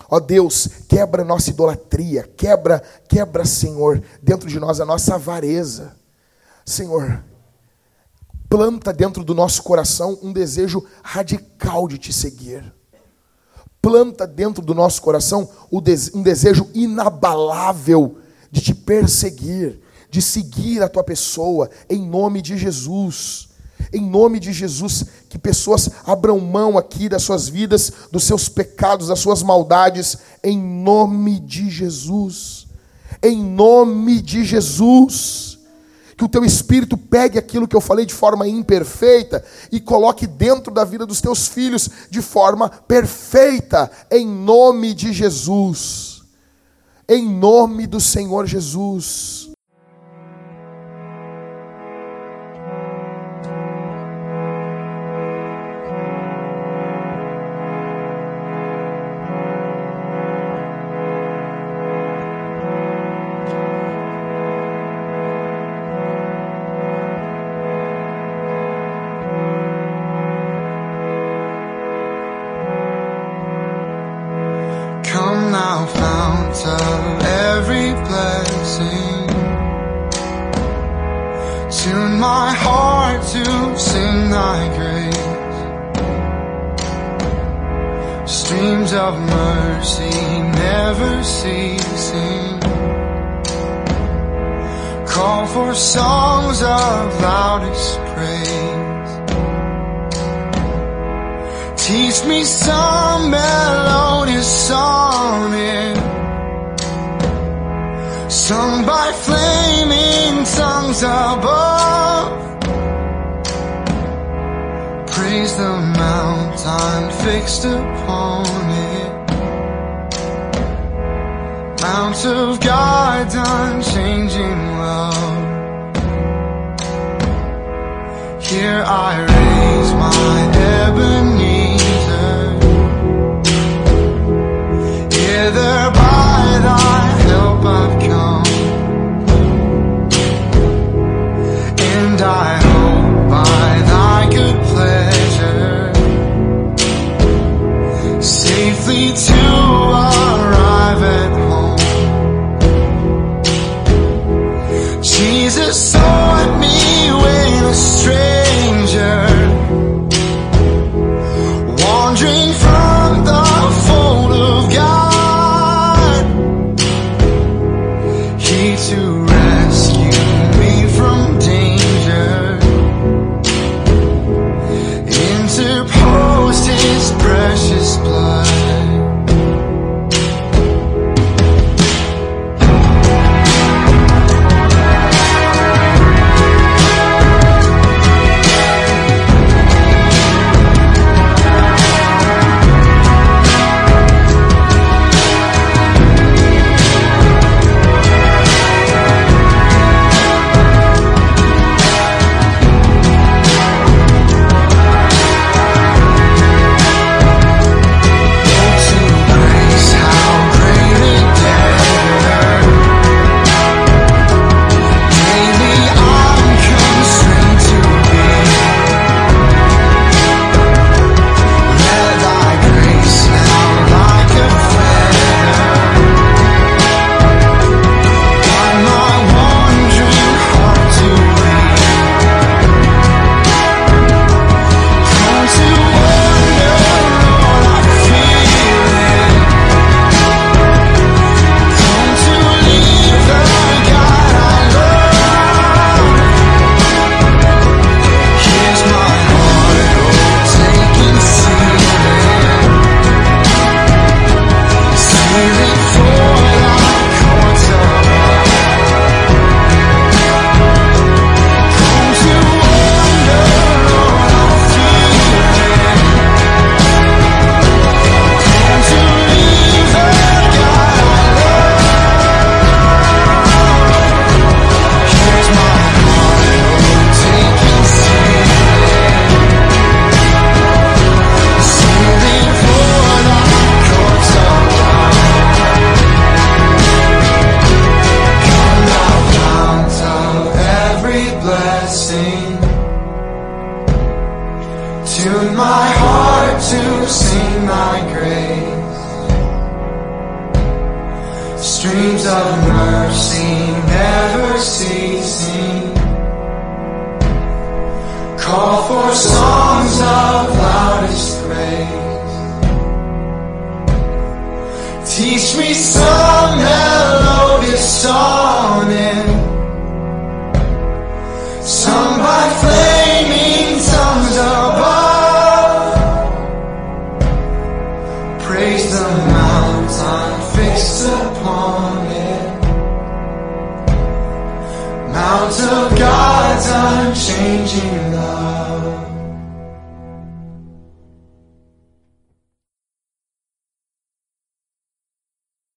Ó 0.09 0.19
Deus, 0.19 0.67
quebra 0.87 1.23
nossa 1.23 1.51
idolatria, 1.51 2.23
quebra, 2.23 2.81
quebra, 3.07 3.45
Senhor, 3.45 4.03
dentro 4.21 4.49
de 4.49 4.59
nós 4.59 4.79
a 4.79 4.85
nossa 4.85 5.15
avareza. 5.15 5.95
Senhor, 6.65 7.23
planta 8.49 8.91
dentro 8.91 9.23
do 9.23 9.35
nosso 9.35 9.61
coração 9.61 10.17
um 10.23 10.33
desejo 10.33 10.83
radical 11.03 11.87
de 11.87 11.99
te 11.99 12.11
seguir. 12.11 12.73
Planta 13.81 14.27
dentro 14.27 14.63
do 14.63 14.75
nosso 14.75 15.01
coração 15.01 15.49
um 15.71 16.21
desejo 16.21 16.67
inabalável 16.73 18.17
de 18.51 18.61
te 18.61 18.73
perseguir, 18.73 19.79
de 20.09 20.21
seguir 20.21 20.81
a 20.81 20.89
tua 20.89 21.03
pessoa, 21.03 21.69
em 21.89 22.01
nome 22.01 22.41
de 22.41 22.57
Jesus. 22.57 23.47
Em 23.93 24.01
nome 24.01 24.39
de 24.39 24.51
Jesus, 24.51 25.05
que 25.29 25.39
pessoas 25.39 25.89
abram 26.05 26.39
mão 26.39 26.77
aqui 26.77 27.09
das 27.09 27.23
suas 27.23 27.47
vidas, 27.47 27.91
dos 28.11 28.23
seus 28.23 28.47
pecados, 28.49 29.07
das 29.07 29.19
suas 29.19 29.41
maldades, 29.41 30.17
em 30.43 30.59
nome 30.59 31.39
de 31.39 31.69
Jesus. 31.69 32.67
Em 33.23 33.41
nome 33.41 34.21
de 34.21 34.43
Jesus. 34.43 35.48
Que 36.19 36.25
o 36.25 36.29
teu 36.29 36.43
espírito 36.43 36.97
pegue 36.97 37.39
aquilo 37.39 37.65
que 37.65 37.77
eu 37.77 37.79
falei 37.79 38.05
de 38.05 38.13
forma 38.13 38.45
imperfeita 38.45 39.41
e 39.71 39.79
coloque 39.79 40.27
dentro 40.27 40.73
da 40.73 40.83
vida 40.83 41.05
dos 41.05 41.21
teus 41.21 41.47
filhos 41.47 41.89
de 42.09 42.21
forma 42.21 42.67
perfeita, 42.67 43.89
em 44.11 44.27
nome 44.27 44.93
de 44.93 45.13
Jesus. 45.13 46.21
Em 47.07 47.25
nome 47.25 47.87
do 47.87 48.01
Senhor 48.01 48.45
Jesus. 48.45 49.48